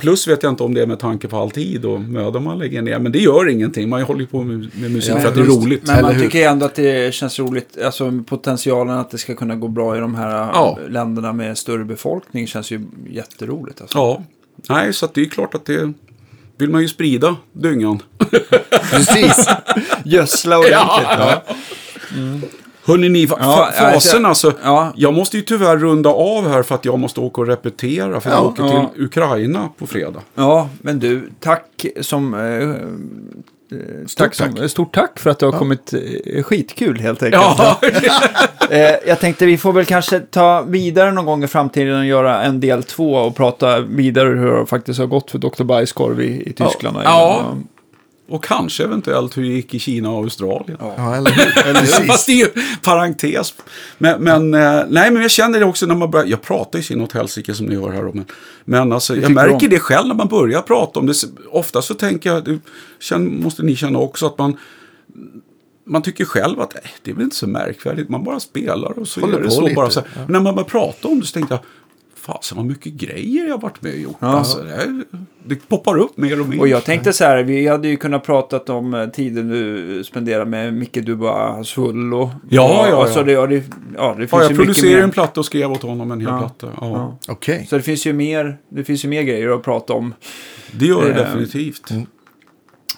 Plus 0.01 0.27
vet 0.27 0.43
jag 0.43 0.51
inte 0.51 0.63
om 0.63 0.73
det 0.73 0.81
är 0.81 0.87
med 0.87 0.99
tanke 0.99 1.27
på 1.27 1.37
all 1.37 1.51
tid 1.51 1.85
och 1.85 2.01
möda 2.01 2.39
man 2.39 2.59
lägger 2.59 2.81
ner. 2.81 2.99
Men 2.99 3.11
det 3.11 3.19
gör 3.19 3.49
ingenting. 3.49 3.89
Man 3.89 4.01
håller 4.01 4.19
ju 4.19 4.27
på 4.27 4.43
med, 4.43 4.69
med 4.81 4.91
musik 4.91 5.11
Ja, 5.15 5.19
för 5.19 5.27
att 5.27 5.35
det 5.35 5.41
är 5.41 5.45
roligt. 5.45 5.87
Men 5.87 6.01
man 6.01 6.19
tycker 6.19 6.49
ändå 6.49 6.65
att 6.65 6.75
det 6.75 7.13
känns 7.13 7.39
roligt. 7.39 7.77
Alltså 7.85 8.23
potentialen 8.27 8.97
att 8.97 9.09
det 9.11 9.17
ska 9.17 9.35
kunna 9.35 9.55
gå 9.55 9.67
bra 9.67 9.97
i 9.97 9.99
de 9.99 10.15
här 10.15 10.29
Ja. 10.53 10.77
äh, 10.85 10.89
länderna 10.91 11.33
med 11.33 11.57
större 11.57 11.83
befolkning 11.85 12.47
känns 12.47 12.71
ju 12.71 12.81
jätteroligt. 13.09 13.81
Alltså. 13.81 13.97
Ja, 13.97 14.23
nej 14.69 14.93
så 14.93 15.05
att 15.05 15.13
det 15.13 15.21
är 15.21 15.25
klart 15.25 15.55
att 15.55 15.65
det 15.65 15.93
vill 16.57 16.69
man 16.69 16.81
ju 16.81 16.87
sprida 16.87 17.35
dyngan. 17.53 18.01
Precis. 18.91 19.45
Gödsla 20.05 20.57
ordentligt. 20.57 21.07
Ja. 21.19 21.41
Hörrni 22.85 23.09
ni, 23.09 23.25
fa- 23.25 23.35
Ja, 23.39 23.69
fa- 23.79 23.93
fasen 23.93 24.25
alltså. 24.25 24.53
ja. 24.63 24.93
Jag 24.95 25.13
måste 25.13 25.37
ju 25.37 25.43
tyvärr 25.43 25.77
runda 25.77 26.09
av 26.09 26.49
här 26.49 26.63
för 26.63 26.75
att 26.75 26.85
jag 26.85 26.99
måste 26.99 27.19
åka 27.19 27.41
och 27.41 27.47
repetera. 27.47 28.19
För 28.21 28.29
jag 28.29 28.39
Ja, 28.39 28.41
åker 28.43 28.63
ja. 28.63 28.91
till 28.95 29.03
Ukraina 29.05 29.69
på 29.77 29.87
fredag. 29.87 30.21
ja, 30.35 30.69
men 30.81 30.99
du, 30.99 31.29
tack 31.39 31.85
som... 32.01 32.33
Eh, 32.33 32.39
eh, 33.79 34.07
tack 34.17 34.35
som. 34.35 34.69
Stort 34.69 34.93
tack 34.93 35.19
för 35.19 35.29
att 35.29 35.39
du 35.39 35.45
har 35.45 35.53
kommit. 35.59 35.93
Eh, 36.25 36.43
skitkul 36.43 36.99
helt 36.99 37.23
enkelt. 37.23 37.43
Ja, 37.57 37.79
Eh, 38.69 38.95
jag 39.07 39.19
tänkte 39.19 39.45
vi 39.45 39.57
får 39.57 39.73
väl 39.73 39.85
kanske 39.85 40.19
ta 40.19 40.61
vidare 40.61 41.11
någon 41.11 41.25
gång 41.25 41.43
i 41.43 41.47
framtiden 41.47 41.99
och 41.99 42.05
göra 42.05 42.43
en 42.43 42.59
del 42.59 42.83
två 42.83 43.13
och 43.13 43.35
prata 43.35 43.79
vidare 43.79 44.29
hur 44.29 44.51
det 44.59 44.65
faktiskt 44.65 44.99
har 44.99 45.07
gått 45.07 45.31
för 45.31 45.37
Dr. 45.37 45.63
Bajskorv 45.63 46.21
i, 46.21 46.49
i 46.49 46.53
Tyskland. 46.53 46.97
Ja. 47.03 47.55
Och 48.31 48.43
kanske 48.43 48.83
eventuellt 48.83 49.37
hur 49.37 49.43
det 49.43 49.49
gick 49.49 49.73
i 49.73 49.79
Kina 49.79 50.09
och 50.09 50.23
Australien. 50.23 50.77
Ja, 50.79 51.15
eller 51.15 51.31
hur? 51.31 51.65
Eller 51.67 51.79
Fast 51.79 52.07
Precis. 52.07 52.25
det 52.25 52.31
är 52.31 52.35
ju 52.35 52.47
parentes. 52.81 53.53
Men, 53.97 54.23
men, 54.23 54.53
eh, 54.53 54.83
nej, 54.89 55.11
men 55.11 55.21
jag 55.21 55.31
känner 55.31 55.59
det 55.59 55.65
också 55.65 55.85
när 55.85 55.95
man 55.95 56.11
börjar. 56.11 56.25
Jag 56.25 56.41
pratar 56.41 56.79
ju 56.79 56.83
sin 56.83 57.01
åt 57.01 57.11
helsike 57.11 57.53
som 57.53 57.65
ni 57.65 57.75
hör 57.75 57.91
här. 57.91 58.03
Men, 58.03 58.25
men 58.65 58.91
alltså, 58.91 59.15
jag 59.15 59.31
märker 59.31 59.67
det 59.67 59.79
själv 59.79 60.07
när 60.07 60.15
man 60.15 60.27
börjar 60.27 60.61
prata 60.61 60.99
om 60.99 61.05
det. 61.05 61.13
Ofta 61.51 61.81
så 61.81 61.93
tänker 61.93 62.33
jag, 62.33 62.43
det 62.43 62.59
känner, 62.99 63.43
måste 63.43 63.63
ni 63.63 63.75
känna 63.75 63.99
också, 63.99 64.25
att 64.25 64.37
man 64.37 64.57
man 65.85 66.01
tycker 66.01 66.25
själv 66.25 66.59
att 66.61 66.75
eh, 66.75 66.81
det 67.01 67.11
är 67.11 67.15
väl 67.15 67.23
inte 67.23 67.35
så 67.35 67.47
märkvärdigt. 67.47 68.09
Man 68.09 68.23
bara 68.23 68.39
spelar 68.39 68.99
och 68.99 69.07
så 69.07 69.21
Håller 69.21 69.33
gör 69.33 69.43
det 69.43 69.51
så 69.51 69.61
lite, 69.61 69.75
bara. 69.75 69.89
Så. 69.89 69.99
ja. 69.99 70.21
Men 70.21 70.31
när 70.31 70.39
man 70.39 70.55
börjar 70.55 70.69
prata 70.69 71.07
om 71.07 71.19
det 71.19 71.25
så 71.25 71.33
tänkte 71.33 71.53
jag, 71.53 71.61
fasen 72.21 72.57
vad 72.57 72.65
mycket 72.65 72.93
grejer 72.93 73.45
jag 73.45 73.53
har 73.53 73.61
varit 73.61 73.81
med 73.81 73.93
och 73.93 73.99
gjort. 73.99 74.15
Alltså, 74.19 74.63
det, 74.63 74.69
här- 74.75 75.03
det 75.45 75.55
poppar 75.67 75.97
upp 75.97 76.17
mer 76.17 76.41
och 76.41 76.47
mer. 76.49 76.59
Och 76.59 76.67
jag 76.67 76.83
tänkte 76.83 77.13
så 77.13 77.23
här, 77.23 77.43
vi 77.43 77.67
hade 77.67 77.87
ju 77.87 77.97
kunnat 77.97 78.23
pratat 78.25 78.69
om 78.69 78.93
eh, 78.93 79.07
tiden 79.07 79.49
du 79.49 80.03
spenderar 80.03 80.45
med 80.45 80.73
Micke 80.73 80.93
Dubois 81.05 81.67
Svullo. 81.67 82.31
Ja, 82.49 82.87
ja, 82.89 83.01
Alltså 83.03 83.19
ja. 83.19 83.23
det, 83.23 83.31
ja, 83.31 83.47
det, 83.47 83.63
ja, 83.97 84.09
det 84.19 84.27
finns 84.27 84.31
ja, 84.31 84.43
jag 84.43 84.55
producerade 84.55 84.95
mer. 84.97 85.03
en 85.03 85.11
platta 85.11 85.39
och 85.39 85.45
skrev 85.45 85.71
åt 85.71 85.81
honom 85.81 86.11
en 86.11 86.19
hel 86.19 86.29
Ja. 86.29 86.39
platta. 86.39 86.67
Ja, 86.81 86.87
Ja. 87.27 87.33
Okej. 87.33 87.65
Så 87.69 87.75
det 87.75 87.81
finns 87.81 88.05
ju 88.05 88.13
mer, 88.13 88.57
det 88.69 88.83
finns 88.83 89.05
ju 89.05 89.09
mer 89.09 89.21
grejer 89.21 89.49
att 89.49 89.63
prata 89.63 89.93
om. 89.93 90.13
Det 90.71 90.85
gör 90.85 91.01
det 91.03 91.09
Eh, 91.09 91.15
definitivt. 91.15 91.91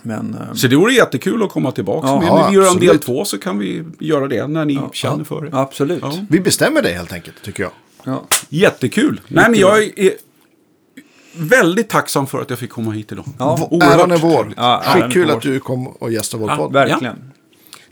Men, 0.05 0.33
eh, 0.41 0.53
Så 0.53 0.67
det 0.67 0.75
vore 0.75 0.93
jättekul 0.93 1.43
att 1.43 1.49
komma 1.49 1.71
tillbaka. 1.71 2.07
Ja, 2.07 2.17
Men 2.19 2.27
ja, 2.27 2.35
när 2.41 2.49
vi 2.49 2.55
gör 2.55 2.71
en 2.71 2.79
del 2.79 2.99
två 2.99 3.25
så 3.25 3.37
kan 3.37 3.59
vi 3.59 3.83
göra 3.99 4.27
det 4.27 4.47
när 4.47 4.65
ni 4.65 4.79
känner 4.91 5.17
ja. 5.17 5.23
för 5.23 5.41
det. 5.41 5.49
absolut. 5.57 5.99
Ja. 6.01 6.13
Vi 6.29 6.39
bestämmer 6.39 6.81
det 6.81 6.89
helt 6.89 7.13
enkelt, 7.13 7.41
tycker 7.43 7.63
jag. 7.63 7.71
Ja. 8.05 8.23
Jättekul. 8.49 9.21
Nej, 9.27 9.49
men 9.49 9.59
jag 9.59 9.83
är 9.83 10.11
väldigt 11.35 11.89
tacksam 11.89 12.27
för 12.27 12.41
att 12.41 12.49
jag 12.49 12.59
fick 12.59 12.69
komma 12.69 12.91
hit 12.91 13.11
idag. 13.11 13.25
Ja. 13.39 13.67
Oerhört 13.71 13.95
Äran 13.99 14.11
är 14.11 14.17
vår. 14.17 14.53
Ja, 14.57 14.81
äran 14.85 15.01
Skitkul 15.01 15.31
att 15.31 15.41
du 15.41 15.59
kom 15.59 15.87
och 15.87 16.11
gästade 16.11 16.41
vår 16.41 16.49
Ja, 16.51 16.57
podd. 16.57 16.73
Verkligen. 16.73 17.31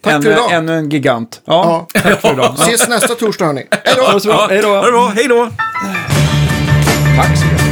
Tack 0.01 0.13
ännu, 0.13 0.23
för 0.23 0.31
idag. 0.31 0.51
ännu 0.53 0.77
en 0.77 0.89
gigant. 0.89 1.41
Ja, 1.45 1.87
Ja. 1.93 2.01
tack 2.01 2.21
för 2.21 2.33
idag. 2.33 2.55
Ses 2.59 2.87
nästa 2.89 3.15
torsdag, 3.15 3.45
hörni. 3.45 3.67
Hej 3.71 3.93
då! 3.97 4.03
Ha 4.03 4.47
det 4.85 4.91
bra. 4.91 5.07
Hej 5.15 5.27
då. 5.27 5.49
Tack 7.17 7.37
så 7.37 7.45
mycket. 7.45 7.70